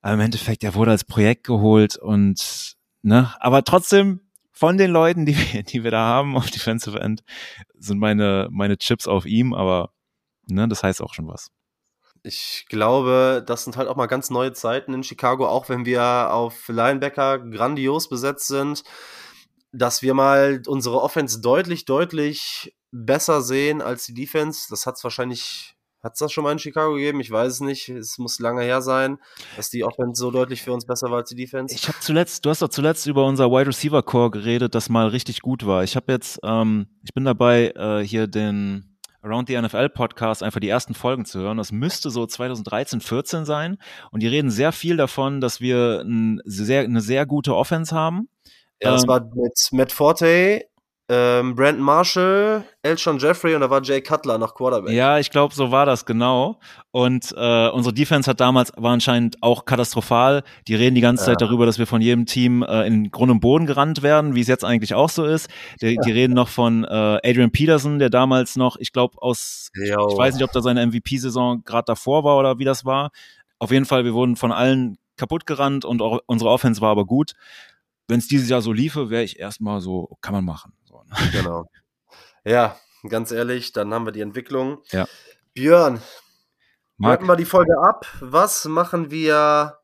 Aber 0.02 0.12
im 0.12 0.20
Endeffekt, 0.20 0.64
er 0.64 0.74
wurde 0.74 0.90
als 0.90 1.04
Projekt 1.04 1.44
geholt 1.44 1.96
und, 1.96 2.74
ne? 3.00 3.32
Aber 3.40 3.64
trotzdem, 3.64 4.20
von 4.52 4.76
den 4.76 4.90
Leuten, 4.90 5.24
die 5.24 5.34
wir, 5.34 5.62
die 5.62 5.82
wir 5.82 5.90
da 5.90 6.04
haben 6.04 6.36
auf 6.36 6.50
Defensive 6.50 7.00
End, 7.00 7.22
sind 7.78 7.98
meine, 7.98 8.48
meine 8.50 8.76
Chips 8.76 9.08
auf 9.08 9.24
ihm, 9.24 9.54
aber 9.54 9.92
ne, 10.46 10.68
das 10.68 10.82
heißt 10.82 11.00
auch 11.00 11.14
schon 11.14 11.26
was. 11.26 11.48
Ich 12.26 12.66
glaube, 12.68 13.44
das 13.46 13.62
sind 13.62 13.76
halt 13.76 13.88
auch 13.88 13.94
mal 13.94 14.06
ganz 14.06 14.30
neue 14.30 14.52
Zeiten 14.52 14.92
in 14.92 15.04
Chicago, 15.04 15.46
auch 15.46 15.68
wenn 15.68 15.84
wir 15.84 16.32
auf 16.32 16.66
Linebacker 16.66 17.38
grandios 17.38 18.08
besetzt 18.08 18.48
sind, 18.48 18.82
dass 19.70 20.02
wir 20.02 20.12
mal 20.12 20.60
unsere 20.66 21.00
Offense 21.00 21.40
deutlich, 21.40 21.84
deutlich 21.84 22.74
besser 22.90 23.42
sehen 23.42 23.80
als 23.80 24.06
die 24.06 24.14
Defense. 24.14 24.66
Das 24.70 24.86
hat 24.86 24.96
es 24.96 25.04
wahrscheinlich 25.04 25.76
hat 26.02 26.12
es 26.14 26.18
das 26.18 26.32
schon 26.32 26.44
mal 26.44 26.52
in 26.52 26.58
Chicago 26.58 26.94
gegeben? 26.94 27.20
Ich 27.20 27.30
weiß 27.30 27.52
es 27.52 27.60
nicht. 27.60 27.88
Es 27.88 28.18
muss 28.18 28.38
lange 28.38 28.62
her 28.62 28.80
sein, 28.82 29.18
dass 29.56 29.70
die 29.70 29.84
Offense 29.84 30.20
so 30.20 30.30
deutlich 30.30 30.62
für 30.62 30.72
uns 30.72 30.86
besser 30.86 31.10
war 31.10 31.18
als 31.18 31.30
die 31.30 31.36
Defense. 31.36 31.74
Ich 31.74 31.88
habe 31.88 31.98
zuletzt, 32.00 32.44
du 32.44 32.50
hast 32.50 32.62
doch 32.62 32.68
zuletzt 32.68 33.06
über 33.06 33.24
unser 33.24 33.50
Wide 33.50 33.68
Receiver 33.68 34.02
Core 34.02 34.30
geredet, 34.30 34.74
das 34.74 34.88
mal 34.88 35.08
richtig 35.08 35.40
gut 35.40 35.66
war. 35.66 35.82
Ich 35.84 35.96
habe 35.96 36.12
jetzt, 36.12 36.38
ähm, 36.44 36.86
ich 37.02 37.12
bin 37.12 37.24
dabei, 37.24 37.72
äh, 37.74 38.06
hier 38.06 38.26
den 38.26 38.95
Around 39.26 39.48
the 39.48 39.60
NFL 39.60 39.88
Podcast 39.90 40.42
einfach 40.42 40.60
die 40.60 40.68
ersten 40.68 40.94
Folgen 40.94 41.24
zu 41.24 41.40
hören. 41.40 41.56
Das 41.58 41.72
müsste 41.72 42.10
so 42.10 42.26
2013, 42.26 43.00
14 43.00 43.44
sein. 43.44 43.78
Und 44.10 44.22
die 44.22 44.28
reden 44.28 44.50
sehr 44.50 44.72
viel 44.72 44.96
davon, 44.96 45.40
dass 45.40 45.60
wir 45.60 46.02
ein 46.04 46.40
sehr, 46.44 46.82
eine 46.82 47.00
sehr 47.00 47.26
gute 47.26 47.54
Offense 47.54 47.94
haben. 47.94 48.28
Ja, 48.80 48.92
das 48.92 49.02
ähm, 49.02 49.08
war 49.08 49.20
mit 49.34 49.68
Matt 49.72 49.92
Forte, 49.92 50.64
ähm, 51.08 51.54
Brandon 51.54 51.84
Marshall, 51.84 52.64
Elshon 52.82 53.18
Jeffrey 53.18 53.54
und 53.54 53.60
da 53.60 53.70
war 53.70 53.80
Jay 53.80 54.00
Cutler 54.00 54.38
noch 54.38 54.54
Quarterback. 54.54 54.92
Ja, 54.92 55.18
ich 55.18 55.30
glaube, 55.30 55.54
so 55.54 55.70
war 55.70 55.86
das 55.86 56.04
genau. 56.04 56.58
Und 56.90 57.32
äh, 57.36 57.68
unsere 57.68 57.94
Defense 57.94 58.28
hat 58.28 58.40
damals 58.40 58.72
war 58.76 58.92
anscheinend 58.92 59.40
auch 59.40 59.66
katastrophal. 59.66 60.42
Die 60.66 60.74
reden 60.74 60.96
die 60.96 61.00
ganze 61.00 61.22
ja. 61.22 61.26
Zeit 61.32 61.42
darüber, 61.42 61.64
dass 61.64 61.78
wir 61.78 61.86
von 61.86 62.00
jedem 62.00 62.26
Team 62.26 62.64
äh, 62.64 62.86
in 62.88 63.12
Grund 63.12 63.30
und 63.30 63.38
Boden 63.38 63.66
gerannt 63.66 64.02
werden, 64.02 64.34
wie 64.34 64.40
es 64.40 64.48
jetzt 64.48 64.64
eigentlich 64.64 64.94
auch 64.94 65.08
so 65.08 65.24
ist. 65.24 65.48
Die, 65.80 65.94
ja. 65.94 66.00
die 66.00 66.10
reden 66.10 66.34
noch 66.34 66.48
von 66.48 66.82
äh, 66.82 66.88
Adrian 67.22 67.52
Peterson, 67.52 68.00
der 68.00 68.10
damals 68.10 68.56
noch, 68.56 68.76
ich 68.76 68.92
glaube, 68.92 69.22
aus, 69.22 69.70
ich, 69.74 69.90
ich 69.90 69.94
weiß 69.94 70.34
nicht, 70.34 70.44
ob 70.44 70.50
da 70.50 70.60
seine 70.60 70.84
MVP-Saison 70.84 71.62
gerade 71.64 71.84
davor 71.86 72.24
war 72.24 72.36
oder 72.36 72.58
wie 72.58 72.64
das 72.64 72.84
war. 72.84 73.10
Auf 73.60 73.70
jeden 73.70 73.84
Fall, 73.84 74.04
wir 74.04 74.12
wurden 74.12 74.34
von 74.34 74.50
allen 74.50 74.98
kaputt 75.16 75.46
gerannt 75.46 75.84
und 75.84 76.02
unsere 76.02 76.50
Offense 76.50 76.80
war 76.80 76.90
aber 76.90 77.06
gut. 77.06 77.32
wenn 78.08 78.18
es 78.18 78.28
dieses 78.28 78.48
Jahr 78.48 78.60
so 78.60 78.72
liefe, 78.72 79.08
wäre 79.08 79.22
ich 79.22 79.38
erstmal 79.38 79.80
so, 79.80 80.16
kann 80.20 80.34
man 80.34 80.44
machen. 80.44 80.72
Ne? 81.06 81.16
Genau. 81.32 81.70
Ja, 82.44 82.76
ganz 83.08 83.32
ehrlich, 83.32 83.72
dann 83.72 83.92
haben 83.92 84.06
wir 84.06 84.12
die 84.12 84.20
Entwicklung. 84.20 84.82
Ja. 84.92 85.06
Björn, 85.54 86.00
Marken 86.98 87.26
wir 87.26 87.36
die 87.36 87.44
Folge 87.44 87.78
ab. 87.78 88.06
Was 88.20 88.64
machen 88.64 89.10
wir 89.10 89.78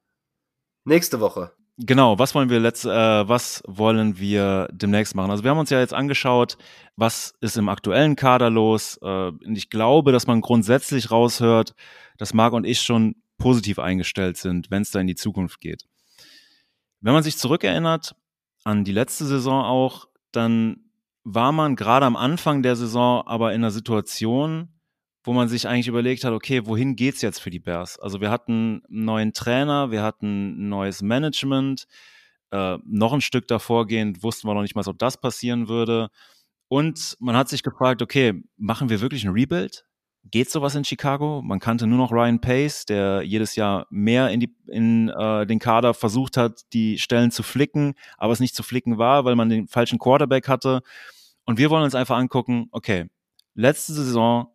nächste 0.85 1.21
Woche? 1.21 1.53
Genau, 1.77 2.19
was 2.19 2.35
wollen 2.35 2.49
wir 2.49 2.61
letzt, 2.61 2.87
äh, 2.87 3.29
was 3.29 3.63
wollen 3.67 4.19
wir 4.19 4.69
demnächst 4.73 5.15
machen? 5.15 5.31
Also 5.31 5.45
wir 5.45 5.51
haben 5.51 5.59
uns 5.59 5.71
ja 5.71 5.81
jetzt 5.81 5.93
angeschaut, 5.93 6.57
was 6.97 7.35
ist 7.41 7.57
im 7.57 7.69
aktuellen 7.69 8.17
Kader 8.17 8.49
los. 8.49 8.99
Äh, 9.03 9.07
und 9.07 9.57
ich 9.57 9.69
glaube, 9.69 10.13
dass 10.13 10.27
man 10.27 10.41
grundsätzlich 10.41 11.11
raushört, 11.11 11.75
dass 12.17 12.35
Marc 12.35 12.55
und 12.55 12.65
ich 12.65 12.81
schon 12.81 13.17
positiv 13.37 13.79
eingestellt 13.79 14.39
sind, 14.39 14.71
wenn 14.71 14.83
es 14.83 14.91
da 14.91 15.01
in 15.01 15.07
die 15.07 15.15
Zukunft 15.15 15.61
geht. 15.61 15.85
Wenn 17.01 17.13
man 17.13 17.23
sich 17.23 17.37
zurückerinnert 17.37 18.15
an 18.65 18.85
die 18.85 18.93
letzte 18.93 19.27
Saison 19.27 19.65
auch, 19.65 20.07
dann 20.31 20.82
war 21.25 21.53
man 21.53 21.77
gerade 21.77 22.07
am 22.07 22.17
Anfang 22.17 22.63
der 22.63 22.77
Saison 22.77 23.27
aber 23.27 23.53
in 23.53 23.61
einer 23.61 23.71
Situation, 23.71 24.69
wo 25.25 25.33
man 25.33 25.49
sich 25.49 25.69
eigentlich 25.69 25.89
überlegt 25.89 26.25
hat, 26.25 26.33
okay, 26.33 26.67
wohin 26.67 26.97
geht's 26.97 27.23
jetzt 27.23 27.41
für 27.41 27.51
die 27.51 27.61
Bears? 27.61 27.99
Also 27.99 28.21
wir 28.21 28.31
hatten 28.31 28.83
einen 28.89 29.05
neuen 29.05 29.33
Trainer, 29.33 29.91
wir 29.91 30.03
hatten 30.03 30.67
ein 30.67 30.69
neues 30.69 31.01
Management, 31.03 31.87
äh, 32.51 32.79
noch 32.85 33.13
ein 33.13 33.21
Stück 33.21 33.47
davorgehend 33.49 34.23
wussten 34.23 34.49
wir 34.49 34.55
noch 34.55 34.63
nicht 34.63 34.75
mal, 34.75 34.87
ob 34.87 34.99
das 34.99 35.21
passieren 35.21 35.69
würde. 35.69 36.09
Und 36.69 37.17
man 37.21 37.37
hat 37.37 37.49
sich 37.49 37.63
gefragt, 37.63 38.03
okay, 38.03 38.43
machen 38.57 38.89
wir 38.89 39.01
wirklich 39.01 39.25
ein 39.25 39.33
Rebuild? 39.33 39.85
Geht 40.25 40.51
sowas 40.51 40.75
in 40.75 40.85
Chicago? 40.85 41.43
Man 41.43 41.59
kannte 41.59 41.87
nur 41.87 41.99
noch 41.99 42.13
Ryan 42.13 42.41
Pace, 42.41 42.85
der 42.87 43.23
jedes 43.23 43.57
Jahr 43.57 43.87
mehr 43.91 44.31
in, 44.31 44.41
die, 44.41 44.55
in 44.69 45.09
äh, 45.09 45.47
den 45.47 45.59
Kader 45.59 45.95
versucht 45.95 46.37
hat, 46.37 46.63
die 46.73 46.99
Stellen 46.99 47.31
zu 47.31 47.43
flicken, 47.43 47.95
aber 48.17 48.33
es 48.33 48.41
nicht 48.41 48.55
zu 48.55 48.63
flicken 48.63 48.99
war, 48.99 49.25
weil 49.25 49.35
man 49.35 49.49
den 49.49 49.67
falschen 49.67 49.99
Quarterback 49.99 50.49
hatte. 50.49 50.81
Und 51.45 51.59
wir 51.59 51.71
wollen 51.71 51.83
uns 51.83 51.95
einfach 51.95 52.17
angucken, 52.17 52.69
okay, 52.71 53.07
letzte 53.55 53.93
Saison 53.93 54.53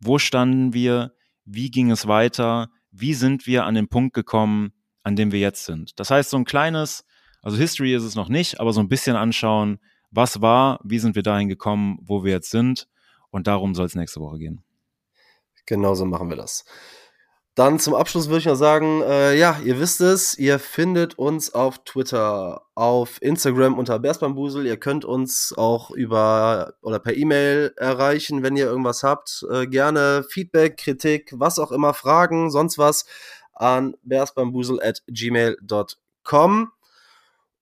wo 0.00 0.18
standen 0.18 0.74
wir? 0.74 1.12
Wie 1.44 1.70
ging 1.70 1.90
es 1.90 2.06
weiter? 2.06 2.70
Wie 2.90 3.14
sind 3.14 3.46
wir 3.46 3.64
an 3.64 3.74
den 3.74 3.88
Punkt 3.88 4.14
gekommen, 4.14 4.72
an 5.02 5.16
dem 5.16 5.32
wir 5.32 5.40
jetzt 5.40 5.64
sind? 5.64 5.98
Das 5.98 6.10
heißt, 6.10 6.30
so 6.30 6.36
ein 6.36 6.44
kleines, 6.44 7.04
also 7.42 7.56
History 7.56 7.94
ist 7.94 8.02
es 8.02 8.14
noch 8.14 8.28
nicht, 8.28 8.60
aber 8.60 8.72
so 8.72 8.80
ein 8.80 8.88
bisschen 8.88 9.16
anschauen, 9.16 9.78
was 10.10 10.40
war, 10.40 10.80
wie 10.84 10.98
sind 10.98 11.14
wir 11.14 11.22
dahin 11.22 11.48
gekommen, 11.48 11.98
wo 12.02 12.24
wir 12.24 12.32
jetzt 12.32 12.50
sind. 12.50 12.88
Und 13.30 13.46
darum 13.46 13.74
soll 13.74 13.86
es 13.86 13.94
nächste 13.94 14.20
Woche 14.20 14.38
gehen. 14.38 14.62
Genauso 15.66 16.04
machen 16.04 16.30
wir 16.30 16.36
das. 16.36 16.64
Dann 17.56 17.78
zum 17.78 17.94
Abschluss 17.94 18.28
würde 18.28 18.40
ich 18.40 18.44
noch 18.44 18.54
sagen, 18.54 19.00
äh, 19.00 19.34
ja, 19.34 19.58
ihr 19.64 19.80
wisst 19.80 20.02
es, 20.02 20.36
ihr 20.36 20.58
findet 20.58 21.18
uns 21.18 21.54
auf 21.54 21.78
Twitter, 21.84 22.66
auf 22.74 23.16
Instagram 23.22 23.78
unter 23.78 23.98
Bärsbambusel. 23.98 24.66
Ihr 24.66 24.76
könnt 24.76 25.06
uns 25.06 25.54
auch 25.56 25.90
über 25.90 26.74
oder 26.82 26.98
per 26.98 27.16
E-Mail 27.16 27.72
erreichen, 27.78 28.42
wenn 28.42 28.58
ihr 28.58 28.66
irgendwas 28.66 29.02
habt. 29.02 29.46
Äh, 29.50 29.66
gerne 29.68 30.22
Feedback, 30.28 30.76
Kritik, 30.76 31.32
was 31.34 31.58
auch 31.58 31.72
immer, 31.72 31.94
Fragen, 31.94 32.50
sonst 32.50 32.76
was 32.76 33.06
an 33.54 33.96
bärsbambusel 34.02 34.78
at 34.82 35.02
gmail.com. 35.06 36.72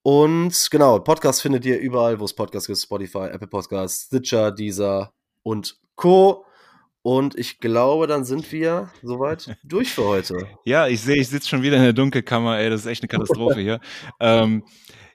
Und 0.02 0.68
genau, 0.72 0.98
Podcast 0.98 1.40
findet 1.40 1.64
ihr 1.64 1.78
überall, 1.78 2.18
wo 2.18 2.24
es 2.24 2.34
Podcasts 2.34 2.66
gibt, 2.66 2.80
Spotify, 2.80 3.28
Apple 3.30 3.46
Podcasts, 3.46 4.06
Stitcher, 4.06 4.50
Deezer 4.50 5.12
und 5.44 5.78
Co. 5.94 6.44
Und 7.04 7.38
ich 7.38 7.60
glaube, 7.60 8.06
dann 8.06 8.24
sind 8.24 8.50
wir 8.50 8.88
soweit 9.02 9.54
durch 9.62 9.92
für 9.92 10.04
heute. 10.04 10.48
Ja, 10.64 10.88
ich 10.88 11.02
sehe, 11.02 11.16
ich 11.20 11.28
sitze 11.28 11.50
schon 11.50 11.60
wieder 11.60 11.76
in 11.76 11.82
der 11.82 11.92
Dunkelkammer, 11.92 12.58
ey, 12.58 12.70
das 12.70 12.80
ist 12.80 12.86
echt 12.86 13.02
eine 13.02 13.08
Katastrophe 13.08 13.60
hier. 13.60 13.78
Ähm, 14.20 14.64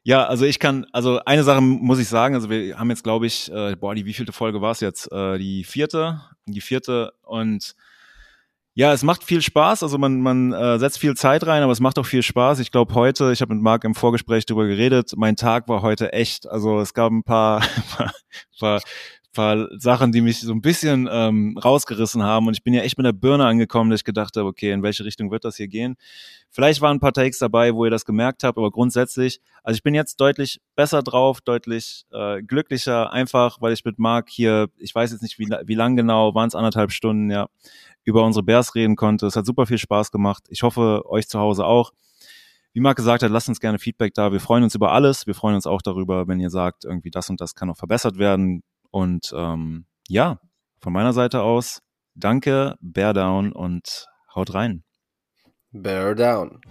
ja, 0.04 0.24
also 0.28 0.46
ich 0.46 0.60
kann, 0.60 0.86
also 0.94 1.20
eine 1.26 1.44
Sache 1.44 1.62
muss 1.62 1.98
ich 1.98 2.08
sagen, 2.08 2.36
also 2.36 2.52
wir 2.52 2.78
haben 2.78 2.92
jetzt, 2.92 3.04
glaube 3.04 3.26
ich, 3.26 3.52
äh, 3.52 3.76
boah, 3.76 3.96
die 3.96 4.06
wievielte 4.06 4.32
Folge 4.32 4.62
war 4.62 4.70
es 4.70 4.82
jetzt? 4.82 5.12
Äh, 5.12 5.40
die 5.40 5.64
vierte, 5.64 6.22
die 6.46 6.62
vierte 6.62 7.12
und 7.24 7.74
ja, 8.76 8.94
es 8.94 9.02
macht 9.02 9.24
viel 9.24 9.42
Spaß, 9.42 9.82
also 9.82 9.98
man, 9.98 10.22
man 10.22 10.54
äh, 10.54 10.78
setzt 10.78 11.00
viel 11.00 11.16
Zeit 11.16 11.48
rein, 11.48 11.64
aber 11.64 11.72
es 11.72 11.80
macht 11.80 11.98
auch 11.98 12.06
viel 12.06 12.22
Spaß. 12.22 12.60
Ich 12.60 12.72
glaube 12.72 12.94
heute, 12.94 13.32
ich 13.32 13.42
habe 13.42 13.56
mit 13.56 13.64
Marc 13.64 13.84
im 13.84 13.96
Vorgespräch 13.96 14.46
darüber 14.46 14.68
geredet, 14.68 15.14
mein 15.18 15.36
Tag 15.36 15.68
war 15.68 15.82
heute 15.82 16.14
echt, 16.14 16.48
also 16.48 16.80
es 16.80 16.94
gab 16.94 17.12
ein 17.12 17.24
paar, 17.24 17.62
paar, 17.98 18.14
paar 18.60 18.82
paar 19.40 19.70
Sachen, 19.80 20.12
die 20.12 20.20
mich 20.20 20.42
so 20.42 20.52
ein 20.52 20.62
bisschen 20.62 21.08
ähm, 21.10 21.58
rausgerissen 21.58 22.22
haben. 22.24 22.48
Und 22.48 22.56
ich 22.56 22.64
bin 22.64 22.74
ja 22.74 22.82
echt 22.82 22.98
mit 22.98 23.06
der 23.06 23.14
Birne 23.14 23.46
angekommen, 23.46 23.90
dass 23.90 24.02
ich 24.02 24.04
gedacht 24.04 24.36
habe, 24.36 24.50
okay, 24.50 24.72
in 24.72 24.84
welche 24.84 25.06
Richtung 25.06 25.32
wird 25.32 25.46
das 25.46 25.56
hier 25.56 25.70
gehen? 25.70 25.96
Vielleicht 26.50 26.82
waren 26.82 26.98
ein 26.98 27.00
paar 27.00 27.14
Takes 27.14 27.40
dabei, 27.40 27.74
wo 27.74 27.86
ihr 27.86 27.92
das 27.92 28.04
gemerkt 28.04 28.44
habt, 28.44 28.58
aber 28.58 28.70
grundsätzlich, 28.70 29.40
also 29.64 29.78
ich 29.78 29.84
bin 29.84 29.96
jetzt 29.96 30.20
deutlich 30.20 30.60
besser 30.76 31.04
drauf, 31.04 31.40
deutlich 31.40 32.06
äh, 32.12 32.42
glücklicher, 32.42 33.14
einfach, 33.14 33.62
weil 33.62 33.72
ich 33.72 33.86
mit 33.86 33.98
Marc 33.98 34.30
hier, 34.30 34.68
ich 34.78 34.94
weiß 34.94 35.14
jetzt 35.14 35.22
nicht, 35.22 35.40
wie, 35.40 35.48
wie 35.48 35.76
lang 35.76 35.96
genau, 35.96 36.36
waren 36.36 36.50
es 36.50 36.56
anderthalb 36.56 36.92
Stunden, 36.92 37.32
ja, 37.32 37.48
über 38.04 38.26
unsere 38.26 38.44
Bears 38.44 38.76
reden 38.76 38.98
konnte. 38.98 39.26
Es 39.26 39.38
hat 39.38 39.46
super 39.46 39.68
viel 39.68 39.78
Spaß 39.78 40.12
gemacht. 40.12 40.44
Ich 40.50 40.64
hoffe, 40.64 41.04
euch 41.06 41.30
zu 41.30 41.40
Hause 41.40 41.66
auch. 41.66 41.94
Wie 42.74 42.82
Marc 42.82 42.98
gesagt 42.98 43.24
hat, 43.24 43.32
lasst 43.32 43.48
uns 43.48 43.62
gerne 43.62 43.80
Feedback 43.80 44.14
da. 44.14 44.34
Wir 44.34 44.42
freuen 44.42 44.64
uns 44.64 44.76
über 44.76 44.92
alles. 44.92 45.28
Wir 45.28 45.34
freuen 45.34 45.56
uns 45.56 45.66
auch 45.66 45.82
darüber, 45.82 46.28
wenn 46.28 46.42
ihr 46.42 46.50
sagt, 46.50 46.84
irgendwie 46.84 47.10
das 47.10 47.30
und 47.30 47.40
das 47.40 47.56
kann 47.56 47.70
noch 47.70 47.78
verbessert 47.78 48.18
werden 48.18 48.64
und 48.92 49.34
ähm, 49.36 49.86
ja, 50.08 50.40
von 50.82 50.94
meiner 50.94 51.14
Seite 51.14 51.42
aus, 51.42 51.82
danke, 52.16 52.76
Bear 52.82 53.14
Down 53.14 53.52
und 53.52 54.08
haut 54.34 54.54
rein. 54.54 54.84
Bear 55.72 56.16
Down. 56.16 56.62